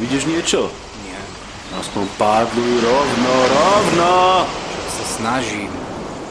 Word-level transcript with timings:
Vidíš 0.00 0.24
niečo? 0.24 0.72
Nie. 1.04 1.20
Aspoň 1.76 2.08
pádluj 2.16 2.72
rovno, 2.80 3.32
rovno! 3.46 4.12
Však 4.48 4.88
sa 4.90 5.04
snažím. 5.06 5.70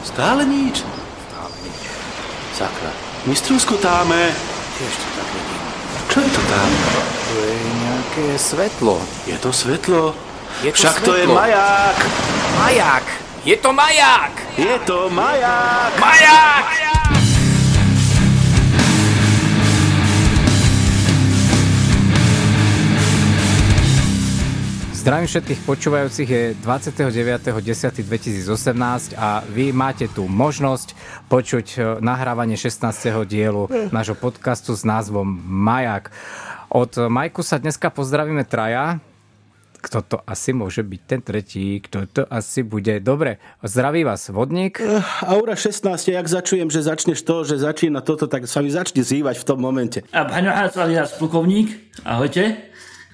Stále 0.02 0.42
nič? 0.42 0.82
Stále 1.30 1.54
nič. 1.62 1.78
Sakra, 2.52 2.90
my 3.24 3.32
strúskotáme. 3.32 4.20
Tiež 4.74 4.92
to 4.92 5.06
tak 5.14 5.28
vidím. 5.30 5.60
Čo 6.10 6.18
je 6.18 6.30
to 6.34 6.42
tam? 6.44 6.68
To 7.30 7.38
je 7.38 7.56
nejaké 7.78 8.26
svetlo. 8.34 8.96
Je 9.24 9.36
to 9.38 9.50
svetlo? 9.54 10.02
Je 10.60 10.70
to 10.70 10.76
Však 10.76 10.96
to 11.00 11.12
je 11.14 11.24
svetlo. 11.24 11.34
maják! 11.38 11.98
Maják! 12.58 13.06
Je 13.40 13.56
to 13.56 13.70
maják! 13.70 14.34
Je 14.58 14.74
to 14.82 15.08
maják! 15.08 15.92
Maják! 15.96 16.68
Zdravím 25.00 25.32
všetkých 25.32 25.64
počúvajúcich, 25.64 26.28
je 26.28 26.52
29.10.2018 26.60 29.16
a 29.16 29.40
vy 29.48 29.72
máte 29.72 30.12
tu 30.12 30.28
možnosť 30.28 30.92
počuť 31.32 31.66
e, 31.72 32.04
nahrávanie 32.04 32.60
16. 32.60 33.08
dielu 33.24 33.64
nášho 33.96 34.12
podcastu 34.12 34.76
s 34.76 34.84
názvom 34.84 35.24
Majak. 35.48 36.12
Od 36.68 37.08
Majku 37.08 37.40
sa 37.40 37.56
dneska 37.56 37.88
pozdravíme 37.88 38.44
traja. 38.44 39.00
Kto 39.80 40.04
to 40.04 40.16
asi 40.28 40.52
môže 40.52 40.84
byť 40.84 41.00
ten 41.08 41.24
tretí? 41.24 41.80
Kto 41.80 42.04
to 42.04 42.28
asi 42.28 42.60
bude? 42.60 43.00
Dobre, 43.00 43.40
zdraví 43.64 44.04
vás 44.04 44.28
Vodník. 44.28 44.84
Aura 45.24 45.56
16, 45.56 46.12
jak 46.12 46.28
začujem, 46.28 46.68
že 46.68 46.84
začneš 46.84 47.24
to, 47.24 47.48
že 47.48 47.56
začína 47.56 48.04
toto, 48.04 48.28
tak 48.28 48.44
sa 48.44 48.60
mi 48.60 48.68
začne 48.68 49.00
zývať 49.00 49.40
v 49.40 49.48
tom 49.48 49.64
momente. 49.64 50.04
A 50.12 50.28
Braňo 50.28 50.52
Hac 50.52 50.76
alias 50.76 51.16
plukovník, 51.16 51.72
ahojte. 52.04 52.69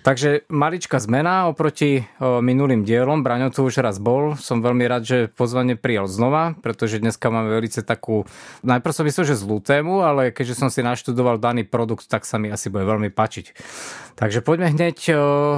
Takže 0.07 0.47
maličká 0.47 1.03
zmena 1.03 1.51
oproti 1.51 2.07
minulým 2.23 2.87
dielom. 2.87 3.27
Braňo 3.27 3.51
tu 3.51 3.67
už 3.67 3.83
raz 3.83 3.99
bol. 3.99 4.39
Som 4.39 4.63
veľmi 4.63 4.87
rád, 4.87 5.03
že 5.03 5.19
pozvanie 5.35 5.75
prijal 5.75 6.07
znova, 6.07 6.55
pretože 6.63 7.03
dneska 7.03 7.27
máme 7.27 7.51
veľmi 7.51 7.67
takú... 7.83 8.23
Najprv 8.63 8.95
som 8.95 9.03
myslel, 9.03 9.35
že 9.35 9.43
zlú 9.43 9.59
tému, 9.59 10.07
ale 10.07 10.31
keďže 10.31 10.63
som 10.63 10.71
si 10.71 10.87
naštudoval 10.87 11.43
daný 11.43 11.67
produkt, 11.67 12.07
tak 12.07 12.23
sa 12.23 12.39
mi 12.39 12.55
asi 12.55 12.71
bude 12.71 12.87
veľmi 12.87 13.11
pačiť. 13.11 13.59
Takže 14.15 14.47
poďme 14.47 14.79
hneď, 14.79 15.11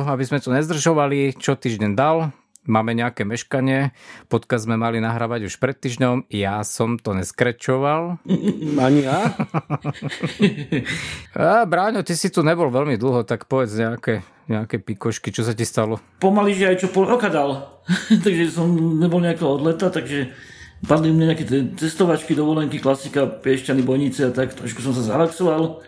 aby 0.08 0.24
sme 0.24 0.40
tu 0.40 0.48
nezdržovali, 0.48 1.36
čo 1.36 1.52
týždeň 1.52 1.92
dal. 1.92 2.32
Máme 2.64 2.96
nejaké 2.96 3.28
meškanie. 3.28 3.92
Podcast 4.32 4.64
sme 4.64 4.80
mali 4.80 4.96
nahrávať 5.00 5.48
už 5.48 5.60
pred 5.60 5.76
týždňom. 5.76 6.28
Ja 6.32 6.64
som 6.64 6.96
to 6.96 7.12
neskrečoval. 7.12 8.20
Ani 8.84 9.04
ja? 9.04 9.28
A, 11.36 11.68
Bráňo, 11.68 12.00
ty 12.00 12.16
si 12.16 12.32
tu 12.32 12.40
nebol 12.40 12.72
veľmi 12.72 12.96
dlho, 12.96 13.24
tak 13.24 13.48
povedz 13.48 13.72
nejaké, 13.72 14.20
nejaké 14.48 14.80
pikošky, 14.80 15.28
čo 15.28 15.44
sa 15.44 15.52
ti 15.52 15.68
stalo. 15.68 16.00
Pomaly, 16.18 16.56
že 16.56 16.72
aj 16.72 16.76
čo 16.80 16.88
pol 16.88 17.04
roka 17.04 17.28
dal. 17.28 17.80
takže 18.24 18.48
som 18.48 18.72
nebol 18.96 19.20
nejako 19.20 19.60
od 19.60 19.62
leta, 19.68 19.92
takže 19.92 20.32
padli 20.88 21.12
mne 21.12 21.32
nejaké 21.32 21.44
cestovačky, 21.76 22.32
dovolenky, 22.32 22.80
klasika, 22.80 23.28
Piešťany, 23.28 23.84
Bojnice 23.84 24.28
a 24.28 24.34
tak, 24.34 24.56
trošku 24.56 24.80
som 24.80 24.96
sa 24.96 25.04
zalaxoval. 25.04 25.84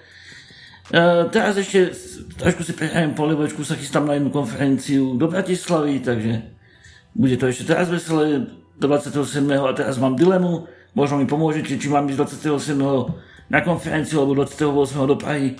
E, 0.90 1.04
teraz 1.32 1.56
ešte 1.56 1.94
trošku 2.36 2.66
si 2.66 2.76
prehrajem 2.76 3.16
polivočku, 3.16 3.64
sa 3.64 3.78
chystám 3.78 4.04
na 4.04 4.18
jednu 4.18 4.28
konferenciu 4.34 5.16
do 5.16 5.30
Bratislavy, 5.30 6.02
takže 6.04 6.42
bude 7.16 7.36
to 7.40 7.48
ešte 7.48 7.70
teraz 7.70 7.88
veselé 7.88 8.50
do 8.80 8.86
27. 8.88 9.44
a 9.60 9.72
teraz 9.76 10.00
mám 10.00 10.16
dilemu, 10.16 10.66
možno 10.96 11.20
mi 11.20 11.26
pomôžete, 11.28 11.76
či 11.78 11.86
mám 11.86 12.08
ísť 12.08 12.44
27. 12.44 12.76
na 13.52 13.60
konferenciu 13.62 14.24
alebo 14.24 14.42
28. 14.42 15.10
do 15.10 15.16
Prahy 15.16 15.54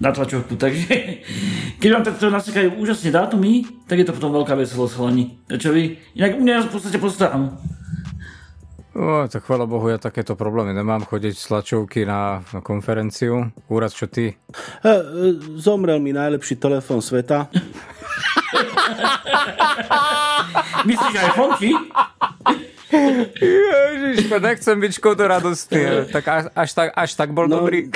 na 0.00 0.10
tlačovku, 0.10 0.58
takže 0.58 0.94
keď 1.80 1.88
vám 1.90 2.04
takto 2.04 2.30
nasekajú 2.30 2.78
úžasne 2.82 3.10
dátumy, 3.14 3.66
tak 3.86 4.02
je 4.02 4.06
to 4.06 4.16
potom 4.16 4.34
veľká 4.34 4.54
veselosť 4.58 4.94
chalani. 4.94 5.38
Čo 5.46 5.70
vy? 5.70 5.98
Inak 6.18 6.38
u 6.38 6.40
mňa 6.42 6.66
v 6.66 6.72
podstate 6.72 6.98
postaram. 6.98 7.54
O, 8.94 9.26
tak 9.26 9.42
chvála 9.42 9.66
Bohu, 9.66 9.90
ja 9.90 9.98
takéto 9.98 10.38
problémy 10.38 10.70
nemám 10.70 11.02
chodiť 11.02 11.34
z 11.34 11.44
tlačovky 11.50 12.06
na, 12.06 12.46
na 12.54 12.62
konferenciu. 12.62 13.50
Úraz, 13.66 13.90
čo 13.90 14.06
ty? 14.06 14.30
E, 14.30 14.36
e, 14.86 14.94
Zomrel 15.58 15.98
mi 15.98 16.14
najlepší 16.14 16.62
telefón 16.62 17.02
sveta. 17.02 17.50
Myslíš 20.86 21.14
aj 21.18 21.30
fonči? 21.34 21.74
Ježiško, 23.34 24.34
nechcem 24.38 24.76
byť 24.76 24.92
škoda 24.94 25.24
radosti. 25.28 25.80
Tak 26.08 26.24
až, 26.24 26.44
až, 26.52 26.70
tak, 26.72 26.88
až 26.92 27.10
tak 27.14 27.28
bol 27.30 27.44
No. 27.44 27.60
dobrý. 27.60 27.90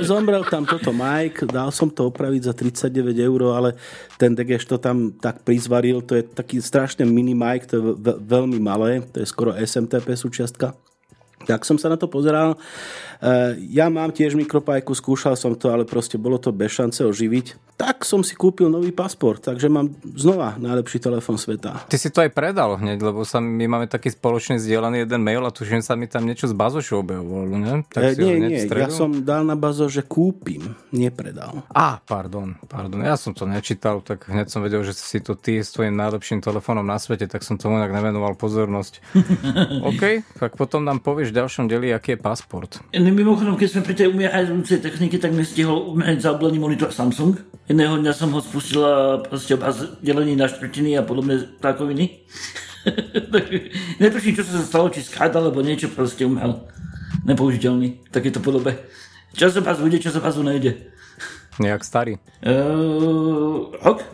Zomrel 0.00 0.44
tam 0.44 0.62
toto 0.62 0.90
Mike, 0.90 1.46
dal 1.46 1.68
som 1.68 1.88
to 1.88 2.06
opraviť 2.06 2.42
za 2.42 2.52
39 2.52 3.16
eur, 3.16 3.40
ale 3.52 3.70
ten 4.14 4.32
Degeš 4.32 4.64
to 4.64 4.76
tam 4.76 5.12
tak 5.12 5.42
prizvaril, 5.42 6.00
to 6.00 6.14
je 6.14 6.24
taký 6.24 6.58
strašne 6.58 7.04
mini 7.04 7.32
Mike, 7.32 7.66
to 7.66 7.74
je 7.74 7.82
ve- 7.94 8.18
veľmi 8.18 8.58
malé, 8.58 9.00
to 9.06 9.18
je 9.18 9.26
skoro 9.26 9.52
SMTP 9.52 10.12
súčiastka. 10.12 10.72
Tak 11.46 11.62
som 11.62 11.78
sa 11.78 11.86
na 11.86 11.96
to 11.96 12.10
pozeral. 12.10 12.58
E, 13.22 13.56
Ja 13.72 13.86
mám 13.88 14.10
tiež 14.10 14.34
mikropajku, 14.34 14.92
skúšal 14.92 15.38
som 15.38 15.54
to, 15.54 15.70
ale 15.70 15.86
proste 15.86 16.18
bolo 16.18 16.36
to 16.36 16.50
bez 16.50 16.74
šance 16.74 17.06
oživiť. 17.06 17.76
Tak 17.76 18.08
som 18.08 18.24
si 18.24 18.32
kúpil 18.32 18.72
nový 18.72 18.88
pasport, 18.88 19.36
takže 19.44 19.68
mám 19.68 19.92
znova 20.16 20.56
najlepší 20.56 20.96
telefón 20.96 21.36
sveta. 21.36 21.84
Ty 21.84 21.96
si 22.00 22.08
to 22.08 22.24
aj 22.24 22.32
predal 22.32 22.80
hneď, 22.80 23.04
lebo 23.04 23.20
sa, 23.20 23.36
my 23.36 23.68
máme 23.68 23.84
taký 23.84 24.08
spoločne 24.08 24.56
zdieľaný 24.56 25.04
jeden 25.04 25.20
mail 25.20 25.44
a 25.44 25.52
tuším 25.52 25.84
sa 25.84 25.92
mi 25.92 26.08
tam 26.08 26.24
niečo 26.24 26.48
z 26.48 26.56
bazošu 26.56 27.04
objavovalo, 27.04 27.52
ne? 27.60 27.84
E, 27.92 28.16
si 28.16 28.24
nie, 28.24 28.48
nie, 28.48 28.64
ja 28.64 28.88
som 28.88 29.20
dal 29.20 29.44
na 29.44 29.60
bazo, 29.60 29.92
že 29.92 30.00
kúpim, 30.00 30.72
nepredal. 30.88 31.68
Á, 31.68 32.00
pardon, 32.00 32.56
pardon, 32.64 33.04
ja 33.04 33.12
som 33.20 33.36
to 33.36 33.44
nečítal, 33.44 34.00
tak 34.00 34.24
hneď 34.24 34.48
som 34.48 34.64
vedel, 34.64 34.80
že 34.80 34.96
si 34.96 35.20
to 35.20 35.36
ty 35.36 35.60
s 35.60 35.76
tvojim 35.76 35.92
najlepším 35.92 36.40
telefónom 36.40 36.80
na 36.80 36.96
svete, 36.96 37.28
tak 37.28 37.44
som 37.44 37.60
tomu 37.60 37.76
inak 37.76 37.92
nevenoval 37.92 38.40
pozornosť. 38.40 39.04
OK, 39.92 40.24
tak 40.40 40.56
potom 40.56 40.80
nám 40.80 41.04
povieš 41.04 41.35
ďalšom 41.36 41.68
deli, 41.68 41.92
aký 41.92 42.16
je 42.16 42.20
pasport. 42.24 42.80
No, 42.96 43.12
Mimochodom, 43.12 43.60
keď 43.60 43.68
sme 43.68 43.82
pri 43.84 43.94
tej 43.94 44.08
umierajúcej 44.08 44.80
technike, 44.80 45.20
tak 45.20 45.36
mi 45.36 45.44
stihol 45.44 45.92
umierať 45.92 46.24
zaoblený 46.24 46.56
monitor 46.56 46.88
Samsung. 46.88 47.36
Jedného 47.68 48.00
dňa 48.00 48.12
som 48.16 48.32
ho 48.32 48.40
spustil 48.40 48.80
a 48.80 49.20
proste 49.20 49.54
obraz 49.54 49.84
delení 50.00 50.32
na 50.32 50.48
štvrtiny 50.48 50.96
a 50.96 51.04
podobné 51.04 51.44
ptákoviny. 51.60 52.24
Takže 53.34 53.58
Netuším, 54.00 54.34
čo 54.38 54.42
sa 54.46 54.64
stalo, 54.64 54.88
či 54.88 55.04
skádal, 55.04 55.50
alebo 55.50 55.60
niečo 55.60 55.92
proste 55.92 56.24
umrel. 56.24 56.64
Nepoužiteľný 57.26 58.06
v 58.06 58.10
takejto 58.14 58.40
podobe. 58.40 58.78
Časopás 59.36 59.82
bude, 59.82 60.00
časopasu 60.00 60.40
nejde. 60.40 60.88
Nejak 61.58 61.82
starý. 61.82 62.20
Uh, 62.44 63.72
rok? 63.80 64.04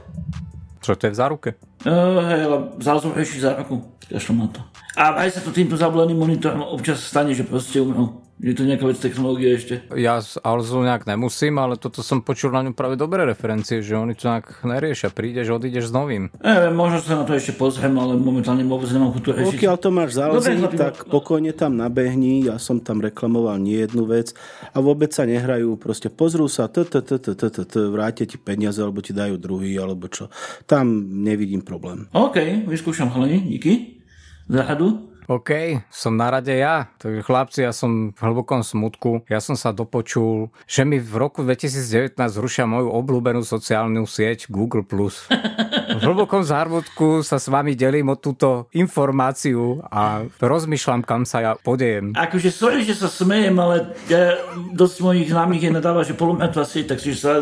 Čo 0.82 0.98
to 0.98 1.06
je 1.06 1.14
v 1.14 1.18
záruke? 1.18 1.48
Uh, 1.86 2.22
hej, 2.26 2.40
ale 2.46 2.56
vzal 2.78 2.98
som 2.98 3.14
ešte 3.14 3.42
za 3.42 3.54
roku. 3.54 3.86
Kašlom 4.10 4.46
na 4.46 4.48
to. 4.50 4.60
A 4.96 5.24
aj 5.24 5.38
sa 5.38 5.40
to 5.40 5.54
týmto 5.54 5.76
zableným 5.78 6.20
monitorom 6.20 6.60
občas 6.68 7.00
stane, 7.00 7.32
že 7.32 7.48
proste 7.48 7.80
umrel. 7.80 8.20
Je 8.42 8.58
to 8.58 8.66
nejaká 8.66 8.90
vec 8.90 8.98
technológie 8.98 9.54
ešte. 9.54 9.86
Ja 9.94 10.18
z 10.18 10.34
Alzu 10.42 10.82
nejak 10.82 11.06
nemusím, 11.06 11.62
ale 11.62 11.78
toto 11.78 12.02
som 12.02 12.26
počul 12.26 12.50
na 12.50 12.66
ňu 12.66 12.74
práve 12.74 12.98
dobré 12.98 13.22
referencie, 13.22 13.86
že 13.86 13.94
oni 13.94 14.18
to 14.18 14.26
nejak 14.26 14.66
neriešia. 14.66 15.14
Prídeš, 15.14 15.54
odídeš 15.54 15.88
s 15.88 15.92
novým. 15.94 16.26
Neviem, 16.42 16.74
možno 16.74 16.98
sa 17.06 17.22
na 17.22 17.22
to 17.22 17.38
ešte 17.38 17.54
pozriem, 17.54 17.94
ale 17.94 18.18
momentálne 18.18 18.66
vôbec 18.66 18.90
nemám 18.90 19.14
chuť 19.14 19.22
to 19.22 19.30
riešiť. 19.38 19.54
Pokiaľ 19.62 19.76
to 19.78 19.88
máš 19.94 20.10
Dobre, 20.18 20.58
chlapi, 20.58 20.74
tak 20.74 20.94
no. 21.06 21.10
pokojne 21.14 21.54
tam 21.54 21.78
nabehni. 21.78 22.50
Ja 22.50 22.58
som 22.58 22.82
tam 22.82 22.98
reklamoval 22.98 23.62
nie 23.62 23.78
jednu 23.78 24.10
vec 24.10 24.34
a 24.74 24.82
vôbec 24.82 25.14
sa 25.14 25.22
nehrajú. 25.22 25.78
Proste 25.78 26.10
pozrú 26.10 26.50
sa, 26.50 26.66
vrátia 26.66 28.26
ti 28.26 28.42
peniaze, 28.42 28.82
alebo 28.82 29.06
ti 29.06 29.14
dajú 29.14 29.38
druhý, 29.38 29.70
alebo 29.78 30.10
čo. 30.10 30.34
Tam 30.66 30.90
nevidím 31.22 31.62
problém. 31.62 32.10
OK, 32.10 32.66
vyskúšam 32.66 33.06
chalani, 33.06 33.38
díky. 33.38 34.01
Za 34.48 34.62
radu. 34.66 35.12
OK, 35.30 35.78
som 35.86 36.18
na 36.18 36.34
rade 36.34 36.50
ja. 36.50 36.90
Takže 36.98 37.22
chlapci, 37.22 37.62
ja 37.62 37.70
som 37.70 38.10
v 38.10 38.20
hlbokom 38.20 38.66
smutku. 38.66 39.22
Ja 39.30 39.38
som 39.38 39.54
sa 39.54 39.70
dopočul, 39.70 40.50
že 40.66 40.82
mi 40.82 40.98
v 40.98 41.14
roku 41.14 41.46
2019 41.46 42.18
zrušia 42.18 42.66
moju 42.66 42.90
obľúbenú 42.90 43.46
sociálnu 43.46 44.02
sieť 44.02 44.50
Google+. 44.50 44.82
V 44.82 46.02
hlbokom 46.02 46.42
zárvodku 46.42 47.22
sa 47.22 47.38
s 47.38 47.46
vami 47.46 47.78
delím 47.78 48.12
o 48.12 48.18
túto 48.18 48.66
informáciu 48.74 49.80
a 49.88 50.26
rozmýšľam, 50.42 51.06
kam 51.06 51.22
sa 51.22 51.38
ja 51.40 51.52
podejem. 51.54 52.12
Akože 52.18 52.50
sorry, 52.50 52.82
že 52.82 52.98
sa 52.98 53.06
smejem, 53.06 53.54
ale 53.62 53.94
ja, 54.10 54.36
dosť 54.74 54.96
mojich 55.06 55.30
známych 55.30 55.64
je 55.64 55.70
nadáva, 55.70 56.02
že 56.02 56.18
polometová 56.18 56.66
sieť, 56.66 56.98
takže 56.98 57.14
sa 57.14 57.40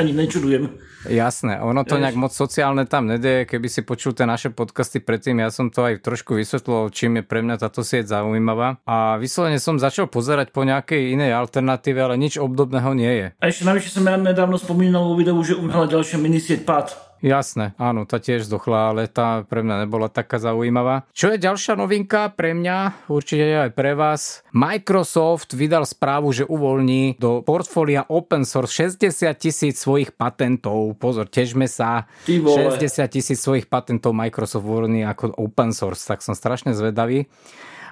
ani 0.00 0.16
nečudujem. 0.16 0.72
Jasné, 1.08 1.64
ono 1.64 1.80
to 1.88 1.96
nejak 1.96 2.12
moc 2.12 2.32
sociálne 2.36 2.84
tam 2.84 3.08
nedeje. 3.08 3.48
Keby 3.48 3.68
si 3.72 3.80
počul 3.80 4.12
tie 4.12 4.28
naše 4.28 4.52
podcasty 4.52 5.00
predtým, 5.00 5.40
ja 5.40 5.48
som 5.48 5.72
to 5.72 5.88
aj 5.88 6.04
trošku 6.04 6.36
vysvetlil, 6.36 6.92
čím 6.92 7.20
je 7.20 7.24
pre 7.24 7.40
mňa 7.40 7.56
táto 7.56 7.80
sieť 7.80 8.12
zaujímavá. 8.12 8.84
A 8.84 9.16
vyslovene 9.16 9.56
som 9.56 9.80
začal 9.80 10.12
pozerať 10.12 10.52
po 10.52 10.60
nejakej 10.68 11.16
inej 11.16 11.32
alternatíve, 11.32 12.00
ale 12.04 12.20
nič 12.20 12.36
obdobného 12.36 12.92
nie 12.92 13.12
je. 13.16 13.26
A 13.40 13.48
ešte 13.48 13.64
navyše 13.64 13.88
som 13.88 14.04
ja 14.04 14.20
nedávno 14.20 14.60
spomínal 14.60 15.08
vo 15.08 15.16
videu, 15.16 15.40
že 15.40 15.56
umrela 15.56 15.88
ďalšia 15.88 16.20
minisieť 16.20 16.68
PAD. 16.68 17.09
Jasné, 17.20 17.76
áno, 17.76 18.08
tá 18.08 18.16
tiež 18.16 18.48
zdochla, 18.48 18.96
ale 18.96 19.04
tá 19.04 19.44
pre 19.44 19.60
mňa 19.60 19.84
nebola 19.84 20.08
taká 20.08 20.40
zaujímavá. 20.40 21.04
Čo 21.12 21.36
je 21.36 21.38
ďalšia 21.38 21.76
novinka 21.76 22.32
pre 22.32 22.56
mňa, 22.56 23.08
určite 23.12 23.68
aj 23.68 23.70
pre 23.76 23.92
vás. 23.92 24.40
Microsoft 24.56 25.52
vydal 25.52 25.84
správu, 25.84 26.32
že 26.32 26.48
uvoľní 26.48 27.20
do 27.20 27.44
portfólia 27.44 28.08
open 28.08 28.48
source 28.48 28.72
60 28.72 29.36
tisíc 29.36 29.76
svojich 29.76 30.16
patentov. 30.16 30.96
Pozor, 30.96 31.28
težme 31.28 31.68
sa. 31.68 32.08
60 32.24 32.80
tisíc 33.12 33.36
svojich 33.36 33.68
patentov 33.68 34.16
Microsoft 34.16 34.64
uvoľní 34.64 35.04
ako 35.04 35.36
open 35.36 35.76
source, 35.76 36.08
tak 36.08 36.24
som 36.24 36.32
strašne 36.32 36.72
zvedavý. 36.72 37.28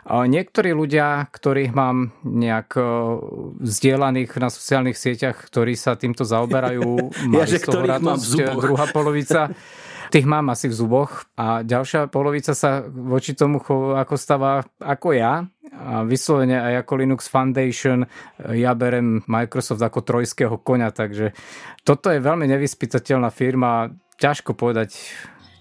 Niektorí 0.07 0.71
ľudia, 0.73 1.27
ktorých 1.33 1.73
mám 1.75 2.13
nejak 2.23 2.79
vzdielaných 3.59 4.31
na 4.39 4.49
sociálnych 4.49 4.97
sieťach, 4.97 5.37
ktorí 5.49 5.75
sa 5.75 5.99
týmto 5.99 6.23
zaoberajú, 6.23 7.13
ja, 7.37 7.45
že 7.45 7.59
ktorých 7.59 7.99
mám 7.99 8.21
v 8.21 8.27
zuboch. 8.27 8.63
druhá 8.63 8.87
polovica. 8.93 9.41
Tých 10.09 10.25
mám 10.25 10.49
asi 10.49 10.73
v 10.73 10.79
zuboch 10.79 11.29
a 11.37 11.61
ďalšia 11.61 12.09
polovica 12.09 12.57
sa 12.57 12.81
voči 12.89 13.37
tomu 13.37 13.61
ako 13.93 14.15
stáva 14.17 14.65
ako 14.81 15.13
ja, 15.13 15.45
a 15.69 16.03
vyslovene 16.03 16.57
aj 16.57 16.75
ako 16.85 16.93
Linux 16.97 17.29
Foundation 17.29 18.09
ja 18.57 18.73
berem 18.73 19.21
Microsoft 19.29 19.85
ako 19.85 20.01
trojského 20.01 20.57
konia, 20.65 20.89
takže 20.91 21.37
toto 21.85 22.09
je 22.09 22.25
veľmi 22.25 22.49
nevyspytateľná 22.49 23.29
firma, 23.29 23.93
ťažko 24.17 24.57
povedať, 24.57 24.97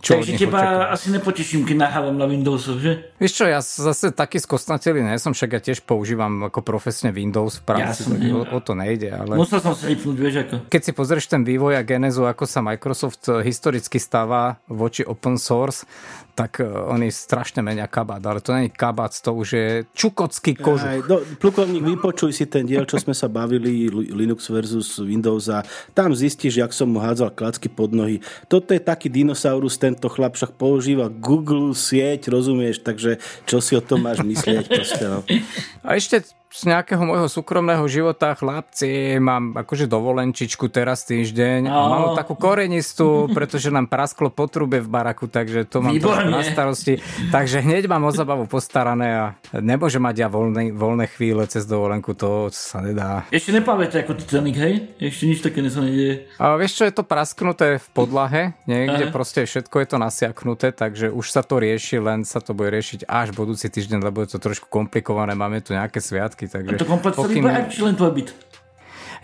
čo 0.08 0.24
Takže 0.24 0.40
teba 0.40 0.88
asi 0.88 1.12
nepoteším, 1.12 1.68
keď 1.68 1.84
nahávam 1.84 2.16
na 2.16 2.24
Windowsoch, 2.24 2.80
že? 2.80 3.12
Vieš 3.20 3.44
čo, 3.44 3.44
ja 3.44 3.60
zase 3.60 4.16
taký 4.16 4.40
skostnatelý 4.40 5.04
nie 5.04 5.20
som, 5.20 5.36
však 5.36 5.60
ja 5.60 5.62
tiež 5.62 5.84
používam 5.84 6.48
ako 6.48 6.64
profesne 6.64 7.12
Windows 7.12 7.60
v 7.60 7.64
práci, 7.68 8.08
Jasne, 8.08 8.32
o, 8.32 8.48
o 8.48 8.60
to 8.64 8.72
nejde. 8.72 9.12
Ale... 9.12 9.36
Musel 9.36 9.60
som 9.60 9.76
sa 9.76 9.92
vypnúť, 9.92 10.16
vieš 10.16 10.36
ako. 10.48 10.56
Keď 10.72 10.82
si 10.82 10.92
pozrieš 10.96 11.28
ten 11.28 11.44
vývoj 11.44 11.76
a 11.76 11.84
genezu, 11.84 12.24
ako 12.24 12.48
sa 12.48 12.64
Microsoft 12.64 13.28
historicky 13.44 14.00
stáva 14.00 14.64
voči 14.72 15.04
open 15.04 15.36
source, 15.36 15.84
tak 16.38 16.62
e, 16.62 16.70
oni 16.70 17.10
strašne 17.10 17.66
menia 17.66 17.90
kabát, 17.90 18.22
ale 18.22 18.46
to 18.46 18.54
není 18.54 18.70
kabát, 18.70 19.10
to 19.10 19.34
už 19.34 19.48
je 19.58 19.68
čukocký 19.98 20.54
kožuch. 20.54 20.86
Aj, 20.86 21.02
do, 21.02 21.26
plukovník, 21.42 21.82
vypočuj 21.82 22.30
si 22.30 22.46
ten 22.46 22.70
diel, 22.70 22.86
čo 22.86 23.02
sme 23.02 23.18
sa 23.18 23.26
bavili, 23.26 23.90
Linux 23.90 24.54
versus 24.54 25.02
Windows 25.02 25.50
a 25.50 25.66
tam 25.98 26.14
zistíš, 26.14 26.62
jak 26.62 26.70
som 26.78 26.94
mu 26.94 27.02
hádzal 27.02 27.34
klacky 27.34 27.74
pod 27.74 27.90
nohy. 27.90 28.22
Toto 28.46 28.78
je 28.78 28.82
taký 28.82 29.10
dinosaurus, 29.10 29.82
tento 29.82 30.06
chlap 30.14 30.38
však 30.38 30.54
používa 30.62 31.10
Google 31.10 31.74
sieť, 31.74 32.30
rozumieš, 32.30 32.86
takže 32.86 33.18
čo 33.50 33.58
si 33.58 33.74
o 33.74 33.82
tom 33.82 34.06
máš 34.06 34.22
myslieť? 34.22 34.70
Proste, 34.70 35.06
no. 35.10 35.26
A 35.82 35.98
ešte 35.98 36.22
z 36.48 36.62
nejakého 36.72 37.04
môjho 37.04 37.28
súkromného 37.28 37.84
života, 37.92 38.32
chlapci, 38.32 39.20
mám 39.20 39.52
akože 39.60 39.86
dovolenčičku 39.92 40.72
teraz 40.72 41.04
týždeň. 41.04 41.68
No. 41.68 41.76
A 41.76 41.88
mám 41.92 42.06
takú 42.16 42.40
korenistú, 42.40 43.28
pretože 43.38 43.68
nám 43.68 43.92
prasklo 43.92 44.32
potrube 44.32 44.80
v 44.80 44.88
baraku, 44.88 45.28
takže 45.28 45.68
to 45.68 45.84
mám 45.84 45.94
na 46.32 46.42
starosti. 46.48 47.04
Takže 47.30 47.62
hneď 47.68 47.92
mám 47.92 48.08
o 48.08 48.12
zabavu 48.16 48.48
postarané 48.48 49.10
a 49.12 49.26
nemôžem 49.60 50.00
mať 50.00 50.16
ja 50.24 50.28
voľné, 50.32 50.72
voľné 50.72 51.06
chvíle 51.12 51.44
cez 51.52 51.68
dovolenku, 51.68 52.16
to 52.16 52.48
sa 52.56 52.80
nedá. 52.80 53.28
Ešte 53.28 53.52
nepávete 53.52 54.00
ako 54.00 54.16
Titanic, 54.16 54.56
hej? 54.56 54.74
Ešte 55.04 55.24
nič 55.28 55.40
také 55.44 55.60
sa 55.68 55.84
nedieje. 55.84 56.32
A 56.40 56.56
vieš 56.56 56.80
čo, 56.80 56.84
je 56.88 56.96
to 56.96 57.04
prasknuté 57.04 57.76
v 57.76 57.88
podlahe, 57.92 58.56
niekde 58.64 59.12
Aha. 59.12 59.14
proste 59.14 59.44
všetko 59.44 59.84
je 59.84 59.88
to 59.92 59.98
nasiaknuté, 60.00 60.72
takže 60.72 61.12
už 61.12 61.28
sa 61.28 61.44
to 61.44 61.60
rieši, 61.60 62.00
len 62.00 62.24
sa 62.24 62.40
to 62.40 62.56
bude 62.56 62.72
riešiť 62.72 63.04
až 63.04 63.36
budúci 63.36 63.68
týždeň, 63.68 64.00
lebo 64.00 64.24
je 64.24 64.32
to 64.32 64.40
trošku 64.40 64.72
komplikované, 64.72 65.36
máme 65.36 65.60
tu 65.60 65.76
nejaké 65.76 66.00
sviatky 66.00 66.37
sviatky. 66.38 66.46
Takže 66.46 66.76
a 66.76 66.80
to 66.80 66.86
komplet 66.86 67.14
celý 67.18 67.34
pokým... 67.42 67.70
či 67.74 67.82
len 67.82 67.96
tvoj 67.98 68.12
byt? 68.14 68.30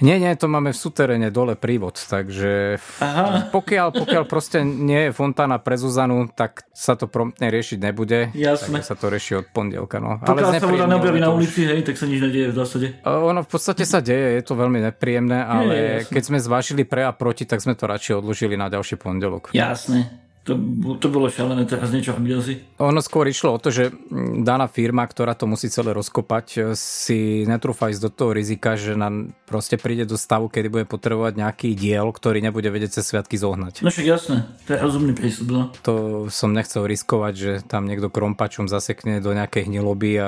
Nie, 0.01 0.17
nie, 0.17 0.33
to 0.33 0.49
máme 0.49 0.73
v 0.73 0.79
suteréne 0.81 1.29
dole 1.29 1.53
prívod, 1.53 1.95
takže 1.95 2.81
Aha. 2.97 3.53
pokiaľ, 3.53 3.93
pokiaľ 3.93 4.23
proste 4.25 4.65
nie 4.65 5.07
je 5.07 5.11
fontána 5.13 5.61
pre 5.61 5.77
Zuzanu, 5.77 6.25
tak 6.33 6.65
sa 6.73 6.97
to 6.97 7.05
promptne 7.05 7.45
riešiť 7.53 7.77
nebude. 7.77 8.33
Jasne. 8.33 8.81
Takže 8.81 8.89
sa 8.89 8.97
to 8.97 9.13
rieši 9.13 9.45
od 9.45 9.47
pondelka. 9.53 10.01
No. 10.01 10.17
Pokiaľ 10.17 10.49
ale 10.49 10.59
sa 10.59 10.65
voda 10.65 10.89
neobjaví 10.89 11.21
na 11.21 11.29
ulici, 11.29 11.69
hej, 11.69 11.85
tak 11.85 11.95
sa 12.01 12.09
nič 12.09 12.19
nedieje 12.19 12.49
v 12.51 12.55
zásade. 12.57 12.87
Ono 13.05 13.45
v 13.45 13.49
podstate 13.53 13.85
sa 13.85 14.01
deje, 14.01 14.41
je 14.41 14.43
to 14.43 14.57
veľmi 14.57 14.81
nepríjemné, 14.81 15.39
ale 15.45 15.73
je, 15.77 15.93
keď 16.09 16.23
sme 16.25 16.37
zvážili 16.41 16.83
pre 16.89 17.05
a 17.05 17.13
proti, 17.13 17.45
tak 17.45 17.61
sme 17.61 17.77
to 17.77 17.85
radšej 17.85 18.17
odložili 18.17 18.57
na 18.57 18.73
ďalší 18.73 18.97
pondelok. 18.97 19.53
Jasne. 19.53 20.22
To, 20.43 20.59
to 20.99 21.07
bolo 21.07 21.31
šialené 21.31 21.63
teraz 21.63 21.95
niečo 21.95 22.19
si. 22.43 22.59
Ono 22.83 22.99
skôr 22.99 23.31
išlo 23.31 23.55
o 23.55 23.61
to, 23.63 23.71
že 23.71 23.95
daná 24.43 24.67
firma, 24.67 25.07
ktorá 25.07 25.39
to 25.39 25.47
musí 25.47 25.71
celé 25.71 25.95
rozkopať, 25.95 26.75
si 26.75 27.47
netrúfa 27.47 27.87
ísť 27.87 28.03
do 28.03 28.11
toho 28.11 28.31
rizika, 28.35 28.75
že 28.75 28.99
nám 28.99 29.31
proste 29.47 29.79
príde 29.79 30.03
do 30.03 30.19
stavu, 30.19 30.51
kedy 30.51 30.67
bude 30.67 30.83
potrebovať 30.83 31.39
nejaký 31.39 31.69
diel, 31.79 32.11
ktorý 32.11 32.43
nebude 32.43 32.67
vedieť 32.67 32.99
cez 32.99 33.07
sviatky 33.07 33.39
zohnať. 33.39 33.87
No 33.87 33.89
však 33.89 34.03
jasné, 34.03 34.43
to 34.67 34.75
je 34.75 34.79
rozumný 34.83 35.15
prístup. 35.15 35.47
No. 35.47 35.61
To 35.87 36.27
som 36.27 36.51
nechcel 36.51 36.91
riskovať, 36.91 37.33
že 37.39 37.51
tam 37.63 37.87
niekto 37.87 38.11
krompačom 38.11 38.67
zasekne 38.67 39.23
do 39.23 39.31
nejakej 39.31 39.71
hniloby 39.71 40.11
a 40.19 40.27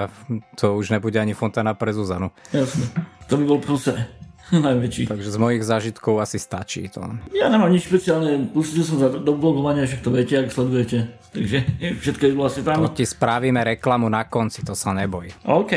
to 0.55 0.79
už 0.79 0.95
nebude 0.95 1.19
ani 1.19 1.35
fontána 1.35 1.75
pre 1.75 1.91
Zuzanu. 1.91 2.31
Jasné, 2.55 2.87
to 3.27 3.35
by 3.35 3.43
bol 3.43 3.59
prúser. 3.59 4.24
Najväčší. 4.67 5.09
Takže 5.09 5.29
z 5.31 5.37
mojich 5.41 5.63
zážitkov 5.65 6.21
asi 6.21 6.37
stačí 6.37 6.85
to. 6.89 7.01
Ja 7.33 7.49
nemám 7.49 7.73
nič 7.73 7.89
špeciálne, 7.89 8.49
pustil 8.53 8.85
som 8.85 9.01
sa 9.01 9.09
do 9.09 9.33
blogovania, 9.33 9.89
však 9.89 10.01
to 10.05 10.11
viete, 10.13 10.37
ak 10.37 10.53
sledujete. 10.53 11.09
Takže 11.33 11.57
všetko 12.01 12.23
je 12.29 12.33
vlastne 12.37 12.61
tam. 12.61 12.85
To 12.85 12.93
ti 12.93 13.05
spravíme 13.09 13.65
reklamu 13.65 14.05
na 14.05 14.29
konci, 14.29 14.61
to 14.61 14.77
sa 14.77 14.93
neboj. 14.93 15.33
OK, 15.49 15.73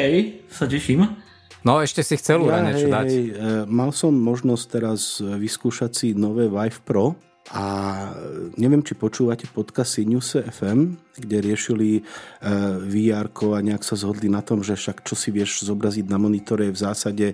sa 0.53 0.69
teším. 0.69 1.09
No 1.67 1.82
ešte 1.82 2.06
si 2.06 2.15
chcel 2.20 2.44
ja, 2.47 2.62
niečo 2.62 2.87
hej, 2.87 2.94
dať. 2.94 3.09
Hej, 3.09 3.25
e, 3.29 3.35
mal 3.67 3.91
som 3.91 4.15
možnosť 4.15 4.65
teraz 4.71 5.19
vyskúšať 5.19 5.91
si 5.91 6.06
nové 6.14 6.47
Vive 6.47 6.81
Pro 6.87 7.19
a 7.49 7.64
neviem, 8.61 8.85
či 8.85 8.93
počúvate 8.93 9.49
podcast 9.49 9.97
Sinuse 9.97 10.44
FM, 10.44 11.00
kde 11.17 11.37
riešili 11.41 11.88
e, 11.97 12.03
VR 12.85 13.32
a 13.32 13.59
nejak 13.64 13.81
sa 13.81 13.97
zhodli 13.97 14.29
na 14.29 14.44
tom, 14.44 14.61
že 14.61 14.76
však 14.76 15.00
čo 15.00 15.17
si 15.17 15.32
vieš 15.32 15.64
zobraziť 15.64 16.06
na 16.06 16.21
monitore 16.21 16.69
je 16.69 16.76
v 16.76 16.79
zásade 16.79 17.26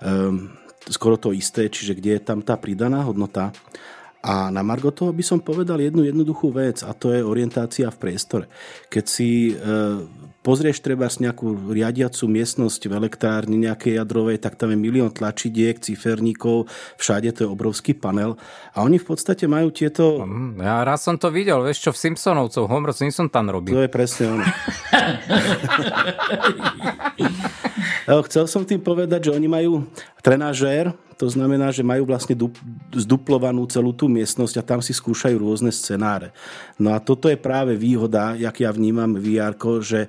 um, 0.00 0.48
skoro 0.90 1.20
to 1.20 1.36
isté, 1.36 1.68
čiže 1.68 1.96
kde 1.96 2.18
je 2.18 2.22
tam 2.24 2.40
tá 2.42 2.56
pridaná 2.56 3.04
hodnota. 3.04 3.52
A 4.18 4.50
na 4.50 4.66
Margo 4.66 4.90
toho 4.90 5.14
by 5.14 5.22
som 5.22 5.38
povedal 5.38 5.78
jednu 5.78 6.02
jednoduchú 6.02 6.50
vec 6.50 6.82
a 6.82 6.90
to 6.90 7.14
je 7.14 7.22
orientácia 7.22 7.86
v 7.86 8.00
priestore. 8.02 8.50
Keď 8.90 9.04
si 9.06 9.54
e, 9.54 9.62
pozrieš 10.42 10.82
treba 10.82 11.06
nejakú 11.06 11.70
riadiacu 11.70 12.26
miestnosť 12.26 12.90
v 12.90 12.98
elektrárni 12.98 13.54
nejakej 13.62 13.94
jadrovej, 14.02 14.42
tak 14.42 14.58
tam 14.58 14.74
je 14.74 14.78
milión 14.82 15.14
tlačidiek, 15.14 15.78
ciferníkov, 15.78 16.66
všade 16.98 17.30
to 17.30 17.46
je 17.46 17.48
obrovský 17.48 17.94
panel 17.94 18.34
a 18.74 18.82
oni 18.82 18.98
v 18.98 19.06
podstate 19.06 19.46
majú 19.46 19.70
tieto... 19.70 20.26
Mhm, 20.26 20.66
ja 20.66 20.82
raz 20.82 21.06
som 21.06 21.14
to 21.14 21.30
videl, 21.30 21.62
vieš 21.62 21.86
čo, 21.86 21.94
v 21.94 22.10
Simpsonovcov, 22.10 22.66
Homer 22.66 22.90
Simpson 22.90 23.30
tam 23.30 23.54
robí. 23.54 23.70
To 23.70 23.86
je 23.86 23.90
presne 23.92 24.34
ono. 24.34 24.44
Chcel 28.08 28.48
som 28.48 28.64
tým 28.64 28.80
povedať, 28.80 29.28
že 29.28 29.34
oni 29.36 29.44
majú 29.44 29.84
trenažér, 30.24 30.96
to 31.18 31.26
znamená, 31.26 31.74
že 31.74 31.82
majú 31.82 32.06
vlastne 32.06 32.38
zduplovanú 32.94 33.66
celú 33.66 33.90
tú 33.90 34.06
miestnosť 34.06 34.54
a 34.62 34.66
tam 34.66 34.78
si 34.78 34.94
skúšajú 34.94 35.34
rôzne 35.34 35.74
scenáre. 35.74 36.30
No 36.78 36.94
a 36.94 37.02
toto 37.02 37.26
je 37.26 37.34
práve 37.34 37.74
výhoda, 37.74 38.38
jak 38.38 38.62
ja 38.62 38.70
vnímam 38.70 39.18
VR, 39.18 39.58
že 39.82 40.06
e, 40.06 40.08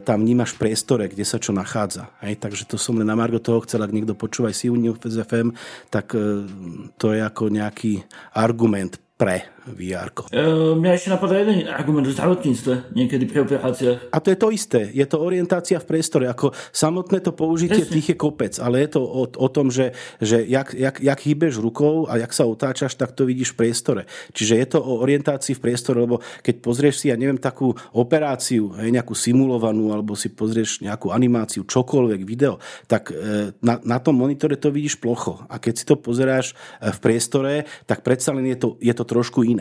tam 0.00 0.24
vnímaš 0.24 0.56
priestore, 0.56 1.04
kde 1.12 1.22
sa 1.28 1.36
čo 1.36 1.52
nachádza. 1.52 2.08
Hej? 2.24 2.40
Takže 2.40 2.64
to 2.64 2.80
som 2.80 2.96
len 2.96 3.04
na 3.04 3.14
Margo 3.14 3.36
toho 3.36 3.60
chcel, 3.68 3.84
ak 3.84 3.92
niekto 3.92 4.16
počúva 4.16 4.48
si 4.56 4.72
FM, 4.72 5.52
tak 5.92 6.16
e, 6.16 6.48
to 6.96 7.12
je 7.12 7.20
ako 7.20 7.52
nejaký 7.52 8.08
argument 8.32 8.96
pre 9.20 9.52
VR. 9.74 10.08
Uh, 10.32 10.76
mňa 10.78 10.90
ešte 10.96 11.08
napadá 11.12 11.40
jeden 11.40 11.68
argument 11.68 12.08
v 12.08 12.14
zdravotníctve, 12.16 12.94
niekedy 12.96 13.24
pri 13.28 13.44
operáciách. 13.44 14.12
A 14.12 14.18
to 14.18 14.28
je 14.32 14.38
to 14.38 14.48
isté. 14.52 14.80
Je 14.92 15.04
to 15.04 15.20
orientácia 15.20 15.76
v 15.78 15.86
priestore. 15.88 16.28
Ako 16.28 16.52
samotné 16.72 17.20
to 17.20 17.32
použitie 17.32 17.84
Presne. 17.84 17.94
tých 17.94 18.08
je 18.12 18.16
kopec, 18.16 18.54
ale 18.60 18.84
je 18.84 18.98
to 18.98 19.00
o, 19.02 19.24
o 19.28 19.48
tom, 19.48 19.72
že, 19.72 19.96
že 20.22 20.44
jak, 20.44 20.72
jak, 20.72 21.00
jak 21.00 21.18
hýbeš 21.18 21.60
rukou 21.60 22.08
a 22.08 22.16
jak 22.20 22.32
sa 22.32 22.48
otáčaš, 22.48 22.94
tak 22.94 23.12
to 23.12 23.28
vidíš 23.28 23.56
v 23.56 23.66
priestore. 23.66 24.02
Čiže 24.32 24.54
je 24.54 24.66
to 24.66 24.78
o 24.80 25.02
orientácii 25.02 25.56
v 25.56 25.62
priestore, 25.64 25.98
lebo 26.04 26.20
keď 26.44 26.54
pozrieš 26.62 27.04
si, 27.04 27.06
ja 27.10 27.16
neviem, 27.18 27.40
takú 27.40 27.74
operáciu, 27.92 28.72
hej, 28.78 28.92
nejakú 28.94 29.12
simulovanú, 29.16 29.90
alebo 29.90 30.14
si 30.14 30.30
pozrieš 30.30 30.80
nejakú 30.84 31.10
animáciu, 31.10 31.66
čokoľvek, 31.66 32.20
video, 32.22 32.62
tak 32.86 33.10
e, 33.10 33.54
na, 33.64 33.80
na 33.82 33.98
tom 33.98 34.14
monitore 34.14 34.54
to 34.60 34.70
vidíš 34.70 35.00
plocho. 35.00 35.42
A 35.48 35.56
keď 35.58 35.74
si 35.74 35.84
to 35.88 35.96
pozeráš 35.98 36.54
e, 36.78 36.92
v 36.92 36.98
priestore, 37.00 37.52
tak 37.88 38.04
predsa 38.04 38.30
len 38.36 38.46
je 38.52 38.58
to, 38.58 38.68
je 38.78 38.94
to 38.94 39.04
trošku 39.06 39.42
iné. 39.42 39.57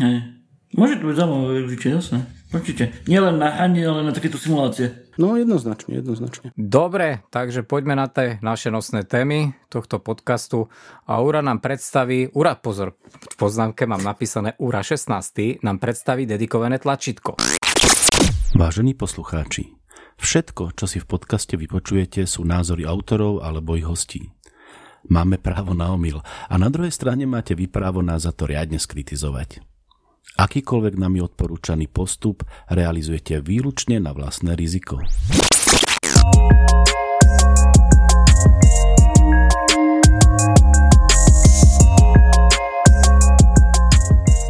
Hej. 0.00 0.16
Môže 0.76 1.00
to 1.00 1.08
byť 1.08 1.16
zaujímavé 1.16 1.50
využitie, 1.62 1.88
jasné. 1.94 2.18
Určite. 2.52 2.92
Nielen 3.10 3.42
na 3.42 3.48
hranie, 3.48 3.82
ale 3.82 4.06
na 4.06 4.12
takéto 4.12 4.38
simulácie. 4.38 5.08
No 5.16 5.34
jednoznačne, 5.34 5.98
jednoznačne. 5.98 6.52
Dobre, 6.54 7.24
takže 7.32 7.64
poďme 7.64 7.96
na 7.96 8.06
tie 8.06 8.36
naše 8.44 8.68
nosné 8.68 9.02
témy 9.08 9.56
tohto 9.72 9.98
podcastu. 9.98 10.68
A 11.08 11.24
Ura 11.24 11.40
nám 11.40 11.64
predstaví, 11.64 12.28
Ura, 12.36 12.54
pozor, 12.60 13.00
v 13.08 13.34
poznámke 13.40 13.88
mám 13.88 14.04
napísané 14.04 14.52
Ura 14.60 14.84
16, 14.84 15.64
nám 15.64 15.80
predstaví 15.80 16.28
dedikované 16.28 16.76
tlačítko. 16.76 17.40
Vážení 18.52 18.92
poslucháči, 18.92 19.72
všetko, 20.20 20.76
čo 20.76 20.84
si 20.84 21.00
v 21.00 21.08
podcaste 21.08 21.56
vypočujete, 21.56 22.28
sú 22.28 22.44
názory 22.44 22.84
autorov 22.84 23.40
alebo 23.40 23.80
ich 23.80 23.88
hostí. 23.88 24.35
Máme 25.06 25.38
právo 25.38 25.72
na 25.72 25.94
omyl 25.94 26.18
a 26.50 26.54
na 26.58 26.66
druhej 26.66 26.90
strane 26.90 27.24
máte 27.24 27.54
vy 27.54 27.70
právo 27.70 28.02
nás 28.02 28.26
za 28.26 28.34
to 28.34 28.50
riadne 28.50 28.78
skritizovať. 28.78 29.62
Akýkoľvek 30.36 30.94
nami 31.00 31.24
odporúčaný 31.24 31.88
postup 31.88 32.44
realizujete 32.68 33.40
výlučne 33.40 34.02
na 34.02 34.12
vlastné 34.12 34.52
riziko. 34.52 35.00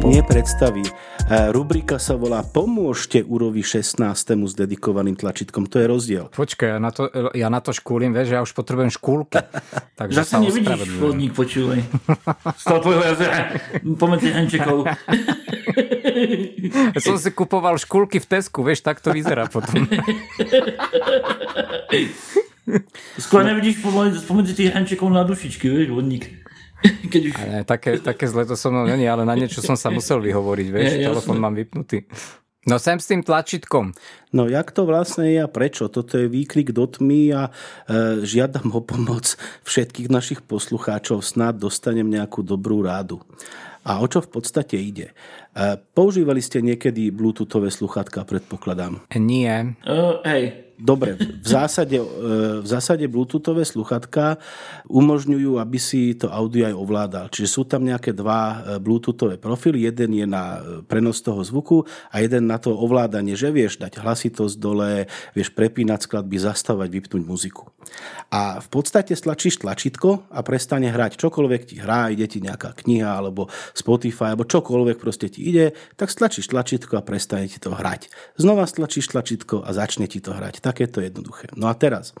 Nepredstaví. 0.07 0.87
E, 0.87 0.91
rubrika 1.51 1.99
sa 1.99 2.15
volá 2.15 2.39
Pomôžte 2.39 3.19
Urovi 3.27 3.59
16. 3.59 3.99
s 4.47 4.53
dedikovaným 4.55 5.19
tlačítkom. 5.19 5.67
To 5.67 5.83
je 5.83 5.85
rozdiel. 5.85 6.25
Počkaj, 6.31 6.67
ja 6.71 6.79
na 6.79 6.91
to, 6.95 7.11
ja 7.35 7.51
na 7.51 7.59
to 7.59 7.75
škúlim, 7.75 8.15
vieš, 8.15 8.31
ja 8.31 8.39
už 8.39 8.55
potrebujem 8.55 8.87
škúlky. 8.87 9.43
Takže 9.99 10.23
Zase 10.23 10.39
nevidíš 10.39 10.95
vodník, 10.95 11.35
počúvaj. 11.35 11.83
Z 12.55 12.63
toho 12.63 12.79
tvojho 12.79 13.03
jazera 13.03 13.51
pomedzi 13.99 14.31
henčekov. 14.31 14.87
Ja 16.97 16.97
som 16.97 17.21
si 17.21 17.29
kupoval 17.29 17.77
škúlky 17.77 18.17
v 18.17 18.25
Tesku, 18.25 18.65
vieš, 18.65 18.81
tak 18.81 18.97
to 18.97 19.13
vyzerá 19.13 19.45
potom. 19.45 19.85
Skôr 23.21 23.45
nevidíš 23.45 23.85
pomedzi, 24.25 24.57
tých 24.57 24.73
henčekov 24.73 25.13
na 25.13 25.21
dušičky, 25.21 25.69
vieš, 25.69 25.93
vodník. 25.93 26.46
Keď 27.13 27.21
už... 27.27 27.33
ne, 27.41 27.61
také, 27.65 27.97
také 27.97 28.25
zle 28.29 28.45
to 28.45 28.53
so 28.53 28.69
mnou 28.69 28.85
není, 28.85 29.09
ale 29.09 29.25
na 29.25 29.33
niečo 29.33 29.61
som 29.65 29.73
sa 29.73 29.89
musel 29.89 30.21
vyhovoriť, 30.21 30.67
vieš, 30.69 30.91
ja, 31.01 31.09
telefon 31.09 31.37
mám 31.41 31.57
vypnutý. 31.57 32.05
No 32.67 32.75
sem 32.83 32.99
s 32.99 33.07
tým 33.07 33.23
tlačítkom. 33.23 33.95
No 34.35 34.51
jak 34.51 34.75
to 34.75 34.83
vlastne 34.83 35.31
je 35.31 35.39
a 35.39 35.47
prečo? 35.47 35.87
Toto 35.87 36.19
je 36.19 36.27
výkrik 36.27 36.75
do 36.75 36.83
tmy 36.83 37.31
a 37.31 37.43
e, 37.47 37.51
žiadam 38.27 38.75
o 38.75 38.83
pomoc 38.83 39.39
všetkých 39.63 40.11
našich 40.11 40.43
poslucháčov. 40.43 41.23
Snad 41.23 41.63
dostanem 41.63 42.11
nejakú 42.11 42.43
dobrú 42.43 42.83
rádu. 42.83 43.23
A 43.87 44.03
o 44.03 44.05
čo 44.11 44.19
v 44.19 44.35
podstate 44.35 44.75
ide? 44.75 45.15
E, 45.55 45.79
používali 45.95 46.43
ste 46.43 46.59
niekedy 46.59 47.07
bluetoothové 47.07 47.71
sluchatka, 47.71 48.27
predpokladám? 48.27 48.99
Nie. 49.15 49.79
Uh, 49.87 50.19
hej, 50.27 50.66
Dobre, 50.77 51.17
v 51.17 51.41
zásade, 51.41 51.97
e, 51.97 52.05
v 52.61 52.67
zásade 52.69 53.09
bluetoothové 53.09 53.65
sluchatka 53.65 54.37
umožňujú, 54.85 55.57
aby 55.57 55.79
si 55.81 56.13
to 56.13 56.29
audio 56.29 56.69
aj 56.69 56.75
ovládal. 56.77 57.25
Čiže 57.33 57.49
sú 57.49 57.65
tam 57.65 57.81
nejaké 57.81 58.13
dva 58.13 58.41
e, 58.45 58.55
bluetoothové 58.77 59.41
profily. 59.41 59.89
Jeden 59.89 60.13
je 60.13 60.29
na 60.29 60.61
e, 60.61 60.85
prenos 60.85 61.25
toho 61.25 61.41
zvuku 61.41 61.81
a 62.13 62.21
jeden 62.21 62.45
na 62.45 62.61
to 62.61 62.77
ovládanie, 62.77 63.33
že 63.33 63.49
vieš 63.49 63.81
dať 63.81 64.05
hlasitosť 64.05 64.55
dole, 64.61 65.09
vieš 65.33 65.49
prepínať 65.57 66.05
skladby, 66.05 66.37
zastavať, 66.37 66.89
vypnúť 66.93 67.23
muziku. 67.25 67.73
A 68.29 68.61
v 68.61 68.67
podstate 68.69 69.17
stlačíš 69.17 69.65
tlačítko 69.65 70.29
a 70.29 70.45
prestane 70.45 70.93
hrať 70.93 71.17
čokoľvek 71.17 71.61
ti 71.73 71.75
hrá, 71.81 72.13
ide 72.13 72.29
ti 72.29 72.37
nejaká 72.43 72.77
kniha 72.85 73.17
alebo 73.17 73.49
Spotify 73.73 74.35
alebo 74.35 74.45
čokoľvek 74.45 74.97
proste 75.01 75.31
ti 75.31 75.41
ide, 75.47 75.73
tak 75.97 76.11
stlačíš 76.11 76.51
tlačítko 76.51 76.99
a 76.99 77.05
prestane 77.05 77.49
ti 77.49 77.57
to 77.57 77.73
hrať. 77.73 78.11
Znova 78.37 78.67
stlačíš 78.69 79.15
tlačítko 79.15 79.63
a 79.63 79.71
začne 79.71 80.05
ti 80.05 80.19
to 80.19 80.35
hrať 80.35 80.66
Takéto 80.67 80.99
jednoduché. 80.99 81.47
No 81.55 81.71
a 81.71 81.73
teraz, 81.79 82.11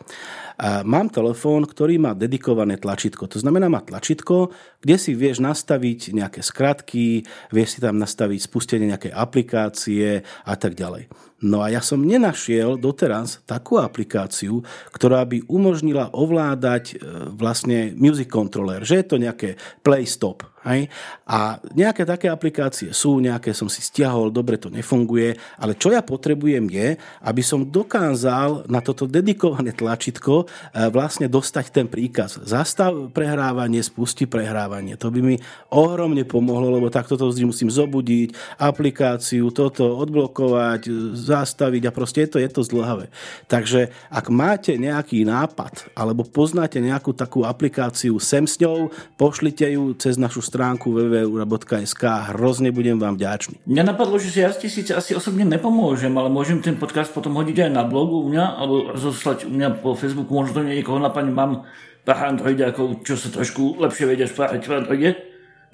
mám 0.87 1.11
telefón, 1.11 1.67
ktorý 1.67 1.99
má 1.99 2.15
dedikované 2.15 2.79
tlačítko. 2.79 3.27
To 3.27 3.43
znamená, 3.43 3.67
má 3.67 3.83
tlačítko, 3.83 4.55
kde 4.79 4.95
si 4.95 5.11
vieš 5.19 5.43
nastaviť 5.43 6.15
nejaké 6.15 6.39
skratky, 6.39 7.27
vieš 7.51 7.75
si 7.75 7.79
tam 7.83 7.99
nastaviť 7.99 8.39
spustenie 8.39 8.87
nejakej 8.87 9.11
aplikácie 9.11 10.23
a 10.47 10.53
tak 10.55 10.79
ďalej. 10.79 11.11
No 11.37 11.61
a 11.61 11.69
ja 11.69 11.85
som 11.85 12.01
nenašiel 12.01 12.81
doteraz 12.81 13.45
takú 13.45 13.77
aplikáciu, 13.77 14.65
ktorá 14.89 15.21
by 15.21 15.45
umožnila 15.45 16.09
ovládať 16.09 16.83
e, 16.89 16.95
vlastne 17.37 17.93
music 17.93 18.33
controller, 18.33 18.81
že 18.81 18.97
je 18.97 19.05
to 19.05 19.21
nejaké 19.21 19.49
play 19.85 20.09
stop. 20.09 20.41
Hej? 20.65 20.89
A 21.29 21.61
nejaké 21.77 22.01
také 22.01 22.33
aplikácie 22.33 22.89
sú, 22.89 23.21
nejaké 23.21 23.53
som 23.53 23.69
si 23.69 23.85
stiahol, 23.85 24.33
dobre 24.33 24.57
to 24.57 24.73
nefunguje, 24.73 25.37
ale 25.61 25.77
čo 25.77 25.93
ja 25.93 26.01
potrebujem 26.01 26.65
je, 26.65 26.97
aby 27.21 27.41
som 27.45 27.61
dokázal 27.61 28.65
na 28.65 28.81
toto 28.81 29.05
dedikované 29.05 29.77
tlačítko 29.77 30.43
e, 30.43 30.45
vlastne 30.89 31.29
dostať 31.29 31.65
ten 31.69 31.85
príkaz. 31.85 32.41
Zastav 32.41 33.13
prehrávanie, 33.13 33.85
spusti 33.85 34.25
prehrávanie. 34.25 34.97
To 34.97 35.13
by 35.13 35.19
mi 35.21 35.35
ohromne 35.69 36.25
pomohlo, 36.25 36.73
lebo 36.73 36.89
takto 36.89 37.13
to 37.13 37.29
vždy 37.29 37.45
musím 37.45 37.69
zobudiť, 37.69 38.57
aplikáciu, 38.57 39.53
toto 39.53 39.85
odblokovať, 40.01 40.89
zastaviť 41.13 41.83
a 41.85 41.91
proste 41.93 42.25
je 42.25 42.29
to, 42.33 42.37
je 42.41 42.49
to 42.49 42.61
zdlhavé. 42.65 43.13
Takže 43.45 43.93
ak 44.09 44.25
máte 44.33 44.73
nejaký 44.73 45.21
nápad 45.21 45.93
alebo 45.93 46.25
poznáte 46.25 46.81
nejakú 46.81 47.13
takú 47.13 47.45
aplikáciu 47.45 48.17
sem 48.17 48.49
s 48.49 48.57
ňou, 48.57 48.89
pošlite 49.19 49.67
ju 49.77 49.93
cez 49.93 50.17
našu 50.17 50.41
stránku 50.57 50.89
www.sk 50.89 52.33
hrozne 52.33 52.73
budem 52.73 52.97
vám 52.97 53.13
vďačný. 53.13 53.61
Mňa 53.69 53.93
napadlo, 53.93 54.17
že 54.17 54.33
si 54.33 54.41
ja 54.41 54.49
ti 54.49 54.73
síce 54.73 54.97
asi 54.97 55.13
osobne 55.13 55.45
nepomôžem, 55.45 56.09
ale 56.17 56.33
môžem 56.33 56.65
ten 56.65 56.73
podcast 56.81 57.13
potom 57.13 57.37
hodiť 57.37 57.69
aj 57.69 57.71
na 57.77 57.85
blogu 57.85 58.25
u 58.25 58.25
mňa, 58.25 58.45
alebo 58.57 58.97
zoslať 58.97 59.45
u 59.45 59.53
mňa 59.53 59.85
po 59.85 59.93
Facebooku, 59.93 60.33
možno 60.33 60.57
to 60.57 60.61
niekoho 60.65 60.97
napadne, 60.97 61.29
mám 61.29 61.69
pár 62.01 62.33
androidiakov, 62.33 63.05
čo 63.05 63.13
sa 63.13 63.29
trošku 63.29 63.77
lepšie 63.77 64.09
vedia 64.09 64.25
spáhať 64.25 64.65
v 64.65 64.73
Androide, 64.73 65.09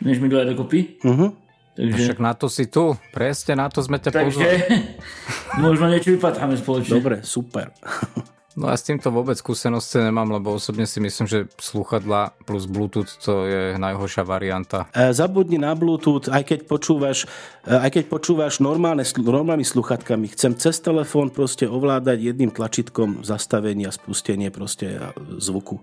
než 0.03 0.19
my 0.19 0.27
dvaja 0.27 0.51
dokopy. 0.51 0.99
Uh-huh. 0.99 1.31
Takže... 1.79 2.03
Však 2.11 2.19
na 2.19 2.33
to 2.35 2.51
si 2.51 2.67
tu, 2.67 2.99
presne 3.15 3.55
na 3.55 3.71
to 3.71 3.79
sme 3.79 4.03
ťa 4.03 4.11
Takže 4.11 4.49
možno 5.63 5.87
niečo 5.87 6.11
vypatáme 6.11 6.59
spoločne. 6.59 6.91
Dobre, 6.99 7.15
super. 7.23 7.71
No 8.53 8.69
a 8.69 8.77
s 8.77 8.85
týmto 8.85 9.09
vôbec 9.09 9.33
skúsenosti 9.33 9.97
nemám, 9.97 10.29
lebo 10.29 10.53
osobne 10.53 10.85
si 10.85 11.01
myslím, 11.01 11.25
že 11.25 11.49
sluchadla 11.57 12.37
plus 12.45 12.69
Bluetooth 12.69 13.09
to 13.17 13.49
je 13.49 13.63
najhoršia 13.81 14.21
varianta. 14.21 14.85
E, 14.93 15.09
zabudni 15.09 15.57
na 15.57 15.73
Bluetooth, 15.73 16.29
aj 16.29 16.45
keď 16.45 16.59
počúvaš, 16.69 17.25
e, 17.65 17.73
aj 17.73 17.89
keď 17.97 18.03
počúvaš 18.13 18.61
normálne, 18.61 19.01
normálnymi 19.01 19.65
sluchatkami. 19.65 20.29
Chcem 20.37 20.53
cez 20.53 20.77
telefón 20.85 21.33
proste 21.33 21.65
ovládať 21.65 22.21
jedným 22.21 22.53
tlačítkom 22.53 23.25
zastavenie 23.25 23.89
a 23.89 23.93
spustenie 23.93 24.53
proste 24.53 25.01
zvuku. 25.41 25.81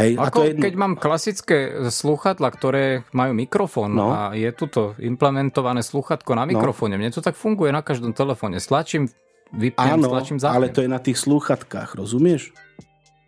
Hej, 0.00 0.16
Ako 0.16 0.24
a 0.24 0.28
to 0.32 0.40
je 0.48 0.50
jedno... 0.56 0.64
keď 0.64 0.74
mám 0.80 0.94
klasické 0.96 1.58
sluchatla, 1.92 2.48
ktoré 2.48 3.04
majú 3.12 3.36
mikrofón 3.36 3.92
no. 3.92 4.16
a 4.16 4.32
je 4.32 4.48
tuto 4.56 4.96
implementované 4.96 5.84
sluchatko 5.84 6.32
na 6.32 6.48
no. 6.48 6.56
mikrofóne. 6.56 6.96
No. 6.96 7.04
Mne 7.04 7.12
to 7.12 7.20
tak 7.20 7.36
funguje 7.36 7.68
na 7.68 7.84
každom 7.84 8.16
telefóne. 8.16 8.64
Stlačím 8.64 9.12
vypnem, 9.52 9.98
Áno, 9.98 10.08
stlačím, 10.12 10.36
ale 10.44 10.68
to 10.68 10.84
je 10.84 10.90
na 10.90 11.00
tých 11.00 11.18
slúchatkách, 11.18 11.96
rozumieš? 11.96 12.52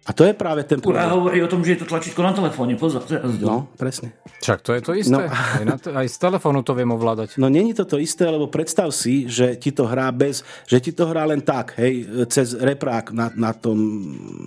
A 0.08 0.16
to 0.16 0.24
je 0.24 0.32
práve 0.32 0.64
ten 0.64 0.80
problém. 0.80 0.96
Ja 0.96 1.12
hovorí 1.12 1.38
o 1.44 1.50
tom, 1.50 1.60
že 1.60 1.76
je 1.76 1.84
to 1.84 1.86
tlačítko 1.92 2.24
na 2.24 2.32
telefóne. 2.32 2.72
Pozor, 2.80 3.04
No, 3.44 3.68
presne. 3.76 4.16
Však 4.40 4.58
to 4.64 4.72
je 4.72 4.80
to 4.80 4.92
isté. 4.96 5.12
No. 5.12 5.28
Aj, 5.28 5.64
na 5.68 5.76
t- 5.76 5.92
aj 5.92 6.08
z 6.08 6.16
telefónu 6.16 6.64
to 6.64 6.72
viem 6.72 6.88
ovládať. 6.88 7.36
No 7.36 7.52
není 7.52 7.76
to 7.76 7.84
to 7.84 8.00
isté, 8.00 8.24
lebo 8.24 8.48
predstav 8.48 8.88
si, 8.96 9.28
že 9.28 9.60
ti 9.60 9.76
to 9.76 9.84
hrá 9.84 10.08
bez, 10.08 10.40
že 10.64 10.80
ti 10.80 10.96
to 10.96 11.04
hrá 11.04 11.28
len 11.28 11.44
tak, 11.44 11.76
hej, 11.76 12.08
cez 12.32 12.56
reprák 12.56 13.12
na, 13.12 13.28
na 13.36 13.52
tom 13.52 13.76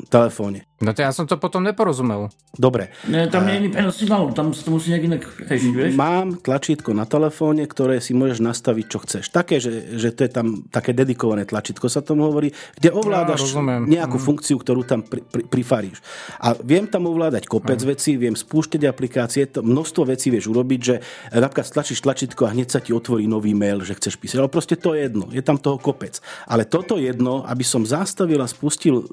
telefóne. 0.10 0.66
No 0.84 0.92
to 0.92 1.00
ja 1.00 1.16
som 1.16 1.24
to 1.24 1.40
potom 1.40 1.64
neporozumel. 1.64 2.28
Dobre. 2.54 2.92
Ne, 3.08 3.32
tam 3.32 3.48
nie 3.48 3.56
je 3.56 3.72
prenos 3.72 3.96
signálu, 3.96 4.36
tam 4.36 4.52
sa 4.52 4.68
to 4.68 4.76
musí 4.76 4.92
nejak 4.92 5.06
inak 5.08 5.24
režiť, 5.48 5.72
vieš? 5.72 5.92
Mám 5.96 6.44
tlačítko 6.44 6.92
na 6.92 7.08
telefóne, 7.08 7.64
ktoré 7.64 8.04
si 8.04 8.12
môžeš 8.12 8.44
nastaviť, 8.44 8.86
čo 8.92 9.00
chceš. 9.00 9.24
Také, 9.32 9.64
že, 9.64 9.96
že 9.96 10.12
to 10.12 10.28
je 10.28 10.32
tam 10.34 10.68
také 10.68 10.92
dedikované 10.92 11.48
tlačítko, 11.48 11.88
sa 11.88 12.04
tomu 12.04 12.28
hovorí, 12.28 12.52
kde 12.78 12.92
ovládaš 12.92 13.48
ja, 13.48 13.64
nejakú 13.80 14.20
mm. 14.20 14.26
funkciu, 14.28 14.60
ktorú 14.60 14.84
tam 14.84 15.08
pri, 15.08 15.24
pri, 15.24 15.43
prifaríš. 15.46 16.02
A 16.42 16.58
viem 16.58 16.90
tam 16.90 17.08
ovládať 17.08 17.46
kopec 17.46 17.80
mm. 17.80 17.88
vecí, 17.88 18.18
viem 18.18 18.36
spúšťať 18.36 18.90
aplikácie, 18.90 19.46
to 19.48 19.62
množstvo 19.62 20.10
vecí 20.10 20.34
vieš 20.34 20.50
urobiť, 20.50 20.80
že 20.82 20.96
napríklad 21.32 21.68
stlačíš 21.70 22.02
tlačítko 22.02 22.50
a 22.50 22.54
hneď 22.54 22.68
sa 22.68 22.80
ti 22.82 22.92
otvorí 22.92 23.30
nový 23.30 23.54
mail, 23.54 23.86
že 23.86 23.96
chceš 23.96 24.18
písať. 24.18 24.42
Ale 24.42 24.52
proste 24.52 24.76
to 24.76 24.98
je 24.98 25.04
jedno, 25.08 25.28
je 25.30 25.44
tam 25.44 25.60
toho 25.60 25.78
kopec. 25.78 26.24
Ale 26.48 26.64
toto 26.64 26.96
jedno, 26.96 27.44
aby 27.44 27.62
som 27.62 27.84
zastavil 27.84 28.40
a 28.40 28.48
spustil 28.48 29.06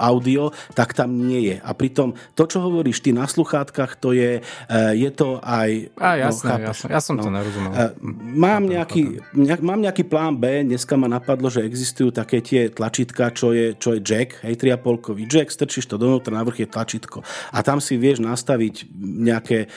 audio, 0.00 0.50
tak 0.72 0.96
tam 0.96 1.14
nie 1.14 1.54
je. 1.54 1.56
A 1.60 1.70
pritom 1.76 2.16
to, 2.34 2.48
čo 2.48 2.64
hovoríš 2.64 3.04
ty 3.04 3.12
na 3.12 3.28
sluchátkach, 3.28 4.00
to 4.00 4.16
je, 4.16 4.40
e, 4.40 4.76
je 4.96 5.10
to 5.12 5.38
aj... 5.44 5.92
A 6.00 6.16
jasné, 6.18 6.50
no, 6.56 6.72
jasné. 6.72 6.88
ja 6.90 7.00
som 7.00 7.14
no. 7.20 7.22
to 7.22 7.30
nerozumel. 7.30 7.70
E, 7.70 7.92
mám 8.34 8.64
nejaký, 8.64 9.20
nejak, 9.36 9.60
mám 9.60 9.80
nejaký 9.84 10.04
plán 10.08 10.40
B, 10.40 10.64
dneska 10.64 10.96
ma 10.96 11.06
napadlo, 11.06 11.52
že 11.52 11.62
existujú 11.62 12.10
také 12.10 12.40
tie 12.40 12.72
tlačítka, 12.72 13.30
čo 13.36 13.52
je, 13.52 13.76
čo 13.76 13.94
je 13.96 14.00
jack, 14.00 14.40
hej, 14.42 14.56
3,5-kový 14.56 15.24
jack, 15.28 15.52
strčíš 15.74 15.90
to 15.90 15.98
donútra, 15.98 16.30
na 16.30 16.46
vrch 16.46 16.62
je 16.62 16.68
tlačítko. 16.70 17.26
A 17.50 17.58
tam 17.66 17.82
si 17.82 17.98
vieš 17.98 18.22
nastaviť 18.22 18.94
nejaké 19.02 19.66
e, 19.66 19.68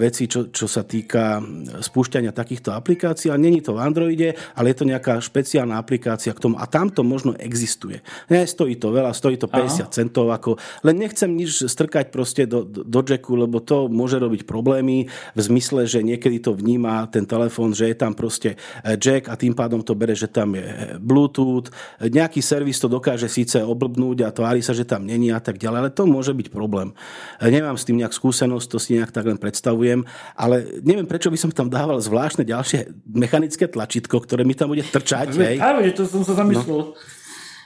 veci, 0.00 0.24
čo, 0.24 0.48
čo 0.48 0.64
sa 0.64 0.80
týka 0.80 1.44
spúšťania 1.84 2.32
takýchto 2.32 2.72
aplikácií. 2.72 3.28
A 3.28 3.36
není 3.36 3.60
to 3.60 3.76
v 3.76 3.84
Androide, 3.84 4.40
ale 4.56 4.72
je 4.72 4.76
to 4.80 4.88
nejaká 4.88 5.20
špeciálna 5.20 5.76
aplikácia 5.76 6.32
k 6.32 6.40
tomu. 6.40 6.56
A 6.56 6.64
tam 6.64 6.88
to 6.88 7.04
možno 7.04 7.36
existuje. 7.36 8.00
stojí 8.32 8.80
to 8.80 8.88
veľa, 8.88 9.12
stojí 9.12 9.36
to 9.36 9.52
50 9.52 9.60
Aha. 9.60 9.92
centov, 9.92 10.32
ako 10.32 10.56
len 10.80 10.96
nechcem 10.96 11.28
nič 11.28 11.68
strkať 11.68 12.08
proste 12.08 12.48
do, 12.48 12.64
do 12.64 13.00
jacku, 13.04 13.36
lebo 13.36 13.60
to 13.60 13.92
môže 13.92 14.16
robiť 14.16 14.48
problémy 14.48 15.12
v 15.36 15.40
zmysle, 15.44 15.84
že 15.84 16.00
niekedy 16.00 16.40
to 16.40 16.56
vníma 16.56 17.04
ten 17.12 17.28
telefón, 17.28 17.76
že 17.76 17.92
je 17.92 17.96
tam 18.00 18.16
proste 18.16 18.56
e, 18.80 18.96
jack 18.96 19.28
a 19.28 19.36
tým 19.36 19.52
pádom 19.52 19.84
to 19.84 19.92
bere, 19.92 20.16
že 20.16 20.32
tam 20.32 20.56
je 20.56 20.64
e, 20.64 20.96
Bluetooth. 20.96 21.68
Nejaký 22.00 22.40
servis 22.40 22.80
to 22.80 22.88
dokáže 22.88 23.28
síce 23.28 23.60
oblbnúť 23.60 24.24
a 24.24 24.32
tvári 24.32 24.62
sa, 24.62 24.72
že 24.72 24.86
tam 24.86 25.04
není, 25.04 25.33
a 25.34 25.42
tak 25.42 25.58
ďalej, 25.58 25.78
ale 25.84 25.90
to 25.90 26.06
môže 26.06 26.32
byť 26.32 26.48
problém. 26.54 26.94
Nemám 27.42 27.74
s 27.74 27.84
tým 27.84 27.98
nejak 27.98 28.14
skúsenosť, 28.14 28.66
to 28.70 28.78
si 28.78 28.96
nejak 28.96 29.10
tak 29.10 29.26
len 29.26 29.36
predstavujem, 29.36 30.06
ale 30.38 30.80
neviem, 30.86 31.04
prečo 31.04 31.28
by 31.28 31.38
som 31.38 31.50
tam 31.50 31.68
dával 31.68 31.98
zvláštne 31.98 32.46
ďalšie 32.46 32.94
mechanické 33.10 33.66
tlačítko, 33.66 34.22
ktoré 34.22 34.46
mi 34.46 34.54
tam 34.54 34.70
bude 34.70 34.86
trčať. 34.86 35.34
Hej. 35.36 35.58
Áno, 35.58 35.82
že 35.82 35.92
to 35.92 36.06
som 36.06 36.22
sa 36.22 36.38
zamyslel. 36.38 36.94
No. 36.94 37.22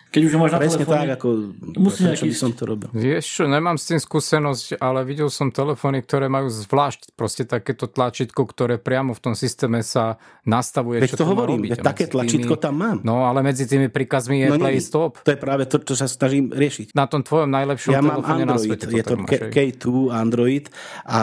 Keď 0.09 0.23
už 0.25 0.33
máš 0.37 0.53
na 0.53 0.61
Presne 0.65 0.81
telefóne, 0.81 1.05
tak, 1.05 1.21
ako 1.21 1.29
musí 1.77 2.00
prečo 2.00 2.25
by 2.25 2.33
som 2.33 2.50
to 2.57 2.62
robil. 2.65 2.88
Vieš 2.91 3.25
čo, 3.29 3.43
nemám 3.45 3.77
s 3.77 3.85
tým 3.87 4.00
skúsenosť, 4.00 4.81
ale 4.81 5.05
videl 5.05 5.29
som 5.29 5.53
telefóny, 5.53 6.00
ktoré 6.00 6.27
majú 6.27 6.49
zvlášť 6.49 7.12
proste 7.12 7.45
takéto 7.45 7.85
tlačítko, 7.85 8.49
ktoré 8.49 8.81
priamo 8.81 9.12
v 9.12 9.21
tom 9.21 9.35
systéme 9.37 9.85
sa 9.85 10.17
nastavuje, 10.49 11.05
Veď 11.05 11.12
čo 11.12 11.21
to 11.21 11.29
hovorím, 11.29 11.61
robiť. 11.69 11.85
také 11.85 12.09
tlačítko 12.09 12.57
tam 12.57 12.81
mám. 12.81 12.97
No 13.05 13.29
ale 13.29 13.45
medzi 13.45 13.69
tými 13.69 13.93
príkazmi 13.93 14.41
je 14.41 14.49
No, 14.49 14.57
play 14.57 14.81
nie, 14.81 14.85
stop. 14.85 15.21
To 15.21 15.29
je 15.29 15.37
práve 15.37 15.69
to, 15.69 15.77
čo 15.77 15.93
sa 15.93 16.09
snažím 16.09 16.49
riešiť. 16.57 16.97
Na 16.97 17.05
tom 17.05 17.21
tvojom 17.21 17.53
najlepšom 17.53 17.93
Ja 17.93 18.00
mám 18.00 18.25
telefóne 18.25 18.45
na 18.49 18.57
Android, 18.57 18.81
svete. 18.81 18.87
je 18.88 19.05
to 19.05 19.15
hej. 19.29 19.53
K2 19.53 19.87
Android 20.09 20.65
a 21.05 21.21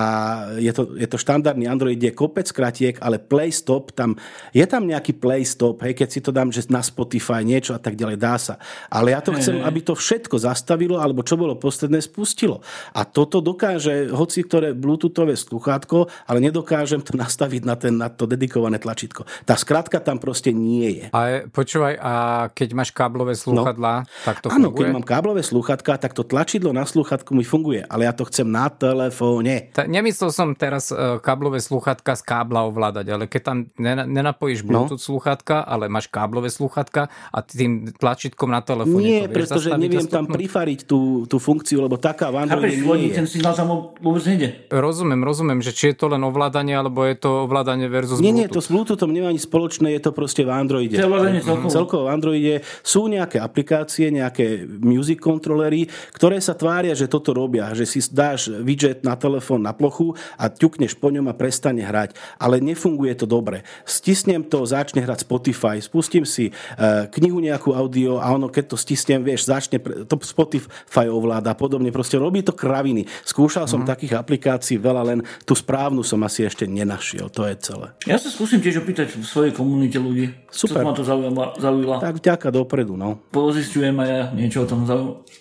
je 0.62 0.72
to, 0.72 0.94
je 0.94 1.08
to 1.10 1.18
štandardný 1.18 1.65
Android, 1.65 1.98
je 1.98 2.13
kopec 2.13 2.46
kratiek, 2.46 3.01
ale 3.01 3.18
Play 3.18 3.50
Stop, 3.50 3.98
tam, 3.98 4.13
je 4.54 4.65
tam 4.70 4.86
nejaký 4.86 5.18
Play 5.18 5.42
Stop, 5.42 5.82
hej, 5.82 5.98
keď 5.98 6.08
si 6.13 6.22
to 6.22 6.30
dám 6.30 6.54
že 6.54 6.70
na 6.70 6.86
Spotify, 6.86 7.42
niečo 7.42 7.74
a 7.74 7.82
tak 7.82 7.98
ďalej, 7.98 8.18
dá 8.22 8.38
sa. 8.38 8.62
Ale 8.88 9.12
ja 9.12 9.20
to 9.20 9.36
chcem, 9.36 9.60
aby 9.62 9.79
to 9.84 9.94
všetko 9.94 10.39
zastavilo, 10.39 10.98
alebo 10.98 11.22
čo 11.22 11.36
bolo 11.36 11.60
posledné, 11.60 12.00
spustilo. 12.00 12.63
A 12.96 13.03
toto 13.03 13.44
dokáže 13.44 14.10
hoci 14.10 14.46
ktoré 14.46 14.77
bluetoothové 14.77 15.34
sluchátko, 15.34 16.08
ale 16.29 16.38
nedokážem 16.39 17.01
to 17.01 17.17
nastaviť 17.24 17.62
na, 17.65 17.75
ten, 17.75 17.94
na 17.98 18.08
to 18.08 18.29
dedikované 18.29 18.77
tlačítko. 18.77 19.25
Tá 19.44 19.58
skratka 19.58 19.98
tam 20.00 20.22
proste 20.22 20.53
nie 20.53 21.01
je. 21.01 21.05
A 21.12 21.46
počúvaj, 21.50 21.94
a 21.98 22.13
keď 22.53 22.70
máš 22.77 22.89
káblové 22.94 23.34
slúchadlá, 23.34 24.05
tak 24.24 24.46
to 24.46 24.48
Áno, 24.53 24.70
funguje? 24.70 24.86
keď 24.86 24.88
mám 24.94 25.05
káblové 25.05 25.41
slúchatka, 25.41 25.98
tak 25.98 26.13
to 26.13 26.22
tlačidlo 26.22 26.72
na 26.72 26.86
slúchatku 26.86 27.34
mi 27.34 27.44
funguje, 27.44 27.82
ale 27.89 28.05
ja 28.05 28.13
to 28.13 28.27
chcem 28.29 28.46
na 28.46 28.70
telefóne. 28.70 29.74
Ta, 29.74 29.89
nemyslel 29.89 30.29
som 30.29 30.53
teraz 30.53 30.89
uh, 30.89 31.17
káblové 31.22 31.62
slúchatka 31.62 32.13
z 32.17 32.24
kábla 32.25 32.65
ovládať, 32.67 33.05
ale 33.10 33.24
keď 33.25 33.41
tam 33.41 33.58
nena, 33.77 34.03
nenapojíš 34.05 34.65
Bluetooth 34.65 35.01
no. 35.01 35.05
slúchatka, 35.05 35.62
ale 35.62 35.89
máš 35.89 36.10
káblové 36.10 36.50
slúchatka 36.50 37.08
a 37.29 37.38
tým 37.46 37.94
tlačítkom 37.96 38.50
na 38.50 38.64
telefóne 38.65 39.05
Nie, 39.05 39.19
to 39.24 39.29
vieš 39.29 39.36
pretože 39.38 39.67
neviem 39.77 40.07
tam 40.10 40.25
prifariť 40.25 40.79
tú, 40.89 41.29
tú 41.29 41.38
funkciu, 41.38 41.86
lebo 41.86 42.01
taká 42.01 42.34
v 42.34 42.50
Androide 42.50 42.81
Chápeš, 42.81 42.98
nie 42.98 43.12
ten 43.13 43.25
je. 43.29 43.38
signál 43.38 43.53
tam 43.53 43.93
vôbec 44.01 44.25
nejde. 44.25 44.65
Rozumiem, 44.74 45.22
rozumiem, 45.22 45.60
že 45.62 45.72
či 45.72 45.93
je 45.93 45.95
to 46.01 46.10
len 46.10 46.22
ovládanie, 46.25 46.74
alebo 46.74 47.05
je 47.05 47.15
to 47.15 47.45
ovládanie 47.45 47.86
versus 47.86 48.17
Nie, 48.17 48.34
nie, 48.34 48.50
to 48.50 48.57
Bluetooth. 48.57 48.65
s 48.65 48.69
Bluetoothom 48.74 49.12
nemá 49.13 49.29
ani 49.29 49.41
spoločné, 49.41 49.93
je 49.93 50.01
to 50.01 50.12
proste 50.12 50.41
v 50.41 50.50
Androide. 50.50 50.98
Je 50.98 51.05
ovládanie 51.05 51.45
celkovo. 51.45 51.69
Celkovo 51.69 52.03
v 52.07 52.12
Androide 52.12 52.53
sú 52.81 53.05
nejaké 53.05 53.38
aplikácie, 53.38 54.10
nejaké 54.10 54.65
music 54.65 55.22
controllery, 55.22 55.86
ktoré 56.17 56.41
sa 56.41 56.57
tvária, 56.57 56.98
že 56.98 57.05
toto 57.05 57.36
robia, 57.36 57.69
že 57.77 57.86
si 57.86 58.01
dáš 58.10 58.50
widget 58.50 59.05
na 59.05 59.13
telefón 59.13 59.62
na 59.62 59.75
plochu 59.75 60.17
a 60.39 60.50
ťukneš 60.50 60.98
po 60.98 61.13
ňom 61.13 61.29
a 61.29 61.38
prestane 61.38 61.84
hrať. 61.86 62.15
Ale 62.41 62.63
nefunguje 62.63 63.13
to 63.13 63.29
dobre. 63.29 63.67
Stisnem 63.86 64.41
to, 64.41 64.63
začne 64.65 65.03
hrať 65.03 65.27
Spotify, 65.27 65.77
spustím 65.84 66.24
si 66.24 66.50
uh, 66.50 67.05
knihu 67.12 67.43
nejakú 67.43 67.75
audio 67.75 68.17
a 68.24 68.31
ono, 68.31 68.48
keď 68.56 68.72
to 68.72 68.78
stisnem, 68.80 69.20
vieš, 69.20 69.52
začne, 69.52 69.84
to 69.84 70.16
Spotify 70.24 71.12
ovláda 71.12 71.52
a 71.52 71.58
podobne. 71.60 71.92
Proste 71.92 72.16
robí 72.16 72.40
to 72.40 72.56
kraviny. 72.56 73.04
Skúšal 73.28 73.68
som 73.68 73.84
takých 73.84 74.16
aplikácií 74.16 74.80
veľa, 74.80 75.04
len 75.04 75.20
tú 75.44 75.52
správnu 75.52 76.08
som 76.08 76.24
asi 76.24 76.48
ešte 76.48 76.64
nenašiel. 76.64 77.28
To 77.36 77.44
je 77.44 77.56
celé. 77.60 77.92
Ja 78.08 78.16
sa 78.16 78.32
skúsim 78.32 78.64
tiež 78.64 78.80
opýtať 78.80 79.12
v 79.20 79.28
svojej 79.28 79.52
komunite 79.52 80.00
ľudí. 80.00 80.32
Super. 80.48 80.82
Čo 80.82 80.88
ma 80.88 80.94
to 80.96 81.04
zaujíma, 81.04 81.46
zaujala. 81.60 81.98
Tak 82.00 82.24
vďaka 82.24 82.48
dopredu, 82.56 82.96
no. 82.96 83.20
Pozistujem 83.36 83.92
aj 84.00 84.08
ja 84.08 84.22
niečo 84.32 84.64
o 84.64 84.68
tom. 84.70 84.88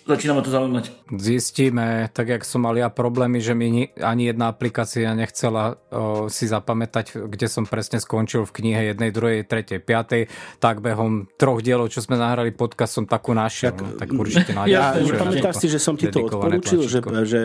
Začína 0.05 0.35
ma 0.35 0.43
to 0.43 0.51
zaujímať. 0.51 1.07
Zistíme, 1.15 2.11
tak 2.11 2.35
jak 2.35 2.43
som 2.43 2.65
mal 2.65 2.75
ja 2.75 2.91
problémy, 2.91 3.39
že 3.39 3.55
mi 3.55 3.67
ni- 3.71 3.91
ani 4.01 4.33
jedna 4.33 4.51
aplikácia 4.51 5.13
nechcela 5.13 5.77
o, 5.93 6.27
si 6.27 6.49
zapamätať, 6.49 7.29
kde 7.29 7.47
som 7.47 7.63
presne 7.69 8.01
skončil 8.01 8.43
v 8.43 8.55
knihe 8.61 8.81
jednej, 8.91 9.13
druhej, 9.13 9.45
tretej, 9.45 9.79
piatej, 9.79 10.27
tak 10.57 10.81
behom 10.81 11.29
troch 11.37 11.61
dielov, 11.61 11.93
čo 11.93 12.01
sme 12.01 12.17
nahrali 12.17 12.51
podcast, 12.51 12.97
som 12.97 13.04
takú 13.05 13.31
našiel. 13.31 13.69
Tak, 13.69 13.77
no, 13.77 13.87
tak 13.95 14.09
určite 14.11 14.51
nájdem. 14.51 14.73
Jasné, 14.73 14.97
A 14.97 15.03
že 15.03 15.13
pamätáš 15.15 15.55
si, 15.55 15.67
že 15.67 15.77
som 15.77 15.93
ti 15.93 16.05
to 16.05 16.19
odporučil, 16.21 16.79
že, 16.81 16.99
tlačítko. 16.99 17.25
že 17.25 17.39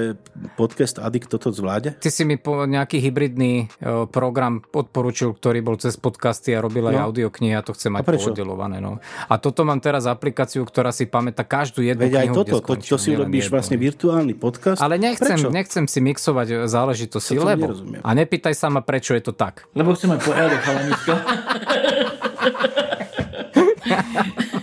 podcast 0.55 0.97
Addict 0.97 1.29
toto 1.29 1.49
zvláde? 1.51 1.95
Ty 1.95 2.09
si 2.09 2.23
mi 2.23 2.35
po 2.35 2.63
nejaký 2.63 2.99
hybridný 2.99 3.53
e, 3.73 3.89
program 4.07 4.61
odporučil, 4.67 5.33
ktorý 5.33 5.61
bol 5.61 5.77
cez 5.77 5.95
podcasty 5.95 6.51
a 6.51 6.59
robil 6.59 6.83
aj 6.85 6.97
No. 6.97 7.03
audioknihy 7.07 7.53
a 7.53 7.61
to 7.61 7.73
chcem 7.73 7.91
mať 7.91 8.05
pooddelované. 8.05 8.79
No. 8.79 8.99
A 9.25 9.37
toto 9.37 9.63
mám 9.63 9.79
teraz 9.79 10.05
aplikáciu, 10.05 10.63
ktorá 10.63 10.91
si 10.91 11.05
pamätá 11.05 11.43
každú 11.43 11.81
jednu 11.81 12.03
Veď 12.03 12.15
aj 12.15 12.27
knihu, 12.27 12.35
toto, 12.37 12.47
kde 12.47 12.53
to, 12.53 12.61
skončil, 12.61 12.91
to 12.91 12.99
si 12.99 13.09
nielen 13.09 13.21
robíš 13.23 13.43
jednu. 13.43 13.55
vlastne 13.55 13.77
virtuálny 13.77 14.35
podcast. 14.35 14.79
Ale 14.79 14.97
nechcem, 14.97 15.37
Prečo? 15.37 15.49
nechcem 15.51 15.85
si 15.85 15.99
mixovať 16.01 16.47
e, 16.49 16.57
záležitosti, 16.65 17.33
To 17.33 17.41
som 17.41 17.49
lebo... 17.49 17.65
nerozumiem. 17.69 18.01
A 18.01 18.11
nepýtaj 18.11 18.53
sa 18.53 18.67
ma, 18.67 18.81
prečo 18.81 19.13
je 19.13 19.23
to 19.23 19.33
tak. 19.33 19.69
Lebo 19.73 19.93
chcem 19.93 20.09
aj 20.09 20.21
poriadok, 20.21 20.61
chalanisko. 20.61 21.13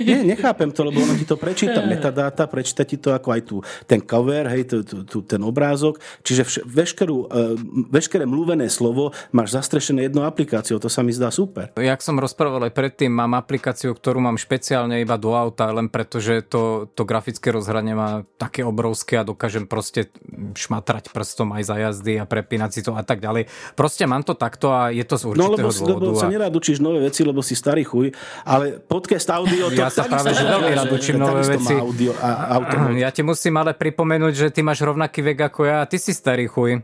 Nie, 0.08 0.24
nechápem 0.24 0.72
to, 0.72 0.88
lebo 0.88 1.04
ono 1.04 1.14
ti 1.14 1.28
to 1.28 1.36
prečíta 1.36 1.84
metadáta, 1.92 2.48
prečíta 2.48 2.88
ti 2.88 2.96
to 2.96 3.12
ako 3.12 3.30
aj 3.36 3.42
tu 3.44 3.56
ten 3.84 4.00
cover, 4.00 4.48
hej, 4.48 4.64
tu, 4.64 4.78
tu, 4.82 5.04
tu, 5.04 5.18
ten 5.22 5.44
obrázok. 5.44 6.00
Čiže 6.24 6.42
vš, 6.42 6.56
veškerú, 6.64 7.18
uh, 7.28 7.54
veškeré 7.92 8.24
mluvené 8.24 8.72
slovo 8.72 9.12
máš 9.30 9.52
zastrešené 9.54 10.08
jednou 10.08 10.24
aplikáciou. 10.24 10.80
To 10.80 10.88
sa 10.88 11.04
mi 11.04 11.12
zdá 11.12 11.28
super. 11.28 11.76
Jak 11.76 12.00
som 12.00 12.16
rozprával 12.16 12.66
aj 12.66 12.74
predtým, 12.74 13.12
mám 13.12 13.36
aplikáciu, 13.36 13.92
ktorú 13.92 14.24
mám 14.24 14.40
špeciálne 14.40 15.04
iba 15.04 15.20
do 15.20 15.36
auta, 15.36 15.68
len 15.70 15.92
preto, 15.92 16.24
že 16.24 16.40
to, 16.42 16.88
to 16.96 17.04
grafické 17.04 17.52
rozhranie 17.52 17.92
má 17.92 18.24
také 18.40 18.64
obrovské 18.64 19.20
a 19.20 19.28
dokážem 19.28 19.68
proste 19.68 20.08
šmatrať 20.56 21.12
prstom 21.12 21.52
aj 21.58 21.64
za 21.68 21.76
jazdy 21.76 22.22
a 22.22 22.26
prepínať 22.26 22.70
si 22.72 22.82
to 22.86 22.96
a 22.96 23.04
tak 23.04 23.20
ďalej. 23.20 23.50
Proste 23.74 24.08
mám 24.08 24.24
to 24.24 24.34
takto 24.34 24.72
a 24.72 24.90
je 24.90 25.04
to 25.04 25.18
z 25.18 25.24
No 25.28 25.30
určitého 25.34 25.58
lebo, 25.58 25.70
si- 25.74 25.84
lebo 25.84 26.00
dôvodu. 26.00 26.22
sa 26.22 26.28
a... 26.28 26.32
nerád 26.32 26.54
učíš 26.54 26.78
nové 26.80 27.00
veci, 27.04 27.22
lebo 27.26 27.42
si 27.44 27.58
starý 27.58 27.84
chuj, 27.84 28.14
ale 28.46 28.80
podcast 28.80 29.28
audio... 29.34 29.68
To 29.78 29.84
Ja 29.84 29.92
sa 29.98 30.06
práve, 30.06 30.30
že 30.32 30.44
veľmi 30.44 30.72
rád 30.72 30.90
učím 30.90 31.18
nové 31.18 31.42
veci. 31.44 31.74
Audio 31.74 32.14
a 32.16 32.30
auto. 32.54 32.76
Ja 32.98 33.10
ti 33.10 33.22
musím 33.22 33.58
ale 33.58 33.74
pripomenúť, 33.74 34.34
že 34.34 34.48
ty 34.50 34.62
máš 34.62 34.80
rovnaký 34.80 35.22
vek 35.24 35.40
ako 35.48 35.62
ja 35.64 35.82
a 35.82 35.90
ty 35.90 35.98
si 35.98 36.12
starý 36.12 36.46
chuj. 36.46 36.82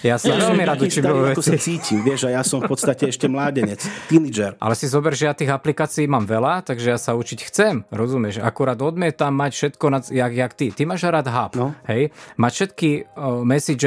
Ja 0.00 0.16
sa 0.16 0.30
veľmi 0.30 0.60
rád 0.60 0.80
učím 0.80 1.04
nové 1.04 1.32
ako 1.32 1.40
sa 1.40 1.56
veci. 1.56 1.76
cítim, 1.76 2.00
vieš, 2.00 2.26
a 2.26 2.34
ja 2.34 2.42
som 2.42 2.60
v 2.60 2.68
podstate 2.68 3.08
ešte 3.08 3.24
mládenec, 3.26 3.80
teenager. 4.06 4.52
Ale 4.56 4.74
si 4.74 4.84
zober, 4.84 5.12
že 5.12 5.24
ja 5.24 5.32
tých 5.32 5.48
aplikácií 5.48 6.04
mám 6.04 6.24
veľa, 6.24 6.60
takže 6.62 6.86
ja 6.86 6.98
sa 6.98 7.12
učiť 7.12 7.38
chcem, 7.46 7.88
rozumieš? 7.88 8.38
Akurát 8.38 8.76
odmietam 8.76 9.32
mať 9.32 9.52
všetko, 9.54 9.84
nad, 9.88 10.04
jak, 10.04 10.32
jak 10.32 10.52
ty. 10.52 10.66
Ty 10.68 10.82
máš 10.84 11.00
rád 11.02 11.26
hub, 11.26 11.52
No. 11.54 11.66
hej? 11.86 12.12
Mať 12.36 12.52
všetky 12.52 12.88
uh, 13.08 13.40
message 13.40 13.84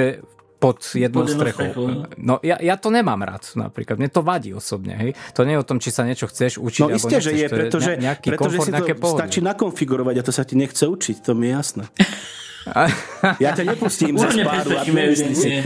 pod 0.63 0.79
jednou 0.95 1.27
Pod 1.27 1.35
strechou. 1.35 1.59
strechou, 1.59 1.85
No 2.15 2.39
ja, 2.39 2.55
ja 2.55 2.79
to 2.79 2.87
nemám 2.87 3.19
rád 3.19 3.43
napríklad. 3.53 3.99
Mne 3.99 4.07
to 4.07 4.23
vadí 4.23 4.55
osobne, 4.55 4.95
hej? 4.95 5.11
To 5.35 5.43
nie 5.43 5.53
je 5.53 5.61
o 5.61 5.67
tom, 5.67 5.83
či 5.83 5.91
sa 5.91 6.07
niečo 6.07 6.25
chceš 6.25 6.55
učiť, 6.55 6.81
No 6.81 6.95
isté, 6.95 7.19
že 7.19 7.35
je, 7.35 7.45
To 7.45 7.55
pretože, 7.59 7.91
ne- 7.93 8.07
nejaký 8.07 8.27
pretože 8.31 8.55
komfort, 8.55 8.63
si 8.63 8.71
nejaké 8.71 8.93
to 8.93 9.01
pohodlie. 9.03 9.19
stačí 9.19 9.39
nakonfigurovať 9.43 10.15
a 10.15 10.23
to 10.23 10.31
sa 10.31 10.47
ti 10.47 10.55
nechce 10.55 10.87
učiť, 10.87 11.15
to 11.19 11.35
mi 11.35 11.47
je 11.47 11.53
jasné. 11.53 11.83
Ja 13.43 13.51
ťa 13.51 13.75
nepustím 13.75 14.15
Úplne 14.15 14.39
spáru 14.39 14.71
a 14.71 14.83
je. 14.87 15.59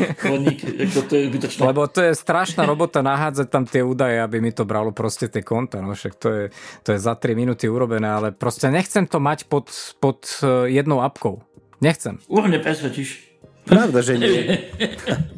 Lebo 1.61 1.85
to 1.85 2.01
je 2.01 2.17
strašná 2.17 2.65
robota 2.65 3.01
nahádzať 3.01 3.47
tam 3.47 3.69
tie 3.69 3.85
údaje, 3.85 4.17
aby 4.17 4.41
mi 4.41 4.49
to 4.49 4.65
bralo 4.65 4.89
proste 4.89 5.29
tie 5.29 5.45
konta. 5.45 5.77
No 5.77 5.93
však 5.93 6.13
to 6.17 6.27
je, 6.27 6.43
to 6.81 6.89
je 6.93 6.99
za 6.99 7.13
3 7.13 7.37
minúty 7.37 7.69
urobené, 7.69 8.09
ale 8.09 8.27
proste 8.33 8.65
nechcem 8.67 9.05
to 9.05 9.21
mať 9.21 9.45
pod, 9.45 9.69
pod 10.01 10.25
eh, 10.41 10.73
jednou 10.73 10.97
apkou. 10.99 11.45
Nechcem. 11.77 12.17
Úplne 12.25 12.57
presvedčíš. 12.57 13.26
Pravda, 13.67 13.99
že 14.01 14.13
nie. 14.17 14.39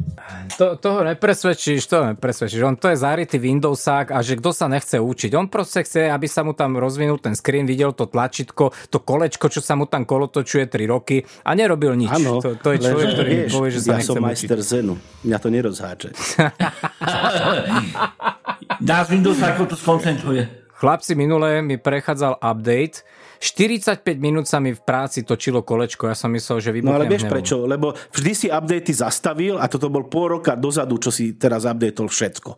To, 0.59 0.75
toho 0.75 1.07
nepresvedčíš, 1.07 1.87
to 1.87 2.03
nepresvedčíš. 2.11 2.59
On 2.67 2.75
to 2.75 2.91
je 2.91 2.99
zarytý 2.99 3.39
Windowsák 3.39 4.11
a 4.11 4.19
že 4.19 4.35
kto 4.35 4.51
sa 4.51 4.67
nechce 4.67 4.99
učiť. 4.99 5.31
On 5.39 5.47
proste 5.47 5.87
chce, 5.87 6.11
aby 6.11 6.27
sa 6.27 6.43
mu 6.43 6.51
tam 6.51 6.75
rozvinul 6.75 7.15
ten 7.15 7.31
screen, 7.31 7.63
videl 7.63 7.95
to 7.95 8.11
tlačítko, 8.11 8.75
to 8.91 8.99
kolečko, 8.99 9.47
čo 9.47 9.63
sa 9.63 9.79
mu 9.79 9.87
tam 9.87 10.03
kolotočuje 10.03 10.67
3 10.67 10.83
roky 10.91 11.23
a 11.47 11.55
nerobil 11.55 11.95
nič. 11.95 12.11
Áno, 12.11 12.43
to, 12.43 12.59
to 12.59 12.75
je 12.75 12.83
človek, 12.83 13.07
lenže 13.07 13.15
ktorý 13.15 13.29
mi 13.31 13.39
vieš, 13.39 13.51
povie, 13.55 13.71
že 13.71 13.79
sa 13.79 13.91
ja 13.95 13.99
som 14.03 14.15
učiť. 14.19 14.25
majster 14.27 14.59
Zenu. 14.59 14.93
Mňa 15.23 15.37
to 15.39 15.47
nerozháče. 15.47 16.09
Dá 18.83 18.97
z 19.05 19.09
Windows 19.15 19.39
ako 19.39 19.63
to 19.63 19.75
skoncentruje. 19.79 20.43
Chlapci, 20.79 21.11
minule 21.15 21.59
mi 21.63 21.75
prechádzal 21.79 22.39
update, 22.39 23.03
45 23.39 23.95
minút 24.17 24.45
sa 24.45 24.59
mi 24.59 24.69
v 24.69 24.77
práci 24.77 25.23
točilo 25.23 25.59
kolečko, 25.61 26.05
ja 26.05 26.13
som 26.13 26.27
myslel, 26.29 26.59
že 26.59 26.69
No 26.69 26.75
vybuchnem 26.75 26.91
ale 26.93 27.05
vieš 27.05 27.23
hnevom. 27.23 27.33
prečo? 27.33 27.55
Lebo 27.61 27.87
vždy 28.09 28.31
si 28.31 28.47
updaty 28.47 28.91
zastavil 28.91 29.55
a 29.55 29.65
toto 29.65 29.87
bol 29.87 30.05
pol 30.05 30.35
roka 30.35 30.53
dozadu, 30.53 30.97
čo 30.97 31.07
si 31.07 31.33
teraz 31.33 31.63
updatol 31.63 32.05
všetko. 32.05 32.49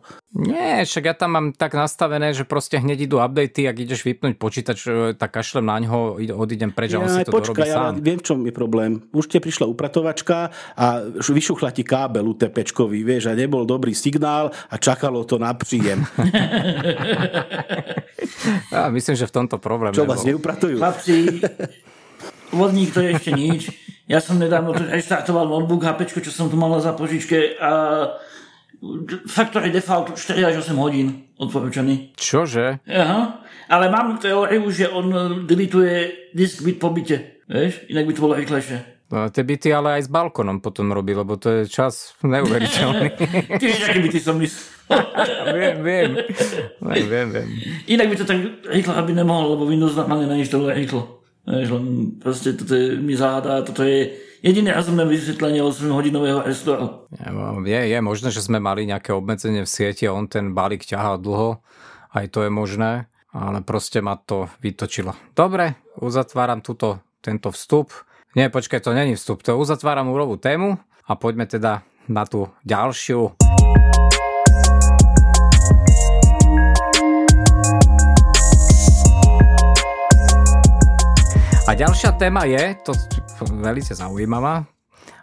Nie, 0.42 0.82
však 0.82 1.04
ja 1.04 1.14
tam 1.14 1.30
mám 1.30 1.46
tak 1.50 1.72
nastavené, 1.72 2.32
že 2.32 2.42
proste 2.42 2.76
hneď 2.76 3.04
idú 3.04 3.16
updaty, 3.16 3.64
ak 3.64 3.76
ideš 3.78 4.02
vypnúť 4.02 4.34
počítač, 4.34 4.78
e, 4.82 4.90
tak 5.12 5.30
kašlem 5.30 5.62
na 5.62 5.78
ňo, 5.78 5.98
odídem 6.34 6.68
preč 6.68 6.92
a 6.92 6.98
on 6.98 7.06
si 7.06 7.20
Ja, 7.20 7.26
to 7.26 7.32
počkaj, 7.32 7.68
sám. 7.68 7.92
viem, 7.98 8.16
v 8.16 8.24
čom 8.24 8.38
je 8.40 8.50
problém. 8.50 8.90
Už 9.10 9.28
ti 9.28 9.38
prišla 9.38 9.64
upratovačka 9.64 10.50
a 10.74 10.86
vyšuchla 11.14 11.70
ti 11.70 11.82
kábel 11.82 12.26
UTPčkový, 12.26 13.00
vieš, 13.02 13.28
a 13.28 13.34
nebol 13.34 13.62
dobrý 13.62 13.92
signál 13.92 14.50
a 14.66 14.74
čakalo 14.76 15.22
to 15.22 15.36
na 15.36 15.52
príjem. 15.52 16.02
Ja 18.72 18.88
myslím, 18.88 19.14
že 19.14 19.26
v 19.26 19.34
tomto 19.34 19.56
problém 19.58 19.92
Čo 19.92 20.02
nebol. 20.02 20.14
vás 20.14 20.24
neupratujú? 20.24 20.71
Chlapci, 20.78 21.42
vodník 22.52 22.94
to 22.94 23.00
je 23.02 23.08
ešte 23.16 23.32
nič. 23.32 23.62
Ja 24.06 24.20
som 24.20 24.36
nedávno 24.36 24.76
reštartoval 24.76 25.48
notebook 25.48 25.84
HP, 25.84 26.08
čo 26.20 26.30
som 26.32 26.52
tu 26.52 26.56
mal 26.60 26.68
na 26.68 26.80
zapožičke 26.80 27.56
a 27.58 27.70
Factory 29.30 29.70
default 29.70 30.18
4 30.18 30.42
až 30.42 30.54
8 30.66 30.74
hodín 30.74 31.30
odporúčaný. 31.38 32.18
Čože? 32.18 32.82
Aha. 32.82 33.38
Ale 33.70 33.86
mám 33.86 34.18
teóriu, 34.18 34.66
že 34.74 34.90
on 34.90 35.46
delituje 35.46 36.28
disk 36.34 36.66
byt 36.66 36.82
po 36.82 36.90
byte. 36.90 37.46
Vieš? 37.46 37.86
Inak 37.94 38.10
by 38.10 38.12
to 38.12 38.24
bolo 38.26 38.34
rýchlejšie. 38.34 39.01
No, 39.12 39.28
tie 39.28 39.44
byty 39.44 39.68
ale 39.68 40.00
aj 40.00 40.08
s 40.08 40.10
balkonom 40.10 40.64
potom 40.64 40.88
robí, 40.88 41.12
lebo 41.12 41.36
to 41.36 41.52
je 41.52 41.68
čas 41.68 42.16
neuveriteľný. 42.24 43.06
Ty 43.60 43.64
vieš, 43.68 43.84
aké 43.84 44.00
byty 44.00 44.18
som 44.24 44.40
myslel. 44.40 44.64
viem, 45.60 45.76
viem. 45.84 46.10
Viem, 46.80 47.06
viem, 47.12 47.28
viem. 47.28 47.48
Inak 47.92 48.08
by 48.08 48.14
to 48.16 48.24
tak 48.24 48.40
rýchlo 48.72 48.96
aby 48.96 49.12
nemohol, 49.12 49.52
lebo 49.52 49.68
Windows 49.68 49.92
normálne 49.92 50.24
nainštaluje 50.32 50.72
rýchlo. 50.72 51.20
Vieš, 51.44 51.68
len 51.76 51.86
proste 52.24 52.56
toto 52.56 52.72
je, 52.72 52.96
mi 52.96 53.12
záhada, 53.12 53.60
toto 53.60 53.84
je 53.84 54.16
jediné 54.40 54.72
rozumné 54.72 55.04
vysvetlenie 55.04 55.60
8-hodinového 55.60 56.40
restoru. 56.40 57.04
Je, 57.68 57.80
je 57.92 57.98
možné, 58.00 58.28
že 58.32 58.40
sme 58.40 58.64
mali 58.64 58.88
nejaké 58.88 59.12
obmedzenie 59.12 59.60
v 59.60 59.70
sieti 59.70 60.08
a 60.08 60.16
on 60.16 60.24
ten 60.24 60.56
balík 60.56 60.88
ťahal 60.88 61.20
dlho. 61.20 61.60
Aj 62.16 62.26
to 62.32 62.44
je 62.44 62.50
možné, 62.52 63.12
ale 63.32 63.60
proste 63.60 64.00
ma 64.00 64.16
to 64.16 64.48
vytočilo. 64.64 65.12
Dobre, 65.36 65.76
uzatváram 66.00 66.64
tuto, 66.64 67.04
tento 67.20 67.52
vstup. 67.52 67.92
Nie, 68.32 68.48
počkaj, 68.48 68.80
to 68.80 68.96
není 68.96 69.12
vstup, 69.12 69.44
to 69.44 69.60
uzatváram 69.60 70.08
úrovú 70.08 70.40
tému 70.40 70.80
a 71.04 71.12
poďme 71.20 71.44
teda 71.44 71.84
na 72.08 72.24
tú 72.24 72.48
ďalšiu. 72.64 73.36
A 81.68 81.70
ďalšia 81.76 82.16
téma 82.16 82.48
je, 82.48 82.72
to 82.80 82.96
veľmi 83.52 83.84
zaujímavá, 83.84 84.64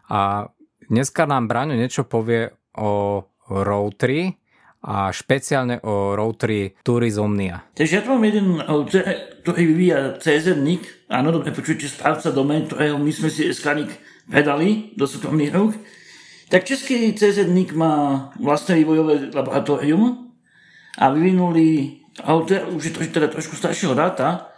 a 0.06 0.45
dneska 0.86 1.26
nám 1.26 1.50
Braňo 1.50 1.74
niečo 1.74 2.06
povie 2.06 2.54
o 2.78 3.26
routeri 3.50 4.38
a 4.86 5.10
špeciálne 5.10 5.82
o 5.82 6.13
routeri 6.13 6.78
Turizomnia. 6.86 7.74
Takže 7.74 7.93
ja 7.98 8.02
tu 8.06 8.13
mám 8.13 8.22
jeden 8.22 8.62
router, 8.62 9.34
ktorý 9.41 9.62
vyvíja 9.65 10.22
CZ 10.22 10.62
NIC, 10.62 10.99
áno, 11.10 11.34
dobre 11.34 11.50
počujete 11.50 11.89
správca 11.89 12.30
domén, 12.30 12.69
ktorého 12.69 13.02
my 13.02 13.10
sme 13.10 13.34
si 13.34 13.50
SKNIC 13.50 13.89
predali 14.30 14.93
do 14.93 15.10
súkromných 15.10 15.52
rúk. 15.52 15.74
Tak 16.50 16.65
český 16.65 17.13
CZ 17.13 17.50
NIC 17.50 17.74
má 17.74 18.30
vlastné 18.38 18.82
vývojové 18.82 19.34
laboratórium 19.34 20.34
a 20.98 21.10
vyvinuli 21.13 22.00
router, 22.26 22.65
už 22.69 22.89
je 22.89 22.93
to 22.93 23.00
teda 23.06 23.30
trošku 23.30 23.58
staršieho 23.58 23.93
dáta, 23.93 24.50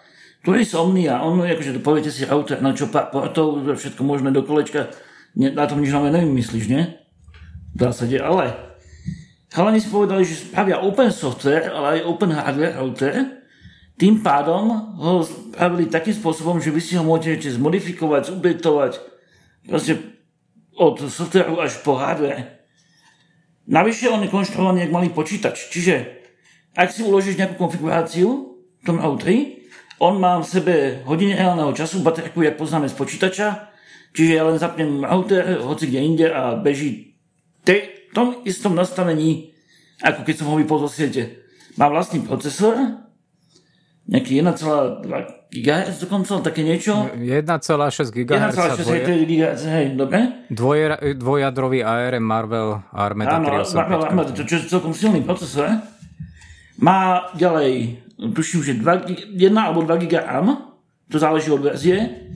ktorý 0.42 0.66
je 0.66 0.74
Omnia, 0.74 1.22
on, 1.22 1.38
akože 1.38 1.78
poviete 1.86 2.10
si 2.10 2.26
router, 2.26 2.64
na 2.66 2.74
čo 2.74 2.90
pár 2.90 3.14
portov, 3.14 3.62
všetko 3.62 4.02
možné 4.02 4.34
do 4.34 4.42
kolečka, 4.42 4.90
na 5.38 5.70
tom 5.70 5.80
nič 5.80 5.94
nové 5.94 6.10
nevymyslíš, 6.10 6.66
nie? 6.66 6.98
V 7.78 7.80
zásade, 7.80 8.18
ale 8.18 8.52
chalani 9.54 9.78
si 9.78 9.88
povedali, 9.94 10.26
že 10.26 10.50
spravia 10.50 10.82
open 10.82 11.14
software, 11.14 11.70
ale 11.70 12.02
aj 12.02 12.08
open 12.10 12.32
hardware 12.34 12.76
router, 12.82 13.41
tým 14.02 14.26
pádom 14.26 14.98
ho 14.98 15.22
spravili 15.22 15.86
takým 15.86 16.18
spôsobom, 16.18 16.58
že 16.58 16.74
vy 16.74 16.82
si 16.82 16.98
ho 16.98 17.06
môžete 17.06 17.54
zmodifikovať, 17.54 18.34
zupdatovať, 18.34 18.98
proste 19.70 20.02
od 20.74 21.06
softwareu 21.06 21.62
až 21.62 21.86
po 21.86 22.02
hardware. 22.02 22.66
Navyše 23.70 24.10
on 24.10 24.26
je 24.26 24.34
konštruovaný 24.34 24.90
jak 24.90 24.96
malý 24.98 25.14
počítač, 25.14 25.70
čiže 25.70 26.18
ak 26.74 26.90
si 26.90 27.06
uložíš 27.06 27.38
nejakú 27.38 27.62
konfiguráciu 27.62 28.58
v 28.58 28.84
tom 28.84 28.98
routeri, 28.98 29.70
on 30.02 30.18
má 30.18 30.42
v 30.42 30.50
sebe 30.50 30.74
hodiny 31.06 31.38
reálneho 31.38 31.70
času, 31.78 32.02
baterku, 32.02 32.42
jak 32.42 32.58
poznáme 32.58 32.90
z 32.90 32.98
počítača, 32.98 33.70
čiže 34.18 34.34
ja 34.34 34.50
len 34.50 34.58
zapnem 34.58 35.06
router, 35.06 35.62
hoci 35.62 35.86
kde 35.86 36.00
inde 36.02 36.28
a 36.34 36.58
beží 36.58 37.14
v 37.62 38.18
tom 38.18 38.42
istom 38.50 38.74
nastavení, 38.74 39.54
ako 40.02 40.26
keď 40.26 40.36
som 40.42 40.50
ho 40.50 40.58
vypol 40.58 40.82
zo 40.84 40.90
siete. 40.90 41.46
Má 41.78 41.86
vlastný 41.88 42.26
procesor, 42.26 42.76
nejaký 44.10 44.42
1,2 44.42 45.52
GHz 45.52 46.00
dokonca, 46.02 46.40
také 46.42 46.64
niečo. 46.64 47.12
1,6 47.12 48.08
GHz. 48.08 48.56
1,6 48.56 49.28
GHz, 49.28 49.62
hej, 49.68 49.86
dobre. 50.00 50.48
Dvoj, 50.48 50.96
dvojjadrový 51.20 51.84
ARM 51.84 52.24
Marvel 52.24 52.82
Armada 52.96 53.38
Áno, 53.38 53.52
Marvel 53.62 54.02
Armada, 54.08 54.32
to 54.32 54.48
je 54.48 54.72
celkom 54.72 54.96
silný 54.96 55.22
procesor. 55.22 55.84
Má 56.80 57.30
ďalej 57.36 58.02
tuším, 58.32 58.62
že 58.64 58.74
2, 58.80 59.38
1 59.38 59.54
alebo 59.54 59.86
2 59.86 60.08
GB 60.08 60.14
RAM, 60.18 60.78
to 61.12 61.20
záleží 61.20 61.52
od 61.52 61.62
verzie. 61.62 62.30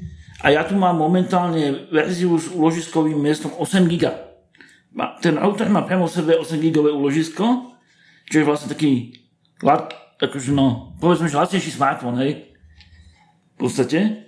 A 0.43 0.51
ja 0.53 0.67
tu 0.67 0.77
mám 0.77 0.99
momentálne 0.99 1.89
verziu 1.89 2.35
s 2.37 2.51
uložiskovým 2.51 3.17
miestom 3.17 3.49
8 3.57 3.87
GB. 3.89 4.05
Ten 5.23 5.39
router 5.39 5.71
má 5.71 5.81
priamo 5.87 6.05
sebe 6.05 6.37
8 6.37 6.59
GB 6.59 6.91
uložisko, 6.91 7.73
čo 8.27 8.35
je 8.37 8.45
vlastne 8.45 8.69
taký, 8.69 9.23
akože 10.21 10.51
no, 10.55 10.95
povedzme, 10.99 11.27
že 11.27 11.39
lacnejší 11.39 11.71
smartphone, 11.71 12.19
hej, 12.23 12.31
v 13.55 13.57
podstate. 13.57 14.27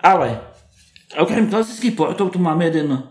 Ale, 0.00 0.40
okrem 1.14 1.48
klasických 1.48 1.94
portov 1.94 2.32
tu 2.32 2.38
máme 2.42 2.68
jeden, 2.68 3.06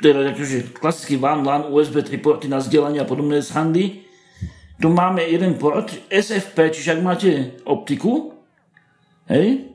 teda 0.00 0.32
akože 0.32 0.76
klasický 0.76 1.16
WAN, 1.16 1.46
LAN, 1.46 1.72
USB 1.72 2.04
3 2.04 2.18
porty 2.20 2.46
na 2.48 2.60
zdieľanie 2.60 3.00
a 3.00 3.08
podobné 3.08 3.40
sandy 3.40 4.06
tu 4.76 4.92
máme 4.92 5.24
jeden 5.24 5.56
port 5.56 5.88
SFP, 6.12 6.68
čiže 6.68 6.92
ak 6.92 7.00
máte 7.00 7.30
optiku, 7.64 8.36
hej, 9.24 9.72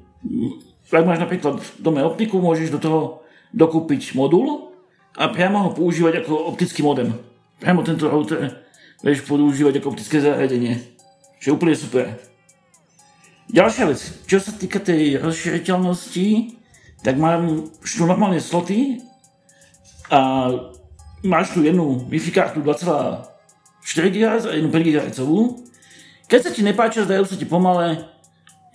ak 0.93 1.05
máš 1.07 1.25
napríklad 1.25 1.57
v 1.57 1.69
dome 1.81 2.05
optiku, 2.05 2.37
môžeš 2.37 2.69
do 2.69 2.77
toho 2.77 3.01
dokúpiť 3.49 4.13
modul 4.13 4.77
a 5.17 5.25
priamo 5.33 5.65
ho 5.65 5.69
používať 5.73 6.21
ako 6.21 6.53
optický 6.53 6.85
modem. 6.85 7.17
Priamo 7.57 7.81
tento 7.81 8.05
router 8.05 8.61
vieš 9.01 9.25
používať 9.25 9.81
ako 9.81 9.97
optické 9.97 10.21
zariadenie. 10.21 11.00
Je 11.41 11.49
úplne 11.49 11.73
super. 11.73 12.21
Ďalšia 13.49 13.83
vec, 13.89 13.99
čo 14.29 14.37
sa 14.37 14.53
týka 14.53 14.79
tej 14.79 15.19
rozšíriteľnosti, 15.19 16.55
tak 17.01 17.17
mám 17.17 17.67
tu 17.81 18.01
normálne 18.05 18.39
sloty 18.39 19.01
a 20.13 20.47
máš 21.25 21.57
tu 21.57 21.65
jednu 21.65 22.05
Wi-Fi 22.07 22.31
kartu 22.31 22.61
4 22.61 24.13
GHz 24.13 24.43
a 24.45 24.53
jednu 24.53 24.69
5 24.69 24.87
GHz. 24.87 25.19
Keď 26.29 26.39
sa 26.39 26.51
ti 26.53 26.61
nepáčia, 26.63 27.03
zdajú 27.03 27.27
sa 27.27 27.35
ti 27.35 27.43
pomalé, 27.43 28.07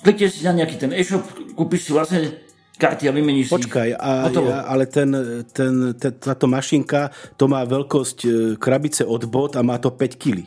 klikneš 0.04 0.42
si 0.42 0.44
na 0.44 0.52
nejaký 0.52 0.76
ten 0.76 0.92
e-shop, 0.92 1.24
kúpiš 1.56 1.88
si 1.88 1.90
vlastne 1.94 2.36
karty 2.76 3.08
a 3.08 3.12
vymeníš 3.16 3.48
Počkaj, 3.48 3.96
a, 3.96 4.28
ja, 4.28 4.68
ale 4.68 4.84
ten, 4.84 5.08
ten, 5.56 5.96
ten, 5.96 6.12
táto 6.12 6.44
mašinka, 6.44 7.08
to 7.40 7.48
má 7.48 7.64
veľkosť 7.64 8.18
e, 8.28 8.30
krabice 8.60 9.08
od 9.08 9.24
bot 9.24 9.56
a 9.56 9.64
má 9.64 9.80
to 9.80 9.88
5 9.88 10.20
kg. 10.20 10.44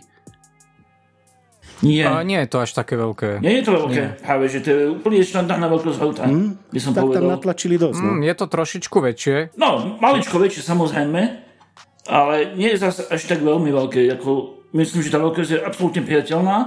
Nie. 1.80 2.04
A 2.04 2.24
nie 2.28 2.36
je 2.44 2.50
to 2.52 2.60
až 2.60 2.76
také 2.76 3.00
veľké. 3.00 3.40
Nie 3.40 3.60
je 3.60 3.64
to 3.64 3.72
veľké. 3.72 4.04
Nie. 4.04 4.20
Práve, 4.20 4.46
že 4.52 4.60
to 4.60 4.68
je 4.68 4.84
úplne 4.92 5.24
štandardná 5.24 5.68
veľkosť 5.72 6.00
auta. 6.04 6.24
Mm, 6.28 6.60
by 6.76 6.80
som 6.80 6.92
tak 6.92 7.04
povedal. 7.08 7.24
tam 7.24 7.32
natlačili 7.40 7.76
dosť. 7.80 8.00
No. 8.04 8.12
Mm, 8.20 8.22
je 8.28 8.34
to 8.36 8.46
trošičku 8.52 8.98
väčšie. 9.00 9.36
No, 9.56 9.70
maličko 10.04 10.36
väčšie 10.44 10.62
samozrejme, 10.68 11.22
ale 12.12 12.36
nie 12.60 12.76
je 12.76 12.78
zase 12.84 13.08
až 13.08 13.22
tak 13.32 13.40
veľmi 13.40 13.72
veľké. 13.72 14.12
Ako 14.20 14.60
myslím, 14.76 15.00
že 15.08 15.14
tá 15.14 15.20
veľkosť 15.24 15.50
je 15.56 15.60
absolútne 15.64 16.04
priateľná. 16.04 16.58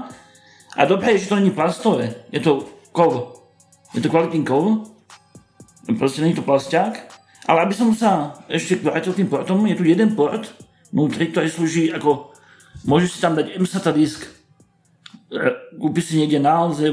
A 0.72 0.80
dobré 0.88 1.16
je, 1.16 1.28
že 1.28 1.28
to 1.28 1.36
není 1.36 1.52
plastové. 1.52 2.24
Je 2.32 2.40
to 2.40 2.64
kov. 2.96 3.36
Je 3.92 4.00
to 4.00 4.08
kvalitný 4.08 4.40
kov. 4.48 4.88
Proste 6.00 6.24
nie 6.24 6.32
je 6.32 6.40
to 6.40 6.48
plasták. 6.48 7.12
Ale 7.44 7.68
aby 7.68 7.74
som 7.76 7.92
sa 7.92 8.38
ešte 8.48 8.80
vrátil 8.80 9.12
tým 9.12 9.28
portom, 9.28 9.60
je 9.68 9.76
tu 9.76 9.84
jeden 9.84 10.16
port 10.16 10.46
vnútri, 10.88 11.28
ktorý 11.28 11.48
slúži 11.52 11.92
ako... 11.92 12.32
Môžeš 12.82 13.14
si 13.14 13.18
tam 13.20 13.36
dať 13.36 13.60
MSATA 13.60 13.92
disk. 13.92 14.41
E, 15.32 15.48
kúpiš 15.80 16.12
si 16.12 16.20
niekde 16.20 16.38
na 16.44 16.60
Alze, 16.60 16.92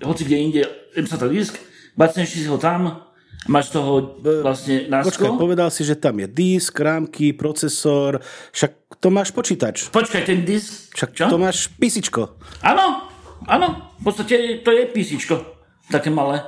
hoci 0.00 0.22
kde 0.24 0.36
inde 0.40 0.60
MSATA 0.96 1.28
disk, 1.28 1.60
bacneš 1.92 2.40
si 2.40 2.48
ho 2.48 2.56
tam, 2.56 3.10
Máš 3.48 3.72
toho 3.72 4.20
vlastne 4.44 4.84
násko? 4.92 5.16
Počkaj, 5.16 5.40
povedal 5.40 5.72
si, 5.72 5.80
že 5.80 5.96
tam 5.96 6.20
je 6.20 6.28
disk, 6.28 6.76
rámky, 6.76 7.32
procesor, 7.32 8.20
však 8.52 9.00
to 9.00 9.08
máš 9.08 9.32
počítač. 9.32 9.88
Počkaj, 9.88 10.28
ten 10.28 10.44
disk... 10.44 10.92
Však 10.92 11.10
čo? 11.16 11.24
to 11.32 11.40
máš 11.40 11.72
písičko. 11.72 12.36
Áno, 12.60 13.08
áno, 13.48 13.96
v 13.96 14.02
podstate 14.04 14.60
to 14.60 14.70
je 14.76 14.84
písičko, 14.92 15.40
také 15.88 16.12
malé. 16.12 16.44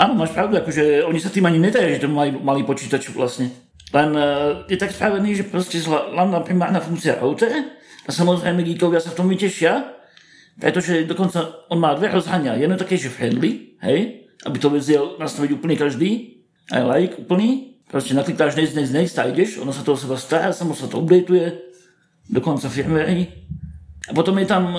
Áno, 0.00 0.16
máš 0.16 0.32
pravdu, 0.32 0.56
akože 0.56 1.04
oni 1.04 1.20
sa 1.20 1.28
tým 1.28 1.44
ani 1.44 1.60
netajú, 1.60 1.92
že 1.92 2.02
to 2.02 2.08
majú 2.08 2.40
malý 2.40 2.64
počítač 2.64 3.12
vlastne. 3.12 3.52
Len 3.92 4.10
uh, 4.16 4.64
je 4.64 4.80
tak 4.80 4.96
spravený, 4.96 5.36
že 5.36 5.44
proste 5.44 5.76
hlavná 5.84 6.40
primárna 6.40 6.80
funkcia 6.80 7.20
router 7.20 7.52
a 8.04 8.10
samozrejme 8.12 8.60
geekovia 8.62 9.00
sa 9.00 9.12
v 9.12 9.18
tom 9.18 9.28
vytešia, 9.32 9.96
pretože 10.60 11.08
dokonca 11.08 11.66
on 11.72 11.80
má 11.80 11.96
dve 11.96 12.12
rozhania. 12.12 12.54
Jedno 12.54 12.76
také, 12.78 13.00
že 13.00 13.10
friendly, 13.10 13.80
hej, 13.82 14.28
aby 14.44 14.56
to 14.60 14.68
vedel 14.70 15.16
nastaviť 15.16 15.50
úplne 15.56 15.74
každý, 15.74 16.40
aj 16.70 16.82
like 16.84 17.14
úplný. 17.18 17.80
Proste 17.88 18.16
naklikáš 18.16 18.56
next, 18.56 18.74
next, 18.74 18.92
next 18.92 19.16
a 19.20 19.28
ideš, 19.28 19.60
ono 19.60 19.72
sa 19.72 19.84
to 19.84 19.94
o 19.94 19.98
seba 19.98 20.16
stará, 20.16 20.50
samo 20.52 20.72
sa 20.72 20.88
to 20.88 21.00
updateuje, 21.00 21.74
dokonca 22.28 22.72
firmware. 22.72 23.28
A 24.08 24.12
potom 24.12 24.36
je 24.40 24.46
tam 24.48 24.72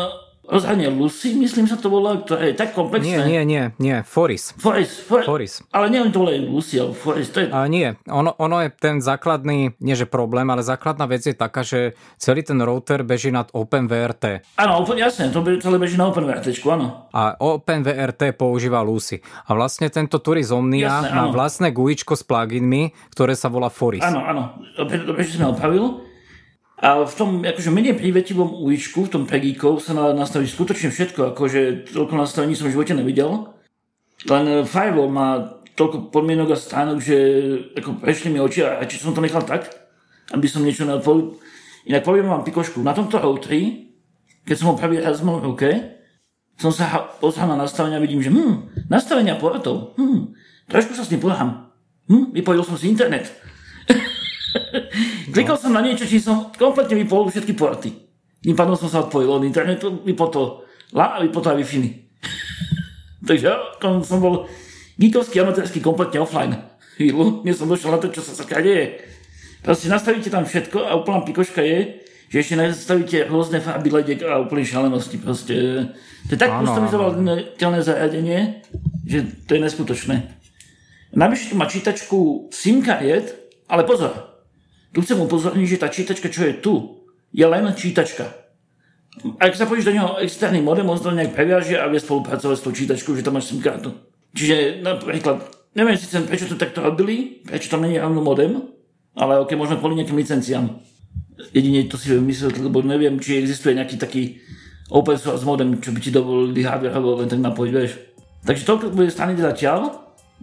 rozhranie 0.50 0.90
Lucy, 0.94 1.34
myslím 1.36 1.66
sa 1.66 1.78
to 1.78 1.90
volá, 1.90 2.22
ktoré 2.22 2.54
je 2.54 2.56
tak 2.58 2.78
komplexné. 2.78 3.26
Nie, 3.26 3.42
nie, 3.42 3.42
nie, 3.46 3.64
nie, 3.82 3.98
Foris. 4.06 4.54
Foris, 4.58 5.02
For... 5.02 5.26
Foris. 5.26 5.62
Ale 5.74 5.90
nie, 5.90 6.02
to 6.14 6.22
volajú 6.22 6.42
Lucy, 6.48 6.80
ale 6.80 6.94
Foris, 6.94 7.30
to 7.34 7.44
je... 7.44 7.48
A 7.50 7.66
nie, 7.66 7.98
ono, 8.06 8.34
ono 8.38 8.62
je 8.62 8.70
ten 8.74 9.02
základný, 9.02 9.78
nie 9.82 9.96
že 9.98 10.06
problém, 10.06 10.46
ale 10.50 10.62
základná 10.62 11.10
vec 11.10 11.26
je 11.26 11.36
taká, 11.36 11.66
že 11.66 11.98
celý 12.22 12.46
ten 12.46 12.58
router 12.62 13.02
beží 13.02 13.34
nad 13.34 13.50
OpenVRT. 13.52 14.56
Áno, 14.62 14.86
jasne, 14.94 15.34
to 15.34 15.42
be, 15.42 15.58
celé 15.58 15.78
beží 15.82 15.98
na 15.98 16.10
OpenVRT, 16.10 16.48
áno. 16.70 17.10
A 17.12 17.36
OpenVRT 17.38 18.38
používa 18.38 18.86
Lucy. 18.86 19.20
A 19.50 19.54
vlastne 19.58 19.90
tento 19.90 20.22
Turis 20.22 20.54
Omnia 20.54 21.04
jasne, 21.04 21.10
má 21.14 21.24
áno. 21.30 21.34
vlastné 21.34 21.74
GUIčko 21.74 22.14
s 22.14 22.24
pluginmi, 22.24 22.94
ktoré 23.12 23.34
sa 23.34 23.50
volá 23.50 23.68
Foris. 23.74 24.06
Áno, 24.06 24.22
áno, 24.22 24.62
dobre, 24.78 25.02
dobre 25.02 25.22
že 25.26 25.38
sme 25.42 25.50
opravil. 25.52 26.15
A 26.86 27.02
v 27.02 27.14
tom 27.18 27.42
akože 27.42 27.74
menej 27.74 27.98
prívetivom 27.98 28.62
uličku, 28.62 29.10
v 29.10 29.14
tom 29.18 29.24
pregíkov 29.26 29.82
sa 29.82 29.98
nastaví 30.14 30.46
skutočne 30.46 30.94
všetko, 30.94 31.34
akože 31.34 31.90
toľko 31.90 32.14
nastavení 32.14 32.54
som 32.54 32.70
v 32.70 32.78
živote 32.78 32.94
nevidel. 32.94 33.50
Len 34.30 34.46
eh, 34.46 34.62
Firewall 34.62 35.10
má 35.10 35.58
toľko 35.74 36.14
podmienok 36.14 36.54
a 36.54 36.58
stránok, 36.62 37.02
že 37.02 37.18
ako 37.74 38.06
prešli 38.06 38.30
mi 38.30 38.38
oči 38.38 38.62
a 38.62 38.86
či 38.86 39.02
som 39.02 39.18
to 39.18 39.26
nechal 39.26 39.42
tak, 39.42 39.66
aby 40.30 40.46
som 40.46 40.62
niečo 40.62 40.86
neodpovedal. 40.86 41.42
Inak 41.90 42.06
poviem 42.06 42.30
vám 42.30 42.46
pikošku, 42.46 42.82
na 42.86 42.94
tomto 42.94 43.18
routeri, 43.18 43.94
keď 44.46 44.56
som 44.56 44.70
ho 44.74 44.78
prvý 44.78 45.02
raz 45.02 45.26
mal 45.26 45.42
v 45.42 45.54
ruke, 45.54 45.70
som 46.56 46.70
sa 46.70 47.18
pozrel 47.18 47.50
na 47.50 47.58
nastavenia 47.60 47.98
a 47.98 48.04
vidím, 48.06 48.22
že 48.22 48.30
hm, 48.30 48.88
nastavenia 48.94 49.36
portov, 49.42 49.98
hm, 49.98 50.38
trošku 50.70 50.94
sa 50.94 51.02
s 51.02 51.10
tým 51.10 51.20
pohám. 51.22 51.74
Hm, 52.08 52.32
vypojil 52.32 52.62
som 52.62 52.78
si 52.78 52.88
internet. 52.90 53.34
Klikol 55.34 55.58
som 55.60 55.76
na 55.76 55.84
niečo, 55.84 56.08
či 56.08 56.22
som 56.22 56.52
kompletne 56.56 56.96
vypol 57.00 57.28
všetky 57.28 57.54
porty. 57.56 57.90
Tým 58.46 58.54
pádom 58.54 58.78
som 58.78 58.90
sa 58.90 59.02
odpojil 59.02 59.30
od 59.30 59.44
internetu, 59.44 60.06
vypol 60.06 60.30
to 60.30 60.42
LA 60.94 61.18
a 61.18 61.22
vypol 61.26 61.42
to 61.42 61.50
aj 61.50 61.58
wi 61.58 62.06
Takže 63.28 63.50
som 64.06 64.22
bol 64.22 64.46
geekovský, 65.02 65.42
amatérsky, 65.42 65.82
kompletne 65.82 66.22
offline. 66.22 66.54
Chvíľu, 66.96 67.42
nie 67.44 67.52
som 67.52 67.68
došiel 67.68 67.92
na 67.92 68.00
to, 68.00 68.14
čo 68.14 68.22
sa 68.22 68.38
sa 68.38 68.46
deje. 68.46 69.02
Proste 69.66 69.90
nastavíte 69.90 70.30
tam 70.30 70.46
všetko 70.46 70.78
a 70.78 70.94
úplná 70.94 71.26
pikoška 71.26 71.66
je, 71.66 72.06
že 72.30 72.38
ešte 72.38 72.56
nastavíte 72.56 73.18
rôzne 73.26 73.60
farby 73.60 73.90
ledek 73.90 74.22
a 74.24 74.38
úplne 74.38 74.62
šalenosti. 74.62 75.18
Proste, 75.18 75.56
to 76.30 76.38
je 76.38 76.40
tak 76.40 76.54
customizovateľné 76.62 77.80
zariadenie, 77.82 78.62
že 79.10 79.26
to 79.50 79.58
je 79.58 79.62
neskutočné. 79.66 80.16
Navyše 81.18 81.50
tu 81.50 81.56
má 81.58 81.66
čítačku 81.66 82.52
SIM 82.54 82.86
kariet, 82.86 83.34
ale 83.66 83.88
pozor, 83.90 84.35
tu 84.96 85.04
chcem 85.04 85.20
upozorniť, 85.20 85.68
že 85.68 85.82
tá 85.84 85.92
čítačka, 85.92 86.32
čo 86.32 86.48
je 86.48 86.54
tu, 86.56 86.74
je 87.36 87.44
len 87.44 87.68
čítačka. 87.76 88.32
Ak 89.44 89.52
sa 89.60 89.68
pojíš 89.68 89.92
do 89.92 89.96
neho 89.96 90.16
externý 90.24 90.64
modem, 90.64 90.88
on 90.88 90.96
to 90.96 91.12
nejak 91.12 91.36
previaže 91.36 91.76
a 91.76 91.92
vie 91.92 92.00
spolupracovať 92.00 92.56
s 92.56 92.64
tou 92.64 92.72
čítačkou, 92.72 93.12
že 93.12 93.24
tam 93.24 93.36
máš 93.36 93.52
SIM 93.52 93.60
kartu. 93.60 93.92
Čiže 94.36 94.84
napríklad, 94.84 95.44
neviem 95.76 96.00
si 96.00 96.08
prečo 96.08 96.48
to 96.48 96.56
takto 96.56 96.80
robili, 96.80 97.44
prečo 97.44 97.68
tam 97.68 97.84
není 97.84 98.00
rovno 98.00 98.24
modem, 98.24 98.72
ale 99.16 99.40
ok, 99.44 99.52
možno 99.60 99.80
kvôli 99.80 100.00
nejakým 100.00 100.20
licenciám. 100.20 100.68
Jedine 101.52 101.88
to 101.92 102.00
si 102.00 102.12
viem 102.12 102.24
myslieť, 102.24 102.64
lebo 102.64 102.80
neviem, 102.84 103.20
či 103.20 103.40
existuje 103.40 103.76
nejaký 103.76 104.00
taký 104.00 104.40
open 104.92 105.20
source 105.20 105.48
modem, 105.48 105.80
čo 105.80 105.92
by 105.92 106.00
ti 106.00 106.12
dovolili 106.12 106.64
hardware 106.64 107.00
len 107.24 107.32
tak 107.32 107.40
napojiť, 107.44 107.72
vieš. 107.72 108.00
Takže 108.44 108.64
toľko 108.68 108.84
bude 108.96 109.12
strany 109.12 109.36
zatiaľ. 109.40 109.96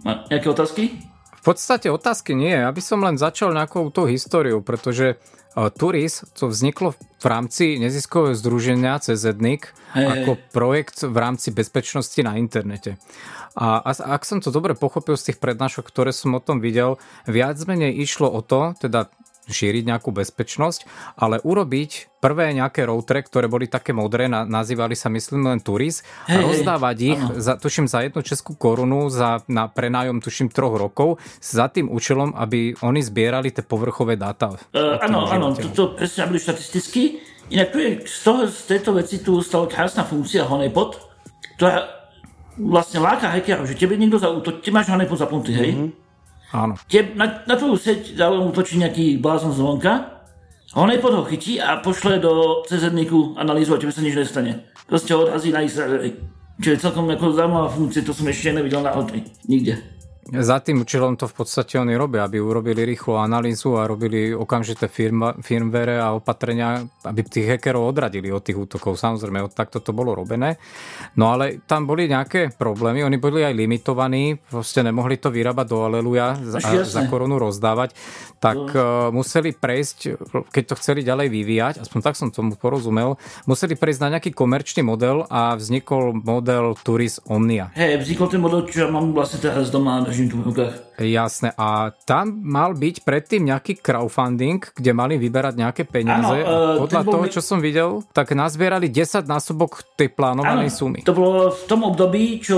Nejaké 0.03 0.49
otázky? 0.49 1.12
V 1.43 1.51
podstate 1.51 1.91
otázky 1.91 2.31
nie. 2.31 2.55
Aby 2.55 2.79
som 2.79 3.03
len 3.03 3.19
začal 3.19 3.51
nejakou 3.51 3.91
tou 3.91 4.07
históriou, 4.07 4.63
pretože 4.63 5.07
e, 5.11 5.15
Turis 5.75 6.23
to 6.39 6.47
vzniklo 6.47 6.95
v 6.95 7.25
rámci 7.27 7.75
neziskového 7.83 8.31
združenia 8.31 8.95
CZNIC 9.03 9.67
hey, 9.91 10.07
ako 10.07 10.39
hey. 10.39 10.43
projekt 10.55 11.03
v 11.03 11.17
rámci 11.19 11.51
bezpečnosti 11.51 12.15
na 12.23 12.39
internete. 12.39 12.95
A 13.59 13.83
ak 13.83 14.23
som 14.23 14.39
to 14.39 14.55
dobre 14.55 14.71
pochopil 14.71 15.19
z 15.19 15.35
tých 15.35 15.43
prednášok, 15.43 15.83
ktoré 15.83 16.15
som 16.15 16.31
o 16.31 16.39
tom 16.39 16.63
videl, 16.63 16.95
viac 17.27 17.59
menej 17.67 17.91
išlo 17.91 18.31
o 18.31 18.39
to, 18.39 18.71
teda 18.79 19.11
šíriť 19.49 19.83
nejakú 19.83 20.15
bezpečnosť, 20.15 20.87
ale 21.19 21.43
urobiť 21.43 22.13
prvé 22.23 22.55
nejaké 22.55 22.87
routere, 22.87 23.19
ktoré 23.19 23.51
boli 23.51 23.67
také 23.67 23.91
modré, 23.91 24.31
nazývali 24.31 24.95
sa 24.95 25.11
myslím 25.11 25.51
len 25.51 25.59
Turis 25.59 26.07
a 26.31 26.39
hey, 26.39 26.43
rozdávať 26.47 26.97
ich, 27.03 27.21
za, 27.43 27.59
tuším 27.59 27.91
za 27.91 28.07
jednu 28.07 28.23
českú 28.23 28.55
korunu 28.55 29.11
za, 29.11 29.43
na 29.51 29.67
prenájom 29.67 30.23
tuším 30.23 30.47
troch 30.47 30.79
rokov 30.79 31.19
za 31.43 31.67
tým 31.67 31.91
účelom, 31.91 32.31
aby 32.39 32.79
oni 32.79 33.03
zbierali 33.03 33.51
tie 33.51 33.65
povrchové 33.65 34.15
dáta. 34.15 34.55
Uh, 34.71 34.95
áno, 35.03 35.27
áno, 35.27 35.51
toto 35.51 35.99
presne 35.99 36.31
boli 36.31 36.39
štatisticky. 36.39 37.19
Inak 37.51 37.75
tu 37.75 37.77
je 37.83 37.89
z, 38.07 38.19
toho, 38.23 38.47
z 38.47 38.59
tejto 38.71 38.95
veci 38.95 39.19
tu 39.19 39.43
stala 39.43 39.67
krásna 39.67 40.07
funkcia 40.07 40.47
honeypot, 40.47 40.95
ktorá 41.59 41.91
vlastne 42.55 43.03
láka 43.03 43.27
hackerov, 43.27 43.67
že 43.67 43.75
tebe 43.75 43.99
niekto 43.99 44.21
zautočí, 44.21 44.63
ty 44.63 44.69
máš 44.71 44.87
honeypot 44.87 45.19
zapnutý, 45.19 45.51
hej? 45.51 45.71
Mm-hmm 45.75 46.02
Áno. 46.53 46.77
Tie, 46.85 47.17
na, 47.17 47.41
na 47.49 47.55
tvoju 47.57 47.75
seť 47.81 48.13
útočí 48.53 48.77
nejaký 48.77 49.17
blázon 49.17 49.51
zvonka, 49.51 50.13
on 50.73 50.89
aj 50.89 51.01
ho 51.01 51.25
chytí 51.25 51.61
a 51.61 51.77
pošle 51.81 52.17
do 52.17 52.65
cz 52.65 52.93
analýzu 53.37 53.77
a 53.77 53.81
tebe 53.81 53.93
sa 53.93 54.01
nič 54.01 54.17
nestane. 54.17 54.69
Proste 54.89 55.13
odrazí 55.13 55.53
na 55.53 55.65
servery. 55.73 56.17
Čiže 56.61 56.89
celkom 56.89 57.09
ako 57.09 57.33
zaujímavá 57.33 57.69
funkcia, 57.69 58.05
to 58.05 58.13
som 58.13 58.29
ešte 58.29 58.53
nevidel 58.53 58.85
na 58.85 58.93
Nikde. 59.49 59.81
Za 60.33 60.57
tým 60.65 60.81
účelom 60.81 61.13
to 61.13 61.29
v 61.29 61.35
podstate 61.45 61.77
oni 61.77 61.93
robia, 61.93 62.25
aby 62.25 62.41
urobili 62.41 62.81
rýchlu 62.89 63.21
analýzu 63.21 63.77
a 63.77 63.85
robili 63.85 64.33
okamžité 64.33 64.89
firma, 64.89 65.37
firmware 65.37 66.01
a 66.01 66.17
opatrenia, 66.17 66.81
aby 67.05 67.21
tých 67.21 67.53
hackerov 67.53 67.93
odradili 67.93 68.33
od 68.33 68.41
tých 68.41 68.57
útokov. 68.57 68.97
Samozrejme, 68.97 69.45
od 69.45 69.53
takto 69.53 69.77
to 69.77 69.93
bolo 69.93 70.17
robené. 70.17 70.57
No 71.13 71.29
ale 71.29 71.61
tam 71.69 71.85
boli 71.85 72.09
nejaké 72.09 72.49
problémy, 72.57 73.05
oni 73.05 73.21
boli 73.21 73.45
aj 73.45 73.53
limitovaní, 73.53 74.41
proste 74.41 74.81
nemohli 74.81 75.21
to 75.21 75.29
vyrábať 75.29 75.65
do 75.69 75.85
Aleluja 75.85 76.41
za, 76.41 76.59
za 76.81 77.01
korunu 77.05 77.37
rozdávať, 77.37 77.93
tak 78.41 78.73
no. 78.73 79.13
museli 79.13 79.53
prejsť, 79.53 80.17
keď 80.49 80.63
to 80.65 80.75
chceli 80.81 81.05
ďalej 81.05 81.29
vyvíjať, 81.29 81.73
aspoň 81.85 81.99
tak 82.01 82.17
som 82.17 82.33
tomu 82.33 82.57
porozumel, 82.57 83.21
museli 83.45 83.77
prejsť 83.77 84.01
na 84.03 84.17
nejaký 84.17 84.33
komerčný 84.33 84.81
model 84.81 85.29
a 85.29 85.53
vznikol 85.53 86.17
model 86.17 86.73
Turis 86.81 87.21
Omnia. 87.29 87.69
Hej, 87.77 88.03
vznikol 88.03 88.27
ten 88.33 88.41
model, 88.41 88.65
čo 88.67 88.83
ja 88.83 88.89
mám 88.89 89.13
vlastne 89.15 89.39
teraz 89.39 89.69
doma 89.69 90.01
držím 90.03 90.22
v 90.31 90.43
rukách. 90.47 90.73
Jasné. 91.01 91.51
A 91.57 91.91
tam 92.05 92.39
mal 92.43 92.77
byť 92.77 93.03
predtým 93.03 93.49
nejaký 93.49 93.81
crowdfunding, 93.81 94.61
kde 94.75 94.91
mali 94.93 95.19
vyberať 95.19 95.53
nejaké 95.57 95.83
peniaze. 95.89 96.43
Ano, 96.43 96.79
uh, 96.79 96.87
Podľa 96.87 97.03
toho, 97.03 97.25
čo 97.27 97.41
som 97.43 97.59
videl, 97.59 98.05
tak 98.15 98.31
nazbierali 98.31 98.87
10 98.87 99.25
násobok 99.25 99.83
tej 99.97 100.13
plánovanej 100.13 100.69
ano, 100.69 100.77
sumy. 100.77 100.99
To 101.03 101.15
bolo 101.17 101.51
v 101.51 101.63
tom 101.67 101.81
období, 101.83 102.39
čo 102.39 102.57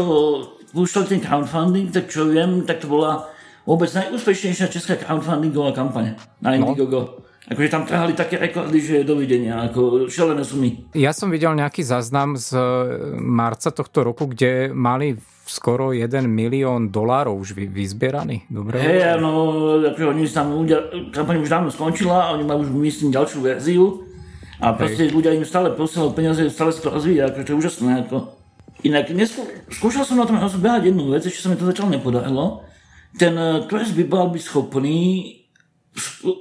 vyšiel 0.76 1.04
ten 1.08 1.24
crowdfunding, 1.24 1.90
tak 1.90 2.12
čo 2.12 2.28
viem, 2.28 2.68
tak 2.68 2.84
to 2.84 2.92
bola 2.92 3.32
vôbec 3.66 3.90
najúspešnejšia 3.90 4.70
česká 4.70 5.00
crowdfundingová 5.00 5.74
kampaň 5.74 6.20
na 6.44 6.54
no. 6.54 6.72
Indiegogo. 6.72 7.02
No. 7.22 7.26
Akože 7.46 7.70
tam 7.70 7.86
trhali 7.86 8.18
také 8.18 8.42
rekordy, 8.42 8.82
že 8.82 9.06
dovidenia, 9.06 9.70
ako 9.70 10.10
šelené 10.10 10.42
sumy. 10.42 10.90
Ja 10.98 11.14
som 11.14 11.30
videl 11.30 11.54
nejaký 11.54 11.86
záznam 11.86 12.34
z 12.34 12.58
marca 13.22 13.70
tohto 13.70 14.02
roku, 14.02 14.26
kde 14.26 14.74
mali 14.74 15.22
skoro 15.46 15.94
1 15.94 16.26
milión 16.26 16.90
dolárov 16.90 17.38
už 17.38 17.54
vyzbieraný. 17.54 18.50
Dobre? 18.50 18.82
Hej, 18.82 19.22
no, 19.22 19.78
akože 19.78 20.06
oni 20.10 20.26
tam 20.26 20.58
ľudia, 20.58 20.90
kampaň 21.14 21.46
už 21.46 21.50
dávno 21.54 21.70
skončila, 21.70 22.34
oni 22.34 22.42
majú 22.50 22.66
už 22.66 22.74
myslím 22.82 23.14
ďalšiu 23.14 23.40
verziu 23.46 24.02
a 24.58 24.74
proste 24.74 25.06
Hej. 25.06 25.14
ľudia 25.14 25.38
im 25.38 25.46
stále 25.46 25.70
posielajú 25.78 26.18
peniaze, 26.18 26.42
stále 26.50 26.74
sa 26.74 26.82
to 26.82 26.98
rozvíja, 26.98 27.30
akože 27.30 27.46
to 27.46 27.52
je 27.54 27.60
úžasné. 27.62 28.10
Ako. 28.10 28.34
Inak 28.82 29.14
neskú, 29.14 29.46
skúšal 29.70 30.02
som 30.02 30.18
na 30.18 30.26
tom 30.26 30.42
rozbehať 30.42 30.90
jednu 30.90 31.14
vec, 31.14 31.22
ešte 31.30 31.46
sa 31.46 31.54
mi 31.54 31.62
to 31.62 31.70
zatiaľ 31.70 31.94
nepodarilo. 31.94 32.66
Ten 33.22 33.38
Quest 33.70 33.94
by 33.94 34.04
mal 34.10 34.34
byť 34.34 34.42
schopný 34.42 34.98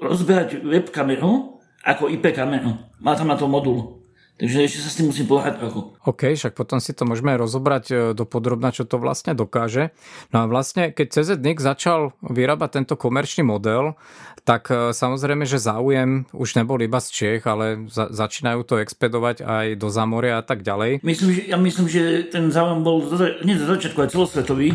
rozbehať 0.03 0.63
web 0.67 0.91
kameru 0.91 1.61
ako 1.85 2.09
IP 2.09 2.33
kameru. 2.33 2.75
Má 2.99 3.15
tam 3.15 3.29
na 3.29 3.37
to 3.37 3.47
modul. 3.47 4.05
Takže 4.35 4.67
ešte 4.67 4.83
sa 4.83 4.91
s 4.91 4.99
tým 4.99 5.15
musím 5.15 5.31
pohľať 5.31 5.63
trochu. 5.63 5.81
OK, 6.11 6.35
však 6.35 6.59
potom 6.59 6.83
si 6.83 6.91
to 6.91 7.07
môžeme 7.07 7.31
rozobrať 7.39 7.85
e, 7.87 7.95
do 8.19 8.27
podrobna, 8.27 8.75
čo 8.75 8.83
to 8.83 8.99
vlastne 8.99 9.31
dokáže. 9.31 9.95
No 10.35 10.43
a 10.43 10.51
vlastne, 10.51 10.91
keď 10.91 11.23
CZNIC 11.23 11.63
začal 11.63 12.19
vyrábať 12.19 12.83
tento 12.83 12.99
komerčný 12.99 13.47
model, 13.47 13.95
tak 14.43 14.75
e, 14.75 14.91
samozrejme, 14.91 15.47
že 15.47 15.63
záujem 15.63 16.27
už 16.35 16.59
nebol 16.59 16.83
iba 16.83 16.99
z 16.99 17.09
Čech, 17.15 17.47
ale 17.47 17.87
za, 17.87 18.11
začínajú 18.11 18.67
to 18.67 18.83
expedovať 18.83 19.47
aj 19.47 19.67
do 19.79 19.87
Zamoria 19.87 20.43
a 20.43 20.45
tak 20.45 20.67
ďalej. 20.67 21.07
Myslím, 21.07 21.31
že, 21.31 21.43
ja 21.55 21.59
myslím, 21.63 21.87
že 21.87 22.27
ten 22.27 22.51
záujem 22.51 22.83
bol 22.83 23.07
nie 23.47 23.55
za 23.55 23.71
začiatku 23.71 24.03
aj 24.03 24.19
celosvetový. 24.19 24.75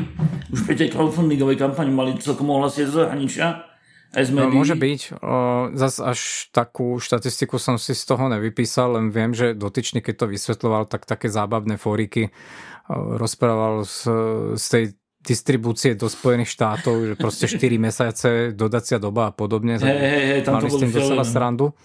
Už 0.56 0.64
pri 0.64 0.80
tej 0.80 0.96
crowdfundingovej 0.96 1.60
kampani 1.60 1.92
mali 1.92 2.16
celkom 2.16 2.48
ohlasy 2.48 2.88
z 2.88 2.96
zahraničia 2.96 3.68
No, 4.10 4.50
môže 4.50 4.74
byť. 4.74 5.22
Zas 5.78 6.02
až 6.02 6.50
takú 6.50 6.98
štatistiku 6.98 7.62
som 7.62 7.78
si 7.78 7.94
z 7.94 8.04
toho 8.10 8.26
nevypísal, 8.26 8.98
len 8.98 9.14
viem, 9.14 9.38
že 9.38 9.54
dotyčný, 9.54 10.02
keď 10.02 10.26
to 10.26 10.32
vysvetloval, 10.34 10.90
tak 10.90 11.06
také 11.06 11.30
zábavné 11.30 11.78
fóriky 11.78 12.34
rozprával 12.90 13.86
z, 13.86 13.98
z 14.58 14.66
tej 14.66 14.84
distribúcie 15.22 15.94
do 15.94 16.10
Spojených 16.10 16.50
štátov, 16.58 16.96
že 17.06 17.16
proste 17.20 17.46
4 17.52 17.78
mesiace, 17.78 18.30
dodacia 18.58 18.98
doba 18.98 19.30
a 19.30 19.34
podobne. 19.36 19.78
Hey, 19.78 19.94
hey, 19.94 20.24
hey, 20.26 20.42
tam 20.42 20.58
Mali 20.58 20.74
s 20.74 20.80
tým 20.82 20.90
docela 20.90 21.22
srandu. 21.22 21.78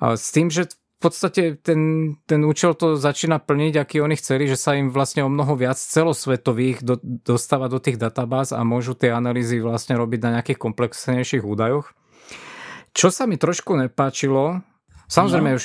S 0.00 0.32
tým, 0.32 0.48
že 0.48 0.70
podstate 1.04 1.60
ten, 1.60 2.14
ten 2.24 2.40
účel 2.48 2.72
to 2.72 2.96
začína 2.96 3.36
plniť, 3.36 3.76
aký 3.76 4.00
oni 4.00 4.16
chceli, 4.16 4.48
že 4.48 4.56
sa 4.56 4.72
im 4.72 4.88
vlastne 4.88 5.20
o 5.20 5.28
mnoho 5.28 5.52
viac 5.52 5.76
celosvetových 5.76 6.80
do, 6.80 6.96
dostáva 7.04 7.68
do 7.68 7.76
tých 7.76 8.00
databáz 8.00 8.56
a 8.56 8.64
môžu 8.64 8.96
tie 8.96 9.12
analýzy 9.12 9.60
vlastne 9.60 10.00
robiť 10.00 10.20
na 10.24 10.30
nejakých 10.40 10.56
komplexnejších 10.56 11.44
údajoch. 11.44 11.92
Čo 12.96 13.12
sa 13.12 13.28
mi 13.28 13.36
trošku 13.36 13.76
nepáčilo, 13.76 14.64
samozrejme 15.12 15.50
no. 15.52 15.56
už 15.60 15.64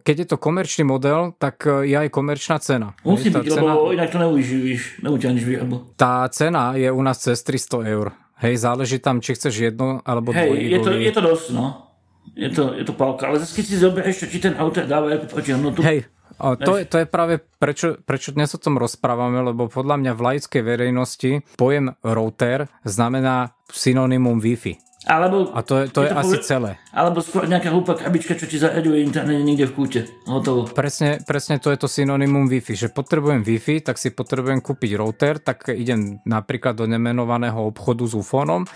keď 0.00 0.16
je 0.24 0.26
to 0.32 0.36
komerčný 0.40 0.88
model, 0.88 1.36
tak 1.36 1.68
je 1.68 1.92
aj 1.92 2.08
komerčná 2.08 2.56
cena. 2.64 2.96
Musí 3.04 3.28
byť, 3.28 3.44
cena, 3.44 3.76
lebo 3.76 3.92
inak 3.92 4.08
to 4.08 4.16
neužíviš, 4.16 5.04
neutiahneš 5.04 5.44
výrobu. 5.44 5.92
Tá 6.00 6.24
cena 6.32 6.72
je 6.80 6.88
u 6.88 7.02
nás 7.04 7.20
cez 7.20 7.44
300 7.44 7.84
eur. 7.92 8.16
Hej, 8.40 8.56
záleží 8.56 8.96
tam, 9.04 9.20
či 9.20 9.36
chceš 9.36 9.68
jedno 9.68 10.00
alebo 10.00 10.32
Hej, 10.32 10.56
je 10.56 10.78
to, 10.80 10.90
je 10.96 11.12
to 11.12 11.20
dosť, 11.20 11.46
no. 11.52 11.89
Je 12.34 12.48
to, 12.50 12.72
je 12.72 12.84
to 12.86 12.94
pálka. 12.94 13.26
Ale 13.28 13.42
zase 13.42 13.52
keď 13.58 13.64
si 13.66 13.76
zoberieš, 13.76 14.30
či 14.30 14.38
ten 14.38 14.54
autor 14.56 14.86
dáva 14.86 15.12
ako 15.12 15.40
hodnotu. 15.40 15.82
Hej, 15.82 16.06
a 16.40 16.56
to, 16.56 16.80
je, 16.80 16.88
to 16.88 16.96
je 17.04 17.06
práve 17.06 17.36
prečo, 17.60 18.00
prečo 18.00 18.32
dnes 18.32 18.48
o 18.56 18.62
tom 18.62 18.80
rozprávame, 18.80 19.44
lebo 19.44 19.68
podľa 19.68 20.00
mňa 20.00 20.12
v 20.16 20.24
laickej 20.24 20.62
verejnosti 20.64 21.30
pojem 21.60 21.92
router 22.00 22.72
znamená 22.88 23.52
synonymum 23.68 24.40
Wi-Fi. 24.40 24.80
Alebo, 25.08 25.48
a 25.56 25.64
to 25.64 25.80
je, 25.80 25.84
to 25.88 26.04
je, 26.04 26.12
to 26.12 26.16
asi 26.16 26.36
povie, 26.36 26.44
celé. 26.44 26.70
Alebo 26.92 27.24
skôr 27.24 27.48
nejaká 27.48 27.72
hlúpa 27.72 27.96
krabička, 27.96 28.36
čo 28.36 28.44
ti 28.44 28.60
zaraďuje 28.60 29.00
internet 29.00 29.40
niekde 29.40 29.64
v 29.68 29.72
kúte. 29.72 30.00
Hotovo. 30.28 30.68
Presne, 30.68 31.24
presne 31.24 31.56
to 31.56 31.72
je 31.72 31.80
to 31.80 31.88
synonymum 31.88 32.44
Wi-Fi, 32.52 32.76
že 32.76 32.88
potrebujem 32.92 33.40
Wi-Fi, 33.40 33.80
tak 33.80 33.96
si 33.96 34.12
potrebujem 34.12 34.60
kúpiť 34.60 35.00
router, 35.00 35.40
tak 35.40 35.72
idem 35.72 36.20
napríklad 36.28 36.76
do 36.76 36.84
nemenovaného 36.84 37.64
obchodu 37.64 38.04
s 38.04 38.12
UFOnom 38.12 38.68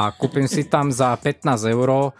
a 0.00 0.16
kúpim 0.16 0.48
si 0.48 0.64
tam 0.64 0.88
za 0.88 1.12
15 1.12 1.44
eur 1.68 2.16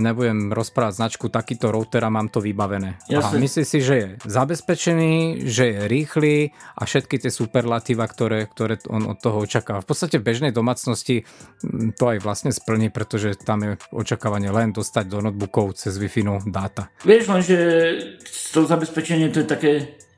nebudem 0.00 0.52
rozprávať 0.52 0.96
značku 0.96 1.28
takýto 1.28 1.68
router 1.68 2.00
a 2.04 2.10
mám 2.12 2.32
to 2.32 2.40
vybavené. 2.40 2.96
Jasne. 3.10 3.36
A 3.36 3.42
myslí 3.42 3.62
si, 3.64 3.78
že 3.84 3.94
je 3.94 4.06
zabezpečený, 4.24 5.44
že 5.44 5.64
je 5.68 5.78
rýchly 5.84 6.34
a 6.78 6.82
všetky 6.88 7.20
tie 7.20 7.28
superlatíva, 7.28 8.08
ktoré, 8.08 8.48
ktoré 8.48 8.80
on 8.88 9.12
od 9.12 9.18
toho 9.20 9.44
očakáva. 9.44 9.84
V 9.84 9.88
podstate 9.92 10.16
v 10.16 10.26
bežnej 10.26 10.52
domácnosti 10.54 11.28
mm, 11.60 11.98
to 12.00 12.16
aj 12.16 12.18
vlastne 12.24 12.50
splní, 12.54 12.88
pretože 12.88 13.36
tam 13.36 13.60
je 13.64 13.72
očakávanie 13.92 14.48
len 14.48 14.72
dostať 14.72 15.04
do 15.08 15.20
notebookov 15.20 15.76
cez 15.76 15.96
no 16.24 16.40
dáta. 16.46 16.88
Vieš 17.04 17.24
len, 17.28 17.42
že 17.44 17.58
to 18.54 18.64
zabezpečenie 18.64 19.28
to 19.28 19.44
je 19.44 19.48
také 19.48 19.72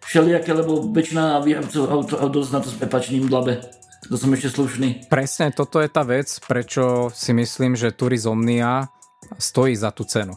všelijaké, 0.06 0.54
lebo 0.54 0.86
väčšina 0.94 1.42
výrobcov 1.42 1.82
auto, 1.90 2.14
auto 2.22 2.38
na 2.54 2.60
to 2.62 2.70
s 2.70 2.78
prepačením 2.78 3.26
dlabe. 3.26 3.58
To 4.06 4.14
som 4.14 4.30
ešte 4.30 4.54
slušný. 4.54 5.10
Presne, 5.10 5.50
toto 5.50 5.82
je 5.82 5.90
tá 5.90 6.06
vec, 6.06 6.30
prečo 6.46 7.10
si 7.10 7.34
myslím, 7.34 7.74
že 7.74 7.90
Turizomnia 7.90 8.86
stojí 9.38 9.74
za 9.76 9.90
tú 9.90 10.06
cenu. 10.06 10.34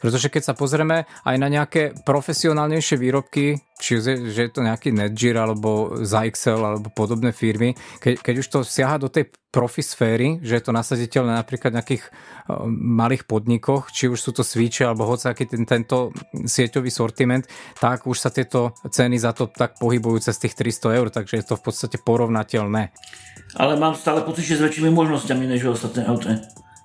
Pretože 0.00 0.32
keď 0.32 0.42
sa 0.50 0.54
pozrieme 0.56 1.04
aj 1.28 1.36
na 1.36 1.48
nejaké 1.52 1.92
profesionálnejšie 2.08 2.96
výrobky, 2.96 3.60
či 3.76 4.00
je, 4.00 4.32
že 4.32 4.40
je 4.48 4.52
to 4.52 4.64
nejaký 4.64 4.96
Netgear 4.96 5.44
alebo 5.44 6.00
Zyxel 6.00 6.56
alebo 6.56 6.88
podobné 6.88 7.36
firmy, 7.36 7.76
keď, 8.00 8.24
keď 8.24 8.34
už 8.40 8.46
to 8.48 8.58
siaha 8.64 8.96
do 8.96 9.12
tej 9.12 9.28
profi 9.52 9.84
sféry, 9.84 10.40
že 10.40 10.56
je 10.56 10.64
to 10.64 10.72
nasaditeľné 10.72 11.36
napríklad 11.36 11.76
v 11.76 11.78
nejakých 11.80 12.04
uh, 12.08 12.64
malých 12.72 13.28
podnikoch, 13.28 13.92
či 13.92 14.08
už 14.08 14.16
sú 14.16 14.32
to 14.32 14.40
switche 14.40 14.88
alebo 14.88 15.04
aký 15.04 15.44
ten, 15.44 15.68
tento 15.68 16.16
sieťový 16.32 16.88
sortiment, 16.88 17.44
tak 17.76 18.08
už 18.08 18.16
sa 18.16 18.32
tieto 18.32 18.72
ceny 18.88 19.20
za 19.20 19.36
to 19.36 19.52
tak 19.52 19.76
pohybujú 19.76 20.24
cez 20.24 20.40
tých 20.40 20.56
300 20.56 20.96
eur, 20.96 21.08
takže 21.12 21.44
je 21.44 21.44
to 21.44 21.60
v 21.60 21.62
podstate 21.68 22.00
porovnateľné. 22.00 22.88
Ale 23.58 23.76
mám 23.76 23.92
stále 23.92 24.24
pocit, 24.24 24.48
že 24.48 24.56
s 24.56 24.64
väčšími 24.64 24.88
možnosťami 24.88 25.44
než 25.44 25.76
ostatné 25.76 26.08
auta. 26.08 26.40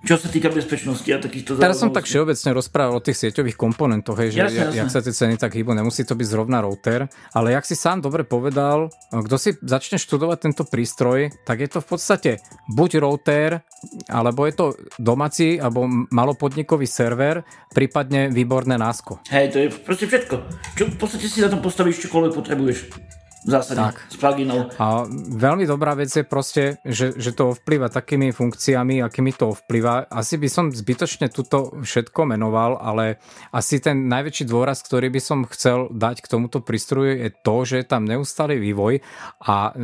Čo 0.05 0.21
sa 0.21 0.29
týka 0.29 0.53
bezpečnosti 0.53 1.09
a 1.09 1.17
takýchto 1.17 1.57
Teraz 1.57 1.81
som 1.81 1.89
tak 1.89 2.05
všeobecne 2.05 2.53
rozprával 2.53 3.01
o 3.01 3.01
tých 3.01 3.25
sieťových 3.25 3.57
komponentoch, 3.57 4.21
hej, 4.21 4.37
že 4.37 4.39
jasne, 4.45 4.61
jasne. 4.69 4.77
jak 4.85 4.89
sa 4.93 5.01
tie 5.01 5.13
ceny 5.17 5.35
tak 5.41 5.57
hýbu, 5.57 5.73
nemusí 5.73 6.05
to 6.05 6.13
byť 6.13 6.27
zrovna 6.29 6.61
router, 6.61 7.09
ale 7.33 7.57
jak 7.57 7.65
si 7.65 7.73
sám 7.73 8.05
dobre 8.05 8.21
povedal, 8.21 8.93
kto 9.09 9.35
si 9.41 9.57
začne 9.65 9.97
študovať 9.97 10.37
tento 10.37 10.63
prístroj, 10.69 11.33
tak 11.41 11.65
je 11.65 11.69
to 11.73 11.81
v 11.81 11.87
podstate 11.89 12.31
buď 12.69 13.01
router, 13.01 13.65
alebo 14.05 14.45
je 14.45 14.53
to 14.53 14.65
domáci 15.01 15.57
alebo 15.57 15.89
malopodnikový 16.13 16.85
server, 16.85 17.41
prípadne 17.73 18.29
výborné 18.29 18.77
násko. 18.77 19.25
Hej, 19.33 19.45
to 19.51 19.57
je 19.57 19.67
proste 19.73 20.05
všetko. 20.05 20.35
Čo 20.77 20.83
v 20.85 20.97
podstate 21.01 21.25
si 21.25 21.41
na 21.41 21.49
tom 21.49 21.65
postavíš 21.65 22.05
čokoľvek 22.05 22.31
potrebuješ 22.37 22.77
v 23.45 23.49
zásade 23.53 23.77
tak. 23.77 24.01
s 24.09 24.17
pluginou. 24.17 24.73
A 24.81 25.05
veľmi 25.29 25.69
dobrá 25.69 25.93
vec 25.93 26.09
je 26.09 26.25
proste, 26.25 26.81
že, 26.81 27.13
že 27.13 27.29
to 27.29 27.53
ovplyva 27.53 27.93
takými 27.93 28.33
funkciami, 28.33 29.05
akými 29.05 29.37
to 29.37 29.53
ovplyva. 29.53 30.09
Asi 30.09 30.41
by 30.41 30.49
som 30.49 30.65
zbytočne 30.73 31.29
tuto 31.29 31.77
všetko 31.77 32.25
menoval, 32.25 32.81
ale 32.81 33.21
asi 33.53 33.77
ten 33.77 34.09
najväčší 34.09 34.49
dôraz, 34.49 34.81
ktorý 34.81 35.13
by 35.13 35.21
som 35.21 35.45
chcel 35.45 35.93
dať 35.93 36.25
k 36.25 36.27
tomuto 36.27 36.65
prístroju 36.65 37.21
je 37.21 37.29
to, 37.29 37.55
že 37.69 37.75
je 37.81 37.85
tam 37.85 38.09
neustály 38.09 38.57
vývoj 38.57 39.05
a 39.45 39.77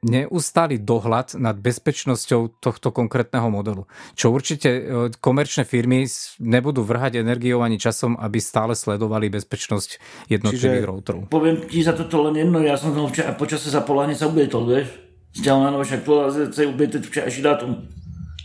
neustály 0.00 0.80
dohľad 0.80 1.36
nad 1.36 1.60
bezpečnosťou 1.60 2.56
tohto 2.56 2.88
konkrétneho 2.88 3.52
modelu. 3.52 3.84
Čo 4.16 4.32
určite 4.32 4.70
e, 4.72 4.82
komerčné 5.20 5.68
firmy 5.68 6.08
nebudú 6.40 6.80
vrhať 6.80 7.20
energiou 7.20 7.60
ani 7.60 7.76
časom, 7.76 8.16
aby 8.16 8.40
stále 8.40 8.72
sledovali 8.72 9.28
bezpečnosť 9.28 10.00
jednotlivých 10.32 10.86
routerov. 10.88 11.20
Poviem 11.28 11.68
ti 11.68 11.84
za 11.84 11.92
toto 11.92 12.24
len 12.24 12.40
jedno, 12.40 12.64
ja 12.64 12.80
som 12.80 12.93
som 12.94 13.10
včera, 13.10 13.34
počase 13.34 13.68
za 13.68 13.82
polárne 13.82 14.14
sa 14.14 14.30
ubietol, 14.30 14.70
vieš? 14.70 14.94
Stiahol 15.34 15.66
na 15.66 15.74
novo, 15.74 15.82
však 15.82 16.06
aktualizácia 16.06 16.70
ubietol 16.70 17.02
včerajší 17.02 17.42
dátum. 17.42 17.82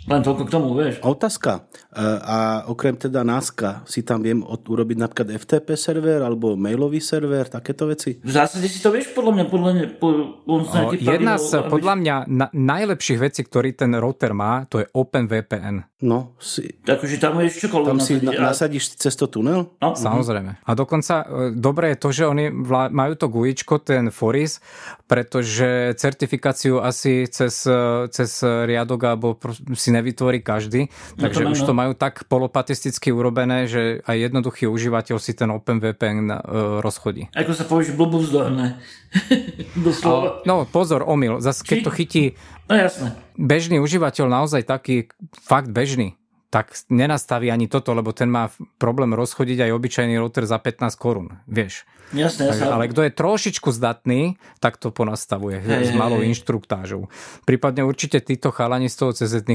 Len 0.07 0.21
toľko 0.23 0.43
k 0.47 0.51
tomu, 0.51 0.71
vieš. 0.77 1.03
Otázka. 1.03 1.67
E, 1.91 2.01
a 2.23 2.63
okrem 2.71 2.95
teda 2.95 3.27
NASCA 3.27 3.83
si 3.83 4.05
tam 4.05 4.23
viem 4.23 4.39
urobiť 4.45 4.97
napríklad 4.97 5.35
FTP 5.35 5.75
server 5.75 6.23
alebo 6.23 6.55
mailový 6.55 7.03
server, 7.03 7.51
takéto 7.51 7.89
veci? 7.89 8.17
V 8.23 8.31
zásade 8.31 8.65
si 8.71 8.79
to 8.79 8.95
vieš 8.95 9.12
podľa 9.12 9.35
mňa, 9.35 9.45
podľa 9.51 9.71
mňa 9.75 9.85
po, 9.99 10.07
po, 10.47 10.53
o, 10.63 10.93
Jedna 10.95 11.35
z 11.35 11.59
aby... 11.59 11.69
podľa 11.69 11.95
mňa 11.99 12.15
na, 12.31 12.47
najlepších 12.53 13.19
vecí, 13.19 13.41
ktorý 13.43 13.75
ten 13.75 13.91
router 13.99 14.31
má, 14.31 14.63
to 14.71 14.79
je 14.79 14.88
OpenVPN. 14.88 15.99
No, 15.99 16.39
si... 16.39 16.79
Takže 16.79 17.19
tam 17.19 17.35
vieš 17.43 17.67
čokoľvek 17.67 17.89
Tam 17.91 17.99
si 17.99 18.23
na, 18.23 18.55
nasadíš 18.55 18.95
cez 18.95 19.13
to 19.19 19.27
tunel? 19.27 19.75
No. 19.83 19.99
Samozrejme. 19.99 20.63
A 20.63 20.71
dokonca 20.71 21.27
e, 21.27 21.51
dobré 21.51 21.93
je 21.93 21.97
to, 21.99 22.09
že 22.15 22.23
oni 22.23 22.47
majú 22.89 23.13
to 23.19 23.27
gujičko, 23.27 23.83
ten 23.83 24.07
Foris, 24.07 24.63
pretože 25.10 25.98
certifikáciu 25.98 26.86
asi 26.86 27.26
cez, 27.26 27.65
e, 27.65 28.06
cez 28.13 28.45
riadok 28.45 29.02
alebo 29.10 29.34
si 29.74 29.89
nevytvorí 29.89 30.45
každý, 30.45 30.93
no 31.17 31.26
takže 31.26 31.50
no 31.50 31.58
už 31.58 31.65
to 31.65 31.74
majú 31.74 31.98
tak 31.98 32.30
polopatisticky 32.30 33.10
urobené, 33.10 33.65
že 33.65 34.06
aj 34.06 34.30
jednoduchý 34.30 34.69
užívateľ 34.69 35.17
si 35.17 35.34
ten 35.34 35.50
OpenVPN 35.50 36.30
uh, 36.30 36.38
rozchodí. 36.86 37.34
Ako 37.34 37.58
sa 37.58 37.65
povieš, 37.65 37.98
blbovzdorné. 37.98 38.78
Doslova. 39.88 40.45
No 40.45 40.69
pozor, 40.69 41.02
omyl, 41.02 41.41
zase 41.41 41.65
keď 41.65 41.89
to 41.89 41.91
chytí 41.98 42.24
no, 42.69 42.78
jasné. 42.78 43.17
bežný 43.34 43.82
užívateľ, 43.82 44.30
naozaj 44.30 44.62
taký 44.69 45.10
fakt 45.41 45.74
bežný, 45.74 46.18
tak 46.49 46.73
nenastaví 46.89 47.53
ani 47.53 47.69
toto, 47.69 47.93
lebo 47.93 48.09
ten 48.09 48.29
má 48.29 48.49
problém 48.81 49.13
rozchodiť 49.13 49.69
aj 49.69 49.71
obyčajný 49.73 50.17
router 50.17 50.49
za 50.49 50.57
15 50.57 50.97
korún, 50.97 51.38
vieš. 51.45 51.85
Jasne, 52.09 52.49
jasne. 52.49 52.73
Ale 52.73 52.89
kto 52.89 53.05
je 53.05 53.13
trošičku 53.13 53.69
zdatný, 53.69 54.41
tak 54.57 54.81
to 54.81 54.89
ponastavuje 54.89 55.62
hej, 55.62 55.93
s 55.93 55.93
malou 55.93 56.25
hej. 56.25 56.33
inštruktážou. 56.33 57.05
Prípadne 57.45 57.85
určite 57.85 58.17
títo 58.17 58.49
chalani 58.49 58.89
z 58.89 58.95
toho 58.97 59.12
cz 59.13 59.45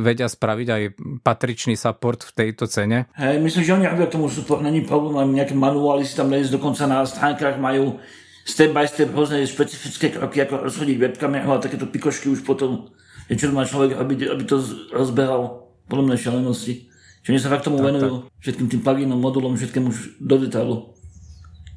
vedia 0.00 0.28
spraviť 0.32 0.68
aj 0.72 0.82
patričný 1.20 1.76
support 1.76 2.24
v 2.24 2.32
tejto 2.32 2.64
cene. 2.64 3.12
Hej, 3.20 3.36
myslím, 3.44 3.62
že 3.68 3.76
oni 3.76 3.84
robia 3.84 4.08
tomu 4.08 4.32
support, 4.32 4.64
není 4.64 4.80
problém, 4.80 5.36
nejaké 5.36 5.52
manuály 5.52 6.08
si 6.08 6.16
tam 6.16 6.32
nájsť, 6.32 6.56
dokonca 6.56 6.88
na 6.88 7.04
stránkach 7.04 7.60
majú 7.60 8.00
step 8.48 8.72
by 8.72 8.88
step 8.88 9.12
rôzne 9.12 9.44
špecifické 9.44 10.16
kroky, 10.16 10.40
ako 10.40 10.72
rozchodiť 10.72 10.96
webkameru 10.96 11.52
a 11.52 11.60
takéto 11.60 11.84
pikošky 11.84 12.32
už 12.32 12.48
potom, 12.48 12.88
čo 13.28 13.52
má 13.52 13.68
človek, 13.68 14.00
aby, 14.00 14.24
aby 14.32 14.44
to 14.48 14.62
rozbehal 14.88 15.65
podobné 15.86 16.18
šalenosti. 16.18 16.90
Čiže 17.22 17.30
oni 17.32 17.42
sa 17.42 17.50
fakt 17.50 17.66
tomu 17.66 17.82
tak, 17.82 17.86
venujú 17.90 18.14
tak. 18.22 18.38
všetkým 18.38 18.66
tým 18.70 18.80
pluginom, 18.86 19.18
modulom, 19.18 19.58
všetkému 19.58 19.90
do 20.22 20.36
detailu. 20.38 20.76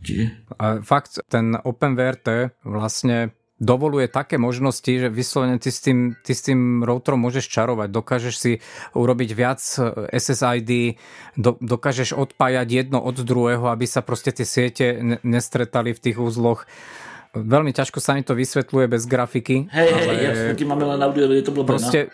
Čiže... 0.06 0.24
A 0.62 0.86
fakt, 0.86 1.22
ten 1.28 1.58
OpenVRT 1.58 2.62
vlastne 2.62 3.34
dovoluje 3.60 4.08
také 4.08 4.40
možnosti, 4.40 4.88
že 4.88 5.12
vyslovene 5.12 5.60
ty 5.60 5.68
s 5.68 5.84
tým, 5.84 6.16
ty 6.24 6.32
s 6.32 6.48
tým 6.48 6.82
routerom 6.88 7.20
môžeš 7.20 7.46
čarovať. 7.52 7.92
Dokážeš 7.92 8.36
si 8.40 8.52
urobiť 8.96 9.30
viac 9.36 9.60
SSID, 10.16 10.96
do, 11.36 11.60
dokážeš 11.60 12.16
odpájať 12.16 12.68
jedno 12.72 13.04
od 13.04 13.20
druhého, 13.20 13.68
aby 13.68 13.84
sa 13.84 14.00
proste 14.00 14.32
tie 14.32 14.48
siete 14.48 15.20
nestretali 15.28 15.92
v 15.92 16.00
tých 16.00 16.18
úzloch. 16.18 16.64
Veľmi 17.36 17.76
ťažko 17.76 18.02
sa 18.02 18.18
mi 18.18 18.26
to 18.26 18.34
vysvetľuje 18.34 18.86
bez 18.90 19.06
grafiky. 19.06 19.70
Hej, 19.70 19.90
ale... 19.94 20.02
hej, 20.08 20.18
jasne, 20.34 20.66
máme 20.66 20.86
len 20.96 21.00
audio, 21.04 21.30
je 21.30 21.46
to 21.46 21.54
blbé. 21.54 21.68
Proste, 21.78 22.10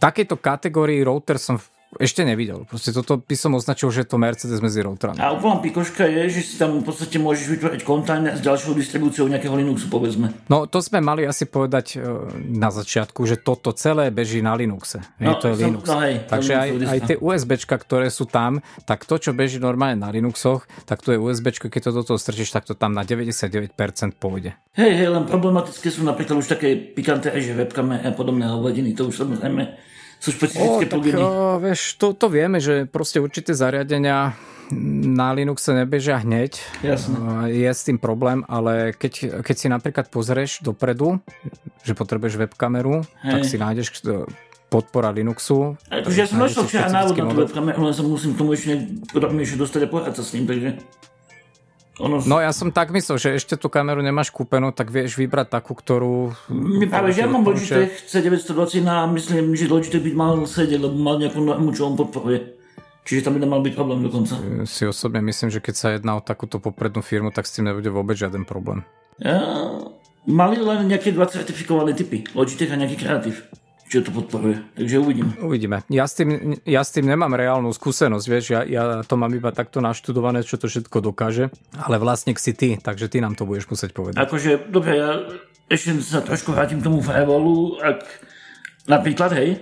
takejto 0.00 0.40
kategórii 0.40 1.04
router 1.04 1.36
som 1.36 1.60
ešte 1.98 2.22
nevidel. 2.22 2.62
Proste 2.70 2.94
toto 2.94 3.18
by 3.18 3.34
som 3.34 3.58
označil, 3.58 3.90
že 3.90 4.06
je 4.06 4.08
to 4.14 4.22
Mercedes 4.22 4.62
medzi 4.62 4.78
routerami. 4.78 5.18
A 5.18 5.34
úplná 5.34 5.58
pikoška 5.58 6.06
je, 6.06 6.30
že 6.30 6.40
si 6.46 6.54
tam 6.54 6.78
v 6.78 6.86
podstate 6.86 7.18
môžeš 7.18 7.50
vytvoriť 7.58 7.80
kontajner 7.82 8.38
s 8.38 8.42
ďalšou 8.46 8.78
distribúciou 8.78 9.26
nejakého 9.26 9.50
Linuxu, 9.58 9.90
povedzme. 9.90 10.30
No 10.46 10.70
to 10.70 10.78
sme 10.78 11.02
mali 11.02 11.26
asi 11.26 11.50
povedať 11.50 11.98
e, 11.98 12.06
na 12.46 12.70
začiatku, 12.70 13.26
že 13.26 13.42
toto 13.42 13.74
celé 13.74 14.14
beží 14.14 14.38
na 14.38 14.54
Linuxe. 14.54 15.02
No, 15.18 15.34
to 15.42 15.50
je 15.50 15.54
som, 15.58 15.66
Linux. 15.66 15.84
No, 15.90 15.98
hej, 15.98 16.14
Takže 16.30 16.52
aj, 16.54 16.68
aj 16.86 16.98
tie 17.10 17.16
USBčka, 17.18 17.74
ktoré 17.74 18.06
sú 18.06 18.30
tam, 18.30 18.62
tak 18.86 19.02
to, 19.02 19.18
čo 19.18 19.34
beží 19.34 19.58
normálne 19.58 19.98
na 19.98 20.14
Linuxoch, 20.14 20.70
tak 20.86 21.02
to 21.02 21.10
je 21.10 21.18
USBčko, 21.18 21.66
keď 21.66 21.90
to 21.90 21.96
do 21.98 22.02
toho 22.06 22.18
strčíš, 22.22 22.54
tak 22.54 22.70
to 22.70 22.78
tam 22.78 22.94
na 22.94 23.02
99% 23.02 23.74
pôjde. 24.14 24.54
Hej, 24.78 24.94
hej, 24.94 25.08
len 25.10 25.26
problematické 25.26 25.90
sú 25.90 26.06
napríklad 26.06 26.38
už 26.38 26.54
také 26.54 26.78
pikanté, 26.78 27.34
že 27.42 27.50
webkame 27.50 27.98
a 27.98 28.14
podobné 28.14 28.46
hovadiny, 28.46 28.94
to 28.94 29.10
už 29.10 29.26
samozrejme 29.26 29.89
sú 30.20 30.36
špecifické 30.36 30.84
o, 30.86 30.90
pluginy. 30.92 31.18
O, 31.18 31.56
vieš, 31.58 31.96
to, 31.96 32.12
to 32.12 32.28
vieme, 32.28 32.60
že 32.60 32.84
proste 32.84 33.18
určité 33.18 33.56
zariadenia 33.56 34.36
na 35.10 35.34
Linuxe 35.34 35.74
nebežia 35.74 36.22
hneď. 36.22 36.62
Jasne. 36.84 37.50
Je 37.50 37.66
s 37.66 37.82
tým 37.82 37.98
problém, 37.98 38.46
ale 38.46 38.94
keď, 38.94 39.42
keď 39.42 39.56
si 39.56 39.66
napríklad 39.66 40.06
pozrieš 40.12 40.62
dopredu, 40.62 41.18
že 41.82 41.96
potrebuješ 41.96 42.38
webkameru, 42.38 43.02
Hej. 43.02 43.32
tak 43.34 43.40
si 43.48 43.56
nájdeš 43.58 43.88
podpora 44.70 45.10
Linuxu. 45.10 45.74
Akože 45.90 46.16
ja 46.22 46.26
som 46.30 46.46
včera 46.62 46.86
návod 46.86 47.18
na 47.18 47.26
tú 47.26 47.36
webkameru, 47.42 47.90
len 47.90 47.94
sa 47.96 48.06
musím 48.06 48.38
tomu 48.38 48.54
ešte 48.54 48.78
ešte 49.10 49.58
dostať 49.58 49.80
a 49.82 49.88
pohľať 49.90 50.14
sa 50.14 50.22
s 50.22 50.30
ním, 50.38 50.46
takže... 50.46 50.70
Ono... 52.00 52.24
No 52.24 52.40
ja 52.40 52.48
som 52.56 52.72
tak 52.72 52.88
myslel, 52.96 53.20
že 53.20 53.28
ešte 53.36 53.60
tú 53.60 53.68
kameru 53.68 54.00
nemáš 54.00 54.32
kúpenú, 54.32 54.72
tak 54.72 54.88
vieš 54.88 55.20
vybrať 55.20 55.52
takú, 55.52 55.76
ktorú... 55.76 56.32
My 56.48 56.88
práve, 56.88 57.12
že 57.12 57.22
ja 57.22 57.28
mám 57.28 57.44
Logitech 57.44 58.08
C920 58.08 58.88
a 58.88 59.04
myslím, 59.12 59.52
že 59.52 59.68
Logitech 59.68 60.00
by 60.00 60.12
mal 60.16 60.34
sedieť, 60.48 60.80
lebo 60.80 60.96
mal 60.96 61.20
nejakú 61.20 61.38
normu, 61.44 61.76
čo 61.76 61.92
on 61.92 61.94
podporuje. 62.00 62.56
Čiže 63.04 63.28
tam 63.28 63.36
by 63.36 63.40
nemal 63.44 63.60
byť 63.60 63.74
problém 63.76 64.00
dokonca. 64.00 64.40
Si 64.64 64.88
osobne 64.88 65.20
myslím, 65.24 65.52
že 65.52 65.60
keď 65.60 65.74
sa 65.76 65.88
jedná 65.92 66.16
o 66.16 66.24
takúto 66.24 66.56
poprednú 66.56 67.04
firmu, 67.04 67.28
tak 67.32 67.44
s 67.44 67.56
tým 67.56 67.68
nebude 67.68 67.92
vôbec 67.92 68.16
žiaden 68.16 68.48
problém. 68.48 68.80
Ja, 69.20 69.44
mali 70.24 70.56
len 70.56 70.88
nejaké 70.88 71.12
dva 71.12 71.28
certifikované 71.28 71.92
typy. 71.92 72.24
Logitech 72.32 72.72
a 72.72 72.80
nejaký 72.80 72.96
kreatív 72.96 73.44
čo 73.90 74.06
to 74.06 74.14
podporuje. 74.14 74.62
Takže 74.78 74.96
uvidíme. 75.02 75.30
Uvidíme. 75.42 75.76
Ja 75.90 76.06
s 76.06 76.14
tým, 76.14 76.62
ja 76.62 76.86
s 76.86 76.94
tým 76.94 77.10
nemám 77.10 77.34
reálnu 77.34 77.74
skúsenosť, 77.74 78.26
vieš, 78.30 78.44
ja, 78.54 78.62
ja 78.62 78.82
to 79.02 79.18
mám 79.18 79.34
iba 79.34 79.50
takto 79.50 79.82
naštudované, 79.82 80.46
čo 80.46 80.62
to 80.62 80.70
všetko 80.70 81.10
dokáže, 81.10 81.50
ale 81.74 81.98
vlastník 81.98 82.38
si 82.38 82.54
ty, 82.54 82.78
takže 82.78 83.10
ty 83.10 83.18
nám 83.18 83.34
to 83.34 83.42
budeš 83.42 83.66
musieť 83.66 83.90
povedať. 83.90 84.22
Akože, 84.22 84.70
dobre, 84.70 84.94
ja 84.94 85.10
ešte 85.66 85.98
sa 86.06 86.22
trošku 86.22 86.54
vrátim 86.54 86.78
k 86.78 86.86
tomu 86.86 87.02
firewallu, 87.02 87.82
ak 87.82 88.06
napríklad, 88.86 89.34
hej, 89.34 89.58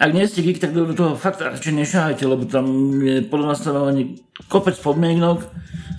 ak 0.00 0.10
nie 0.16 0.24
ste 0.24 0.40
geek, 0.40 0.56
tak 0.56 0.72
do 0.72 0.88
toho 0.96 1.12
fakt 1.20 1.44
radšej 1.44 1.76
nešahajte, 1.76 2.24
lebo 2.24 2.48
tam 2.48 2.96
je 3.04 3.20
podľa 3.28 3.52
nastavovaní 3.52 4.24
kopec 4.48 4.80
podmienok, 4.80 5.44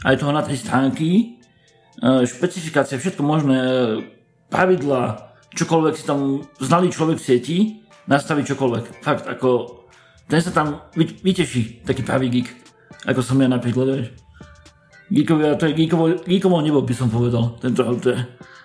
aj 0.10 0.18
toho 0.18 0.34
na 0.34 0.42
tej 0.42 0.58
stránky, 0.58 1.10
e, 2.02 2.26
špecifikácie, 2.26 2.98
všetko 2.98 3.22
možné, 3.22 3.58
e, 3.62 3.74
pravidla, 4.50 5.33
čokoľvek 5.54 5.94
si 5.98 6.04
tam 6.06 6.42
znalý 6.60 6.90
človek 6.90 7.18
v 7.18 7.26
sieti, 7.26 7.58
nastaví 8.10 8.44
čokoľvek. 8.44 9.06
Fakt, 9.06 9.26
ako 9.30 9.82
ten 10.28 10.42
sa 10.42 10.52
tam 10.52 10.88
vyteší, 10.96 11.86
taký 11.86 12.02
pravý 12.04 12.30
geek, 12.30 12.50
ako 13.06 13.20
som 13.22 13.40
ja 13.40 13.48
napríklad, 13.48 13.88
vieš. 13.94 14.10
Geekovia, 15.14 15.60
to 15.60 15.70
je 15.70 15.78
geekovo, 15.78 16.26
geekovo 16.26 16.58
nebo, 16.64 16.82
by 16.82 16.96
som 16.96 17.12
povedal, 17.12 17.60
tento 17.62 17.86
auto 17.86 18.16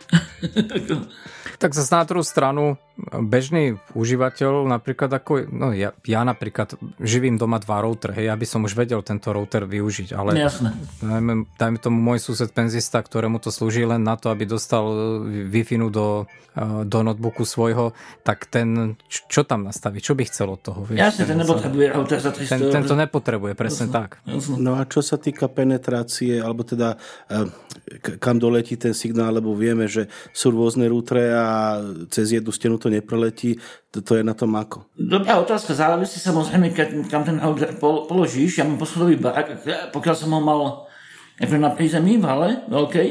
Tak 1.60 1.74
zase 1.74 1.90
na 1.92 2.06
druhú 2.06 2.24
stranu, 2.24 2.78
bežný 3.06 3.78
užívateľ, 3.94 4.66
napríklad 4.66 5.06
ako, 5.14 5.46
no 5.54 5.70
ja, 5.70 5.94
ja 6.02 6.26
napríklad 6.26 6.74
živím 6.98 7.38
doma 7.38 7.62
dva 7.62 7.78
router, 7.78 8.10
hej, 8.10 8.26
ja 8.26 8.34
by 8.34 8.46
som 8.46 8.66
už 8.66 8.74
vedel 8.74 8.98
tento 9.06 9.30
router 9.30 9.70
využiť, 9.70 10.10
ale 10.18 10.34
Jasne. 10.34 10.74
Dajme, 10.98 11.46
dajme 11.54 11.78
tomu 11.78 12.02
môj 12.02 12.18
sused 12.18 12.50
penzista, 12.50 12.98
ktorému 12.98 13.38
to 13.38 13.54
slúži 13.54 13.86
len 13.86 14.02
na 14.02 14.18
to, 14.18 14.34
aby 14.34 14.50
dostal 14.50 14.90
Wi-Fi 15.46 15.78
do, 15.94 16.26
eh, 16.58 16.82
do 16.82 16.98
notebooku 17.06 17.46
svojho, 17.46 17.94
tak 18.26 18.50
ten, 18.50 18.98
čo 19.06 19.46
tam 19.46 19.62
nastaví, 19.62 20.02
čo 20.02 20.18
by 20.18 20.26
chcel 20.26 20.58
od 20.58 20.60
toho? 20.60 20.82
Vieš, 20.82 20.98
Jasne, 20.98 21.22
ten 21.30 21.38
nepotrebuje 21.38 21.86
router 21.94 22.18
za 22.18 22.30
300 22.34 22.50
ten, 22.50 22.60
ten 22.74 22.82
to 22.82 22.94
nepotrebuje, 22.98 23.52
presne 23.54 23.86
Jasne. 23.86 23.94
tak. 23.94 24.10
Jasne. 24.26 24.58
No 24.58 24.74
a 24.74 24.82
čo 24.90 25.06
sa 25.06 25.22
týka 25.22 25.46
penetrácie, 25.46 26.42
alebo 26.42 26.66
teda 26.66 26.98
eh, 27.30 27.46
kam 28.18 28.42
doletí 28.42 28.74
ten 28.74 28.92
signál, 28.92 29.38
lebo 29.38 29.54
vieme, 29.54 29.86
že 29.86 30.10
sú 30.34 30.50
rôzne 30.50 30.90
rútre 30.90 31.30
a 31.30 31.78
cez 32.10 32.34
jednu 32.34 32.50
stenu 32.50 32.76
to 32.76 32.87
nepreletí, 32.88 33.60
to, 33.92 34.00
to 34.00 34.18
je 34.18 34.22
na 34.24 34.34
tom 34.34 34.56
ako. 34.56 34.88
Dobrá 34.96 35.38
otázka, 35.40 35.76
závisí 35.76 36.20
samozrejme, 36.20 36.72
kam 37.08 37.22
ten 37.22 37.38
router 37.40 37.76
položíš. 37.80 38.60
Ja 38.60 38.64
mám 38.64 38.80
poschodový 38.80 39.20
barák, 39.20 39.64
pokiaľ 39.92 40.14
som 40.16 40.32
ho 40.34 40.40
mal 40.40 40.88
na 41.38 41.70
prízemí 41.70 42.18
v 42.18 42.24
hale, 42.24 42.48
veľkej, 42.66 43.08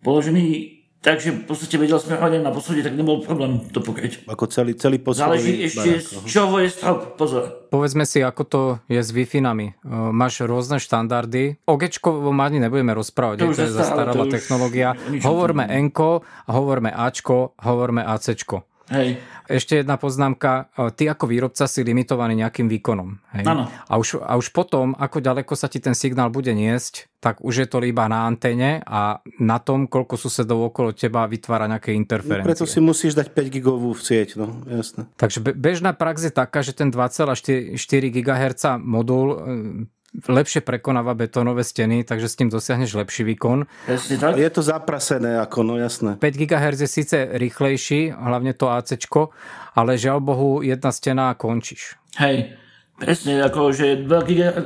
položený 0.00 0.80
Takže 1.00 1.32
v 1.32 1.42
podstate 1.48 1.80
vedel 1.80 1.96
smerovať 1.96 2.44
na 2.44 2.52
poschodie, 2.52 2.84
tak 2.84 2.92
nebol 2.92 3.24
problém 3.24 3.64
to 3.72 3.80
pokryť. 3.80 4.28
Ako 4.28 4.44
celý, 4.52 4.76
celý 4.76 5.00
poschodový 5.00 5.40
Záleží 5.40 5.54
ešte, 5.64 5.90
z 5.96 6.28
čoho 6.28 6.60
je 6.60 6.68
strop, 6.68 7.16
pozor. 7.16 7.72
Povedzme 7.72 8.04
si, 8.04 8.20
ako 8.20 8.42
to 8.44 8.60
je 8.84 9.00
s 9.00 9.08
Wi-Fi 9.08 9.40
nami. 9.40 9.80
Máš 9.88 10.44
rôzne 10.44 10.76
štandardy. 10.76 11.56
O 11.64 11.80
Gčkovom 11.80 12.36
ani 12.44 12.60
nebudeme 12.60 12.92
rozprávať, 12.92 13.40
to, 13.40 13.48
to 13.48 13.64
je 13.64 13.72
zastaralá 13.72 14.28
technológia. 14.28 14.92
Hovorme 15.24 15.64
Nko, 15.88 16.20
hovorme 16.52 16.92
Ačko, 16.92 17.56
hovorme 17.64 18.04
ACčko. 18.04 18.68
Hej. 18.90 19.22
Ešte 19.50 19.82
jedna 19.82 19.98
poznámka. 19.98 20.70
Ty 20.74 21.14
ako 21.14 21.26
výrobca 21.26 21.66
si 21.66 21.82
limitovaný 21.82 22.38
nejakým 22.38 22.70
výkonom. 22.70 23.18
Hej? 23.34 23.46
A, 23.90 23.94
už, 23.98 24.22
a 24.22 24.38
už 24.38 24.54
potom, 24.54 24.94
ako 24.94 25.18
ďaleko 25.18 25.58
sa 25.58 25.66
ti 25.66 25.82
ten 25.82 25.94
signál 25.94 26.30
bude 26.30 26.54
niesť, 26.54 27.10
tak 27.18 27.42
už 27.42 27.54
je 27.62 27.66
to 27.66 27.82
iba 27.82 28.06
na 28.06 28.30
anténe 28.30 28.78
a 28.86 29.18
na 29.42 29.58
tom, 29.58 29.90
koľko 29.90 30.14
susedov 30.14 30.70
okolo 30.70 30.94
teba 30.94 31.26
vytvára 31.26 31.66
nejaké 31.66 31.94
interferencie. 31.94 32.46
No, 32.46 32.50
preto 32.50 32.66
si 32.66 32.78
musíš 32.78 33.18
dať 33.18 33.34
5 33.34 33.54
gigovú 33.54 33.90
v 33.90 34.02
sieť, 34.02 34.38
no 34.38 34.62
jasné. 34.70 35.10
Takže 35.18 35.42
bežná 35.42 35.98
prax 35.98 36.30
je 36.30 36.32
taká, 36.34 36.62
že 36.62 36.70
ten 36.70 36.94
2,4 36.94 37.74
GHz 38.10 38.78
modul 38.78 39.26
lepšie 40.10 40.66
prekonáva 40.66 41.14
betónové 41.14 41.62
steny, 41.62 42.02
takže 42.02 42.26
s 42.26 42.34
tým 42.34 42.50
dosiahneš 42.50 42.98
lepší 42.98 43.22
výkon. 43.30 43.66
Je 44.34 44.50
to 44.50 44.62
zaprasené, 44.62 45.38
ako 45.38 45.62
no 45.62 45.74
jasné. 45.78 46.18
5 46.18 46.34
GHz 46.34 46.78
je 46.82 46.90
síce 46.90 47.16
rýchlejší, 47.30 48.10
hlavne 48.10 48.50
to 48.52 48.66
AC, 48.66 48.98
ale 49.74 49.94
žiaľ 49.94 50.18
Bohu, 50.18 50.50
jedna 50.66 50.90
stena 50.90 51.30
a 51.30 51.38
končíš. 51.38 51.94
Hej, 52.18 52.58
presne, 52.98 53.38
ako 53.38 53.70
že 53.70 54.02
2 54.02 54.10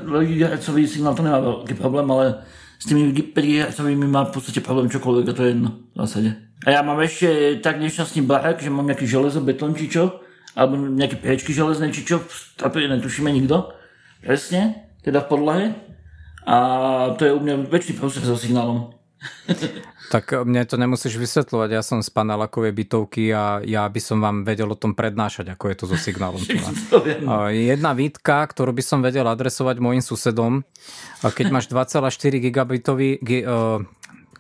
GHz 0.09 0.65
signál 0.89 1.13
to 1.13 1.21
nemá 1.21 1.45
veľký 1.45 1.77
problém, 1.77 2.09
ale 2.09 2.41
s 2.81 2.89
tými 2.89 3.13
5 3.13 3.37
GHz 3.37 3.77
má 4.09 4.25
v 4.25 4.33
podstate 4.33 4.65
problém 4.65 4.89
čokoľvek 4.89 5.27
a 5.29 5.37
to 5.37 5.45
je 5.45 5.51
jedno 5.53 5.71
v 5.93 5.97
zásade. 6.09 6.31
A 6.65 6.69
ja 6.73 6.81
mám 6.81 6.97
ešte 7.05 7.61
tak 7.61 7.77
nešťastný 7.77 8.25
barák, 8.25 8.65
že 8.65 8.73
mám 8.73 8.89
nejaký 8.89 9.05
železo, 9.05 9.45
betón 9.45 9.77
či 9.77 9.93
čo, 9.93 10.25
alebo 10.57 10.81
nejaké 10.81 11.21
priečky 11.21 11.53
železné 11.53 11.93
či 11.93 12.09
čo, 12.09 12.25
netušíme 12.65 13.29
nikto. 13.29 13.77
Presne 14.25 14.84
teda 15.05 15.21
v 15.23 15.29
podlahe. 15.29 15.67
A 16.45 16.57
to 17.17 17.25
je 17.25 17.33
u 17.33 17.41
mňa 17.41 17.69
väčší 17.69 17.97
prúser 17.97 18.25
so 18.25 18.37
signálom. 18.37 18.93
tak 20.15 20.37
mne 20.45 20.69
to 20.69 20.77
nemusíš 20.77 21.17
vysvetľovať, 21.17 21.69
ja 21.73 21.81
som 21.81 22.05
z 22.05 22.13
panelákovej 22.13 22.77
bytovky 22.77 23.33
a 23.33 23.65
ja 23.65 23.89
by 23.89 24.01
som 24.01 24.21
vám 24.21 24.45
vedel 24.45 24.69
o 24.69 24.77
tom 24.77 24.93
prednášať, 24.93 25.57
ako 25.57 25.65
je 25.73 25.77
to 25.77 25.85
so 25.89 25.97
signálom. 25.97 26.41
Jedna 27.49 27.97
výtka, 27.97 28.45
ktorú 28.45 28.77
by 28.77 28.85
som 28.85 29.01
vedel 29.01 29.25
adresovať 29.25 29.81
mojim 29.81 30.05
susedom, 30.05 30.63
keď 31.25 31.47
máš 31.49 31.73
2,4 31.73 32.13
gigabitový 32.45 33.17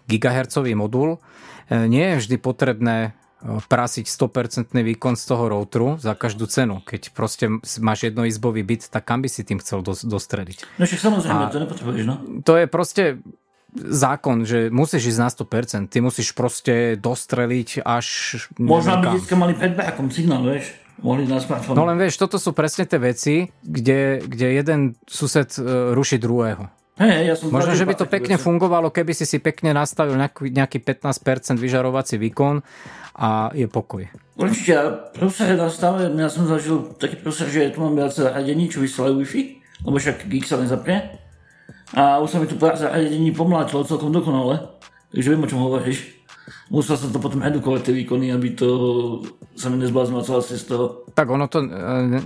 gigahertzový 0.04 0.76
modul, 0.76 1.16
nie 1.72 2.04
je 2.12 2.16
vždy 2.20 2.36
potrebné 2.44 3.16
prasiť 3.44 4.08
100% 4.08 4.72
výkon 4.72 5.14
z 5.20 5.24
toho 5.28 5.52
routeru 5.52 6.00
za 6.00 6.16
každú 6.16 6.48
cenu. 6.48 6.80
Keď 6.80 7.12
proste 7.12 7.60
máš 7.84 8.08
jednoizbový 8.08 8.64
byt, 8.64 8.88
tak 8.88 9.04
kam 9.04 9.20
by 9.20 9.28
si 9.28 9.44
tým 9.44 9.60
chcel 9.60 9.84
dostrediť? 9.84 10.80
No 10.80 10.88
však 10.88 11.00
samozrejme, 11.00 11.42
A 11.44 11.52
to 11.52 11.60
nepotrebuješ, 11.60 12.04
no. 12.08 12.14
To 12.40 12.56
je 12.56 12.64
proste 12.64 13.20
zákon, 13.74 14.46
že 14.46 14.70
musíš 14.70 15.14
ísť 15.14 15.20
na 15.20 15.28
100%. 15.28 15.92
Ty 15.92 15.98
musíš 16.00 16.32
proste 16.32 16.96
dostreliť 16.96 17.82
až... 17.84 18.06
Možno 18.56 19.02
by 19.02 19.18
dneska 19.18 19.34
mali 19.36 19.52
5 19.52 19.92
akom 19.92 20.08
signál, 20.08 20.46
vieš? 20.46 20.72
Mohli 21.02 21.26
na 21.26 21.42
smartfóne. 21.42 21.74
No 21.74 21.90
len 21.90 21.98
vieš, 21.98 22.22
toto 22.22 22.38
sú 22.38 22.54
presne 22.54 22.86
tie 22.86 23.02
veci, 23.02 23.50
kde, 23.66 24.22
kde 24.24 24.46
jeden 24.62 24.80
sused 25.10 25.58
e, 25.58 25.90
ruší 25.90 26.22
druhého. 26.22 26.70
Hey, 26.94 27.26
ja 27.26 27.34
som 27.34 27.50
Možno, 27.50 27.74
že 27.74 27.82
by 27.82 27.98
to 27.98 28.06
pekne 28.06 28.38
veci. 28.38 28.46
fungovalo, 28.46 28.94
keby 28.94 29.10
si 29.10 29.26
si 29.26 29.42
pekne 29.42 29.74
nastavil 29.74 30.14
nejaký, 30.14 30.54
nejaký 30.54 30.78
15% 30.78 31.58
vyžarovací 31.58 32.14
výkon 32.22 32.62
a 33.14 33.50
je 33.54 33.66
pokoj. 33.70 34.06
Určite, 34.34 34.70
ja 34.74 34.90
prúser 34.90 35.54
nastavujem, 35.54 36.14
ja 36.18 36.26
som 36.26 36.50
zažil 36.50 36.94
taký 36.98 37.22
prúser, 37.22 37.46
že 37.46 37.70
tu 37.70 37.78
mám 37.78 37.94
viac 37.94 38.10
zariadení, 38.10 38.66
čo 38.66 38.82
vysielajú 38.82 39.22
Wi-Fi, 39.22 39.42
lebo 39.86 39.96
však 39.98 40.26
Geek 40.26 40.46
sa 40.46 40.58
nezapne. 40.58 41.22
A 41.94 42.18
už 42.18 42.34
sa 42.34 42.38
mi 42.42 42.50
tu 42.50 42.58
pár 42.58 42.74
zariadení 42.74 43.30
pomlátilo 43.30 43.86
celkom 43.86 44.10
dokonale, 44.10 44.58
takže 45.14 45.30
viem, 45.30 45.42
o 45.42 45.50
čom 45.50 45.62
hovoríš. 45.62 46.13
Musel 46.68 46.96
som 46.96 47.10
to 47.12 47.20
potom 47.20 47.44
edukovať 47.44 47.90
tie 47.90 47.94
výkony, 47.94 48.32
aby 48.32 48.56
to 48.56 48.68
sa 49.54 49.70
mi 49.70 49.78
nezbláznila 49.78 50.26
celá 50.26 50.40
z 50.42 50.64
toho. 50.66 51.06
Tak 51.14 51.26
ono 51.30 51.46
to 51.46 51.62
e, 51.62 51.68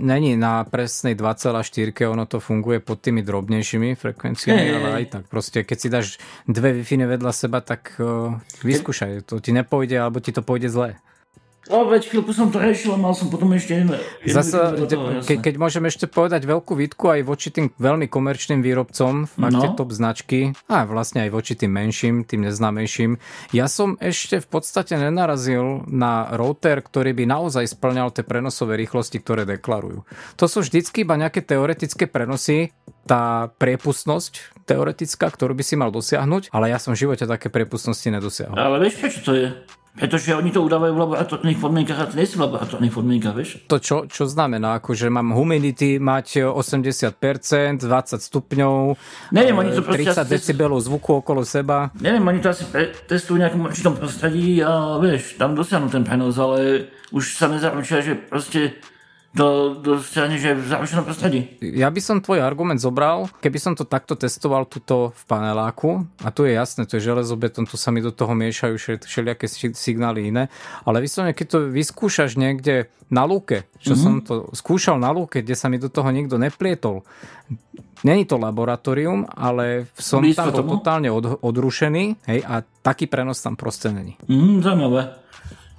není 0.01 0.33
na 0.33 0.65
presnej 0.65 1.13
2,4, 1.13 1.93
ono 2.09 2.25
to 2.25 2.41
funguje 2.41 2.81
pod 2.81 2.99
tými 2.99 3.21
drobnejšími 3.21 3.93
frekvenciami, 3.95 4.65
hey, 4.65 4.75
ale 4.75 4.89
aj 5.01 5.05
tak 5.13 5.23
proste, 5.29 5.61
keď 5.61 5.77
si 5.77 5.87
dáš 5.87 6.07
dve 6.49 6.73
wi 6.73 6.83
vedľa 6.89 7.31
seba, 7.31 7.61
tak 7.61 7.95
uh, 8.01 8.33
vyskúšaj, 8.65 9.29
to 9.29 9.37
ti 9.39 9.53
nepôjde, 9.53 9.95
alebo 10.01 10.19
ti 10.19 10.33
to 10.33 10.41
pôjde 10.41 10.73
zle. 10.73 10.97
No, 11.67 11.83
veď 11.85 12.07
chvíľku 12.07 12.31
som 12.31 12.47
to 12.49 12.57
riešil, 12.57 12.95
mal 12.95 13.11
som 13.11 13.27
potom 13.27 13.51
ešte 13.51 13.83
jedno. 13.83 13.99
Zase, 14.23 14.79
toho, 14.87 15.19
ke, 15.27 15.37
keď 15.37 15.59
môžem 15.59 15.83
ešte 15.91 16.07
povedať 16.07 16.47
veľkú 16.47 16.71
výtku 16.71 17.11
aj 17.11 17.21
voči 17.27 17.51
tým 17.51 17.69
veľmi 17.75 18.07
komerčným 18.07 18.63
výrobcom, 18.63 19.27
máte 19.35 19.67
no. 19.67 19.75
top 19.75 19.91
značky, 19.91 20.55
a 20.71 20.87
vlastne 20.87 21.27
aj 21.27 21.35
voči 21.35 21.59
tým 21.59 21.75
menším, 21.75 22.23
tým 22.23 22.47
neznámejším. 22.47 23.19
Ja 23.51 23.67
som 23.67 23.99
ešte 23.99 24.39
v 24.39 24.47
podstate 24.49 24.95
nenarazil 24.95 25.83
na 25.85 26.31
router, 26.31 26.79
ktorý 26.79 27.11
by 27.11 27.27
naozaj 27.27 27.67
splňal 27.75 28.15
tie 28.15 28.23
prenosové 28.23 28.79
rýchlosti, 28.79 29.19
ktoré 29.19 29.43
deklarujú. 29.43 30.07
To 30.39 30.45
sú 30.47 30.63
vždycky 30.63 31.03
iba 31.03 31.19
nejaké 31.19 31.43
teoretické 31.43 32.07
prenosy, 32.07 32.71
tá 33.03 33.51
priepustnosť 33.57 34.63
teoretická, 34.69 35.27
ktorú 35.33 35.57
by 35.57 35.63
si 35.65 35.75
mal 35.77 35.89
dosiahnuť, 35.89 36.53
ale 36.53 36.69
ja 36.69 36.77
som 36.77 36.93
v 36.93 37.01
živote 37.09 37.25
také 37.25 37.49
priepustnosti 37.49 38.05
nedosiahol. 38.05 38.53
Ale 38.53 38.77
vieš, 38.77 39.01
prečo 39.01 39.21
to 39.25 39.33
je? 39.33 39.47
Pretože 39.99 40.31
oni 40.31 40.55
to 40.55 40.63
udávajú 40.63 40.95
v 40.95 41.01
laboratórnych 41.03 41.59
podmienkach 41.59 41.99
a 41.99 42.05
to 42.07 42.15
nie 42.15 42.23
sú 42.23 42.39
v 42.39 42.47
laboratórnych 42.47 42.93
podmienkach, 42.95 43.35
vieš? 43.35 43.59
To 43.67 43.83
čo, 43.83 44.07
čo 44.07 44.23
znamená? 44.31 44.79
Akože 44.79 45.11
mám 45.11 45.35
humidity 45.35 45.99
mať 45.99 46.47
80%, 46.55 47.83
20 47.83 47.83
stupňov, 48.23 48.95
Neviem, 49.35 49.55
oni 49.59 49.75
to 49.75 49.83
30 49.83 50.23
decibelov 50.23 50.79
zvuku 50.79 51.19
okolo 51.19 51.43
seba. 51.43 51.91
Neviem, 51.99 52.23
oni 52.23 52.39
to 52.39 52.55
asi 52.55 52.63
testujú 53.05 53.37
v 53.37 53.43
nejakom 53.43 53.67
určitom 53.67 53.93
prostredí 53.99 54.63
a 54.63 54.95
vieš, 55.03 55.35
tam 55.35 55.51
dosiahnu 55.51 55.91
ten 55.91 56.07
prenos, 56.07 56.39
ale 56.39 56.87
už 57.11 57.35
sa 57.35 57.51
nezaručia, 57.51 57.99
že 57.99 58.15
proste 58.15 58.79
do, 59.29 59.77
do 59.77 60.01
strany, 60.01 60.41
že 60.41 60.57
v 60.57 60.65
záručenom 60.65 61.05
prostredí. 61.05 61.61
Ja 61.61 61.93
by 61.93 62.01
som 62.01 62.17
tvoj 62.17 62.41
argument 62.41 62.81
zobral, 62.81 63.29
keby 63.41 63.57
som 63.61 63.73
to 63.77 63.85
takto 63.85 64.17
testoval 64.17 64.65
tuto 64.65 65.13
v 65.13 65.23
paneláku, 65.29 66.09
a 66.25 66.33
tu 66.33 66.49
je 66.49 66.57
jasné, 66.57 66.89
to 66.89 66.97
je 66.97 67.05
železobetón, 67.05 67.69
tu 67.69 67.77
sa 67.77 67.93
mi 67.93 68.01
do 68.01 68.09
toho 68.09 68.33
miešajú 68.33 69.05
všelijaké 69.05 69.45
signály 69.77 70.33
iné, 70.33 70.49
ale 70.81 71.05
vyslovene, 71.05 71.37
keď 71.37 71.47
to 71.47 71.59
vyskúšaš 71.69 72.41
niekde 72.41 72.89
na 73.09 73.25
lúke, 73.25 73.69
čo 73.81 73.93
mm-hmm. 73.93 74.01
som 74.01 74.13
to 74.21 74.33
skúšal 74.53 74.97
na 74.97 75.13
lúke, 75.13 75.41
kde 75.45 75.57
sa 75.57 75.69
mi 75.69 75.81
do 75.81 75.89
toho 75.89 76.09
nikto 76.09 76.41
neplietol, 76.41 77.05
Není 77.99 78.25
to 78.25 78.39
laboratórium, 78.39 79.27
ale 79.27 79.91
som 79.99 80.23
Blízko 80.23 80.55
tam 80.55 80.63
tomu? 80.63 80.79
totálne 80.79 81.11
od, 81.11 81.43
odrušený 81.43 82.31
hej, 82.31 82.39
a 82.47 82.63
taký 82.63 83.11
prenos 83.11 83.43
tam 83.43 83.59
proste 83.59 83.91
není. 83.91 84.15
Mm, 84.23 84.63
zaujímavé. 84.63 85.19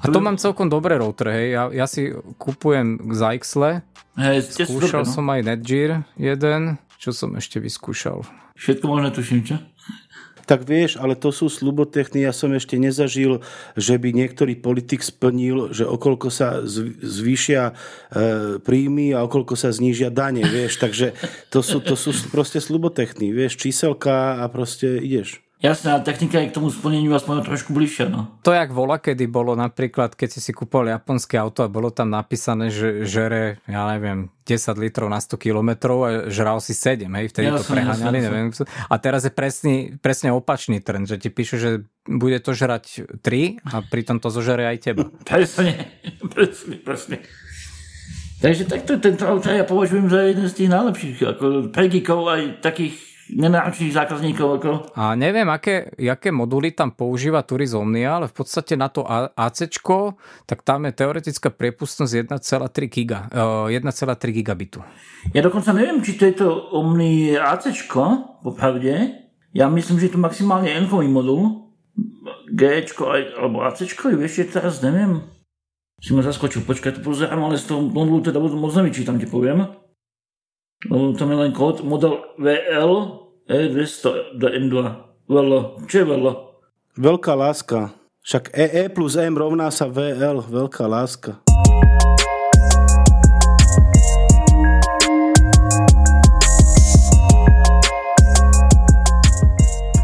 A 0.01 0.09
to 0.09 0.19
mám 0.25 0.41
celkom 0.41 0.73
dobré 0.73 0.97
router, 0.97 1.29
hej. 1.29 1.47
Ja, 1.53 1.63
ja 1.69 1.87
si 1.87 2.09
kupujem 2.41 3.13
Zyxle. 3.13 3.85
Hej, 4.17 4.49
skúšal 4.65 5.05
super, 5.05 5.09
no? 5.09 5.13
som 5.13 5.25
aj 5.29 5.41
Netgear 5.45 6.09
jeden. 6.17 6.81
Čo 7.01 7.13
som 7.17 7.37
ešte 7.37 7.61
vyskúšal? 7.61 8.25
Všetko 8.57 8.85
možno 8.89 9.09
tuším, 9.13 9.41
čo? 9.45 9.57
Tak 10.45 10.67
vieš, 10.67 10.99
ale 10.99 11.15
to 11.15 11.31
sú 11.31 11.47
slubotechny. 11.47 12.27
Ja 12.27 12.35
som 12.35 12.51
ešte 12.51 12.75
nezažil, 12.75 13.39
že 13.79 13.95
by 14.03 14.11
niektorý 14.11 14.59
politik 14.59 15.05
splnil, 15.05 15.71
že 15.71 15.87
okolko 15.87 16.27
sa 16.27 16.67
zvýšia 16.67 17.71
e, 17.71 17.73
príjmy 18.59 19.15
a 19.15 19.23
okolko 19.23 19.55
sa 19.55 19.71
znížia 19.71 20.11
dane, 20.11 20.43
vieš. 20.43 20.83
Takže 20.83 21.15
to 21.55 21.63
sú, 21.63 21.79
to 21.79 21.95
sú 21.95 22.11
proste 22.35 22.59
slubotechny, 22.59 23.31
vieš, 23.31 23.63
číselka 23.63 24.43
a 24.43 24.51
proste 24.51 24.99
ideš. 24.99 25.39
Jasná, 25.61 26.01
technika 26.01 26.41
je 26.41 26.49
k 26.49 26.57
tomu 26.57 26.73
splneniu 26.73 27.13
aspoň 27.13 27.45
trošku 27.45 27.77
bližšia. 27.77 28.09
No. 28.09 28.33
To 28.49 28.57
jak 28.57 28.73
vola, 28.73 28.97
kedy 28.97 29.29
bolo 29.29 29.53
napríklad, 29.53 30.17
keď 30.17 30.29
si 30.33 30.41
si 30.41 30.57
kúpol 30.57 30.89
japonské 30.89 31.37
auto 31.37 31.61
a 31.61 31.69
bolo 31.69 31.93
tam 31.93 32.09
napísané, 32.09 32.73
že 32.73 33.05
žere, 33.05 33.61
ja 33.69 33.85
neviem, 33.93 34.33
10 34.49 34.57
litrov 34.81 35.13
na 35.13 35.21
100 35.21 35.37
kilometrov 35.37 35.99
a 36.01 36.11
žral 36.33 36.65
si 36.65 36.73
7, 36.73 37.05
hej, 37.13 37.29
vtedy 37.29 37.53
jasne, 37.53 37.61
to 37.61 37.65
preháňali, 37.77 38.17
jasne, 38.17 38.29
neviem. 38.33 38.47
A 38.89 38.95
teraz 38.97 39.29
je 39.29 39.33
presný, 39.37 40.01
presne 40.01 40.33
opačný 40.33 40.81
trend, 40.81 41.05
že 41.05 41.21
ti 41.21 41.29
píšu, 41.29 41.61
že 41.61 41.71
bude 42.09 42.41
to 42.41 42.57
žrať 42.57 43.21
3 43.21 43.61
a 43.61 43.85
pritom 43.85 44.17
to 44.17 44.33
zožere 44.33 44.65
aj 44.65 44.81
teba. 44.81 45.13
Presne, 45.29 45.93
presne, 46.33 46.81
presne. 46.81 47.17
Takže 48.41 48.65
takto 48.65 48.97
tento 48.97 49.29
auto 49.29 49.53
ja 49.53 49.69
považujem 49.69 50.09
za 50.09 50.25
jeden 50.25 50.49
z 50.49 50.57
tých 50.57 50.73
najlepších, 50.73 51.17
ako 51.37 51.45
pre 51.69 51.93
aj 51.93 52.65
takých 52.65 53.10
nenáročných 53.37 53.95
zákazníkov. 53.95 54.49
Ako... 54.59 54.71
A 54.99 55.15
neviem, 55.15 55.47
aké, 55.47 55.91
aké 55.95 56.35
moduly 56.35 56.75
tam 56.75 56.95
používa 56.95 57.47
Turis 57.47 57.77
Omnia, 57.77 58.19
ale 58.19 58.27
v 58.27 58.35
podstate 58.35 58.75
na 58.75 58.91
to 58.91 59.07
AC, 59.07 59.71
tak 60.47 60.67
tam 60.67 60.89
je 60.89 60.93
teoretická 60.95 61.51
priepustnosť 61.55 62.35
1,3 62.35 62.91
giga, 62.91 63.31
1,3 63.69 63.77
gigabitu. 64.35 64.81
Ja 65.37 65.45
dokonca 65.45 65.77
neviem, 65.77 66.01
či 66.01 66.17
to 66.17 66.25
je 66.27 66.35
to 66.41 66.49
Omni 66.75 67.37
AC, 67.37 67.71
popravde. 68.41 69.27
Ja 69.51 69.67
myslím, 69.67 69.99
že 69.99 70.09
je 70.09 70.15
to 70.15 70.23
maximálne 70.23 70.71
n 70.71 70.87
modul. 70.89 71.69
G 72.51 72.87
alebo 73.37 73.63
AC, 73.67 73.85
vieš, 74.17 74.49
teraz 74.51 74.81
neviem. 74.81 75.23
Si 76.01 76.17
ma 76.17 76.25
zaskočil, 76.25 76.65
počkaj, 76.65 76.97
to 76.97 77.05
pozerám, 77.05 77.45
ale 77.45 77.61
z 77.61 77.69
toho 77.69 77.85
modulu 77.85 78.25
teda 78.25 78.41
moc 78.41 78.73
nevyčítam, 78.73 79.21
ti 79.21 79.29
poviem. 79.29 79.69
No, 80.89 81.13
tam 81.13 81.29
je 81.29 81.37
len 81.37 81.53
kód, 81.53 81.85
model 81.85 82.25
VL 82.41 83.20
E200 83.51 84.39
do 84.39 84.47
N2. 84.47 84.77
Velo. 85.27 85.75
Čo 85.91 85.97
je 85.99 86.07
velo? 86.07 86.55
Veľká 86.95 87.35
láska. 87.35 87.91
Však 88.23 88.55
EE 88.55 88.87
e 88.87 88.95
plus 88.95 89.19
M 89.19 89.35
rovná 89.35 89.67
sa 89.75 89.91
VL. 89.91 90.39
Veľká 90.47 90.87
láska. 90.87 91.43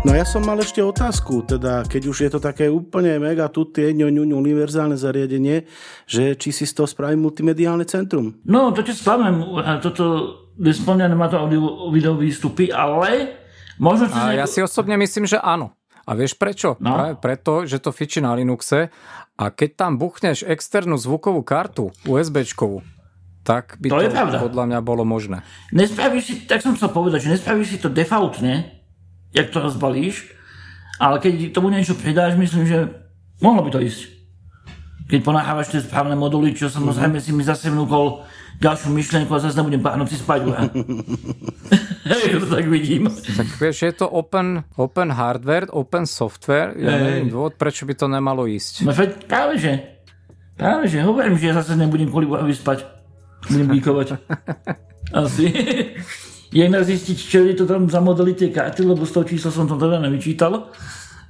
No 0.03 0.11
ja 0.11 0.27
som 0.27 0.43
mal 0.43 0.59
ešte 0.59 0.83
otázku, 0.83 1.47
teda 1.47 1.87
keď 1.87 2.03
už 2.11 2.19
je 2.27 2.31
to 2.35 2.43
také 2.43 2.67
úplne 2.67 3.15
mega 3.23 3.47
tutie, 3.47 3.95
ňoňuň, 3.95 4.35
univerzálne 4.35 4.99
zariadenie, 4.99 5.67
že 6.07 6.35
či 6.35 6.51
si 6.51 6.67
z 6.67 6.83
toho 6.83 6.91
spraví 6.91 7.15
multimediálne 7.15 7.87
centrum. 7.87 8.43
No, 8.43 8.75
to 8.75 8.83
ťa 8.83 8.95
sklamem, 8.95 9.43
toto 9.83 10.46
nesplňané 10.57 11.15
má 11.17 11.29
to 11.29 11.37
audio, 11.41 11.89
video 11.93 12.17
výstupy, 12.17 12.73
ale 12.73 13.37
možno... 13.81 14.09
A 14.13 14.37
ja 14.37 14.49
si 14.49 14.65
osobne 14.65 14.97
myslím, 15.01 15.29
že 15.29 15.41
áno. 15.41 15.77
A 16.07 16.15
vieš 16.15 16.39
prečo? 16.39 16.79
No. 16.79 16.95
Práve 16.95 17.15
preto, 17.19 17.53
že 17.67 17.83
to 17.83 17.91
fičí 17.91 18.23
na 18.23 18.31
Linuxe 18.39 18.95
a 19.35 19.45
keď 19.51 19.71
tam 19.75 19.99
buchneš 19.99 20.47
externú 20.47 20.95
zvukovú 20.95 21.43
kartu 21.43 21.91
USBčkovú, 22.07 22.87
tak 23.43 23.75
by 23.83 23.91
to, 23.91 24.11
to 24.11 24.43
podľa 24.43 24.65
mňa 24.71 24.79
bolo 24.87 25.03
možné. 25.03 25.43
Nespravíš 25.75 26.23
si, 26.23 26.35
tak 26.47 26.63
som 26.63 26.79
chcel 26.79 26.95
povedať, 26.95 27.27
že 27.27 27.35
nespravíš 27.35 27.69
si 27.75 27.79
to 27.83 27.91
defaultne, 27.91 28.71
jak 29.35 29.51
to 29.51 29.59
rozbalíš, 29.59 30.31
ale 31.03 31.19
keď 31.19 31.51
tomu 31.51 31.75
niečo 31.75 31.99
pridáš, 31.99 32.39
myslím, 32.39 32.71
že 32.71 32.87
mohlo 33.43 33.67
by 33.67 33.71
to 33.75 33.83
ísť. 33.83 34.15
Keď 35.07 35.21
ponáhávaš 35.23 35.75
tie 35.75 35.83
správne 35.83 36.15
moduly, 36.19 36.55
čo 36.55 36.71
samozrejme 36.71 37.19
si 37.19 37.31
mi 37.31 37.43
zase 37.43 37.71
vnúkol 37.71 38.27
ďalšiu 38.61 38.89
myšlienku 38.93 39.31
a 39.33 39.39
zase 39.41 39.57
nebudem 39.61 39.83
noci 39.83 40.17
spať. 40.17 40.41
Hej, 42.11 42.39
to 42.41 42.47
tak 42.47 42.65
vidím. 42.71 43.11
Tak 43.11 43.49
vieš, 43.59 43.77
je 43.83 43.93
to 43.93 44.07
open, 44.07 44.63
open 44.79 45.11
hardware, 45.11 45.67
open 45.75 46.07
software. 46.07 46.73
Ja 46.79 46.97
neviem 46.97 47.29
dôvod, 47.29 47.59
prečo 47.59 47.85
by 47.85 47.95
to 47.99 48.07
nemalo 48.07 48.47
ísť. 48.47 48.87
No 48.87 48.95
veď 48.95 49.11
práve 49.27 49.59
že. 49.59 49.73
Práve 50.55 50.87
že. 50.87 51.03
Hovorím, 51.03 51.37
že 51.37 51.51
ja 51.51 51.55
zase 51.59 51.75
nebudem 51.75 52.09
kvôli 52.09 52.31
Bohovi 52.31 52.55
spať. 52.55 52.87
Budem 53.51 53.69
výkovať. 53.75 54.09
Asi. 55.21 55.51
Jedna 56.55 56.81
zistiť, 56.87 57.19
čo 57.19 57.43
je 57.43 57.59
to 57.59 57.67
tam 57.67 57.91
za 57.91 57.99
modely 57.99 58.33
tie 58.39 58.55
karty, 58.55 58.87
lebo 58.87 59.03
z 59.03 59.13
toho 59.13 59.25
čísla 59.27 59.51
som 59.51 59.67
to 59.67 59.75
teda 59.75 59.99
nevyčítal 59.99 60.71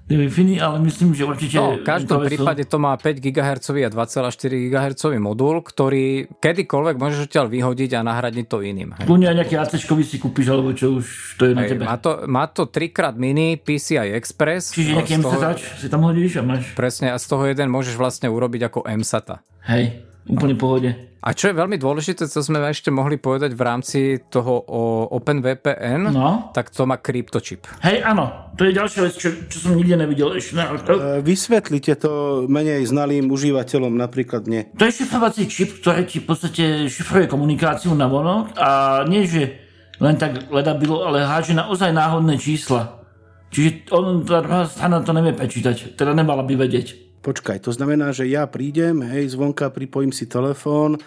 wi 0.06 0.62
ale 0.62 0.78
myslím, 0.86 1.18
že 1.18 1.26
určite... 1.26 1.58
No, 1.58 1.82
v 1.82 1.86
každom 1.86 2.22
prípade 2.22 2.62
to 2.62 2.78
má 2.78 2.94
5 2.94 3.18
GHz 3.18 3.74
a 3.74 3.90
2,4 3.90 4.70
GHz 4.70 5.02
modul, 5.18 5.58
ktorý 5.66 6.30
kedykoľvek 6.38 6.94
môžeš 6.94 7.26
odtiaľ 7.26 7.50
vyhodiť 7.50 7.90
a 7.98 8.00
nahradiť 8.06 8.46
to 8.46 8.62
iným. 8.62 8.94
Kľudne 9.02 9.34
aj 9.34 9.36
nejaký 9.42 9.54
ac 9.58 9.74
si 9.76 10.16
kúpiš, 10.22 10.46
alebo 10.46 10.70
čo 10.70 11.02
už 11.02 11.06
to 11.42 11.50
je 11.50 11.52
na 11.58 11.66
tebe. 11.66 11.82
Má 11.82 11.98
to, 11.98 12.10
má 12.30 12.46
to 12.46 12.70
3 12.70 12.94
x 12.94 12.98
mini 13.18 13.58
PCI 13.58 14.14
Express. 14.14 14.78
Čiže 14.78 14.90
nejaký 15.02 15.18
toho, 15.18 15.40
si 15.58 15.88
tam 15.90 16.06
hodíš 16.06 16.38
a 16.38 16.42
máš... 16.46 16.70
Presne, 16.78 17.10
a 17.10 17.18
z 17.18 17.26
toho 17.26 17.42
jeden 17.50 17.66
môžeš 17.74 17.98
vlastne 17.98 18.30
urobiť 18.30 18.70
ako 18.70 18.86
MSATA. 18.86 19.42
Hej. 19.66 20.06
Úplne 20.26 20.56
pohode. 20.58 20.90
A 21.26 21.34
čo 21.34 21.50
je 21.50 21.58
veľmi 21.58 21.74
dôležité, 21.74 22.30
co 22.30 22.38
sme 22.38 22.62
ešte 22.70 22.94
mohli 22.94 23.18
povedať 23.18 23.50
v 23.58 23.62
rámci 23.66 23.98
toho 24.30 24.62
o 24.62 25.10
OpenVPN, 25.10 26.14
no. 26.14 26.54
tak 26.54 26.70
to 26.70 26.86
má 26.86 27.02
kryptočip. 27.02 27.66
Hej, 27.82 28.06
áno. 28.06 28.54
To 28.54 28.62
je 28.62 28.70
ďalšia 28.70 29.00
vec, 29.02 29.14
čo, 29.18 29.34
čo 29.50 29.58
som 29.58 29.74
nikde 29.74 29.98
nevidel 29.98 30.38
ešte. 30.38 30.54
E, 30.54 31.18
vysvetlite 31.26 31.98
to 31.98 32.46
menej 32.46 32.86
znalým 32.86 33.26
užívateľom, 33.26 33.98
napríklad 33.98 34.46
nie. 34.46 34.70
To 34.78 34.86
je 34.86 35.02
šifrovací 35.02 35.50
čip, 35.50 35.82
ktorý 35.82 36.06
ti 36.06 36.22
v 36.22 36.26
podstate 36.30 36.64
šifruje 36.86 37.26
komunikáciu 37.26 37.90
na 37.98 38.06
vonok 38.06 38.54
a 38.54 39.02
nie, 39.10 39.26
že 39.26 39.66
len 39.98 40.14
tak 40.14 40.46
ledabilo, 40.54 41.10
ale 41.10 41.26
háže 41.26 41.58
naozaj 41.58 41.90
náhodné 41.90 42.38
čísla. 42.38 43.02
Čiže 43.50 43.90
on, 43.90 44.22
tá 44.22 44.46
druhá 44.46 44.70
strana 44.70 45.02
to 45.02 45.10
nevie 45.10 45.34
prečítať, 45.34 45.98
teda 45.98 46.14
nemala 46.14 46.46
by 46.46 46.54
vedieť. 46.54 47.05
Počkaj, 47.26 47.58
to 47.66 47.74
znamená, 47.74 48.14
že 48.14 48.30
ja 48.30 48.46
prídem, 48.46 49.02
hej, 49.02 49.34
zvonka 49.34 49.66
pripojím 49.74 50.14
si 50.14 50.30
telefón 50.30 50.94
e, 50.94 50.98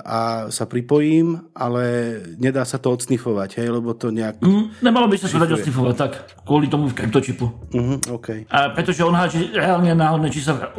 a 0.00 0.48
sa 0.48 0.64
pripojím, 0.64 1.52
ale 1.52 1.84
nedá 2.40 2.64
sa 2.64 2.80
to 2.80 2.88
odsnifovať, 2.88 3.60
hej, 3.60 3.68
lebo 3.68 3.92
to 3.92 4.08
nejak... 4.08 4.40
Mm, 4.40 4.72
nemalo 4.80 5.04
by 5.04 5.20
sa 5.20 5.28
to 5.28 5.36
dať 5.36 5.60
odsnifovať, 5.60 5.94
tak, 6.00 6.12
kvôli 6.48 6.72
tomu 6.72 6.88
kryptočipu. 6.88 7.44
Uh-huh, 7.76 8.00
okay. 8.16 8.48
A 8.48 8.72
pretože 8.72 9.04
on 9.04 9.12
háči 9.12 9.52
reálne 9.52 9.92
náhodné 9.92 10.32
čísla, 10.32 10.72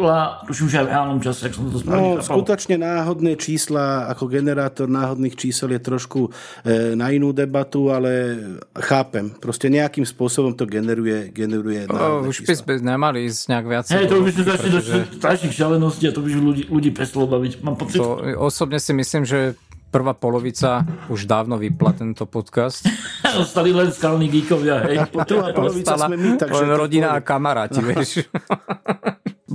tuším, 0.49 0.66
že 0.66 0.82
aj 0.82 0.86
v 0.86 0.91
reálnom 0.97 1.20
čase, 1.22 1.41
ak 1.45 1.53
som 1.53 1.70
to 1.70 1.78
správne 1.78 2.01
No, 2.01 2.26
skutočne 2.26 2.76
náhodné 2.82 3.38
čísla, 3.38 4.09
ako 4.18 4.26
generátor 4.34 4.89
náhodných 4.89 5.38
čísel 5.38 5.78
je 5.78 5.82
trošku 5.86 6.34
e, 6.66 6.97
na 6.97 7.13
inú 7.13 7.38
debatu, 7.38 7.93
ale 7.93 8.34
chápem. 8.82 9.30
Proste 9.38 9.70
nejakým 9.70 10.09
spôsobom 10.09 10.57
to 10.57 10.66
generuje, 10.66 11.30
generuje 11.30 11.86
náhodné 11.86 12.26
o, 12.26 12.34
Už 12.34 12.41
by 12.49 12.55
sme 12.57 12.74
nemali 12.82 13.30
ísť 13.30 13.41
nejak 13.53 13.66
viac. 13.70 13.86
Hej, 13.93 14.09
to 14.09 14.26
by 14.26 14.32
sme 14.34 14.55
zašli 14.56 14.70
do 14.72 14.80
strašných 15.20 15.53
šialeností 15.53 16.03
a 16.08 16.12
to 16.16 16.24
by 16.24 16.30
ľudí, 16.32 16.64
ľudí 16.72 16.89
prestalo 16.95 17.28
baviť. 17.28 17.51
Mám 17.62 17.76
pocit. 17.76 17.99
To, 17.99 18.20
osobne 18.39 18.80
si 18.80 18.91
myslím, 18.95 19.24
že 19.28 19.60
prvá 19.95 20.12
polovica 20.12 20.84
už 21.08 21.24
dávno 21.24 21.56
vypla 21.56 21.95
tento 21.95 22.28
podcast. 22.28 22.84
Ostali 23.43 23.72
len 23.72 23.95
skalní 23.95 24.28
geekovia, 24.28 24.84
hej. 24.91 25.08
Druhá 25.08 25.56
polovica 25.56 25.95
sme 25.95 26.20
my, 26.20 26.30
takže... 26.36 26.68
Len 26.68 26.72
rodina 26.76 27.16
a 27.16 27.24
kamaráti, 27.24 27.80
vieš. 27.95 28.28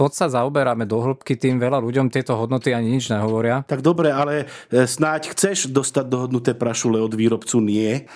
Moc 0.01 0.17
sa 0.17 0.33
zaoberáme 0.33 0.89
do 0.89 0.99
hĺbky, 0.99 1.37
tým 1.37 1.61
veľa 1.61 1.79
ľuďom 1.85 2.09
tieto 2.09 2.33
hodnoty 2.35 2.73
ani 2.73 2.97
nič 2.97 3.13
nehovoria. 3.13 3.63
Tak 3.69 3.85
dobre, 3.85 4.09
ale 4.09 4.49
e, 4.73 4.89
snáď 4.89 5.37
chceš 5.37 5.69
dostať 5.69 6.09
dohodnuté 6.09 6.57
prašule 6.57 6.97
od 6.97 7.13
výrobcu, 7.13 7.61
nie? 7.61 8.09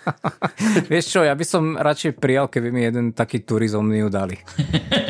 Vieš 0.92 1.04
čo, 1.12 1.20
ja 1.20 1.36
by 1.36 1.44
som 1.44 1.76
radšej 1.76 2.16
prijal, 2.16 2.48
keby 2.48 2.68
mi 2.72 2.82
jeden 2.88 3.12
taký 3.12 3.44
turizomný 3.44 4.08
dali. 4.08 4.40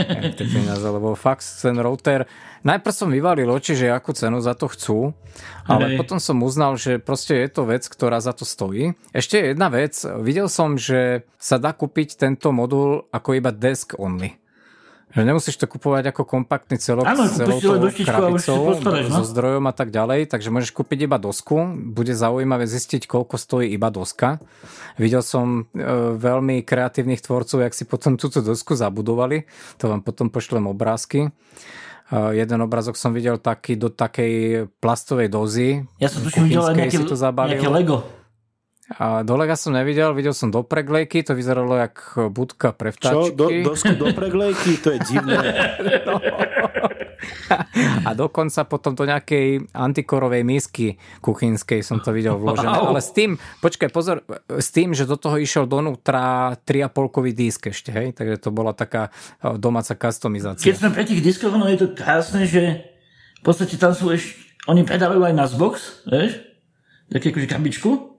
lebo 0.99 1.15
fakt 1.15 1.47
ten 1.63 1.79
router 1.79 2.27
najprv 2.67 2.95
som 2.95 3.11
vyvalil 3.11 3.47
oči, 3.51 3.79
že 3.79 3.95
akú 3.95 4.11
cenu 4.15 4.43
za 4.43 4.55
to 4.59 4.67
chcú, 4.71 5.15
ale 5.67 5.95
Hej. 5.95 5.99
potom 6.03 6.19
som 6.19 6.39
uznal, 6.43 6.79
že 6.79 6.99
proste 6.99 7.39
je 7.39 7.49
to 7.51 7.63
vec, 7.67 7.87
ktorá 7.87 8.19
za 8.19 8.35
to 8.35 8.43
stojí. 8.43 8.95
Ešte 9.15 9.55
jedna 9.55 9.71
vec, 9.71 9.95
videl 10.23 10.51
som, 10.51 10.79
že 10.79 11.27
sa 11.39 11.59
dá 11.59 11.75
kúpiť 11.75 12.19
tento 12.19 12.51
modul 12.51 13.07
ako 13.11 13.39
iba 13.39 13.51
desk 13.55 13.99
only. 13.99 14.41
Že 15.13 15.29
nemusíš 15.29 15.61
to 15.61 15.69
kupovať 15.69 16.09
ako 16.09 16.25
kompaktný 16.25 16.81
celok 16.81 17.05
ano, 17.05 17.29
s 17.29 17.37
celou 17.37 17.61
tou 17.61 17.77
krabicou 17.93 18.81
no? 18.81 19.21
so 19.21 19.25
zdrojom 19.29 19.69
a 19.69 19.75
tak 19.77 19.93
ďalej, 19.93 20.25
takže 20.33 20.49
môžeš 20.49 20.73
kúpiť 20.73 21.05
iba 21.05 21.21
dosku. 21.21 21.61
Bude 21.93 22.17
zaujímavé 22.17 22.65
zistiť, 22.65 23.05
koľko 23.05 23.37
stojí 23.37 23.69
iba 23.69 23.93
doska. 23.93 24.41
Videl 24.97 25.21
som 25.21 25.69
e, 25.77 25.85
veľmi 26.17 26.65
kreatívnych 26.65 27.21
tvorcov, 27.21 27.61
jak 27.61 27.77
si 27.77 27.85
potom 27.85 28.17
túto 28.17 28.41
dosku 28.41 28.73
zabudovali. 28.73 29.45
To 29.85 29.93
vám 29.93 30.01
potom 30.01 30.33
pošlem 30.33 30.65
obrázky. 30.65 31.29
E, 31.29 31.31
jeden 32.33 32.65
obrazok 32.65 32.97
som 32.97 33.13
videl 33.13 33.37
taký 33.37 33.77
do 33.77 33.93
takej 33.93 34.65
plastovej 34.81 35.29
dozy. 35.29 35.85
Ja 36.01 36.09
som 36.09 36.25
tuším 36.25 36.49
videl 36.49 36.73
nejaké, 36.73 37.05
nejaké 37.05 37.69
Lego. 37.69 38.22
A 38.99 39.22
do 39.22 39.34
lega 39.38 39.57
som 39.57 39.72
nevidel, 39.72 40.12
videl 40.12 40.34
som 40.36 40.51
do 40.53 40.61
preglejky, 40.66 41.24
to 41.24 41.32
vyzeralo 41.32 41.78
jak 41.78 41.97
budka 42.28 42.76
pre 42.76 42.93
vtáčky. 42.93 43.32
Čo? 43.32 43.38
Do, 43.38 43.47
dosku 43.49 43.95
do 43.97 44.12
preglejky? 44.12 44.80
To 44.84 44.88
je 44.93 44.99
divné. 45.07 45.38
no. 46.09 46.18
A 48.03 48.11
dokonca 48.18 48.66
potom 48.66 48.99
do 48.99 49.07
nejakej 49.07 49.70
antikorovej 49.70 50.43
misky 50.43 50.99
kuchynskej 51.22 51.86
som 51.86 52.03
to 52.03 52.11
videl 52.11 52.34
vložené. 52.36 52.74
Wow. 52.74 52.90
Ale 52.95 53.01
s 53.01 53.14
tým, 53.14 53.38
počkaj, 53.62 53.88
pozor, 53.95 54.26
s 54.51 54.68
tým, 54.74 54.93
že 54.93 55.07
do 55.07 55.14
toho 55.14 55.38
išiel 55.38 55.70
donútra 55.70 56.57
3,5-kový 56.66 57.32
disk 57.36 57.70
ešte, 57.70 57.95
hej? 57.95 58.09
Takže 58.16 58.36
to 58.43 58.51
bola 58.51 58.74
taká 58.74 59.14
domáca 59.57 59.95
customizácia. 59.95 60.66
Keď 60.66 60.76
sme 60.82 60.90
pre 60.90 61.05
tých 61.07 61.22
diskov, 61.22 61.55
no 61.55 61.70
je 61.70 61.78
to 61.78 61.88
krásne, 61.95 62.43
že 62.45 62.82
v 63.38 63.43
podstate 63.47 63.78
tam 63.78 63.95
sú 63.95 64.11
ešte, 64.11 64.38
oni 64.66 64.86
predávajú 64.86 65.22
aj 65.22 65.34
na 65.34 65.47
Xbox, 65.47 66.07
vieš? 66.07 66.43
Také 67.11 67.34
akože 67.34 67.51
krabičku 67.51 68.12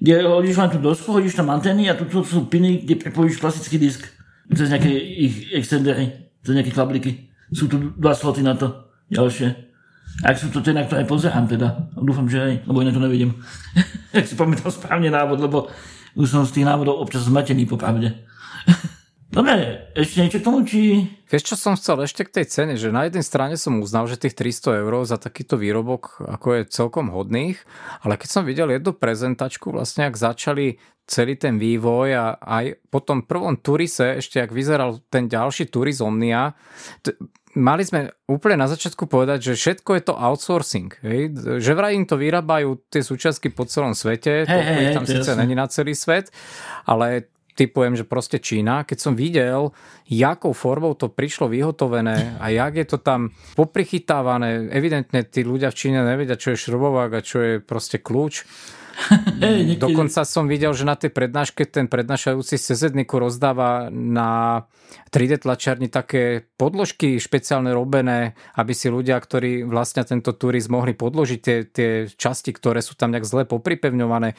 kde 0.00 0.26
hodíš 0.26 0.58
len 0.58 0.70
tú 0.70 0.78
dosku, 0.82 1.12
hodíš 1.14 1.38
tam 1.38 1.50
antény 1.50 1.90
a 1.90 1.98
tu 1.98 2.06
sú 2.24 2.46
piny, 2.46 2.84
kde 2.86 2.94
prepojíš 2.98 3.38
klasický 3.38 3.78
disk 3.78 4.04
cez 4.52 4.68
nejaké 4.68 4.90
ich 4.92 5.52
extendery, 5.56 6.30
cez 6.44 6.52
nejaké 6.52 6.72
kabliky. 6.74 7.30
Sú 7.54 7.70
tu 7.70 7.94
dva 7.96 8.12
sloty 8.12 8.44
na 8.44 8.58
to, 8.58 8.90
ďalšie. 9.08 9.54
Ak 10.22 10.38
sú 10.38 10.52
to 10.52 10.62
tie, 10.62 10.76
na 10.76 10.86
ktoré 10.86 11.02
pozerám 11.08 11.48
teda. 11.50 11.90
Dúfam, 11.98 12.28
že 12.30 12.38
aj, 12.38 12.52
lebo 12.70 12.84
iné 12.84 12.94
to 12.94 13.02
nevidím. 13.02 13.34
Ak 14.14 14.28
si 14.28 14.38
pamätám 14.38 14.70
správne 14.70 15.10
návod, 15.10 15.42
lebo 15.42 15.66
už 16.14 16.30
som 16.30 16.46
z 16.46 16.60
tých 16.60 16.68
návodov 16.68 17.02
občas 17.02 17.26
zmetený 17.26 17.66
po 17.66 17.74
pravde. 17.74 18.14
Dobre, 19.34 19.90
ešte 19.98 20.22
niečo 20.22 20.38
k 20.38 20.46
tomu, 20.46 20.62
či... 20.62 21.10
Vieš, 21.26 21.42
čo 21.42 21.56
som 21.58 21.74
chcel 21.74 22.06
ešte 22.06 22.22
k 22.22 22.38
tej 22.38 22.46
cene, 22.46 22.74
že 22.78 22.94
na 22.94 23.10
jednej 23.10 23.26
strane 23.26 23.58
som 23.58 23.82
uznal, 23.82 24.06
že 24.06 24.14
tých 24.14 24.38
300 24.38 24.86
eur 24.86 25.02
za 25.02 25.18
takýto 25.18 25.58
výrobok 25.58 26.22
ako 26.22 26.62
je 26.62 26.70
celkom 26.70 27.10
hodných, 27.10 27.58
ale 28.06 28.14
keď 28.14 28.28
som 28.30 28.46
videl 28.46 28.70
jednu 28.70 28.94
prezentačku, 28.94 29.74
vlastne 29.74 30.06
ak 30.06 30.14
začali 30.14 30.78
celý 31.10 31.34
ten 31.34 31.58
vývoj 31.58 32.08
a 32.14 32.26
aj 32.38 32.78
po 32.94 33.02
tom 33.02 33.26
prvom 33.26 33.58
Turise, 33.58 34.22
ešte 34.22 34.38
ak 34.38 34.54
vyzeral 34.54 35.02
ten 35.10 35.26
ďalší 35.26 35.66
Turis 35.66 35.98
Omnia, 35.98 36.54
t- 37.02 37.18
mali 37.58 37.82
sme 37.82 38.14
úplne 38.30 38.62
na 38.62 38.70
začiatku 38.70 39.10
povedať, 39.10 39.52
že 39.52 39.58
všetko 39.58 39.90
je 39.98 40.02
to 40.06 40.14
outsourcing. 40.14 40.94
Hej? 41.02 41.34
Že 41.58 41.72
vraj 41.74 41.92
im 41.98 42.06
to 42.06 42.14
vyrábajú 42.16 42.86
tie 42.86 43.02
súčiastky 43.02 43.50
po 43.50 43.66
celom 43.66 43.98
svete, 43.98 44.46
hey, 44.46 44.46
to 44.46 44.70
hey, 44.78 44.94
tam 44.94 45.06
síce 45.06 45.34
není 45.34 45.58
na 45.58 45.66
celý 45.66 45.98
svet, 45.98 46.30
ale 46.86 47.33
typujem, 47.54 47.94
že 47.94 48.04
proste 48.04 48.42
Čína, 48.42 48.82
keď 48.82 48.98
som 48.98 49.14
videl, 49.14 49.70
jakou 50.10 50.52
formou 50.52 50.98
to 50.98 51.08
prišlo 51.08 51.48
vyhotovené 51.48 52.36
a 52.42 52.50
jak 52.50 52.74
je 52.76 52.86
to 52.86 52.98
tam 52.98 53.30
poprichytávané, 53.54 54.68
evidentne 54.74 55.22
tí 55.24 55.46
ľudia 55.46 55.70
v 55.70 55.78
Číne 55.78 56.02
nevedia, 56.02 56.34
čo 56.34 56.52
je 56.52 56.62
šrobovák 56.66 57.10
a 57.14 57.24
čo 57.24 57.38
je 57.40 57.52
proste 57.62 58.02
kľúč, 58.02 58.44
Hey, 59.44 59.76
Dokonca 59.76 60.24
som 60.24 60.48
videl, 60.48 60.72
že 60.72 60.88
na 60.88 60.96
tej 60.96 61.12
prednáške 61.12 61.68
ten 61.68 61.90
prednášajúci 61.90 62.56
cz 62.56 62.96
rozdáva 63.12 63.92
na 63.92 64.64
3D 65.10 65.44
tlačiarni 65.44 65.92
také 65.92 66.48
podložky 66.56 67.20
špeciálne 67.20 67.70
robené, 67.74 68.38
aby 68.56 68.72
si 68.72 68.88
ľudia, 68.88 69.18
ktorí 69.18 69.66
vlastne 69.66 70.06
tento 70.06 70.32
turist 70.34 70.70
mohli 70.72 70.96
podložiť 70.96 71.38
tie, 71.40 71.56
tie 71.68 71.90
časti, 72.08 72.50
ktoré 72.54 72.80
sú 72.80 72.96
tam 72.96 73.12
nejak 73.12 73.26
zle 73.26 73.42
popripevňované. 73.44 74.34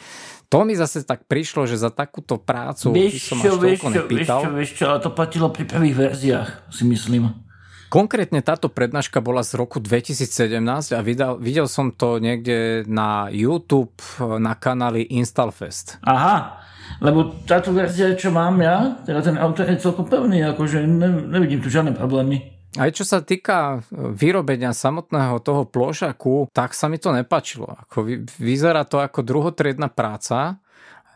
To 0.49 0.64
mi 0.64 0.74
zase 0.74 1.03
tak 1.03 1.28
prišlo, 1.30 1.68
že 1.70 1.80
za 1.80 1.91
takúto 1.91 2.39
prácu 2.41 2.95
vieš 2.95 3.32
som 3.34 3.38
až 3.39 3.60
vieš 3.62 3.80
čo. 3.82 4.03
Vieš 4.08 4.28
čo, 4.28 4.49
vieš 4.51 4.72
čo, 4.76 4.84
ale 4.89 4.99
to 5.03 5.12
platilo 5.12 5.47
pri 5.51 5.64
prvých 5.68 5.95
verziách, 5.95 6.49
si 6.72 6.84
myslím. 6.88 7.45
Konkrétne 7.89 8.41
táto 8.41 8.67
prednáška 8.67 9.21
bola 9.21 9.45
z 9.45 9.55
roku 9.55 9.77
2017 9.79 10.57
a 10.91 10.99
videl, 11.05 11.38
videl 11.38 11.67
som 11.69 11.93
to 11.93 12.17
niekde 12.17 12.83
na 12.89 13.29
YouTube 13.29 13.95
na 14.19 14.57
kanáli 14.57 15.05
Installfest. 15.15 16.01
Aha, 16.01 16.59
lebo 16.99 17.38
táto 17.45 17.71
verzia, 17.71 18.17
čo 18.17 18.33
mám 18.33 18.57
ja, 18.61 18.99
teda 19.05 19.21
ten 19.21 19.38
autor 19.38 19.69
je 19.69 19.81
celkom 19.81 20.09
pevný, 20.09 20.41
akože 20.43 20.83
ne, 20.86 21.09
nevidím 21.29 21.61
tu 21.61 21.69
žiadne 21.69 21.93
problémy. 21.93 22.55
Aj 22.75 22.91
čo 22.91 23.07
sa 23.07 23.23
týka 23.23 23.88
vyrobenia 23.91 24.75
samotného 24.75 25.39
toho 25.39 25.63
plošaku, 25.63 26.51
tak 26.51 26.75
sa 26.75 26.91
mi 26.91 26.99
to 26.99 27.15
nepačilo. 27.15 27.71
Ako 27.88 28.03
vyzerá 28.36 28.83
to 28.83 28.99
ako 28.99 29.23
druhotriedna 29.23 29.88
práca, 29.88 30.59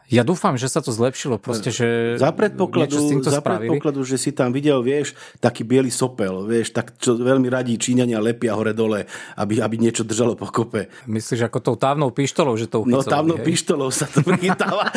ja 0.09 0.25
dúfam, 0.25 0.57
že 0.57 0.65
sa 0.65 0.81
to 0.81 0.89
zlepšilo, 0.89 1.37
proste, 1.37 1.69
že 1.69 2.17
za 2.17 2.33
predpokladu, 2.33 2.97
za 3.21 3.45
predpokladu, 3.45 4.01
že 4.01 4.17
si 4.17 4.33
tam 4.33 4.49
videl, 4.49 4.81
vieš, 4.81 5.13
taký 5.37 5.61
biely 5.61 5.93
sopel, 5.93 6.49
vieš, 6.49 6.73
tak 6.73 6.97
čo 6.97 7.13
veľmi 7.13 7.45
radí 7.45 7.77
Číňania 7.77 8.17
lepia 8.17 8.57
hore-dole, 8.57 9.05
aby, 9.37 9.61
aby 9.61 9.75
niečo 9.77 10.01
držalo 10.01 10.33
pokope. 10.33 10.89
Myslíš 11.05 11.45
ako 11.45 11.61
tou 11.61 11.75
távnou 11.77 12.09
pištolou, 12.09 12.57
že 12.57 12.65
to 12.65 12.81
No 12.89 13.05
távnou 13.05 13.37
hej? 13.37 13.45
pištolou 13.45 13.93
sa 13.93 14.09
to 14.09 14.25
prichytáva. 14.25 14.89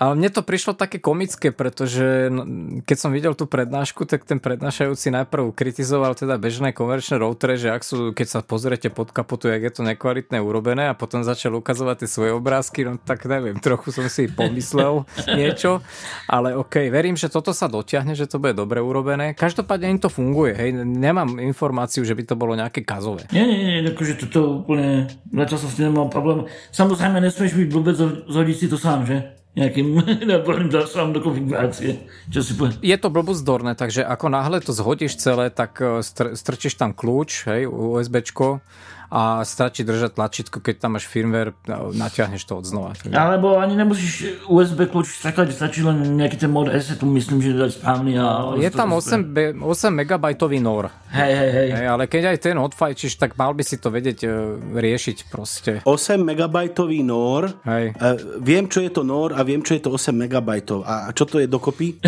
Ale 0.00 0.16
mne 0.16 0.32
to 0.32 0.40
prišlo 0.40 0.72
také 0.72 0.96
komické, 0.96 1.52
pretože 1.52 2.32
no, 2.32 2.48
keď 2.88 2.96
som 2.96 3.12
videl 3.12 3.36
tú 3.36 3.44
prednášku, 3.44 4.08
tak 4.08 4.24
ten 4.24 4.40
prednášajúci 4.40 5.12
najprv 5.12 5.52
kritizoval 5.52 6.16
teda 6.16 6.40
bežné 6.40 6.72
komerčné 6.72 7.20
routere, 7.20 7.60
že 7.60 7.68
ak 7.68 7.84
sú, 7.84 8.16
keď 8.16 8.26
sa 8.26 8.40
pozriete 8.40 8.88
pod 8.88 9.12
kapotu, 9.12 9.52
jak 9.52 9.60
je 9.60 9.72
to 9.76 9.82
nekvalitné 9.84 10.40
urobené 10.40 10.88
a 10.88 10.96
potom 10.96 11.20
začal 11.20 11.52
ukazovať 11.52 12.06
tie 12.06 12.08
svoje 12.08 12.32
obrázky, 12.32 12.88
no 12.88 12.96
tak 13.10 13.26
neviem, 13.26 13.58
trochu 13.58 13.90
som 13.90 14.06
si 14.06 14.30
pomyslel 14.30 15.02
niečo, 15.34 15.82
ale 16.30 16.54
ok, 16.54 16.86
verím, 16.94 17.18
že 17.18 17.26
toto 17.26 17.50
sa 17.50 17.66
dotiahne, 17.66 18.14
že 18.14 18.30
to 18.30 18.38
bude 18.38 18.54
dobre 18.54 18.78
urobené. 18.78 19.34
Každopádne 19.34 19.98
im 19.98 19.98
to 19.98 20.06
funguje, 20.06 20.54
hej, 20.54 20.70
nemám 20.86 21.42
informáciu, 21.42 22.06
že 22.06 22.14
by 22.14 22.22
to 22.22 22.38
bolo 22.38 22.54
nejaké 22.54 22.86
kazové. 22.86 23.26
Nie, 23.34 23.42
nie, 23.50 23.58
nie, 23.58 23.82
akože 23.82 24.30
toto 24.30 24.62
úplne, 24.62 25.10
zatiaľ 25.34 25.58
som 25.58 25.68
s 25.68 25.74
tým 25.74 25.90
nemal 25.90 26.06
problém. 26.06 26.46
Samozrejme, 26.70 27.18
nesmieš 27.18 27.58
byť 27.58 27.68
blbec, 27.74 27.98
zhodiť 28.30 28.56
si 28.56 28.66
to 28.70 28.78
sám, 28.78 29.02
že? 29.02 29.40
nejakým 29.50 29.98
náborným 30.30 30.70
zásahom 30.70 31.10
do 31.10 31.18
konfigurácie. 31.18 32.06
Čo 32.30 32.40
si 32.46 32.54
povie. 32.54 32.78
Je 32.86 32.94
to 32.94 33.10
blbozdorné, 33.10 33.74
takže 33.74 34.06
ako 34.06 34.30
náhle 34.30 34.62
to 34.62 34.70
zhodíš 34.70 35.18
celé, 35.18 35.50
tak 35.50 35.82
e, 35.82 36.06
str- 36.06 36.38
strčíš 36.38 36.78
tam 36.78 36.94
kľúč, 36.94 37.50
hej, 37.50 37.66
USBčko 37.66 38.62
a 39.10 39.42
stačí 39.42 39.82
držať 39.82 40.14
tlačítko, 40.14 40.62
keď 40.62 40.86
tam 40.86 40.94
máš 40.94 41.10
firmware, 41.10 41.50
natiahneš 41.98 42.46
to 42.46 42.62
od 42.62 42.64
znova. 42.64 42.94
Alebo 43.10 43.58
ani 43.58 43.74
nemusíš 43.74 44.46
USB 44.46 44.86
kľúč 44.86 45.18
čakať, 45.18 45.50
stačí 45.50 45.82
len 45.82 46.14
nejaký 46.14 46.38
ten 46.38 46.50
mod 46.50 46.70
tu 46.70 47.06
myslím, 47.10 47.42
že 47.42 47.58
je 47.58 47.74
správny. 47.74 48.14
A 48.22 48.54
je 48.54 48.70
tam 48.70 48.94
8, 48.94 49.58
8 49.58 49.90
MB 49.90 50.24
NOR. 50.62 50.94
Hej, 51.10 51.32
hej, 51.34 51.50
hej. 51.50 51.68
hej. 51.74 51.86
Ale 51.90 52.06
keď 52.06 52.22
aj 52.30 52.38
ten 52.38 52.54
odfajčíš, 52.54 53.18
tak 53.18 53.34
mal 53.34 53.50
by 53.50 53.66
si 53.66 53.82
to 53.82 53.90
vedieť 53.90 54.18
uh, 54.22 54.30
riešiť 54.78 55.26
proste. 55.26 55.82
8 55.82 56.22
MB 56.22 56.56
NOR. 57.02 57.66
Hej. 57.66 57.84
Uh, 57.98 58.38
viem, 58.38 58.70
čo 58.70 58.78
je 58.78 58.94
to 58.94 59.02
NOR 59.02 59.34
a 59.34 59.42
viem, 59.42 59.58
čo 59.66 59.74
je 59.74 59.82
to 59.82 59.90
8 59.90 60.14
MB. 60.14 60.50
A 60.86 61.10
čo 61.10 61.26
to 61.26 61.42
je 61.42 61.50
dokopy? 61.50 61.98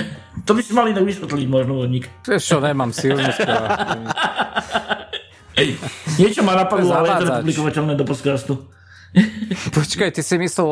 to 0.46 0.54
by 0.54 0.62
si 0.62 0.70
mali 0.70 0.94
tak 0.94 1.02
vysvetliť 1.02 1.46
možno 1.50 1.82
vodník. 1.82 2.06
Čo, 2.22 2.62
nemám 2.62 2.94
silnú 2.94 3.26
Niečo 6.18 6.40
ma 6.42 6.56
napadlo, 6.56 6.92
ale 6.92 7.06
je 7.08 7.16
to 7.24 7.34
publikovateľné 7.44 7.92
do 7.96 8.04
podcastu. 8.08 8.52
Počkaj, 9.76 10.16
ty 10.16 10.24
si 10.24 10.40
myslel 10.40 10.66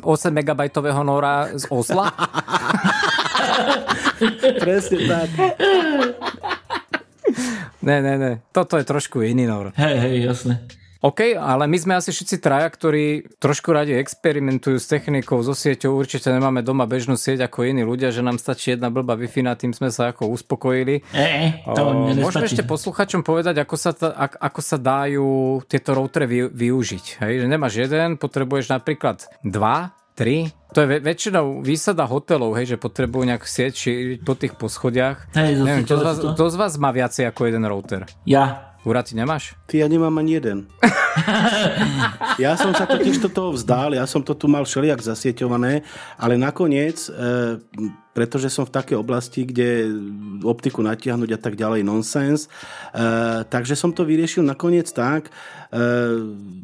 8 0.00 0.32
MB 0.32 0.60
Nora 1.04 1.52
z 1.52 1.68
Osla? 1.68 2.08
Presne 4.64 4.98
tak. 5.04 5.28
ne, 7.84 7.96
ne, 8.00 8.14
ne. 8.16 8.32
Toto 8.48 8.80
je 8.80 8.84
trošku 8.88 9.20
iný 9.20 9.44
Nor. 9.44 9.76
Hej, 9.76 9.96
hej, 10.00 10.16
jasne. 10.24 10.64
OK, 11.06 11.38
ale 11.38 11.70
my 11.70 11.78
sme 11.78 11.94
asi 11.94 12.10
všetci 12.10 12.42
traja, 12.42 12.66
ktorí 12.66 13.38
trošku 13.38 13.70
radi 13.70 13.94
experimentujú 13.94 14.82
s 14.82 14.90
technikou, 14.90 15.38
so 15.46 15.54
sieťou. 15.54 15.94
Určite 15.94 16.34
nemáme 16.34 16.66
doma 16.66 16.82
bežnú 16.82 17.14
sieť 17.14 17.46
ako 17.46 17.62
iní 17.62 17.86
ľudia, 17.86 18.10
že 18.10 18.26
nám 18.26 18.42
stačí 18.42 18.74
jedna 18.74 18.90
blbá 18.90 19.14
wi 19.14 19.30
tým 19.30 19.70
sme 19.70 19.94
sa 19.94 20.10
ako 20.10 20.26
uspokojili. 20.34 21.06
E, 21.14 21.62
to 21.62 21.82
o, 21.86 22.10
Môžeme 22.18 22.50
ešte 22.50 22.66
posluchačom 22.66 23.22
povedať, 23.22 23.62
ako 23.62 23.76
sa, 23.78 23.94
ta, 23.94 24.10
ako 24.18 24.58
sa 24.58 24.82
dajú 24.82 25.62
tieto 25.70 25.94
routery 25.94 26.26
vy, 26.26 26.40
využiť. 26.50 27.22
Hej? 27.22 27.32
Že 27.44 27.46
nemáš 27.46 27.74
jeden, 27.78 28.18
potrebuješ 28.18 28.74
napríklad 28.74 29.30
dva, 29.46 29.94
tri. 30.18 30.50
To 30.74 30.82
je 30.82 30.98
väčšinou 30.98 31.62
výsada 31.62 32.08
hotelov, 32.08 32.56
hej, 32.58 32.74
že 32.74 32.76
potrebujú 32.80 33.28
nejak 33.28 33.44
sieť 33.46 33.72
šíriť 33.86 34.20
po 34.24 34.34
tých 34.34 34.58
poschodiach. 34.58 35.30
Hej, 35.36 35.62
Neviem, 35.62 35.84
kto 35.86 35.96
z, 36.00 36.02
vás, 36.02 36.16
kto 36.18 36.44
z 36.50 36.56
vás 36.56 36.72
má 36.80 36.90
viacej 36.90 37.30
ako 37.30 37.40
jeden 37.46 37.64
router? 37.68 38.08
Ja. 38.26 38.75
Ura, 38.86 39.02
ty 39.02 39.18
nemáš? 39.18 39.58
Ty, 39.66 39.82
ja 39.82 39.90
nemám 39.90 40.14
ani 40.22 40.38
jeden. 40.38 40.70
ja 42.44 42.54
som 42.54 42.70
sa 42.70 42.86
totiž 42.86 43.18
to 43.18 43.26
toho 43.26 43.50
vzdal, 43.50 43.98
ja 43.98 44.06
som 44.06 44.22
to 44.22 44.30
tu 44.38 44.46
mal 44.46 44.62
všelijak 44.62 45.02
zasieťované, 45.02 45.82
ale 46.14 46.38
nakoniec, 46.38 47.10
e, 47.10 47.58
pretože 48.16 48.48
som 48.48 48.64
v 48.64 48.72
takej 48.72 48.96
oblasti, 48.96 49.44
kde 49.44 49.92
optiku 50.40 50.80
natiahnuť 50.80 51.36
a 51.36 51.38
tak 51.38 51.60
ďalej 51.60 51.84
nonsens, 51.84 52.48
e, 52.48 53.44
takže 53.44 53.76
som 53.76 53.92
to 53.92 54.08
vyriešil 54.08 54.40
nakoniec 54.40 54.88
tak, 54.88 55.28
E, 55.66 55.82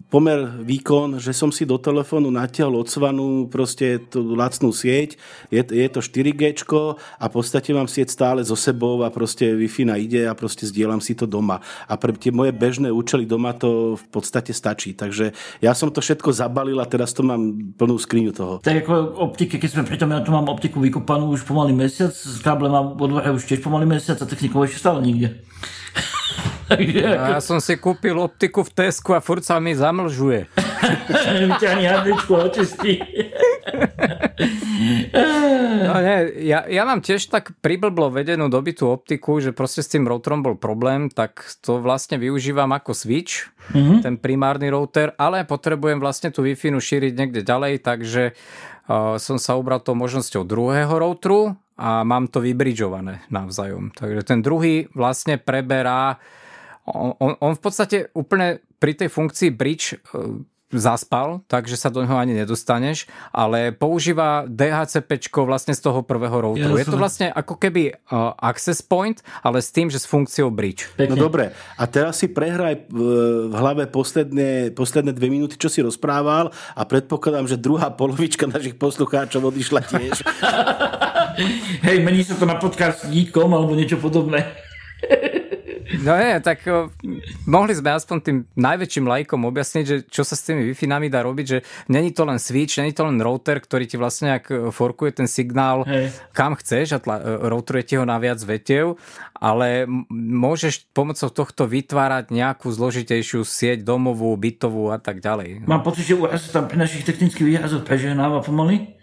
pomer 0.06 0.46
výkon, 0.62 1.18
že 1.18 1.34
som 1.34 1.50
si 1.50 1.66
do 1.66 1.74
telefónu 1.74 2.30
natiahol 2.30 2.86
odsvanú 2.86 3.50
proste 3.50 3.98
tú 3.98 4.38
lacnú 4.38 4.70
sieť, 4.70 5.18
je, 5.50 5.58
je 5.58 5.88
to 5.90 5.98
4G 5.98 6.54
a 7.18 7.24
v 7.26 7.32
podstate 7.32 7.74
mám 7.74 7.90
sieť 7.90 8.14
stále 8.14 8.40
so 8.46 8.54
sebou 8.54 9.02
a 9.02 9.10
proste 9.10 9.50
Wi-Fi 9.52 9.90
ide 9.98 10.30
a 10.30 10.38
proste 10.38 10.68
zdieľam 10.68 11.02
si 11.02 11.18
to 11.18 11.26
doma. 11.26 11.58
A 11.90 11.98
pre 11.98 12.14
tie 12.14 12.30
moje 12.30 12.54
bežné 12.54 12.94
účely 12.94 13.26
doma 13.26 13.56
to 13.56 13.98
v 13.98 14.06
podstate 14.12 14.54
stačí. 14.54 14.94
Takže 14.94 15.34
ja 15.58 15.72
som 15.74 15.90
to 15.90 15.98
všetko 15.98 16.30
zabalil 16.30 16.78
a 16.78 16.86
teraz 16.86 17.10
to 17.10 17.26
mám 17.26 17.74
plnú 17.74 17.98
skriňu 17.98 18.30
toho. 18.30 18.54
Tak 18.62 18.86
ako 18.86 19.18
optike, 19.18 19.58
keď 19.58 19.70
sme 19.80 19.82
pritom, 19.88 20.14
ja 20.14 20.22
tu 20.22 20.30
mám 20.30 20.46
optiku 20.46 20.78
vykopanú 20.78 21.34
už 21.34 21.41
pomaly 21.46 21.74
mesiac, 21.76 22.12
s 22.12 22.40
káblem 22.42 22.72
mám 22.72 22.86
od 22.98 23.10
už 23.22 23.44
tiež 23.44 23.60
pomaly 23.62 23.86
mesiac 23.86 24.18
a 24.18 24.26
technikou 24.26 24.64
ešte 24.64 24.82
stále 24.82 25.02
nikde. 25.02 25.38
ja 27.02 27.40
som 27.42 27.60
si 27.60 27.76
kúpil 27.76 28.16
optiku 28.16 28.64
v 28.64 28.70
Tesku 28.72 29.12
a 29.12 29.20
furt 29.20 29.44
sa 29.44 29.60
mi 29.60 29.76
zamlžuje. 29.76 30.48
Vyťahni 31.52 31.86
hadičku 31.86 32.32
očistí. 32.34 32.98
no 35.86 35.94
nie, 36.02 36.18
ja, 36.48 36.66
ja 36.66 36.82
mám 36.82 36.98
tiež 37.04 37.30
tak 37.30 37.54
priblblo 37.62 38.10
vedenú 38.10 38.50
dobitú 38.50 38.90
optiku, 38.90 39.38
že 39.38 39.54
proste 39.54 39.84
s 39.84 39.92
tým 39.92 40.08
routerom 40.08 40.42
bol 40.42 40.56
problém, 40.58 41.06
tak 41.12 41.44
to 41.62 41.78
vlastne 41.78 42.18
využívam 42.18 42.74
ako 42.74 42.90
switch, 42.96 43.52
mm-hmm. 43.70 44.02
ten 44.02 44.14
primárny 44.18 44.72
router, 44.72 45.14
ale 45.14 45.46
potrebujem 45.46 46.02
vlastne 46.02 46.34
tú 46.34 46.42
Wi-Fi 46.42 46.74
šíriť 46.74 47.12
niekde 47.14 47.46
ďalej, 47.46 47.86
takže 47.86 48.34
uh, 48.34 48.71
som 49.18 49.36
sa 49.38 49.54
ubral 49.54 49.80
tou 49.80 49.94
možnosťou 49.94 50.42
druhého 50.42 50.90
routeru 50.90 51.54
a 51.78 52.02
mám 52.02 52.28
to 52.28 52.42
vybridžované 52.42 53.24
navzájom. 53.30 53.94
Takže 53.94 54.22
ten 54.26 54.40
druhý 54.42 54.90
vlastne 54.92 55.38
preberá 55.38 56.18
on, 56.86 57.38
on, 57.38 57.52
v 57.54 57.62
podstate 57.62 58.10
úplne 58.12 58.58
pri 58.82 58.98
tej 58.98 59.08
funkcii 59.08 59.50
bridge 59.54 59.94
zaspal, 60.72 61.44
takže 61.46 61.76
sa 61.76 61.92
do 61.92 62.00
neho 62.00 62.16
ani 62.16 62.32
nedostaneš, 62.32 63.04
ale 63.30 63.70
používa 63.70 64.48
DHCP 64.48 65.20
vlastne 65.44 65.76
z 65.76 65.80
toho 65.84 66.00
prvého 66.00 66.32
routeru. 66.32 66.74
Ja, 66.74 66.82
je 66.82 66.88
to 66.88 66.98
vlastne 66.98 67.28
ako 67.28 67.60
keby 67.60 67.92
uh, 67.92 68.32
access 68.40 68.80
point, 68.80 69.20
ale 69.44 69.60
s 69.60 69.68
tým, 69.68 69.92
že 69.92 70.00
s 70.00 70.08
funkciou 70.08 70.48
bridge. 70.48 70.88
Pekne. 70.96 71.14
No 71.14 71.28
dobre, 71.28 71.52
a 71.76 71.84
teraz 71.84 72.24
si 72.24 72.32
prehraj 72.32 72.88
v, 72.88 73.00
v 73.52 73.54
hlave 73.54 73.84
posledné, 73.86 74.72
posledné 74.72 75.12
dve 75.12 75.28
minúty, 75.28 75.60
čo 75.60 75.68
si 75.68 75.84
rozprával 75.84 76.50
a 76.72 76.82
predpokladám, 76.88 77.46
že 77.46 77.60
druhá 77.60 77.92
polovička 77.92 78.48
našich 78.48 78.80
poslucháčov 78.80 79.52
odišla 79.52 79.80
tiež. 79.84 80.16
Hej, 81.86 81.96
mení 82.00 82.24
sa 82.24 82.36
to 82.36 82.48
na 82.48 82.56
podcast 82.56 83.08
Geekom 83.08 83.52
alebo 83.52 83.76
niečo 83.76 84.00
podobné. 84.00 84.48
No 86.00 86.16
nie, 86.16 86.40
tak 86.40 86.64
mohli 87.44 87.72
sme 87.76 87.92
aspoň 87.92 88.16
tým 88.24 88.38
najväčším 88.56 89.04
lajkom 89.04 89.44
objasniť, 89.44 89.84
že 89.84 89.96
čo 90.08 90.24
sa 90.24 90.32
s 90.32 90.48
tými 90.48 90.72
wi 90.72 91.08
dá 91.12 91.20
robiť, 91.20 91.46
že 91.46 91.58
není 91.92 92.16
to 92.16 92.24
len 92.24 92.40
switch, 92.40 92.80
není 92.80 92.96
to 92.96 93.04
len 93.04 93.20
router, 93.20 93.60
ktorý 93.60 93.84
ti 93.84 94.00
vlastne 94.00 94.32
nejak 94.32 94.46
e, 94.48 94.54
forkuje 94.72 95.20
ten 95.20 95.28
signál 95.28 95.84
Hej. 95.84 96.14
kam 96.32 96.56
chceš 96.56 96.96
a 96.96 96.98
tla, 97.02 97.20
e, 97.20 97.50
routeruje 97.52 97.84
ti 97.84 97.94
ho 98.00 98.04
na 98.08 98.16
viac 98.16 98.40
vetiev, 98.40 98.96
ale 99.36 99.84
môžeš 100.12 100.88
pomocou 100.96 101.28
tohto 101.28 101.68
vytvárať 101.68 102.32
nejakú 102.32 102.70
zložitejšiu 102.70 103.44
sieť 103.44 103.84
domovú, 103.84 104.32
bytovú 104.38 104.94
a 104.94 104.98
tak 105.02 105.20
ďalej. 105.20 105.66
Mám 105.66 105.82
pocit, 105.84 106.08
že 106.08 106.16
už 106.16 106.54
tam 106.54 106.70
pri 106.70 106.80
našich 106.80 107.04
technických 107.04 107.58
výrazoch 107.58 107.84
preženáva 107.84 108.40
pomaly. 108.40 109.01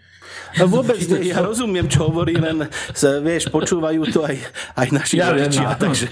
No 0.58 0.66
vôbec 0.66 0.98
nie, 0.98 1.30
ja 1.32 1.42
rozumiem, 1.42 1.86
čo 1.86 2.10
hovorí, 2.10 2.36
len 2.36 2.66
vieš, 3.22 3.50
počúvajú 3.50 4.02
to 4.10 4.26
aj, 4.26 4.36
aj 4.76 4.88
naši 4.90 5.14
ja 5.18 5.30
rodičia. 5.30 5.74
Takže... 5.78 6.06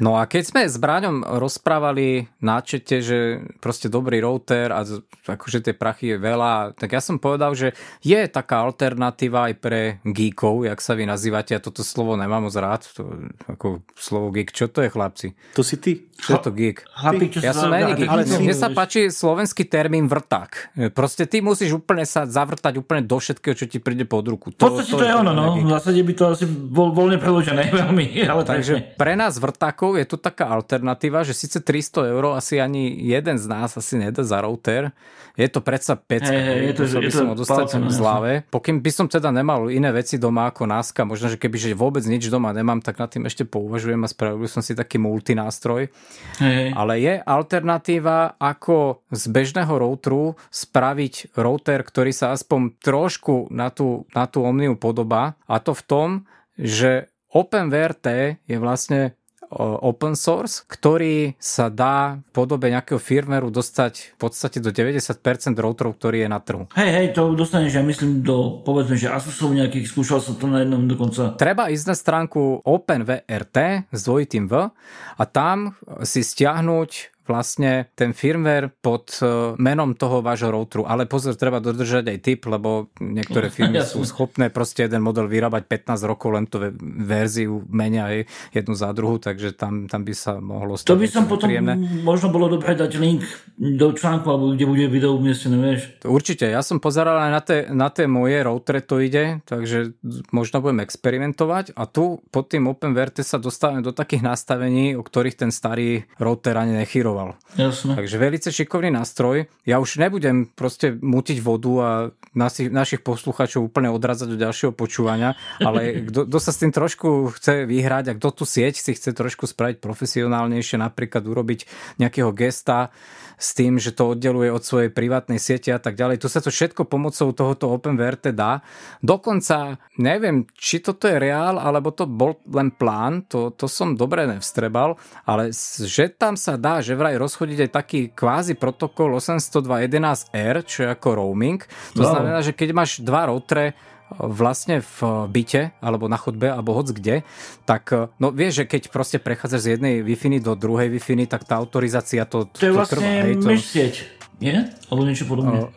No 0.00 0.16
a 0.18 0.24
keď 0.26 0.42
sme 0.48 0.62
s 0.66 0.76
Bráňom 0.80 1.22
rozprávali 1.22 2.26
na 2.40 2.60
čete, 2.64 3.04
že 3.04 3.44
proste 3.60 3.92
dobrý 3.92 4.24
router 4.24 4.72
a 4.72 4.82
akože 5.24 5.70
tie 5.70 5.74
prachy 5.76 6.14
je 6.14 6.18
veľa, 6.18 6.76
tak 6.76 6.96
ja 6.96 7.00
som 7.00 7.20
povedal, 7.20 7.52
že 7.54 7.76
je 8.00 8.20
taká 8.28 8.64
alternatíva 8.64 9.52
aj 9.52 9.54
pre 9.60 9.80
geekov, 10.04 10.66
jak 10.66 10.80
sa 10.82 10.96
vy 10.98 11.06
nazývate, 11.06 11.54
ja 11.54 11.60
toto 11.62 11.86
slovo 11.86 12.18
nemám 12.18 12.48
moc 12.48 12.56
rád, 12.56 12.84
to, 12.92 13.06
ako 13.46 13.84
slovo 13.94 14.34
geek, 14.34 14.50
čo 14.50 14.68
to 14.68 14.82
je 14.82 14.90
chlapci? 14.90 15.28
To 15.54 15.62
si 15.62 15.76
ty. 15.78 15.92
Čo 16.14 16.38
je 16.38 16.46
to 16.46 16.50
geek? 16.54 16.78
Chlapi, 16.94 17.24
čo 17.26 17.38
ja 17.42 17.52
som 17.52 17.68
není 17.70 17.92
geek. 17.98 18.08
Ale 18.10 18.22
mne 18.26 18.54
sa 18.54 18.70
páči 18.70 19.10
slovenský 19.10 19.66
termín 19.66 20.06
vrták. 20.06 20.76
Proste 20.94 21.26
ty 21.26 21.42
musíš 21.42 21.74
úplne 21.74 22.06
sa 22.06 22.22
zavrtať 22.24 22.78
úplne 22.78 23.02
do 23.02 23.18
všetkého, 23.18 23.53
čo 23.54 23.66
ti 23.70 23.78
príde 23.78 24.04
pod 24.04 24.26
ruku. 24.26 24.50
To, 24.54 24.68
v 24.68 24.82
podstate 24.82 24.92
to, 24.92 24.98
to 25.00 25.06
je 25.06 25.14
ono, 25.14 25.32
no. 25.32 25.58
V 25.58 25.70
zásade 25.70 26.02
by 26.02 26.12
to 26.14 26.24
asi 26.34 26.44
bol 26.46 26.90
voľne 26.90 27.18
preložené 27.18 27.70
veľmi. 27.80 28.26
Ale 28.26 28.42
Takže 28.42 28.74
presne. 28.74 28.98
pre 28.98 29.14
nás 29.14 29.38
vrtákov 29.38 29.96
je 29.98 30.06
tu 30.06 30.16
taká 30.18 30.50
alternatíva, 30.50 31.22
že 31.22 31.32
síce 31.32 31.62
300 31.62 32.12
eur 32.12 32.36
asi 32.36 32.58
ani 32.58 32.92
jeden 33.02 33.38
z 33.38 33.46
nás 33.46 33.74
asi 33.74 33.96
nedá 33.98 34.22
za 34.26 34.42
router. 34.42 34.90
Je 35.34 35.50
to 35.50 35.58
predsa 35.58 35.98
pecka. 35.98 36.30
Hey, 36.30 36.46
hey, 36.46 36.70
je 36.70 36.74
to, 36.78 36.82
je 36.86 36.94
by 36.94 37.10
to 37.10 37.18
som 37.18 37.34
odostať 37.34 37.66
v 37.82 37.90
zláve. 37.90 38.32
Pokým 38.54 38.78
by 38.78 38.90
som 38.94 39.06
teda 39.10 39.34
nemal 39.34 39.66
iné 39.66 39.90
veci 39.90 40.14
doma 40.14 40.46
ako 40.46 40.62
náska, 40.70 41.02
možno, 41.02 41.26
že 41.26 41.42
keby 41.42 41.58
že 41.58 41.74
vôbec 41.74 42.06
nič 42.06 42.30
doma 42.30 42.54
nemám, 42.54 42.78
tak 42.78 43.02
nad 43.02 43.10
tým 43.10 43.26
ešte 43.26 43.42
pouvažujem 43.42 43.98
a 43.98 44.06
spravil 44.06 44.46
som 44.46 44.62
si 44.62 44.78
taký 44.78 45.02
multinástroj. 45.02 45.90
Hey. 46.38 46.70
Ale 46.70 47.02
je 47.02 47.18
alternatíva, 47.18 48.38
ako 48.38 49.02
z 49.10 49.24
bežného 49.26 49.74
routeru 49.74 50.38
spraviť 50.54 51.34
router, 51.34 51.82
ktorý 51.82 52.14
sa 52.14 52.30
aspoň 52.30 52.78
trošku 52.78 53.43
na 53.50 53.68
tú, 53.72 54.08
na 54.14 54.24
tú 54.28 54.44
Omniu 54.44 54.76
podoba 54.78 55.36
a 55.48 55.60
to 55.60 55.72
v 55.76 55.82
tom, 55.84 56.08
že 56.54 57.10
OpenVRT 57.34 58.38
je 58.46 58.56
vlastne 58.62 59.18
open 59.54 60.18
source, 60.18 60.66
ktorý 60.66 61.38
sa 61.38 61.70
dá 61.70 62.18
v 62.18 62.30
podobe 62.34 62.70
nejakého 62.70 62.98
firmeru 62.98 63.54
dostať 63.54 64.14
v 64.14 64.18
podstate 64.18 64.58
do 64.58 64.74
90% 64.74 65.54
routerov, 65.54 65.94
ktorý 65.94 66.26
je 66.26 66.28
na 66.28 66.40
trhu. 66.42 66.66
Hej, 66.74 66.90
hej, 66.90 67.06
to 67.14 67.32
dostaneš, 67.38 67.78
ja 67.78 67.84
myslím, 67.86 68.26
do, 68.26 68.62
povedzme, 68.66 68.98
že 68.98 69.12
Asusov 69.12 69.54
nejakých, 69.54 69.86
skúšal 69.86 70.18
som 70.18 70.34
to 70.34 70.50
na 70.50 70.66
jednom 70.66 70.82
dokonca. 70.90 71.38
Treba 71.38 71.70
ísť 71.70 71.86
na 71.86 71.96
stránku 71.96 72.64
OpenVRT 72.66 73.88
s 73.94 74.00
dvojitým 74.02 74.50
V 74.50 74.74
a 75.18 75.22
tam 75.28 75.78
si 76.02 76.26
stiahnuť 76.26 77.13
vlastne 77.24 77.88
ten 77.96 78.12
firmware 78.12 78.68
pod 78.68 79.16
e, 79.24 79.56
menom 79.56 79.96
toho 79.96 80.20
vášho 80.20 80.52
routeru. 80.52 80.84
Ale 80.84 81.08
pozor, 81.08 81.34
treba 81.40 81.58
dodržať 81.58 82.12
aj 82.12 82.18
typ, 82.20 82.40
lebo 82.44 82.92
niektoré 83.00 83.48
firmy 83.54 83.80
sú 83.80 84.04
schopné 84.04 84.52
proste 84.52 84.84
jeden 84.84 85.00
model 85.00 85.24
vyrábať 85.24 85.64
15 85.88 86.04
rokov, 86.04 86.28
len 86.36 86.44
to 86.44 86.60
verziu 87.00 87.64
menia 87.72 88.12
aj 88.12 88.18
jednu 88.52 88.74
za 88.76 88.92
druhú, 88.92 89.16
takže 89.16 89.56
tam, 89.56 89.88
tam 89.88 90.04
by 90.04 90.14
sa 90.14 90.36
mohlo 90.38 90.76
stať. 90.76 90.92
To 90.92 91.00
by 91.00 91.08
som 91.08 91.24
potom 91.24 91.48
príjemné. 91.48 91.74
možno 92.04 92.28
bolo 92.28 92.52
dobre 92.52 92.76
dať 92.76 92.92
link 93.00 93.24
do 93.56 93.96
článku, 93.96 94.28
alebo 94.28 94.52
kde 94.52 94.68
bude 94.68 94.84
video 94.92 95.16
umiestnené, 95.16 95.56
vieš. 95.56 95.80
Určite, 96.04 96.44
ja 96.44 96.60
som 96.60 96.76
pozeral 96.76 97.16
aj 97.16 97.30
na 97.32 97.40
tie, 97.40 97.58
na 97.72 97.88
tie 97.88 98.04
moje 98.04 98.44
routere 98.44 98.84
to 98.84 99.00
ide, 99.00 99.40
takže 99.48 99.96
možno 100.28 100.60
budem 100.60 100.84
experimentovať 100.84 101.72
a 101.72 101.88
tu 101.88 102.20
pod 102.28 102.52
tým 102.52 102.68
OpenVRT 102.68 103.24
sa 103.24 103.40
dostávame 103.40 103.80
do 103.80 103.96
takých 103.96 104.20
nastavení, 104.20 104.92
o 104.98 105.02
ktorých 105.02 105.40
ten 105.40 105.50
starý 105.50 106.04
router 106.20 106.60
ani 106.60 106.76
nechyroval 106.76 107.13
fungoval. 107.14 107.38
Jasne. 107.54 107.94
Takže 107.94 108.16
velice 108.18 108.48
šikovný 108.50 108.90
nástroj. 108.90 109.46
Ja 109.62 109.78
už 109.78 110.02
nebudem 110.02 110.50
proste 110.50 110.90
mutiť 110.90 111.38
vodu 111.38 111.72
a 111.78 111.90
nasi, 112.34 112.66
našich 112.66 113.06
poslucháčov 113.06 113.70
úplne 113.70 113.94
odrazať 113.94 114.34
do 114.34 114.38
ďalšieho 114.42 114.74
počúvania, 114.74 115.38
ale 115.62 116.02
kto 116.10 116.38
sa 116.42 116.50
s 116.50 116.58
tým 116.58 116.74
trošku 116.74 117.30
chce 117.38 117.70
vyhrať 117.70 118.04
a 118.10 118.16
kto 118.18 118.42
tu 118.42 118.44
sieť 118.44 118.74
si 118.82 118.90
chce 118.98 119.14
trošku 119.14 119.46
spraviť 119.46 119.78
profesionálnejšie, 119.78 120.82
napríklad 120.82 121.22
urobiť 121.22 121.60
nejakého 122.02 122.34
gesta, 122.34 122.90
s 123.34 123.54
tým, 123.54 123.76
že 123.82 123.94
to 123.94 124.14
oddeluje 124.14 124.50
od 124.50 124.62
svojej 124.62 124.90
privátnej 124.94 125.42
siete 125.42 125.74
a 125.74 125.80
tak 125.82 125.98
ďalej. 125.98 126.22
Tu 126.22 126.28
sa 126.30 126.40
to 126.40 126.54
všetko 126.54 126.86
pomocou 126.86 127.34
tohoto 127.34 127.74
OpenVRT 127.74 128.30
dá. 128.30 128.62
Dokonca 129.02 129.78
neviem, 129.98 130.46
či 130.54 130.78
toto 130.78 131.10
je 131.10 131.18
reál, 131.18 131.58
alebo 131.58 131.90
to 131.90 132.06
bol 132.06 132.38
len 132.50 132.70
plán, 132.74 133.26
to, 133.26 133.50
to 133.54 133.66
som 133.66 133.98
dobre 133.98 134.26
nevstrebal, 134.30 134.96
ale 135.26 135.50
že 135.82 136.14
tam 136.14 136.38
sa 136.38 136.54
dá, 136.54 136.78
že 136.80 136.94
vraj 137.04 137.20
rozchodiť 137.20 137.68
aj 137.68 137.70
taký 137.76 138.00
kvázi 138.16 138.56
protokol 138.56 139.12
802.11r, 139.20 140.64
čo 140.64 140.78
je 140.82 140.88
ako 140.88 141.20
roaming. 141.20 141.60
To 141.92 142.00
wow. 142.00 142.16
znamená, 142.16 142.40
že 142.40 142.56
keď 142.56 142.72
máš 142.72 143.04
dva 143.04 143.28
routere, 143.28 143.76
vlastne 144.14 144.84
v 144.84 145.26
byte 145.32 145.74
alebo 145.80 146.06
na 146.06 146.20
chodbe 146.20 146.46
alebo 146.46 146.76
hoc 146.76 146.92
kde, 146.92 147.26
tak 147.66 147.90
no 148.20 148.30
vieš, 148.30 148.62
že 148.62 148.64
keď 148.68 148.82
proste 148.92 149.18
prechádzaš 149.18 149.60
z 149.64 149.68
jednej 149.74 149.94
wi 150.04 150.14
do 150.38 150.54
druhej 150.54 150.92
wi 150.92 151.00
tak 151.26 151.48
tá 151.48 151.58
autorizácia 151.58 152.22
to, 152.28 152.46
to, 152.46 152.62
to 152.62 152.66
je 152.68 152.74
vlastne 152.76 153.00
trvá, 153.00 153.10
hej, 153.26 153.34
to... 153.40 153.48
sieť, 153.58 153.94
nie? 154.38 154.70
Alebo 154.92 155.02
niečo 155.08 155.26
podobné. 155.26 155.72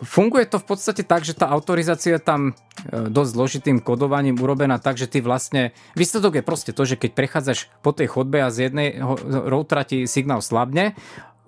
Funguje 0.00 0.48
to 0.48 0.56
v 0.56 0.66
podstate 0.66 1.04
tak, 1.04 1.28
že 1.28 1.36
tá 1.36 1.52
autorizácia 1.52 2.16
je 2.16 2.22
tam 2.22 2.40
e, 2.50 2.52
dosť 3.12 3.30
zložitým 3.36 3.78
kodovaním 3.84 4.40
urobená 4.40 4.80
tak, 4.80 4.96
že 4.96 5.04
ty 5.04 5.20
vlastne... 5.20 5.76
Výsledok 5.92 6.40
je 6.40 6.44
proste 6.44 6.72
to, 6.72 6.88
že 6.88 6.96
keď 6.96 7.10
prechádzaš 7.12 7.68
po 7.84 7.92
tej 7.92 8.08
chodbe 8.08 8.40
a 8.40 8.48
z 8.48 8.72
jednej 8.72 8.96
routera 9.28 9.84
ti 9.84 10.08
signál 10.08 10.40
slabne, 10.40 10.96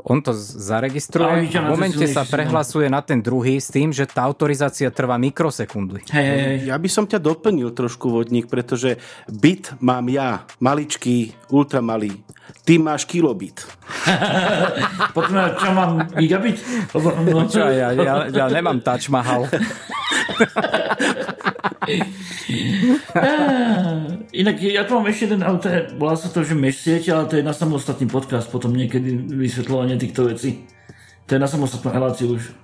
on 0.03 0.18
to 0.18 0.34
zaregistruje 0.34 1.46
a 1.55 1.62
v 1.62 1.70
momente 1.70 2.03
sa 2.11 2.26
prehlasuje 2.26 2.90
na 2.90 3.05
ten 3.05 3.22
druhý 3.22 3.62
s 3.62 3.70
tým, 3.70 3.94
že 3.94 4.09
tá 4.11 4.26
autorizácia 4.26 4.90
trvá 4.90 5.14
mikrosekundy. 5.20 6.11
Hej. 6.11 6.66
Ja 6.66 6.74
by 6.74 6.88
som 6.90 7.07
ťa 7.07 7.22
doplnil 7.22 7.70
trošku 7.70 8.11
vodník, 8.11 8.50
pretože 8.50 8.98
bit 9.30 9.70
mám 9.78 10.11
ja, 10.11 10.42
maličký, 10.59 11.38
ultramalý. 11.55 12.18
Ty 12.62 12.78
máš 12.78 13.05
kilobit. 13.09 13.66
Potom 15.16 15.34
ja 15.34 15.50
čo 15.59 15.68
mám 15.74 16.07
gigabit? 16.14 16.62
čo, 17.50 17.66
ja, 17.66 17.90
ja, 17.90 18.14
ja 18.30 18.46
nemám 18.46 18.78
Taj 18.84 19.09
Mahal. 19.11 19.48
Inak 24.32 24.57
ja 24.62 24.86
tu 24.86 24.94
mám 24.96 25.07
ešte 25.11 25.24
jeden 25.30 25.42
auto, 25.42 25.68
bola 25.98 26.14
sa 26.14 26.30
to, 26.30 26.46
že 26.46 26.55
meš 26.55 26.86
sieť, 26.86 27.11
ale 27.12 27.26
to 27.28 27.36
je 27.38 27.44
na 27.44 27.53
samostatný 27.53 28.07
podcast, 28.09 28.48
potom 28.48 28.72
niekedy 28.72 29.26
vysvetľovanie 29.28 29.98
týchto 29.98 30.30
vecí. 30.30 30.64
To 31.26 31.34
je 31.36 31.40
na 31.42 31.48
samostatnú 31.50 31.90
reláciu 31.90 32.36
už. 32.38 32.61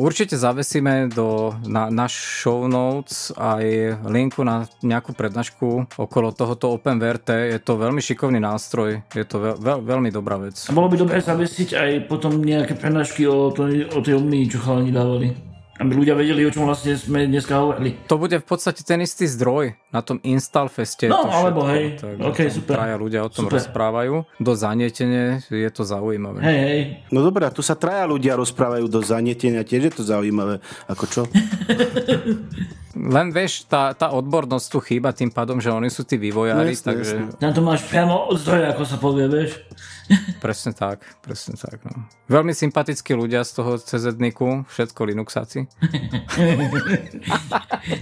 Určite 0.00 0.40
zavesíme 0.40 1.12
do, 1.12 1.52
na, 1.68 1.92
na 1.92 2.08
show 2.08 2.64
notes 2.64 3.28
aj 3.36 4.00
linku 4.08 4.40
na 4.40 4.64
nejakú 4.80 5.12
prednášku 5.12 6.00
okolo 6.00 6.32
tohoto 6.32 6.72
OpenVRT. 6.80 7.52
Je 7.52 7.60
to 7.60 7.76
veľmi 7.76 8.00
šikovný 8.00 8.40
nástroj, 8.40 9.04
je 9.12 9.24
to 9.28 9.36
veľ, 9.36 9.56
veľ, 9.60 9.78
veľmi 9.84 10.08
dobrá 10.08 10.40
vec. 10.40 10.56
A 10.68 10.72
bolo 10.72 10.88
by 10.88 10.96
dobré 10.96 11.20
zavesiť 11.20 11.76
aj 11.76 11.90
potom 12.08 12.40
nejaké 12.40 12.72
prednášky 12.72 13.28
o, 13.28 13.52
to, 13.52 13.68
o 13.68 13.98
tej 14.00 14.16
omni, 14.16 14.48
čo 14.48 14.64
chalani 14.64 14.88
dávali 14.88 15.53
aby 15.74 15.90
ľudia 15.90 16.14
vedeli, 16.14 16.46
o 16.46 16.54
čom 16.54 16.70
vlastne 16.70 16.94
sme 16.94 17.26
dneska 17.26 17.58
hovorili. 17.58 17.98
To 18.06 18.14
bude 18.14 18.38
v 18.38 18.46
podstate 18.46 18.86
ten 18.86 19.02
istý 19.02 19.26
zdroj 19.26 19.74
na 19.90 20.06
tom 20.06 20.22
Installfeste. 20.22 21.10
No, 21.10 21.26
alebo 21.26 21.66
hej, 21.66 21.98
tak, 21.98 22.14
ok, 22.14 22.38
super. 22.46 22.74
Traja 22.78 22.96
ľudia 22.98 23.20
o 23.26 23.30
tom 23.30 23.50
super. 23.50 23.58
rozprávajú. 23.58 24.14
Do 24.38 24.52
zanietenia 24.54 25.42
je 25.50 25.70
to 25.74 25.82
zaujímavé. 25.82 26.38
Hej, 26.46 26.58
hej. 26.62 26.80
No 27.10 27.26
dobré, 27.26 27.50
tu 27.50 27.66
sa 27.66 27.74
traja 27.74 28.06
ľudia 28.06 28.38
rozprávajú 28.38 28.86
do 28.86 29.02
zanietenia, 29.02 29.66
tiež 29.66 29.90
je 29.90 29.92
to 29.98 30.02
zaujímavé. 30.06 30.62
Ako 30.86 31.04
čo? 31.10 31.22
Len 32.94 33.34
vieš, 33.34 33.66
tá, 33.66 33.90
tá 33.90 34.14
odbornosť 34.14 34.66
tu 34.70 34.78
chýba 34.78 35.10
tým 35.10 35.26
pádom, 35.26 35.58
že 35.58 35.74
oni 35.74 35.90
sú 35.90 36.06
tí 36.06 36.14
vývojári, 36.14 36.78
no, 36.78 36.82
takže... 36.86 37.16
Na 37.42 37.50
to 37.50 37.60
máš 37.60 37.82
priamo 37.90 38.30
od 38.30 38.38
zdroja, 38.38 38.70
ako 38.70 38.82
sa 38.86 38.96
povie, 39.02 39.26
vieš. 39.26 39.58
Presne 40.44 40.76
tak, 40.76 41.00
presne 41.24 41.56
tak. 41.56 41.80
No. 41.88 42.04
Veľmi 42.28 42.52
sympatickí 42.52 43.16
ľudia 43.16 43.40
z 43.40 43.56
toho 43.56 43.80
cz 43.80 44.20
všetko 44.68 45.00
Linuxáci. 45.00 45.64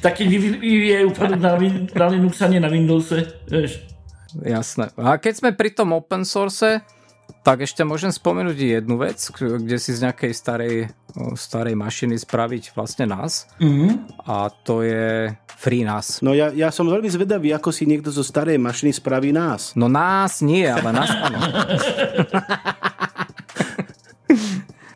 Taký 0.02 0.22
vyvíjajú 0.26 1.08
produkt 1.14 1.42
na, 1.42 1.54
na 1.94 2.06
Linuxe, 2.10 2.42
nie 2.50 2.58
na 2.58 2.66
Windowse, 2.66 3.46
vieš. 3.46 3.86
Jasné. 4.34 4.90
A 4.98 5.14
keď 5.20 5.34
sme 5.38 5.50
pri 5.54 5.70
tom 5.70 5.94
open 5.94 6.26
source, 6.26 6.82
tak 7.40 7.64
ešte 7.64 7.82
môžem 7.82 8.12
spomenúť 8.12 8.84
jednu 8.84 9.00
vec, 9.00 9.18
kde 9.32 9.76
si 9.80 9.96
z 9.96 10.04
nejakej 10.04 10.32
starej, 10.36 10.74
starej 11.34 11.74
mašiny 11.74 12.20
spraviť 12.20 12.76
vlastne 12.76 13.08
nás. 13.08 13.48
Mm-hmm. 13.56 14.22
A 14.28 14.52
to 14.52 14.84
je 14.84 15.32
free 15.56 15.86
nás. 15.86 16.20
No 16.20 16.36
ja, 16.36 16.52
ja 16.52 16.68
som 16.68 16.90
veľmi 16.90 17.08
zvedavý, 17.08 17.56
ako 17.56 17.72
si 17.72 17.88
niekto 17.88 18.12
zo 18.12 18.26
starej 18.26 18.58
mašiny 18.58 18.92
spraví 18.92 19.32
nás. 19.32 19.72
No 19.78 19.88
nás 19.88 20.44
nie, 20.44 20.68
ale 20.68 20.92
nás 20.92 21.08
áno. 21.08 21.40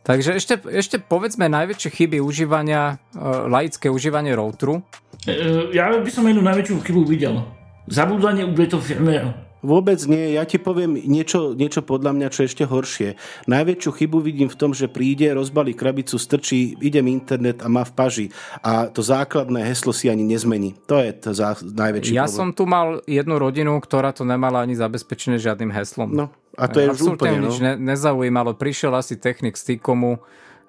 Takže 0.07 0.39
ešte, 0.39 0.55
ešte 0.71 0.97
povedzme 1.03 1.51
najväčšie 1.51 1.91
chyby 1.91 2.23
užívania, 2.23 2.95
uh, 3.19 3.51
laické 3.51 3.91
užívanie 3.91 4.39
routeru. 4.39 4.79
E, 5.27 5.75
ja 5.75 5.91
by 5.91 6.11
som 6.15 6.23
jednu 6.23 6.47
najväčšiu 6.47 6.79
chybu 6.79 7.03
videl. 7.03 7.43
Zabúdanie 7.91 8.47
to 8.71 8.79
firmware. 8.79 9.46
Vôbec 9.65 9.97
nie. 10.05 10.37
Ja 10.37 10.45
ti 10.45 10.61
poviem 10.61 11.01
niečo, 11.01 11.57
niečo 11.57 11.81
podľa 11.81 12.13
mňa, 12.13 12.29
čo 12.29 12.45
je 12.45 12.49
ešte 12.53 12.65
horšie. 12.69 13.09
Najväčšiu 13.49 13.91
chybu 13.91 14.21
vidím 14.21 14.53
v 14.53 14.59
tom, 14.59 14.77
že 14.77 14.87
príde, 14.87 15.33
rozbalí 15.33 15.73
krabicu, 15.73 16.21
strčí, 16.21 16.77
idem 16.85 17.09
internet 17.09 17.65
a 17.65 17.69
má 17.73 17.83
v 17.83 17.93
paži. 17.97 18.27
A 18.61 18.93
to 18.93 19.01
základné 19.01 19.65
heslo 19.65 19.97
si 19.97 20.13
ani 20.13 20.23
nezmení. 20.29 20.77
To 20.87 21.01
je 21.01 21.11
to 21.17 21.31
zá, 21.33 21.57
najväčší 21.57 22.13
ja 22.13 22.29
problém. 22.29 22.39
som 22.39 22.49
tu 22.53 22.65
mal 22.69 23.01
jednu 23.09 23.41
rodinu, 23.41 23.75
ktorá 23.81 24.13
to 24.13 24.29
nemala 24.29 24.61
ani 24.61 24.77
zabezpečené 24.77 25.41
žiadnym 25.41 25.73
heslom. 25.73 26.13
No, 26.13 26.31
a 26.55 26.69
to 26.69 26.85
je 26.85 26.93
už 26.93 27.17
úplne, 27.17 27.41
nič 27.49 27.57
no. 27.59 27.73
ne, 27.73 27.97
nezaujímalo. 27.97 28.55
Prišiel 28.55 28.93
asi 28.93 29.17
technik 29.17 29.57
z 29.57 29.77
Tikomu, 29.77 30.21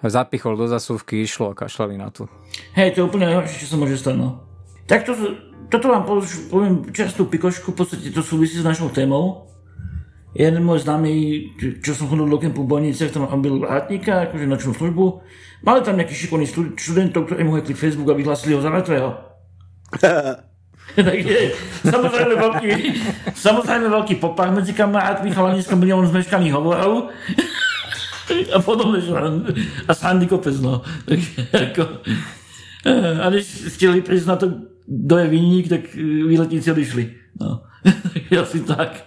zapichol 0.03 0.55
do 0.55 0.65
zasúvky, 0.65 1.21
išlo 1.21 1.51
a 1.51 1.57
kašľali 1.57 1.95
na 1.99 2.09
to. 2.09 2.31
Hej, 2.73 2.95
to 2.95 2.97
je 3.01 3.07
úplne 3.07 3.29
najhoršie, 3.29 3.65
čo 3.65 3.67
sa 3.71 3.77
môže 3.77 3.99
stať. 3.99 4.15
No. 4.15 4.47
Tak 4.87 5.03
to, 5.03 5.13
toto 5.67 5.85
vám 5.91 6.03
poviem 6.49 6.87
častú 6.95 7.27
pikošku, 7.27 7.71
v 7.71 7.77
podstate 7.77 8.09
to 8.11 8.23
súvisí 8.23 8.59
s 8.59 8.67
našou 8.67 8.89
témou. 8.89 9.47
Jeden 10.37 10.61
môj 10.61 10.85
známy, 10.85 11.13
čo 11.81 11.97
som 11.97 12.05
chodil 12.11 12.29
do 12.29 12.37
kempu 12.37 12.61
v 12.61 12.69
Bojnice, 12.69 13.09
tam 13.09 13.25
byl 13.41 13.63
vrátnika, 13.63 14.29
akože 14.29 14.45
nočnú 14.45 14.73
službu. 14.77 15.05
Mali 15.65 15.81
tam 15.81 15.97
nejakých 15.97 16.29
šikovných 16.29 16.77
študentov, 16.77 17.25
ktorí 17.25 17.41
mu 17.41 17.57
hekli 17.57 17.73
Facebook 17.73 18.13
a 18.13 18.19
vyhlásili 18.19 18.53
ho 18.53 18.61
za 18.61 18.69
mŕtvého. 18.69 19.09
Takže 20.97 21.37
samozrejme 21.85 22.33
veľký, 22.37 22.69
samozrejme 23.33 23.85
veľký 23.89 24.15
popach 24.21 24.53
medzi 24.53 24.73
kamarátmi, 24.73 25.33
chalaniska 25.33 25.73
milión 25.73 26.05
zmeškaných 26.05 26.53
hovorov. 26.53 27.09
a 28.55 28.59
podobne, 28.59 28.99
že 29.01 29.11
a 29.87 29.91
Sandy 29.93 30.27
kopec, 30.27 30.55
no. 30.59 30.83
Takže, 31.09 31.49
ako, 31.53 31.83
a 33.19 33.25
než 33.33 33.73
chceli 33.73 34.05
prísť 34.05 34.27
na 34.27 34.35
to, 34.37 34.45
kto 34.87 35.15
je 35.19 35.27
vinník, 35.27 35.67
tak 35.67 35.91
e, 35.91 35.99
výletníci 36.31 36.71
odišli. 36.71 37.03
No. 37.43 37.67
Asi 38.43 38.63
tak. 38.63 39.03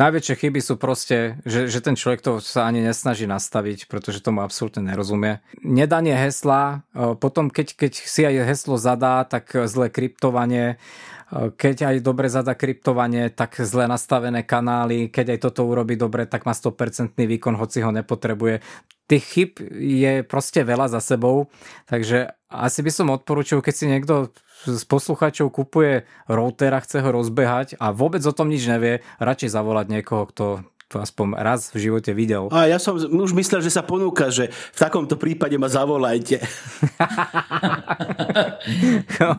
Najväčšie 0.00 0.34
chyby 0.40 0.60
sú 0.64 0.80
proste, 0.80 1.36
že, 1.44 1.68
že 1.68 1.84
ten 1.84 1.92
človek 1.92 2.24
to 2.24 2.32
sa 2.40 2.64
ani 2.64 2.80
nesnaží 2.80 3.28
nastaviť, 3.28 3.84
pretože 3.84 4.24
tomu 4.24 4.40
absolútne 4.40 4.80
nerozumie. 4.80 5.44
Nedanie 5.60 6.16
hesla, 6.16 6.88
e, 6.96 7.12
potom 7.20 7.52
keď, 7.52 7.76
keď 7.76 7.92
si 8.00 8.24
aj 8.24 8.48
heslo 8.48 8.80
zadá, 8.80 9.28
tak 9.28 9.52
zlé 9.68 9.92
kryptovanie, 9.92 10.80
e, 11.28 11.52
keď 11.52 11.92
aj 11.92 11.96
dobre 12.00 12.32
zadá 12.32 12.56
kryptovanie, 12.56 13.28
tak 13.28 13.60
zle 13.60 13.84
nastavené 13.84 14.40
kanály, 14.40 15.12
keď 15.12 15.36
aj 15.36 15.38
toto 15.44 15.68
urobí 15.68 16.00
dobre, 16.00 16.24
tak 16.24 16.48
má 16.48 16.56
100% 16.56 17.28
výkon, 17.28 17.60
hoci 17.60 17.84
ho 17.84 17.92
nepotrebuje. 17.92 18.64
Tých 19.04 19.24
chyb 19.26 19.50
je 19.84 20.24
proste 20.24 20.64
veľa 20.64 20.88
za 20.88 21.02
sebou, 21.04 21.52
takže 21.92 22.30
asi 22.48 22.80
by 22.80 22.90
som 22.94 23.12
odporúčil, 23.12 23.60
keď 23.60 23.74
si 23.74 23.84
niekto 23.84 24.32
z 24.68 24.82
poslucháčov 24.84 25.48
kupuje 25.48 26.04
router 26.28 26.72
a 26.76 26.80
chce 26.84 27.00
ho 27.00 27.10
rozbehať 27.12 27.80
a 27.80 27.92
vôbec 27.94 28.20
o 28.26 28.32
tom 28.34 28.52
nič 28.52 28.68
nevie, 28.68 29.00
radšej 29.22 29.56
zavolať 29.56 29.86
niekoho, 29.88 30.28
kto 30.28 30.46
aspoň 30.90 31.38
raz 31.38 31.70
v 31.70 31.86
živote 31.86 32.10
videl. 32.10 32.50
A 32.50 32.66
ja 32.66 32.82
som 32.82 32.98
už 32.98 33.30
myslel, 33.38 33.62
že 33.62 33.70
sa 33.70 33.86
ponúka, 33.86 34.26
že 34.34 34.50
v 34.50 34.78
takomto 34.78 35.14
prípade 35.14 35.54
ma 35.54 35.70
zavolajte. 35.70 36.42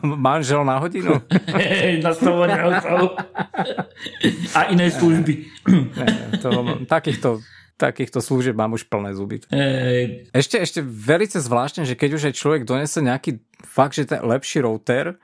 Manžel 0.24 0.64
na 0.64 0.80
hodinu? 0.80 1.20
Nastavovanie 2.00 2.56
A 4.56 4.72
iné 4.72 4.88
služby. 4.88 5.44
to, 6.40 6.48
takýchto 6.88 7.44
takýchto 7.76 8.22
služieb 8.22 8.54
mám 8.54 8.74
už 8.76 8.86
plné 8.86 9.14
zuby. 9.16 9.42
Ej. 9.50 10.28
Ešte, 10.30 10.56
ešte 10.60 10.80
velice 10.84 11.42
zvláštne, 11.42 11.82
že 11.88 11.98
keď 11.98 12.10
už 12.18 12.22
aj 12.30 12.34
človek 12.38 12.62
donese 12.62 13.02
nejaký 13.02 13.42
fakt, 13.66 13.98
že 13.98 14.08
ten 14.08 14.22
lepší 14.22 14.62
router, 14.62 15.18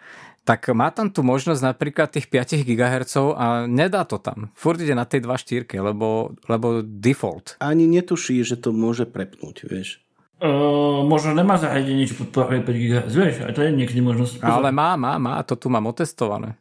tak 0.48 0.64
má 0.72 0.88
tam 0.88 1.12
tu 1.12 1.20
možnosť 1.20 1.60
napríklad 1.60 2.08
tých 2.08 2.32
5 2.32 2.64
GHz 2.64 3.36
a 3.36 3.68
nedá 3.68 4.08
to 4.08 4.16
tam. 4.16 4.48
Furt 4.56 4.80
ide 4.80 4.96
na 4.96 5.04
tej 5.04 5.28
2.4, 5.28 5.68
lebo, 5.76 6.32
lebo 6.48 6.80
default. 6.80 7.60
Ani 7.60 7.84
netuší, 7.84 8.40
že 8.40 8.56
to 8.56 8.72
môže 8.72 9.04
prepnúť, 9.04 9.68
vieš. 9.68 10.00
Uh, 10.38 11.02
možno 11.04 11.34
nemá 11.34 11.58
zariadenie, 11.58 12.06
čo 12.08 12.16
podporuje 12.22 12.64
5 12.64 12.70
GHz, 12.70 13.12
vieš, 13.12 13.34
aj 13.44 13.52
to 13.58 13.60
je 13.66 13.74
niekedy 13.74 14.00
možnosť. 14.00 14.40
Ale 14.40 14.72
má, 14.72 14.96
má, 14.96 15.20
má, 15.20 15.42
to 15.44 15.58
tu 15.58 15.68
mám 15.68 15.84
otestované. 15.90 16.56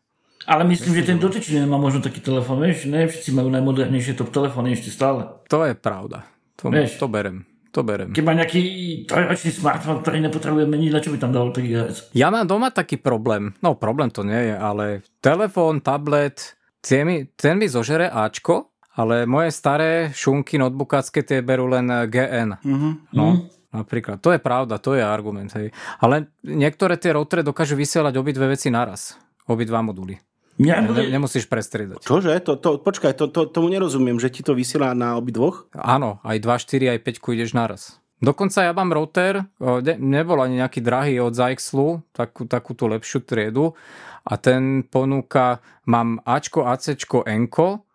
Ale 0.47 0.63
myslím, 0.63 0.95
že 0.95 1.03
ten 1.03 1.19
dotyčný 1.19 1.67
nemá 1.67 1.75
možno 1.75 1.99
taký 1.99 2.23
telefón, 2.23 2.63
vieš, 2.63 2.87
ne 2.87 3.03
všetci 3.03 3.35
majú 3.35 3.51
najmodernejšie 3.51 4.15
top 4.15 4.31
telefóny 4.31 4.79
ešte 4.79 4.95
stále. 4.95 5.27
To 5.51 5.67
je 5.67 5.75
pravda. 5.75 6.23
To, 6.63 6.71
Vieš. 6.71 6.95
to 6.97 7.11
berem. 7.11 7.43
To 7.75 7.83
berem. 7.83 8.15
Keď 8.15 8.23
má 8.25 8.33
nejaký 8.33 8.61
trojročný 9.05 9.51
smartfón, 9.53 10.01
ktorý 10.01 10.23
nepotrebuje 10.23 10.65
meniť, 10.65 10.89
na 10.89 11.03
čo 11.03 11.11
by 11.13 11.17
tam 11.19 11.35
dal 11.35 11.51
5 11.51 11.61
GHz? 11.61 11.97
Ja 12.15 12.31
mám 12.31 12.47
doma 12.47 12.71
taký 12.71 12.95
problém. 12.97 13.53
No 13.59 13.75
problém 13.77 14.07
to 14.09 14.23
nie 14.23 14.49
je, 14.49 14.55
ale 14.55 15.05
telefón, 15.21 15.83
tablet, 15.83 16.57
ten 16.81 17.03
mi, 17.03 17.17
ten 17.35 17.59
mi 17.59 17.67
zožere 17.67 18.07
Ačko, 18.07 18.71
ale 18.97 19.29
moje 19.29 19.53
staré 19.53 20.09
šunky 20.15 20.57
notebookácké 20.57 21.21
tie 21.21 21.43
berú 21.45 21.69
len 21.69 21.85
GN. 22.09 22.57
Mhm. 22.63 22.89
No, 23.13 23.45
napríklad. 23.69 24.23
To 24.25 24.33
je 24.33 24.41
pravda, 24.41 24.81
to 24.81 24.97
je 24.97 25.03
argument. 25.03 25.51
Hej. 25.53 25.69
Ale 26.01 26.31
niektoré 26.41 26.97
tie 26.97 27.13
routery 27.13 27.45
dokážu 27.45 27.77
vysielať 27.77 28.17
obidve 28.17 28.49
veci 28.49 28.73
naraz. 28.73 29.19
Obidva 29.45 29.85
moduly. 29.85 30.17
Mňa 30.57 30.75
Ne, 30.89 31.13
nemusíš 31.13 31.45
prestriedať. 31.45 32.01
Čože? 32.01 32.33
To, 32.41 32.57
to, 32.57 32.81
počkaj, 32.81 33.13
to, 33.13 33.29
to, 33.29 33.45
tomu 33.45 33.69
nerozumiem, 33.69 34.17
že 34.17 34.33
ti 34.33 34.41
to 34.41 34.57
vysiela 34.57 34.97
na 34.97 35.13
obidvoch? 35.13 35.69
Áno, 35.77 36.17
aj 36.25 36.41
2, 36.41 36.93
4, 36.93 36.93
aj 36.97 36.99
5 37.05 37.35
ideš 37.37 37.51
naraz. 37.53 38.01
Dokonca 38.17 38.65
ja 38.65 38.73
mám 38.73 38.89
router, 38.89 39.45
ne, 39.61 39.93
nebol 40.01 40.41
ani 40.41 40.57
nejaký 40.57 40.81
drahý 40.81 41.21
od 41.21 41.37
Zyxlu, 41.37 42.01
takú, 42.09 42.49
takú 42.49 42.73
tú 42.73 42.89
lepšiu 42.89 43.21
triedu 43.21 43.77
a 44.25 44.33
ten 44.41 44.81
ponúka, 44.81 45.61
mám 45.85 46.17
Ačko, 46.25 46.65
Acčko, 46.65 47.21
Enko, 47.29 47.86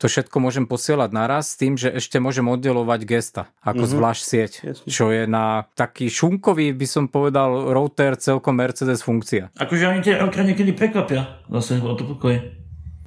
to 0.00 0.08
všetko 0.08 0.36
môžem 0.40 0.64
posielať 0.64 1.12
naraz 1.12 1.52
s 1.52 1.60
tým, 1.60 1.76
že 1.76 1.92
ešte 1.92 2.16
môžem 2.16 2.48
oddelovať 2.48 3.00
gesta 3.04 3.42
ako 3.60 3.84
mm-hmm. 3.84 3.92
zvlášť 3.92 4.22
sieť, 4.24 4.52
Jasne. 4.64 4.86
čo 4.88 5.04
je 5.12 5.28
na 5.28 5.68
taký 5.76 6.08
šunkový, 6.08 6.72
by 6.72 6.86
som 6.88 7.04
povedal, 7.12 7.76
router 7.76 8.16
celkom 8.16 8.56
Mercedes 8.56 9.04
funkcia. 9.04 9.52
Akože 9.60 9.84
oni 9.92 10.00
tie 10.00 10.16
routery 10.16 10.56
niekedy 10.56 10.72
prekvapia. 10.72 11.44
Zase 11.52 11.84
o 11.84 11.92
to 11.92 12.08
pokoje. 12.08 12.56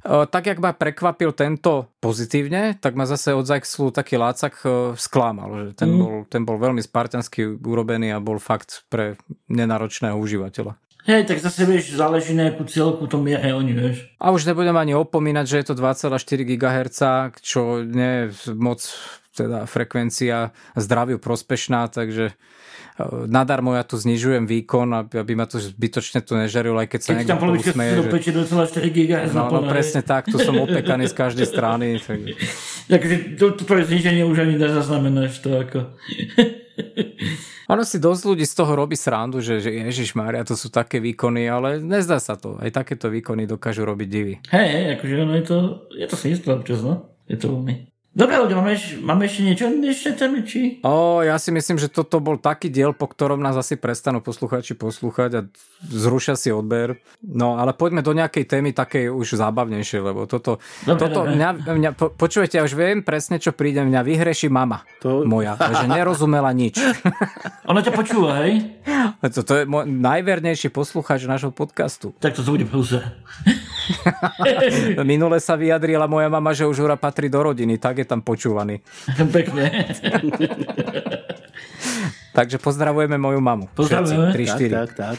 Tak, 0.04 0.44
jak 0.44 0.60
ma 0.60 0.76
prekvapil 0.76 1.32
tento 1.32 1.88
pozitívne, 1.96 2.76
tak 2.76 2.92
ma 2.92 3.08
zase 3.08 3.32
od 3.32 3.48
Zyxlu 3.48 3.88
taký 3.88 4.20
lácak 4.20 4.52
e, 4.60 4.92
sklamal. 5.00 5.48
Že 5.48 5.68
ten, 5.72 5.88
Mm. 5.88 5.96
bol, 5.96 6.14
ten 6.28 6.42
bol 6.44 6.60
veľmi 6.60 6.84
spartansky 6.84 7.56
urobený 7.56 8.12
a 8.12 8.20
bol 8.20 8.36
fakt 8.36 8.84
pre 8.92 9.16
nenáročného 9.48 10.12
užívateľa. 10.12 10.76
Hej, 11.04 11.28
tak 11.28 11.36
zase 11.36 11.68
vieš, 11.68 11.92
záleží 11.92 12.32
na 12.32 12.48
akú 12.48 12.64
cieľku 12.64 13.04
to 13.04 13.20
mieria 13.20 13.52
oni, 13.52 13.76
vieš. 13.76 14.08
A 14.16 14.32
už 14.32 14.48
nebudem 14.48 14.72
ani 14.72 14.96
opomínať, 14.96 15.44
že 15.44 15.56
je 15.60 15.66
to 15.68 15.74
2,4 15.76 16.16
GHz, 16.48 17.00
čo 17.44 17.84
nie 17.84 18.32
je 18.32 18.56
moc 18.56 18.80
teda 19.36 19.68
frekvencia 19.68 20.56
zdraviu 20.72 21.20
prospešná, 21.20 21.92
takže 21.92 22.32
e, 22.32 22.34
nadarmo 23.28 23.76
ja 23.76 23.84
tu 23.84 24.00
znižujem 24.00 24.48
výkon, 24.48 25.12
aby, 25.12 25.36
ma 25.36 25.44
to 25.44 25.60
zbytočne 25.60 26.24
tu 26.24 26.40
nežarilo, 26.40 26.80
aj 26.80 26.88
keď 26.88 27.00
sa 27.04 27.10
Keď 27.12 27.18
niekto 27.20 27.36
tam 27.36 27.52
usmeje. 27.52 27.92
Že... 27.92 28.08
peče 28.08 28.30
2,4 28.32 28.96
GHz 28.96 29.30
No, 29.36 29.44
no 29.52 29.60
presne 29.68 30.00
tak, 30.00 30.32
tu 30.32 30.40
som 30.40 30.56
opekaný 30.56 31.04
z 31.12 31.14
každej 31.20 31.44
strany. 31.44 32.00
Takže... 32.00 32.32
Takže 32.88 33.14
to, 33.36 33.52
to 33.60 33.62
tvoje 33.68 33.92
zniženie 33.92 34.24
už 34.24 34.48
ani 34.48 34.56
nezaznamenáš 34.56 35.36
to 35.44 35.52
ako. 35.52 35.78
Ono 37.70 37.82
si 37.86 37.96
dosť 37.96 38.22
ľudí 38.28 38.44
z 38.44 38.54
toho 38.60 38.72
robí 38.76 38.96
srandu, 38.98 39.40
že, 39.40 39.62
že 39.62 39.72
Ježiš 39.72 40.12
Mária, 40.12 40.44
to 40.44 40.52
sú 40.52 40.68
také 40.68 41.00
výkony, 41.00 41.48
ale 41.48 41.80
nezdá 41.80 42.20
sa 42.20 42.36
to. 42.36 42.60
Aj 42.60 42.68
takéto 42.68 43.08
výkony 43.08 43.48
dokážu 43.48 43.88
robiť 43.88 44.08
divy. 44.08 44.34
Hej, 44.52 45.00
akože 45.00 45.14
ono 45.24 45.34
je 45.38 45.44
to, 45.44 45.58
je 45.96 46.06
to 46.08 46.16
svinstvo 46.16 46.60
občas, 46.60 46.84
no. 46.84 47.14
Je 47.24 47.40
to 47.40 47.48
veľmi. 47.56 47.93
Dobre, 48.14 48.38
ľudia, 48.38 48.54
máme, 48.54 48.78
máme 49.02 49.22
ešte 49.26 49.42
niečo, 49.42 49.66
ešte 49.82 50.14
témy, 50.14 50.46
či? 50.46 50.78
O, 50.86 51.18
ja 51.18 51.34
si 51.34 51.50
myslím, 51.50 51.82
že 51.82 51.90
toto 51.90 52.22
bol 52.22 52.38
taký 52.38 52.70
diel, 52.70 52.94
po 52.94 53.10
ktorom 53.10 53.42
nás 53.42 53.58
asi 53.58 53.74
prestanú 53.74 54.22
posluchači 54.22 54.78
poslúchať 54.78 55.30
a 55.34 55.40
zrušia 55.82 56.38
si 56.38 56.54
odber. 56.54 57.02
No, 57.18 57.58
ale 57.58 57.74
poďme 57.74 58.06
do 58.06 58.14
nejakej 58.14 58.46
témy 58.46 58.70
takej 58.70 59.10
už 59.10 59.34
zábavnejšej, 59.34 60.00
lebo 60.00 60.30
toto, 60.30 60.62
Dobre, 60.86 61.00
toto 61.02 61.26
dobre. 61.26 61.34
mňa, 61.34 61.48
mňa, 61.66 61.90
po, 61.90 62.06
počujete, 62.08 62.54
ja 62.54 62.62
už 62.62 62.78
viem 62.78 63.02
presne, 63.02 63.42
čo 63.42 63.50
príde, 63.50 63.82
mňa 63.82 64.06
vyhreši 64.06 64.46
mama 64.46 64.86
To- 65.02 65.26
moja, 65.26 65.58
že 65.58 65.90
nerozumela 65.90 66.54
nič. 66.54 66.78
Ona 67.70 67.82
ťa 67.82 67.92
počúva, 67.92 68.46
hej? 68.46 68.78
To, 69.26 69.42
to 69.42 69.52
je 69.58 69.64
môj 69.66 69.90
najvernejší 69.90 70.70
poslucháč 70.70 71.26
nášho 71.26 71.50
podcastu. 71.50 72.14
Tak 72.22 72.38
to 72.38 72.46
bude 72.46 72.62
prúser. 72.70 73.10
Minule 75.08 75.40
sa 75.40 75.54
vyjadrila 75.56 76.06
moja 76.06 76.28
mama, 76.28 76.52
že 76.56 76.66
už 76.66 76.84
Žura 76.84 76.96
patrí 76.96 77.28
do 77.28 77.40
rodiny, 77.42 77.78
tak 77.78 78.02
je 78.02 78.06
tam 78.06 78.20
počúvaný. 78.20 78.80
Pekne. 79.34 79.64
Takže 82.36 82.58
pozdravujeme 82.58 83.14
moju 83.14 83.38
mamu. 83.38 83.70
Pozdravujeme. 83.78 84.34
Všetci, 84.34 84.58
3, 84.58 84.58
4. 84.58 84.74
Tak, 84.74 84.90
tak, 84.94 84.94
tak. 84.94 85.18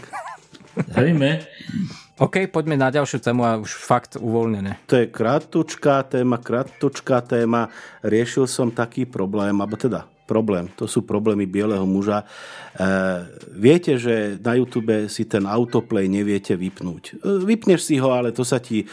Zdravíme. 0.92 1.30
OK, 2.16 2.48
poďme 2.48 2.80
na 2.80 2.92
ďalšiu 2.92 3.20
tému 3.20 3.44
a 3.44 3.60
už 3.60 3.72
fakt 3.76 4.16
uvoľnené. 4.16 4.88
To 4.88 5.00
je 5.00 5.06
kratučká 5.08 6.04
téma, 6.08 6.40
kratučká 6.40 7.20
téma. 7.24 7.72
Riešil 8.04 8.48
som 8.48 8.72
taký 8.72 9.04
problém, 9.08 9.56
alebo 9.60 9.76
teda 9.76 10.08
problém, 10.26 10.68
to 10.74 10.90
sú 10.90 11.06
problémy 11.06 11.46
bieleho 11.46 11.86
muža. 11.86 12.26
E, 12.26 12.26
viete, 13.54 13.96
že 14.02 14.42
na 14.42 14.58
YouTube 14.58 15.08
si 15.08 15.24
ten 15.30 15.46
autoplay 15.46 16.10
neviete 16.10 16.58
vypnúť. 16.58 17.22
E, 17.22 17.46
vypneš 17.46 17.88
si 17.88 17.96
ho, 18.02 18.10
ale 18.12 18.34
to 18.34 18.42
sa 18.42 18.58
ti 18.58 18.84
e, 18.84 18.86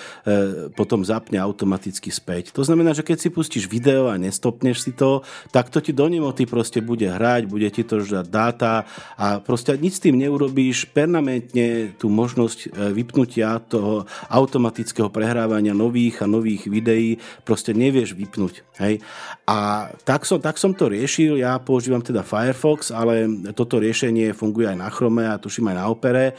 potom 0.76 1.02
zapne 1.02 1.40
automaticky 1.40 2.12
späť. 2.12 2.52
To 2.52 2.62
znamená, 2.62 2.92
že 2.92 3.02
keď 3.02 3.18
si 3.18 3.28
pustíš 3.32 3.64
video 3.64 4.12
a 4.12 4.20
nestopneš 4.20 4.84
si 4.84 4.92
to, 4.92 5.24
tak 5.48 5.72
to 5.72 5.80
ti 5.80 5.96
do 5.96 6.04
nemoty 6.06 6.44
proste 6.44 6.84
bude 6.84 7.08
hrať, 7.08 7.48
bude 7.48 7.66
ti 7.72 7.82
to 7.82 8.04
žrať 8.04 8.26
dáta 8.28 8.84
a 9.16 9.40
proste 9.40 9.72
nič 9.80 9.98
s 9.98 10.04
tým 10.04 10.20
neurobíš. 10.20 10.92
Permanentne 10.92 11.96
tú 11.96 12.12
možnosť 12.12 12.58
e, 12.60 12.92
vypnutia 12.92 13.56
toho 13.64 14.04
automatického 14.28 15.08
prehrávania 15.08 15.72
nových 15.72 16.20
a 16.20 16.30
nových 16.30 16.68
videí 16.68 17.16
proste 17.48 17.72
nevieš 17.72 18.12
vypnúť. 18.12 18.60
Hej? 18.82 19.00
A 19.48 19.90
tak 20.04 20.28
som, 20.28 20.42
tak 20.42 20.60
som 20.60 20.76
to 20.76 20.90
riešil, 20.90 21.21
ja 21.38 21.58
používam 21.62 22.02
teda 22.02 22.26
Firefox, 22.26 22.90
ale 22.90 23.26
toto 23.52 23.78
riešenie 23.78 24.34
funguje 24.36 24.70
aj 24.70 24.78
na 24.78 24.88
Chrome 24.88 25.24
a 25.26 25.40
tuším 25.40 25.72
aj 25.72 25.76
na 25.76 25.84
Opere. 25.88 26.26
E, 26.30 26.34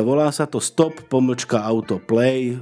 Volá 0.00 0.28
sa 0.32 0.48
to 0.48 0.58
Stop 0.60 1.06
pomlčka 1.06 1.60
Autoplay, 1.60 2.56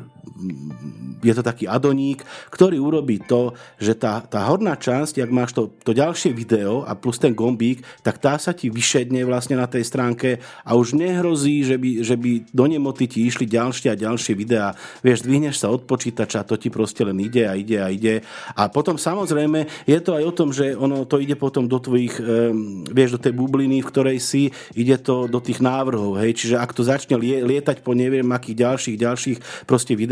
je 1.21 1.33
to 1.37 1.43
taký 1.45 1.69
adoník, 1.69 2.25
ktorý 2.49 2.81
urobí 2.81 3.21
to, 3.21 3.53
že 3.77 3.97
tá, 3.97 4.25
tá 4.25 4.49
horná 4.49 4.77
časť, 4.77 5.21
ak 5.21 5.31
máš 5.31 5.53
to, 5.53 5.69
to 5.85 5.93
ďalšie 5.93 6.33
video 6.33 6.83
a 6.85 6.97
plus 6.97 7.21
ten 7.21 7.37
gombík, 7.37 7.85
tak 8.01 8.17
tá 8.17 8.41
sa 8.41 8.57
ti 8.57 8.73
vyšedne 8.73 9.21
vlastne 9.29 9.61
na 9.61 9.69
tej 9.69 9.85
stránke 9.85 10.41
a 10.65 10.77
už 10.77 10.97
nehrozí, 10.97 11.63
že 11.65 11.77
by, 11.77 11.91
že 12.01 12.17
by 12.17 12.31
do 12.53 12.65
nemoty 12.65 13.05
ti 13.05 13.29
išli 13.29 13.45
ďalšie 13.45 13.93
a 13.93 14.01
ďalšie 14.01 14.33
videá. 14.33 14.73
Vieš, 15.05 15.29
dvihneš 15.29 15.61
sa 15.61 15.69
od 15.69 15.85
počítača, 15.85 16.49
to 16.49 16.57
ti 16.57 16.73
proste 16.73 17.05
len 17.05 17.21
ide 17.21 17.45
a 17.45 17.53
ide 17.57 17.79
a 17.81 17.89
ide. 17.93 18.25
A 18.57 18.73
potom 18.73 18.97
samozrejme 18.97 19.69
je 19.85 19.99
to 20.01 20.17
aj 20.17 20.25
o 20.25 20.37
tom, 20.37 20.49
že 20.57 20.73
ono 20.73 21.05
to 21.05 21.21
ide 21.21 21.37
potom 21.37 21.69
do 21.69 21.77
tvojich, 21.77 22.17
um, 22.21 22.85
vieš, 22.89 23.17
do 23.17 23.21
tej 23.21 23.37
bubliny, 23.37 23.85
v 23.85 23.91
ktorej 23.91 24.19
si, 24.21 24.53
ide 24.73 24.97
to 25.01 25.29
do 25.29 25.41
tých 25.41 25.61
návrhov, 25.61 26.21
hej. 26.21 26.33
Čiže 26.37 26.57
ak 26.57 26.73
to 26.73 26.83
začne 26.83 27.17
lie, 27.21 27.45
lietať 27.45 27.85
po 27.85 27.93
neviem 27.93 28.27
akých 28.31 28.57
ďalších, 28.57 28.97
ďalších 28.97 29.39
proste 29.69 29.93
videách, 29.93 30.10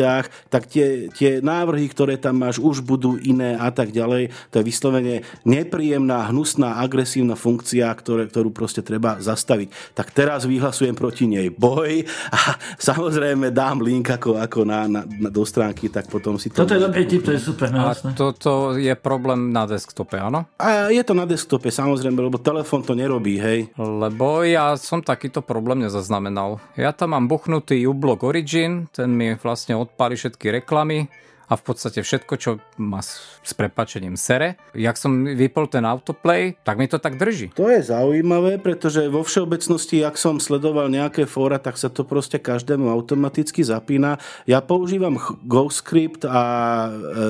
tak 0.52 0.70
tie, 0.70 1.10
tie 1.10 1.42
návrhy, 1.42 1.90
ktoré 1.90 2.14
tam 2.20 2.38
máš, 2.38 2.62
už 2.62 2.86
budú 2.86 3.18
iné 3.18 3.58
a 3.58 3.74
tak 3.74 3.90
ďalej. 3.90 4.30
To 4.54 4.62
je 4.62 4.64
vyslovene 4.64 5.14
nepríjemná, 5.42 6.30
hnusná, 6.30 6.78
agresívna 6.78 7.34
funkcia, 7.34 7.90
ktoré, 7.90 8.30
ktorú 8.30 8.54
proste 8.54 8.84
treba 8.84 9.18
zastaviť. 9.18 9.96
Tak 9.98 10.14
teraz 10.14 10.46
vyhlasujem 10.46 10.94
proti 10.94 11.26
nej 11.26 11.50
boj 11.50 12.06
a 12.30 12.56
samozrejme 12.78 13.50
dám 13.50 13.82
link 13.82 14.08
ako, 14.08 14.38
ako 14.38 14.62
na, 14.62 14.86
na, 14.86 15.00
na, 15.04 15.28
do 15.28 15.42
stránky, 15.42 15.88
tak 15.88 16.06
potom 16.06 16.36
si 16.38 16.52
to... 16.52 16.62
Toto 16.62 16.76
je 16.76 16.82
dobrý 16.82 17.04
tip, 17.08 17.24
to 17.24 17.34
je 17.34 17.40
super, 17.40 17.72
no 17.72 17.90
A 17.90 17.96
toto 18.14 18.76
je 18.76 18.92
problém 18.94 19.50
na 19.50 19.64
desktope, 19.64 20.20
áno? 20.20 20.46
A 20.60 20.92
je 20.92 21.02
to 21.02 21.16
na 21.16 21.24
desktope 21.24 21.72
samozrejme, 21.72 22.18
lebo 22.18 22.38
telefón 22.38 22.84
to 22.84 22.92
nerobí, 22.92 23.40
hej. 23.40 23.70
Lebo 23.78 24.44
ja 24.44 24.76
som 24.76 25.00
takýto 25.00 25.40
problém 25.40 25.84
nezaznamenal. 25.84 26.60
Ja 26.76 26.92
tam 26.92 27.16
mám 27.16 27.30
buchnutý 27.30 27.88
uBlock 27.88 28.26
Origin, 28.26 28.90
ten 28.92 29.14
mi 29.14 29.32
vlastne 29.40 29.78
odpáli 29.88 30.20
všetky 30.20 30.60
reklamy 30.60 31.08
a 31.48 31.56
v 31.56 31.62
podstate 31.64 32.04
všetko, 32.04 32.34
čo 32.36 32.50
má 32.76 33.00
s 33.00 33.52
prepačením 33.56 34.20
sere. 34.20 34.60
Jak 34.76 35.00
som 35.00 35.24
vypol 35.24 35.64
ten 35.72 35.88
autoplay, 35.88 36.60
tak 36.60 36.76
mi 36.76 36.84
to 36.84 37.00
tak 37.00 37.16
drží. 37.16 37.56
To 37.56 37.72
je 37.72 37.80
zaujímavé, 37.80 38.60
pretože 38.60 39.08
vo 39.08 39.24
všeobecnosti, 39.24 40.04
ak 40.04 40.20
som 40.20 40.36
sledoval 40.36 40.92
nejaké 40.92 41.24
fóra, 41.24 41.56
tak 41.56 41.80
sa 41.80 41.88
to 41.88 42.04
proste 42.04 42.36
každému 42.36 42.92
automaticky 42.92 43.64
zapína. 43.64 44.20
Ja 44.44 44.60
používam 44.60 45.16
GoScript 45.48 46.28
a 46.28 46.42
e, 46.84 47.26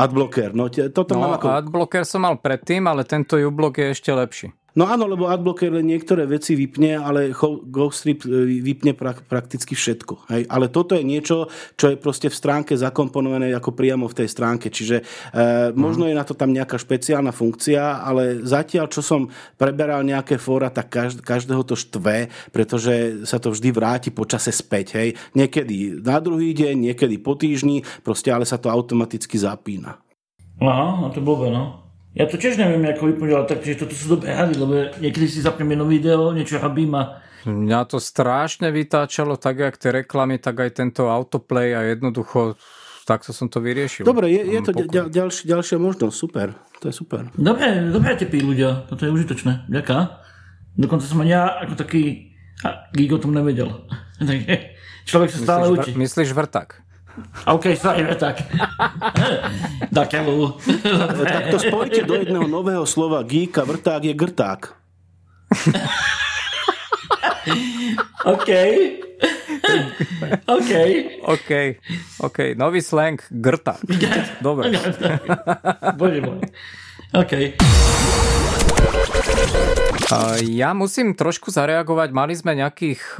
Adblocker. 0.00 0.56
No, 0.56 0.72
toto 0.72 1.12
no, 1.12 1.28
mám 1.28 1.36
ako... 1.36 1.46
Adblocker 1.52 2.08
som 2.08 2.24
mal 2.24 2.40
predtým, 2.40 2.88
ale 2.88 3.04
tento 3.04 3.36
uBlock 3.36 3.84
je 3.84 3.86
ešte 3.92 4.10
lepší. 4.16 4.48
No 4.72 4.88
áno, 4.88 5.04
lebo 5.04 5.28
adblocker 5.28 5.84
niektoré 5.84 6.24
veci 6.24 6.56
vypne, 6.56 6.96
ale 6.96 7.36
GoStrip 7.68 8.24
e, 8.24 8.48
vypne 8.64 8.96
pra- 8.96 9.20
prakticky 9.20 9.76
všetko. 9.76 10.32
Hej? 10.32 10.48
Ale 10.48 10.72
toto 10.72 10.96
je 10.96 11.04
niečo, 11.04 11.52
čo 11.76 11.92
je 11.92 12.00
proste 12.00 12.32
v 12.32 12.38
stránke 12.40 12.72
zakomponované 12.72 13.52
ako 13.52 13.76
priamo 13.76 14.08
v 14.08 14.24
tej 14.24 14.28
stránke. 14.32 14.72
Čiže 14.72 14.96
e, 15.00 15.04
možno 15.76 16.08
je 16.08 16.16
na 16.16 16.24
to 16.24 16.32
tam 16.32 16.56
nejaká 16.56 16.80
špeciálna 16.80 17.36
funkcia, 17.36 18.00
ale 18.00 18.40
zatiaľ, 18.48 18.88
čo 18.88 19.04
som 19.04 19.28
preberal 19.60 20.00
nejaké 20.08 20.40
fóra, 20.40 20.72
tak 20.72 20.88
každ- 20.88 21.20
každého 21.20 21.68
to 21.68 21.76
štve, 21.76 22.32
pretože 22.48 23.28
sa 23.28 23.36
to 23.36 23.52
vždy 23.52 23.68
vráti 23.76 24.08
počase 24.08 24.48
späť. 24.56 24.96
Hej? 24.96 25.20
Niekedy 25.36 26.00
na 26.00 26.16
druhý 26.16 26.56
deň, 26.56 26.92
niekedy 26.92 27.20
po 27.20 27.36
týždni, 27.36 27.84
proste 28.00 28.32
ale 28.32 28.48
sa 28.48 28.56
to 28.56 28.72
automaticky 28.72 29.36
zapína. 29.36 30.00
Aha, 30.62 30.96
no 30.96 31.12
to 31.12 31.20
blbé, 31.20 31.52
no. 31.52 31.81
Ja 32.12 32.28
to 32.28 32.36
tiež 32.36 32.60
neviem, 32.60 32.84
ako 32.84 33.08
vypnúť, 33.08 33.30
ale 33.32 33.44
takže 33.48 33.80
toto 33.80 33.96
sú 33.96 34.20
dobré 34.20 34.36
hady, 34.36 34.54
lebo 34.60 34.72
niekedy 35.00 35.26
si 35.32 35.40
zapnem 35.40 35.72
jedno 35.72 35.88
video, 35.88 36.28
niečo 36.36 36.60
habím 36.60 36.92
a... 36.92 37.24
Mňa 37.48 37.88
to 37.88 37.98
strašne 37.98 38.68
vytáčalo, 38.68 39.40
tak 39.40 39.58
jak 39.58 39.74
tie 39.80 40.04
reklamy, 40.04 40.36
tak 40.36 40.60
aj 40.60 40.76
tento 40.76 41.08
autoplay 41.08 41.72
a 41.72 41.80
jednoducho 41.88 42.60
takto 43.08 43.32
som 43.34 43.48
to 43.48 43.58
vyriešil. 43.58 44.06
Dobre, 44.06 44.30
je, 44.30 44.44
je 44.44 44.60
to 44.60 44.72
ďal, 44.86 45.08
ďalší, 45.10 45.42
ďalšia 45.48 45.76
možnosť, 45.80 46.14
super. 46.14 46.54
To 46.84 46.90
je 46.90 46.94
super. 46.94 47.32
Dobre, 47.34 47.90
dobre 47.90 48.14
tepí 48.14 48.44
ľudia, 48.44 48.86
toto 48.86 49.08
je 49.08 49.10
užitočné. 49.10 49.66
Ďaká. 49.72 50.22
Dokonca 50.76 51.04
som 51.08 51.18
ani 51.24 51.32
ja 51.32 51.48
ako 51.64 51.74
taký 51.80 52.34
geek 52.94 53.12
o 53.16 53.18
tom 53.18 53.34
nevedel. 53.34 53.88
Takže 54.20 54.76
človek 55.08 55.28
sa 55.32 55.38
stále 55.40 55.64
myslíš, 55.72 55.80
učí. 55.80 55.90
Myslíš 55.96 56.30
vrtak? 56.36 56.81
OK, 57.46 57.76
sajme 57.76 58.14
tak. 58.16 58.40
Keľu. 60.12 60.56
tak 61.32 61.44
to 61.52 61.58
spojte 61.60 62.02
do 62.08 62.14
jedného 62.16 62.48
nového 62.48 62.86
slova. 62.88 63.22
Geek 63.24 63.58
a 63.60 63.64
vrták 63.64 64.04
je 64.04 64.14
grták. 64.16 64.60
OK. 68.24 68.48
OK. 70.48 70.72
OK. 71.28 71.50
OK. 72.20 72.38
Nový 72.56 72.80
slang 72.80 73.20
grták. 73.28 73.84
Dobre. 74.40 74.72
Bože 75.98 76.20
môj. 76.24 76.40
OK. 77.12 77.32
Ja 80.42 80.76
musím 80.76 81.16
trošku 81.16 81.48
zareagovať. 81.48 82.12
Mali 82.12 82.36
sme 82.36 82.52
nejakých 82.52 83.16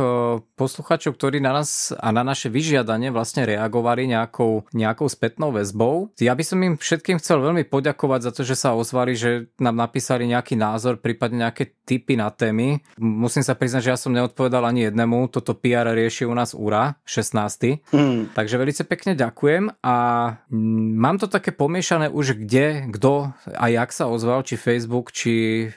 posluchačov, 0.57 1.17
ktorí 1.17 1.41
na 1.41 1.57
nás 1.57 1.95
a 1.97 2.13
na 2.13 2.21
naše 2.21 2.53
vyžiadanie 2.53 3.09
vlastne 3.09 3.49
reagovali 3.49 4.05
nejakou, 4.13 4.69
nejakou 4.77 5.09
spätnou 5.09 5.57
väzbou. 5.57 6.13
Ja 6.21 6.37
by 6.37 6.45
som 6.45 6.61
im 6.61 6.77
všetkým 6.77 7.17
chcel 7.17 7.41
veľmi 7.41 7.65
poďakovať 7.65 8.21
za 8.29 8.31
to, 8.37 8.43
že 8.45 8.57
sa 8.61 8.77
ozvali, 8.77 9.17
že 9.17 9.49
nám 9.57 9.81
napísali 9.81 10.29
nejaký 10.29 10.55
názor, 10.59 11.01
prípadne 11.01 11.49
nejaké 11.49 11.73
tipy 11.89 12.21
na 12.21 12.29
témy. 12.29 12.85
Musím 13.01 13.41
sa 13.41 13.57
priznať, 13.57 13.89
že 13.89 13.93
ja 13.97 13.99
som 13.99 14.13
neodpovedal 14.13 14.69
ani 14.69 14.93
jednému. 14.93 15.33
Toto 15.33 15.57
PR 15.57 15.97
rieši 15.97 16.29
u 16.29 16.35
nás 16.37 16.53
URA 16.53 17.01
16. 17.09 17.89
Mm. 17.93 18.37
Takže 18.37 18.61
veľmi 18.61 18.75
pekne 18.85 19.13
ďakujem 19.17 19.81
a 19.81 19.97
mám 20.99 21.17
to 21.17 21.31
také 21.31 21.55
pomiešané 21.57 22.13
už 22.13 22.37
kde, 22.45 22.93
kto 22.93 23.33
a 23.57 23.65
jak 23.73 23.91
sa 23.95 24.11
ozval, 24.11 24.45
či 24.45 24.61
Facebook, 24.61 25.15
či 25.15 25.69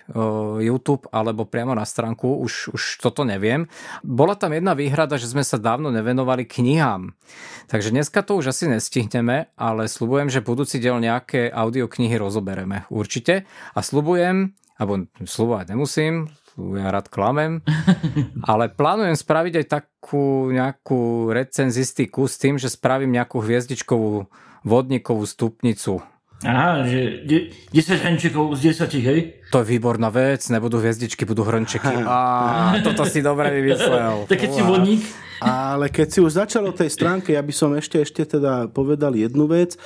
YouTube 0.61 1.09
alebo 1.09 1.49
priamo 1.49 1.73
na 1.73 1.81
stránku, 1.81 2.37
už, 2.45 2.77
už 2.77 2.83
toto 3.01 3.25
neviem. 3.25 3.65
Bola 4.05 4.37
tam 4.37 4.53
jedna 4.53 4.77
výhrada, 4.77 5.17
že 5.17 5.25
sme 5.25 5.41
sa 5.41 5.57
dávno 5.57 5.89
nevenovali 5.89 6.45
knihám. 6.45 7.17
Takže 7.65 7.89
dneska 7.89 8.21
to 8.21 8.37
už 8.37 8.53
asi 8.53 8.69
nestihneme, 8.69 9.49
ale 9.57 9.89
slubujem, 9.89 10.29
že 10.29 10.45
budúci 10.45 10.77
diel 10.77 11.01
nejaké 11.01 11.49
audioknihy 11.49 12.21
rozobereme. 12.21 12.85
Určite. 12.93 13.49
A 13.73 13.79
slubujem, 13.81 14.53
alebo 14.77 15.09
slubovať 15.25 15.73
nemusím, 15.73 16.29
ja 16.55 16.87
rád 16.93 17.11
klamem, 17.11 17.65
ale 18.49 18.71
plánujem 18.71 19.17
spraviť 19.17 19.53
aj 19.59 19.67
takú 19.67 20.53
nejakú 20.53 21.33
recenzistiku 21.33 22.29
s 22.29 22.39
tým, 22.39 22.55
že 22.55 22.71
spravím 22.71 23.11
nejakú 23.11 23.43
hviezdičkovú 23.43 24.29
vodníkovú 24.63 25.25
stupnicu 25.27 26.05
Aha, 26.45 26.85
že 26.85 27.25
10 27.73 28.05
hrnčekov 28.05 28.53
z 28.53 28.77
10, 28.77 29.01
hej? 29.01 29.19
To 29.49 29.65
je 29.65 29.65
výborná 29.65 30.13
vec, 30.13 30.45
nebudú 30.53 30.77
hviezdičky, 30.77 31.25
budú 31.25 31.41
hrnčeky. 31.41 32.05
Á, 32.05 32.77
toto 32.85 33.01
si 33.09 33.25
dobre 33.25 33.49
vymyslel. 33.57 34.29
Tak 34.29 34.37
keď 34.37 34.49
si 34.53 34.61
vodník. 34.61 35.01
Ale 35.43 35.91
keď 35.91 36.07
si 36.07 36.19
už 36.23 36.39
začal 36.39 36.63
o 36.67 36.75
tej 36.75 36.87
stránke, 36.87 37.35
ja 37.35 37.43
by 37.43 37.53
som 37.53 37.75
ešte, 37.75 37.99
ešte 37.99 38.39
teda 38.39 38.71
povedal 38.71 39.15
jednu 39.15 39.49
vec. 39.51 39.75
E, 39.75 39.79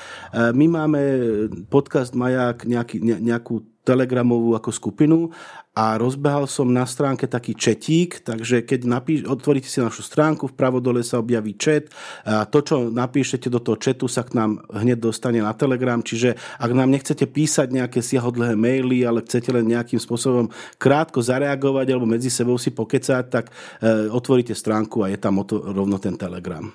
my 0.54 0.66
máme 0.70 1.02
podcast 1.74 2.14
Maják 2.14 2.70
nejaký, 2.70 2.98
ne, 3.02 3.18
nejakú 3.18 3.66
telegramovú 3.90 4.54
ako 4.54 4.70
skupinu 4.70 5.20
a 5.80 5.96
rozbehal 5.96 6.44
som 6.44 6.68
na 6.68 6.84
stránke 6.84 7.24
taký 7.24 7.56
četík, 7.56 8.20
takže 8.28 8.68
keď 8.68 8.84
napíš, 8.84 9.20
otvoríte 9.24 9.72
si 9.72 9.80
našu 9.80 10.04
stránku, 10.04 10.52
vpravo 10.52 10.84
dole 10.84 11.00
sa 11.08 11.24
objaví 11.24 11.56
chat 11.56 11.88
a 12.28 12.44
to, 12.44 12.60
čo 12.60 12.76
napíšete 12.92 13.48
do 13.48 13.64
toho 13.64 13.80
chatu, 13.80 14.12
sa 14.12 14.28
k 14.28 14.36
nám 14.36 14.60
hneď 14.68 15.00
dostane 15.00 15.40
na 15.40 15.56
Telegram, 15.56 16.04
čiže 16.04 16.36
ak 16.60 16.72
nám 16.76 16.92
nechcete 16.92 17.24
písať 17.24 17.72
nejaké 17.72 18.04
siahodlhé 18.04 18.60
maily, 18.60 19.08
ale 19.08 19.24
chcete 19.24 19.56
len 19.56 19.72
nejakým 19.72 20.04
spôsobom 20.04 20.52
krátko 20.76 21.24
zareagovať 21.24 21.96
alebo 21.96 22.10
medzi 22.10 22.28
sebou 22.28 22.60
si 22.60 22.76
pokecať, 22.76 23.24
tak 23.32 23.48
e, 23.80 24.12
otvoríte 24.12 24.52
stránku 24.52 25.08
a 25.08 25.08
je 25.08 25.18
tam 25.22 25.40
rovno 25.58 25.98
ten 25.98 26.14
Telegram. 26.14 26.70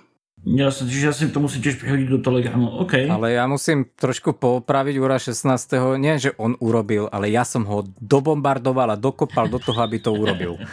Jasne, 0.44 0.92
čiže 0.92 1.04
ja 1.08 1.12
si 1.16 1.32
to 1.32 1.40
musím 1.40 1.64
tiež 1.64 1.80
prihodiť 1.80 2.08
do 2.10 2.18
Telegramu. 2.20 2.84
OK. 2.84 3.08
Ale 3.08 3.32
ja 3.32 3.48
musím 3.48 3.88
trošku 3.96 4.36
popraviť 4.36 4.94
Ura 5.00 5.16
16. 5.16 5.96
Nie, 5.96 6.20
že 6.20 6.36
on 6.36 6.52
urobil, 6.60 7.08
ale 7.08 7.32
ja 7.32 7.48
som 7.48 7.64
ho 7.64 7.88
dobombardoval 7.96 8.92
a 8.92 9.00
dokopal 9.00 9.48
do 9.48 9.56
toho, 9.56 9.80
aby 9.80 10.04
to 10.04 10.12
urobil. 10.12 10.60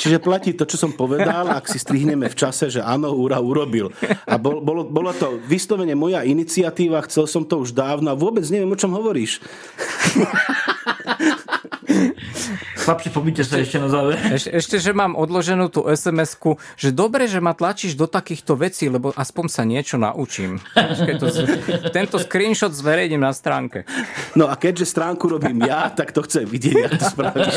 Čiže 0.00 0.20
platí 0.20 0.52
to, 0.52 0.68
čo 0.68 0.76
som 0.76 0.92
povedal, 0.92 1.48
ak 1.48 1.64
si 1.64 1.80
strihneme 1.80 2.28
v 2.28 2.36
čase, 2.36 2.68
že 2.68 2.84
áno, 2.84 3.16
Úra 3.16 3.40
urobil. 3.40 3.88
A 4.28 4.36
bol, 4.36 4.60
bolo, 4.60 4.84
bolo 4.84 5.16
to 5.16 5.40
vyslovene 5.48 5.96
moja 5.96 6.20
iniciatíva, 6.20 7.04
chcel 7.08 7.24
som 7.24 7.42
to 7.44 7.64
už 7.64 7.72
dávno 7.72 8.12
a 8.12 8.18
vôbec 8.18 8.44
neviem, 8.52 8.68
o 8.68 8.76
čom 8.76 8.92
hovoríš. 8.92 9.40
Chlapci, 12.84 13.08
pobíte 13.08 13.40
sa 13.40 13.56
ešte 13.56 13.80
na 13.80 13.88
záver. 13.88 14.20
Eš, 14.28 14.52
ešte, 14.52 14.76
že 14.76 14.92
mám 14.92 15.16
odloženú 15.16 15.72
tú 15.72 15.88
sms 15.88 16.36
že 16.76 16.92
dobre, 16.92 17.24
že 17.24 17.40
ma 17.40 17.56
tlačíš 17.56 17.96
do 17.96 18.04
takýchto 18.04 18.60
vecí, 18.60 18.92
lebo 18.92 19.08
aspoň 19.16 19.46
sa 19.48 19.64
niečo 19.64 19.96
naučím. 19.96 20.60
to, 21.20 21.26
tento 21.96 22.20
screenshot 22.20 22.76
zverejním 22.76 23.24
na 23.24 23.32
stránke. 23.32 23.88
No 24.36 24.52
a 24.52 24.60
keďže 24.60 24.92
stránku 24.92 25.24
robím 25.32 25.64
ja, 25.64 25.88
tak 25.88 26.12
to 26.12 26.20
chcem 26.28 26.44
vidieť, 26.44 26.76
ako 26.84 26.96
to 27.00 27.06
spravíš. 27.08 27.56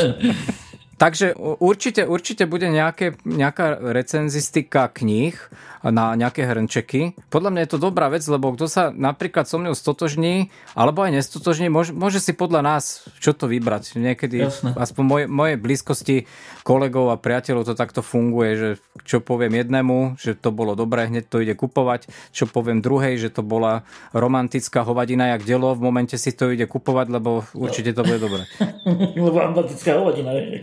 Takže 0.97 1.37
určite, 1.61 2.09
určite 2.09 2.49
bude 2.49 2.73
nejaké, 2.73 3.21
nejaká 3.21 3.77
recenzistika 3.93 4.89
kníh 4.89 5.37
na 5.85 6.17
nejaké 6.17 6.49
hrnčeky. 6.49 7.13
Podľa 7.29 7.53
mňa 7.53 7.61
je 7.63 7.71
to 7.77 7.79
dobrá 7.79 8.09
vec, 8.09 8.25
lebo 8.25 8.49
kto 8.57 8.65
sa 8.65 8.89
napríklad 8.89 9.45
so 9.45 9.61
mnou 9.61 9.77
stotožní, 9.77 10.49
alebo 10.73 11.05
aj 11.05 11.21
nestotožní, 11.21 11.69
môže, 11.69 11.93
môže 11.93 12.17
si 12.17 12.33
podľa 12.33 12.65
nás 12.65 13.05
čo 13.21 13.37
to 13.37 13.45
vybrať. 13.45 13.93
Niekedy, 13.93 14.49
Jasne. 14.49 14.73
aspoň 14.73 15.03
moje, 15.05 15.25
moje 15.29 15.53
blízkosti 15.61 16.25
kolegov 16.65 17.13
a 17.13 17.21
priateľov 17.21 17.69
to 17.69 17.73
takto 17.77 18.01
funguje, 18.01 18.51
že 18.57 18.69
čo 19.05 19.21
poviem 19.21 19.53
jednému, 19.61 20.17
že 20.17 20.33
to 20.33 20.49
bolo 20.49 20.73
dobré, 20.73 21.07
hneď 21.07 21.29
to 21.29 21.45
ide 21.45 21.53
kupovať, 21.53 22.09
čo 22.33 22.49
poviem 22.49 22.81
druhej, 22.81 23.21
že 23.21 23.29
to 23.29 23.45
bola 23.45 23.85
romantická 24.17 24.81
hovadina 24.81 25.37
jak 25.37 25.45
delo, 25.45 25.77
v 25.77 25.85
momente 25.85 26.17
si 26.17 26.33
to 26.33 26.49
ide 26.49 26.65
kupovať, 26.65 27.07
lebo 27.13 27.45
určite 27.53 27.93
to 27.93 28.01
bude 28.01 28.17
dobré. 28.17 28.43
lebo 29.21 29.37
romantická 29.37 30.01
hovadina 30.01 30.33
je 30.33 30.57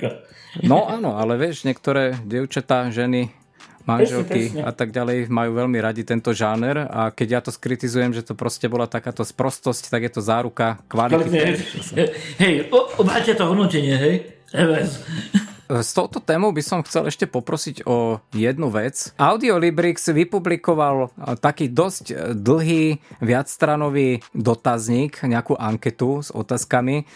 No 0.63 0.87
áno, 0.87 1.19
ale 1.19 1.35
vieš, 1.41 1.67
niektoré 1.67 2.15
dievčatá, 2.23 2.87
ženy, 2.95 3.33
manželky 3.85 4.49
presne, 4.49 4.61
presne. 4.61 4.69
a 4.69 4.71
tak 4.73 4.89
ďalej 4.91 5.19
majú 5.29 5.51
veľmi 5.61 5.79
radi 5.81 6.03
tento 6.09 6.33
žáner 6.33 6.89
a 6.89 7.13
keď 7.13 7.29
ja 7.29 7.41
to 7.45 7.51
skritizujem, 7.53 8.17
že 8.17 8.25
to 8.25 8.33
proste 8.33 8.65
bola 8.69 8.89
takáto 8.89 9.21
sprostosť, 9.23 9.93
tak 9.93 10.09
je 10.09 10.13
to 10.13 10.21
záruka 10.25 10.81
kvality. 10.89 11.61
Hej, 12.43 12.73
obháťte 12.73 13.37
to 13.37 13.45
hodnotenie, 13.45 13.97
hej? 13.97 14.15
S 15.65 15.97
touto 15.97 16.21
témou 16.21 16.53
by 16.53 16.61
som 16.61 16.85
chcel 16.85 17.09
ešte 17.09 17.25
poprosiť 17.25 17.89
o 17.89 18.21
jednu 18.37 18.69
vec. 18.69 19.17
Audiolibrix 19.17 20.13
vypublikoval 20.13 21.09
taký 21.41 21.73
dosť 21.73 22.37
dlhý 22.37 23.01
viacstranový 23.25 24.21
dotazník, 24.37 25.25
nejakú 25.25 25.57
anketu 25.57 26.21
s 26.21 26.29
otázkami, 26.29 27.09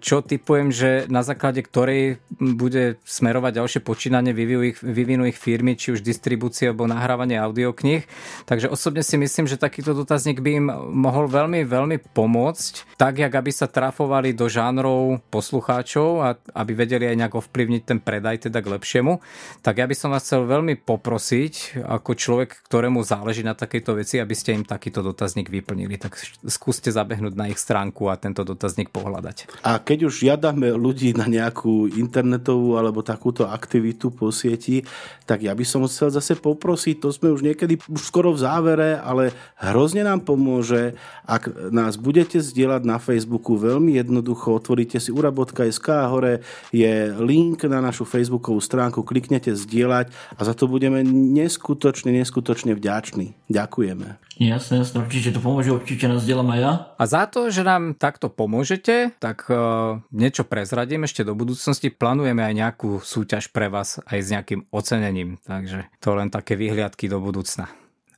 čo 0.00 0.24
typujem, 0.24 0.72
že 0.72 1.04
na 1.12 1.20
základe 1.20 1.60
ktorej 1.60 2.24
bude 2.40 2.96
smerovať 3.04 3.52
ďalšie 3.60 3.80
počínanie 3.84 4.32
vyvinú 4.80 5.28
ich 5.28 5.36
firmy, 5.36 5.76
či 5.76 5.92
už 5.92 6.00
distribúcie 6.00 6.72
alebo 6.72 6.88
nahrávanie 6.88 7.36
audiokníh. 7.36 8.08
Takže 8.48 8.72
osobne 8.72 9.04
si 9.04 9.20
myslím, 9.20 9.44
že 9.44 9.60
takýto 9.60 9.92
dotazník 9.92 10.40
by 10.40 10.50
im 10.56 10.66
mohol 10.96 11.28
veľmi, 11.28 11.68
veľmi 11.68 12.00
pomôcť, 12.16 12.96
tak, 12.96 13.20
jak 13.20 13.32
aby 13.34 13.52
sa 13.52 13.68
trafovali 13.68 14.32
do 14.32 14.48
žánrov 14.48 15.20
poslucháčov 15.28 16.08
a 16.24 16.28
aby 16.56 16.72
vedeli 16.72 17.04
aj 17.04 17.18
nejak 17.20 17.34
ovplyvniť 17.36 17.82
ten 17.90 17.98
predaj 17.98 18.46
teda 18.46 18.62
k 18.62 18.70
lepšiemu. 18.78 19.18
Tak 19.66 19.82
ja 19.82 19.86
by 19.90 19.94
som 19.98 20.14
vás 20.14 20.22
chcel 20.22 20.46
veľmi 20.46 20.78
poprosiť, 20.86 21.82
ako 21.82 22.14
človek, 22.14 22.62
ktorému 22.70 23.02
záleží 23.02 23.42
na 23.42 23.58
takejto 23.58 23.98
veci, 23.98 24.22
aby 24.22 24.34
ste 24.38 24.54
im 24.54 24.62
takýto 24.62 25.02
dotazník 25.02 25.50
vyplnili. 25.50 25.98
Tak 25.98 26.14
skúste 26.46 26.94
zabehnúť 26.94 27.34
na 27.34 27.50
ich 27.50 27.58
stránku 27.58 28.06
a 28.06 28.14
tento 28.14 28.46
dotazník 28.46 28.94
pohľadať. 28.94 29.66
A 29.66 29.82
keď 29.82 30.06
už 30.06 30.22
žiadame 30.22 30.70
ľudí 30.70 31.18
na 31.18 31.26
nejakú 31.26 31.90
internetovú 31.90 32.78
alebo 32.78 33.02
takúto 33.02 33.50
aktivitu 33.50 34.14
po 34.14 34.30
sieti, 34.30 34.86
tak 35.26 35.42
ja 35.42 35.50
by 35.50 35.64
som 35.66 35.82
chcel 35.90 36.14
zase 36.14 36.38
poprosiť, 36.38 37.02
to 37.02 37.10
sme 37.10 37.34
už 37.34 37.42
niekedy 37.42 37.80
už 37.90 38.02
skoro 38.06 38.30
v 38.30 38.42
závere, 38.42 39.02
ale 39.02 39.34
hrozne 39.58 40.06
nám 40.06 40.22
pomôže, 40.22 40.94
ak 41.26 41.74
nás 41.74 41.98
budete 41.98 42.38
zdieľať 42.38 42.82
na 42.86 43.02
Facebooku 43.02 43.58
veľmi 43.58 43.98
jednoducho, 43.98 44.54
otvoríte 44.54 45.02
si 45.02 45.10
ura.sk 45.10 45.88
hore 46.06 46.44
je 46.70 47.10
link 47.16 47.64
na 47.64 47.79
našu 47.80 48.04
facebookovú 48.06 48.60
stránku, 48.60 49.02
kliknete 49.02 49.56
zdieľať 49.56 50.12
a 50.36 50.40
za 50.40 50.54
to 50.56 50.70
budeme 50.70 51.02
neskutočne, 51.06 52.12
neskutočne 52.14 52.76
vďační. 52.76 53.36
Ďakujeme. 53.48 54.20
Jasne, 54.40 54.80
jasne, 54.80 55.04
určite 55.04 55.36
to 55.36 55.40
pomôže, 55.44 55.68
určite 55.68 56.08
nás 56.08 56.24
zdieľam 56.24 56.48
aj 56.56 56.60
ja. 56.60 56.72
A 56.96 57.04
za 57.04 57.28
to, 57.28 57.52
že 57.52 57.60
nám 57.60 57.92
takto 57.92 58.32
pomôžete, 58.32 59.12
tak 59.20 59.44
uh, 59.52 60.00
niečo 60.12 60.48
prezradím 60.48 61.04
ešte 61.04 61.24
do 61.24 61.36
budúcnosti. 61.36 61.92
Plánujeme 61.92 62.40
aj 62.40 62.54
nejakú 62.56 63.04
súťaž 63.04 63.52
pre 63.52 63.68
vás 63.68 64.00
aj 64.08 64.18
s 64.20 64.28
nejakým 64.32 64.64
ocenením, 64.72 65.36
takže 65.44 65.92
to 66.00 66.16
len 66.16 66.32
také 66.32 66.56
vyhliadky 66.56 67.08
do 67.08 67.20
budúcna. 67.20 67.68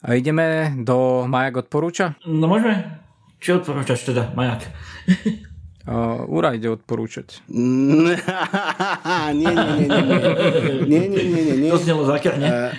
A 0.02 0.18
ideme 0.18 0.74
do 0.82 1.26
Majak 1.30 1.66
odporúča? 1.66 2.18
No 2.26 2.51
môžeme. 2.51 3.02
Čo 3.43 3.59
odporúčaš 3.59 4.06
teda, 4.06 4.30
Majak? 4.34 4.66
Uh, 5.82 6.22
Ura 6.30 6.54
ide 6.54 6.70
odporúčať. 6.70 7.42
nie, 7.50 8.14
nie, 9.34 9.50
nie, 9.50 9.86
nie, 9.90 9.98
nie, 10.86 11.02
nie, 11.10 11.24
nie, 11.26 11.42
nie, 11.42 11.56
nie. 11.59 11.70
To 11.74 11.78
znelo 11.82 12.06
zákerne. 12.06 12.46
Uh, 12.46 12.70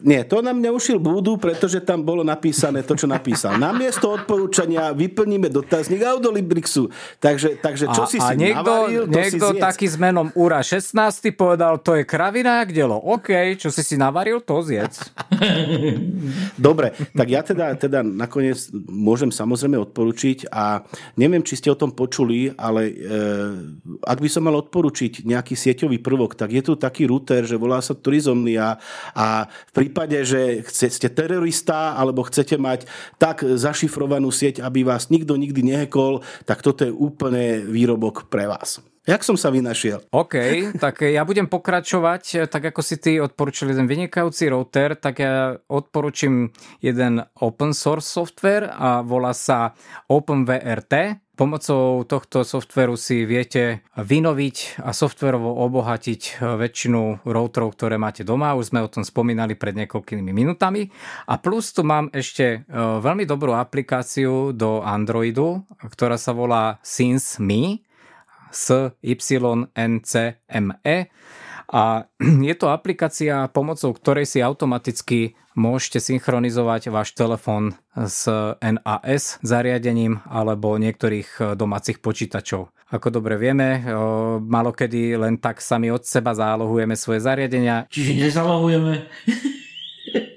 nie, 0.00 0.24
to 0.24 0.40
na 0.40 0.56
mňa 0.56 0.72
ušil 0.72 0.96
Búdu, 0.96 1.36
pretože 1.36 1.84
tam 1.84 2.00
bolo 2.00 2.24
napísané 2.24 2.80
to, 2.80 2.96
čo 2.96 3.04
napísal. 3.04 3.60
Namiesto 3.60 4.16
odporúčania 4.16 4.96
vyplníme 4.96 5.52
dotazník 5.52 6.00
Audolibrixu. 6.00 6.88
Takže, 7.20 7.60
takže 7.60 7.84
čo 7.92 8.04
a, 8.04 8.08
si 8.08 8.16
a 8.16 8.32
si 8.32 8.34
niekto, 8.40 8.64
navaril, 8.64 9.02
to 9.04 9.12
niekto 9.12 9.46
si 9.52 9.60
taký 9.60 9.86
s 9.92 9.96
menom 10.00 10.32
Ura 10.32 10.64
16 10.64 10.96
povedal, 11.36 11.84
to 11.84 12.00
je 12.00 12.08
kravina 12.08 12.64
jak 12.64 12.72
delo. 12.72 12.96
OK, 12.96 13.60
čo 13.60 13.68
si 13.68 13.84
si 13.84 14.00
navaril, 14.00 14.40
to 14.40 14.64
zjedz. 14.64 15.12
Dobre, 16.66 16.96
tak 17.12 17.28
ja 17.28 17.44
teda, 17.44 17.76
teda 17.76 18.00
nakoniec 18.00 18.72
môžem 18.88 19.28
samozrejme 19.28 19.76
odporučiť 19.84 20.48
a 20.48 20.80
neviem, 21.20 21.44
či 21.44 21.60
ste 21.60 21.68
o 21.68 21.76
tom 21.76 21.92
počuli, 21.92 22.56
ale 22.56 22.82
e, 22.88 22.94
ak 24.00 24.18
by 24.18 24.28
som 24.32 24.48
mal 24.48 24.56
odporučiť 24.64 25.28
nejaký 25.28 25.52
sieťový 25.52 26.00
prvok, 26.00 26.40
tak 26.40 26.56
je 26.56 26.62
tu 26.64 26.72
taký 26.80 27.04
router, 27.04 27.44
že 27.44 27.60
volá 27.60 27.84
sa 27.84 27.92
Turizomnia 27.92 28.80
a 29.12 29.44
v 29.44 29.72
prípade, 29.72 29.89
že 30.24 30.62
ste 30.66 31.08
terorista 31.10 31.98
alebo 31.98 32.26
chcete 32.26 32.56
mať 32.56 32.86
tak 33.18 33.42
zašifrovanú 33.44 34.32
sieť, 34.32 34.62
aby 34.64 34.86
vás 34.86 35.10
nikto 35.12 35.36
nikdy 35.36 35.62
nehekol, 35.62 36.22
tak 36.48 36.64
toto 36.64 36.86
je 36.86 36.92
úplne 36.94 37.62
výrobok 37.66 38.30
pre 38.30 38.46
vás. 38.48 38.80
Jak 39.08 39.24
som 39.24 39.34
sa 39.34 39.48
vynašiel? 39.48 40.04
OK, 40.12 40.36
tak 40.76 41.02
ja 41.08 41.24
budem 41.24 41.48
pokračovať, 41.48 42.52
tak 42.52 42.68
ako 42.70 42.80
si 42.84 43.00
ty 43.00 43.16
odporučil 43.16 43.72
jeden 43.72 43.88
vynikajúci 43.88 44.52
router, 44.52 44.92
tak 44.92 45.24
ja 45.24 45.56
odporučím 45.72 46.52
jeden 46.84 47.24
open 47.40 47.72
source 47.72 48.06
software 48.06 48.68
a 48.68 49.00
volá 49.00 49.32
sa 49.32 49.72
OpenVRT 50.04 51.16
Pomocou 51.40 52.04
tohto 52.04 52.44
softveru 52.44 53.00
si 53.00 53.24
viete 53.24 53.80
vynoviť 53.96 54.84
a 54.84 54.92
softverovo 54.92 55.56
obohatiť 55.64 56.36
väčšinu 56.36 57.24
routerov, 57.24 57.72
ktoré 57.80 57.96
máte 57.96 58.28
doma. 58.28 58.52
Už 58.52 58.68
sme 58.68 58.84
o 58.84 58.92
tom 58.92 59.08
spomínali 59.08 59.56
pred 59.56 59.72
niekoľkými 59.72 60.36
minutami. 60.36 60.92
A 61.32 61.40
plus 61.40 61.72
tu 61.72 61.80
mám 61.80 62.12
ešte 62.12 62.60
e, 62.60 62.76
veľmi 62.76 63.24
dobrú 63.24 63.56
aplikáciu 63.56 64.52
do 64.52 64.84
Androidu, 64.84 65.64
ktorá 65.80 66.20
sa 66.20 66.36
volá 66.36 66.76
SyncMe 66.84 67.88
s 68.52 68.92
YNCME 69.00 70.28
a 71.70 72.10
je 72.50 72.54
to 72.58 72.68
aplikácia, 72.68 73.46
pomocou 73.48 73.94
ktorej 73.94 74.26
si 74.26 74.42
automaticky 74.42 75.38
môžete 75.54 76.02
synchronizovať 76.02 76.90
váš 76.90 77.14
telefón 77.14 77.78
s 77.94 78.26
NAS 78.58 79.38
zariadením 79.42 80.22
alebo 80.26 80.78
niektorých 80.78 81.28
e, 81.38 81.40
domácich 81.58 81.98
počítačov. 81.98 82.70
Ako 82.90 83.10
dobre 83.10 83.38
vieme, 83.38 83.78
e, 83.78 83.94
malokedy 84.42 85.14
len 85.14 85.38
tak 85.38 85.62
sami 85.62 85.90
od 85.90 86.02
seba 86.06 86.34
zálohujeme 86.34 86.94
svoje 86.94 87.22
zariadenia. 87.22 87.86
Čiže 87.90 88.30
nezálohujeme. 88.30 89.06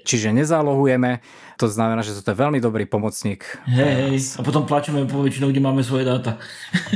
Čiže 0.04 0.34
nezálohujeme 0.34 1.22
to 1.54 1.70
znamená, 1.70 2.02
že 2.02 2.18
to 2.18 2.34
je 2.34 2.38
veľmi 2.38 2.58
dobrý 2.58 2.82
pomocník. 2.86 3.46
Hej, 3.70 4.38
a 4.38 4.40
potom 4.42 4.66
plačeme 4.66 5.06
po 5.06 5.22
väčšinou, 5.22 5.54
kde 5.54 5.62
máme 5.62 5.86
svoje 5.86 6.02
dáta. 6.06 6.38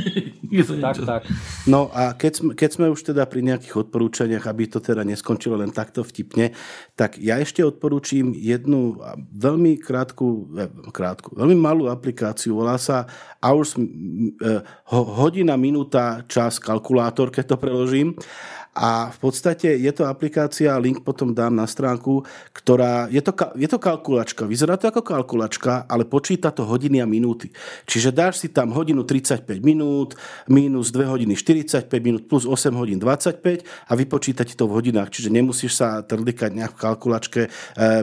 tak, 0.81 0.95
tak. 1.05 1.21
No 1.69 1.93
a 1.93 2.17
keď 2.17 2.33
sme, 2.41 2.51
keď 2.57 2.69
sme 2.73 2.85
už 2.89 3.13
teda 3.13 3.23
pri 3.29 3.45
nejakých 3.45 3.87
odporúčaniach, 3.87 4.45
aby 4.49 4.65
to 4.65 4.81
teda 4.81 5.05
neskončilo 5.05 5.55
len 5.55 5.69
takto 5.69 6.01
vtipne, 6.01 6.51
tak 6.97 7.21
ja 7.21 7.37
ešte 7.37 7.61
odporúčim 7.61 8.33
jednu 8.33 8.97
veľmi 9.33 9.77
krátku, 9.79 10.49
eh, 10.57 10.69
krátku 10.91 11.37
veľmi 11.37 11.57
malú 11.57 11.87
aplikáciu. 11.87 12.57
Volá 12.57 12.81
sa 12.81 13.05
Hours, 13.39 13.77
eh, 13.77 14.61
hodina, 14.91 15.55
minúta, 15.55 16.25
čas, 16.27 16.59
kalkulátor, 16.59 17.31
keď 17.31 17.55
to 17.55 17.57
preložím. 17.57 18.17
A 18.77 19.09
v 19.09 19.17
podstate 19.17 19.75
je 19.81 19.91
to 19.91 20.05
aplikácia, 20.05 20.77
link 20.77 21.01
potom 21.01 21.33
dám 21.33 21.57
na 21.57 21.65
stránku, 21.65 22.21
ktorá, 22.53 23.09
je 23.09 23.19
to, 23.19 23.33
je 23.57 23.65
to 23.65 23.81
kalkulačka, 23.81 24.45
vyzerá 24.45 24.77
to 24.77 24.93
ako 24.93 25.01
kalkulačka, 25.01 25.89
ale 25.89 26.05
počíta 26.05 26.53
to 26.53 26.63
hodiny 26.63 27.01
a 27.01 27.09
minúty. 27.09 27.49
Čiže 27.89 28.13
dáš 28.13 28.45
si 28.45 28.47
tam 28.47 28.69
hodinu 28.71 29.01
35 29.03 29.59
minút, 29.65 30.13
minus 30.45 30.93
2 30.93 31.01
hodiny 31.01 31.33
45 31.33 31.89
minút, 31.99 32.21
plus 32.29 32.45
8 32.45 32.69
hodín 32.77 33.01
25 33.01 33.65
a 33.89 33.91
vypočíta 33.97 34.45
ti 34.45 34.53
to 34.53 34.69
v 34.69 34.77
hodinách, 34.77 35.09
čiže 35.09 35.33
nemusíš 35.33 35.73
sa 35.73 36.05
trdlikať 36.05 36.53
nejak 36.53 36.73
v 36.77 36.79
kalkulačke. 36.79 37.41
E, 37.45 37.49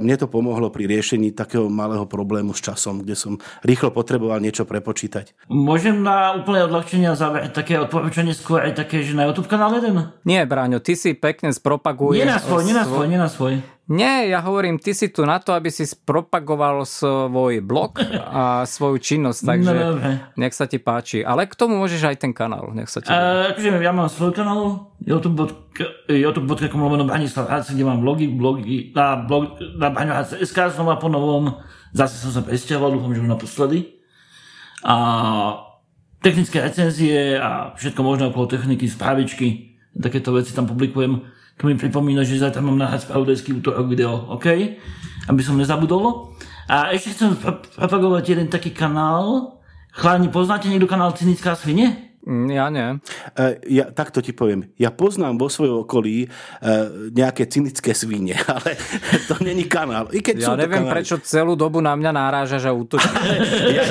mne 0.03 0.17
to 0.19 0.27
pomohlo 0.27 0.69
pri 0.75 0.91
riešení 0.91 1.31
takého 1.31 1.71
malého 1.71 2.05
problému 2.11 2.53
s 2.53 2.61
časom, 2.61 3.07
kde 3.07 3.15
som 3.15 3.39
rýchlo 3.63 3.95
potreboval 3.95 4.43
niečo 4.43 4.67
prepočítať. 4.67 5.47
Môžem 5.47 6.03
na 6.03 6.35
úplne 6.35 6.67
odľahčenie 6.67 7.15
zavrieť 7.15 7.55
také 7.55 7.79
odporúčanie 7.79 8.35
skôr 8.35 8.67
aj 8.67 8.83
také, 8.83 9.07
že 9.07 9.15
na 9.15 9.31
YouTube 9.31 9.47
kanál 9.47 9.79
jeden? 9.79 10.11
Nie, 10.27 10.45
Braňo, 10.57 10.81
ty 10.81 10.97
si 10.97 11.13
pekne 11.13 11.53
spropaguješ... 11.53 12.25
Nie 12.25 12.33
na 12.33 12.41
svoj, 12.41 12.63
nie 12.65 12.73
na 12.73 12.85
svoj, 12.89 13.07
nie 13.13 13.21
na 13.21 13.29
svoj. 13.29 13.53
Nie, 13.93 14.33
ja 14.33 14.41
hovorím, 14.41 14.81
ty 14.81 14.97
si 14.97 15.13
tu 15.13 15.29
na 15.29 15.37
to, 15.37 15.53
aby 15.53 15.69
si 15.69 15.85
spropagoval 15.85 16.89
svoj 16.89 17.61
blog 17.61 18.01
a 18.25 18.65
svoju 18.65 18.97
činnosť, 18.97 19.41
takže 19.45 19.73
no, 19.77 20.01
nech 20.41 20.57
sa 20.57 20.65
ti 20.65 20.81
páči. 20.81 21.21
Ale 21.21 21.45
k 21.45 21.55
tomu 21.55 21.77
môžeš 21.79 22.09
aj 22.09 22.17
ten 22.25 22.33
kanál, 22.33 22.73
nech 22.73 22.89
sa 22.89 23.05
ti 23.05 23.13
uh, 23.13 23.53
akože 23.53 23.79
ja 23.79 23.93
mám 23.93 24.09
svoj 24.09 24.33
kanál, 24.33 24.91
youtube.com 25.05 25.67
YouTube 26.09 26.49
lomeno 26.73 27.05
Branislav 27.05 27.49
Hac, 27.53 27.69
kde 27.69 27.85
mám 27.85 28.01
blogy, 28.01 28.29
blogy 28.29 28.93
na, 28.97 29.17
blog, 29.17 29.61
na 29.77 29.93
SK 30.25 30.73
znova 30.73 30.97
po 30.97 31.09
novom. 31.13 31.61
Zase 31.93 32.17
som 32.21 32.33
sa 32.33 32.41
presťahoval, 32.45 32.97
dúfam, 32.97 33.13
že 33.13 33.21
už 33.25 33.29
naposledy. 33.29 34.01
A 34.85 34.95
technické 36.21 36.61
recenzie 36.61 37.37
a 37.37 37.77
všetko 37.77 38.01
možné 38.03 38.25
okolo 38.29 38.49
techniky, 38.49 38.89
správičky 38.89 39.66
takéto 40.01 40.33
veci 40.33 40.53
tam 40.53 40.69
publikujem. 40.69 41.13
To 41.57 41.63
mi 41.65 41.75
pripomína, 41.75 42.21
že 42.21 42.37
zajtra 42.37 42.61
mám 42.61 42.77
nahrať 42.77 43.09
spravodajský 43.09 43.57
útorok 43.65 43.89
video, 43.89 44.13
OK? 44.37 44.77
Aby 45.27 45.41
som 45.41 45.57
nezabudol. 45.57 46.37
A 46.69 46.93
ešte 46.93 47.17
chcem 47.17 47.39
propagovať 47.39 48.37
jeden 48.37 48.49
taký 48.53 48.75
kanál. 48.77 49.57
Chlani, 49.97 50.29
poznáte 50.29 50.69
niekto 50.69 50.85
kanál 50.85 51.17
Cynická 51.17 51.57
svine? 51.57 52.07
Mm, 52.27 52.49
ja 52.51 52.67
nie. 52.75 52.99
Uh, 53.39 53.55
ja, 53.71 53.87
takto 53.95 54.19
ti 54.19 54.35
poviem. 54.35 54.67
Ja 54.75 54.91
poznám 54.91 55.39
vo 55.39 55.47
svojom 55.47 55.87
okolí 55.87 56.27
uh, 56.27 57.07
nejaké 57.15 57.47
cynické 57.47 57.95
svine, 57.95 58.35
ale 58.51 58.75
to 59.31 59.39
není 59.47 59.71
kanál. 59.71 60.11
I 60.11 60.19
keď 60.19 60.35
ja 60.43 60.59
neviem, 60.59 60.83
kanál... 60.85 60.93
prečo 60.99 61.23
celú 61.23 61.55
dobu 61.55 61.79
na 61.79 61.95
mňa 61.95 62.11
náráža, 62.11 62.59
že 62.59 62.75
útočí. 62.75 63.07
ja, 63.79 63.85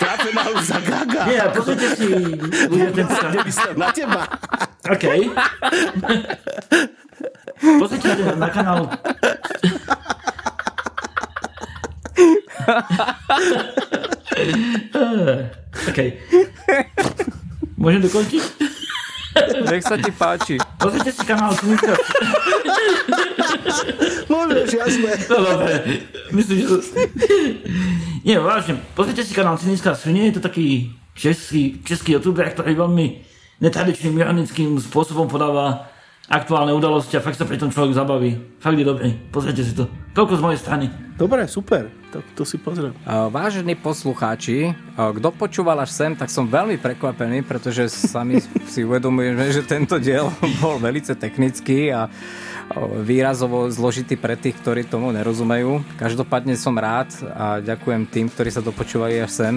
trafili 0.00 0.03
trzymał 0.24 0.62
za. 0.62 0.80
Nie, 1.26 1.40
powiedzieć 1.40 1.98
mi... 1.98 2.08
Nie, 2.78 2.90
nie 3.96 4.06
ma. 4.06 4.26
Okej. 4.92 5.30
Pozycja 7.78 8.16
na 8.36 8.48
kanał... 8.48 8.88
Okej. 15.88 16.20
Okay. 16.68 16.84
Możemy 17.78 18.02
dokończyć? 18.02 18.42
Jak 19.72 19.82
sa 19.82 19.98
ti 19.98 20.12
páči. 20.12 20.58
Pozrite 20.78 21.10
si 21.12 21.26
kanál 21.26 21.58
Môžeš, 24.54 24.78
jasné. 24.78 25.10
No 25.30 25.36
dobre. 25.42 25.72
Myslím, 26.30 26.56
že. 26.62 26.66
Nie, 28.26 28.38
vážne. 28.40 28.80
Pozrite 28.94 29.26
si 29.26 29.34
kanál 29.34 29.58
Cynická 29.58 29.92
svinie. 29.98 30.30
Je 30.30 30.38
to 30.38 30.46
taký 30.46 30.94
český, 31.12 31.82
český 31.82 32.16
youtuber, 32.16 32.48
ktorý 32.50 32.74
veľmi 32.78 33.06
netradičným, 33.62 34.18
ironickým 34.18 34.78
spôsobom 34.80 35.30
podáva 35.30 35.90
aktuálne 36.24 36.72
udalosti 36.72 37.20
a 37.20 37.24
fakt 37.24 37.36
sa 37.36 37.44
pri 37.44 37.60
tom 37.60 37.68
človek 37.68 37.92
zabaví. 37.92 38.40
Fakt 38.56 38.80
je 38.80 38.86
dobrý. 38.86 39.12
Pozrite 39.28 39.60
si 39.60 39.76
to. 39.76 39.84
Toľko 40.16 40.40
z 40.40 40.42
mojej 40.42 40.60
strany. 40.60 40.86
Dobre, 41.14 41.44
super. 41.46 41.92
To, 42.10 42.18
to 42.32 42.42
si 42.48 42.56
pozriem. 42.56 42.96
Uh, 43.04 43.28
Vážení 43.28 43.76
poslucháči, 43.76 44.72
uh, 44.72 45.12
kto 45.12 45.28
počúval 45.34 45.78
až 45.84 45.92
sem, 45.92 46.16
tak 46.16 46.32
som 46.32 46.48
veľmi 46.48 46.80
prekvapený, 46.80 47.44
pretože 47.44 47.92
sami 47.92 48.40
si 48.72 48.82
uvedomujeme, 48.82 49.44
že 49.52 49.62
tento 49.66 50.00
diel 50.00 50.32
bol 50.64 50.80
veľmi 50.80 51.04
technický 51.04 51.92
a 51.92 52.08
výrazovo 53.04 53.70
zložitý 53.70 54.16
pre 54.16 54.34
tých, 54.34 54.58
ktorí 54.58 54.88
tomu 54.88 55.12
nerozumejú. 55.12 55.84
Každopádne 56.00 56.58
som 56.58 56.74
rád 56.74 57.12
a 57.34 57.60
ďakujem 57.60 58.08
tým, 58.08 58.26
ktorí 58.32 58.50
sa 58.50 58.64
dopočúvali 58.64 59.20
až 59.20 59.30
sem, 59.30 59.54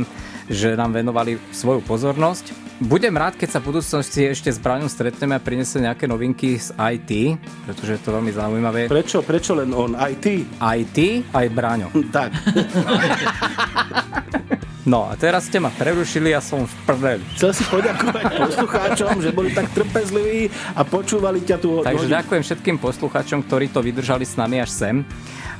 že 0.48 0.78
nám 0.78 0.96
venovali 0.96 1.40
svoju 1.52 1.84
pozornosť. 1.84 2.54
Budem 2.78 3.18
rád, 3.18 3.34
keď 3.34 3.58
sa 3.58 3.60
v 3.60 3.74
budúcnosti 3.74 4.30
ešte 4.30 4.54
s 4.54 4.62
Braňom 4.62 4.86
stretneme 4.86 5.34
a 5.34 5.42
prinese 5.42 5.82
nejaké 5.82 6.06
novinky 6.06 6.62
z 6.62 6.70
IT, 6.78 7.42
pretože 7.66 7.98
je 7.98 8.02
to 8.06 8.14
veľmi 8.14 8.30
zaujímavé. 8.30 8.86
Prečo, 8.86 9.26
prečo 9.26 9.58
len 9.58 9.74
on? 9.74 9.98
Ty? 9.98 10.46
IT 10.78 10.98
aj 11.34 11.46
Braňo. 11.50 11.90
Tak. 12.14 12.30
No 14.88 15.04
a 15.12 15.20
teraz 15.20 15.52
ste 15.52 15.60
ma 15.60 15.68
prerušili 15.68 16.32
a 16.32 16.40
som 16.40 16.64
v 16.64 16.74
prdeli. 16.88 17.24
Chcel 17.36 17.52
si 17.52 17.64
poďakovať 17.68 18.24
poslucháčom, 18.48 19.20
že 19.20 19.36
boli 19.36 19.52
tak 19.52 19.68
trpezliví 19.76 20.48
a 20.80 20.88
počúvali 20.88 21.44
ťa 21.44 21.60
tu. 21.60 21.84
Takže 21.84 22.08
hodinu. 22.08 22.16
ďakujem 22.16 22.42
všetkým 22.48 22.78
poslucháčom, 22.80 23.44
ktorí 23.44 23.68
to 23.68 23.84
vydržali 23.84 24.24
s 24.24 24.40
nami 24.40 24.64
až 24.64 24.72
sem. 24.72 24.96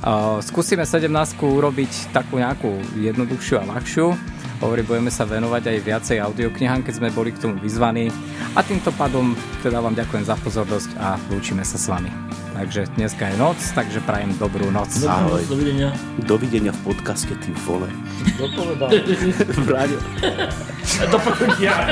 Uh, 0.00 0.40
skúsime 0.40 0.88
17 0.88 1.12
urobiť 1.36 2.08
takú 2.16 2.40
nejakú 2.40 2.72
jednoduchšiu 2.96 3.60
a 3.60 3.68
ľahšiu. 3.76 4.16
Hovorí, 4.64 4.80
budeme 4.82 5.12
sa 5.12 5.28
venovať 5.28 5.76
aj 5.76 5.78
viacej 5.84 6.16
audioknihám, 6.24 6.82
keď 6.82 6.94
sme 6.96 7.12
boli 7.12 7.30
k 7.30 7.44
tomu 7.44 7.60
vyzvaní. 7.60 8.08
A 8.56 8.64
týmto 8.64 8.90
pádom 8.96 9.36
teda 9.60 9.84
vám 9.84 9.92
ďakujem 9.92 10.24
za 10.24 10.40
pozornosť 10.40 10.96
a 10.98 11.20
lúčime 11.28 11.62
sa 11.68 11.76
s 11.76 11.84
vami. 11.84 12.47
Takže 12.58 12.90
dneska 12.98 13.30
je 13.30 13.36
noc, 13.38 13.58
takže 13.70 14.02
prajem 14.02 14.34
dobrú 14.34 14.66
noc. 14.74 14.90
Ahoj. 15.06 15.46
Dovidenia. 15.46 15.94
Dovidenia 16.26 16.74
v 16.74 16.90
podcaste, 16.90 17.30
ty 17.38 17.54
vole. 17.62 17.86
Dopovedal. 18.34 18.90
Braňo. 19.62 19.98
Do 21.06 21.18
počutia. 21.22 21.86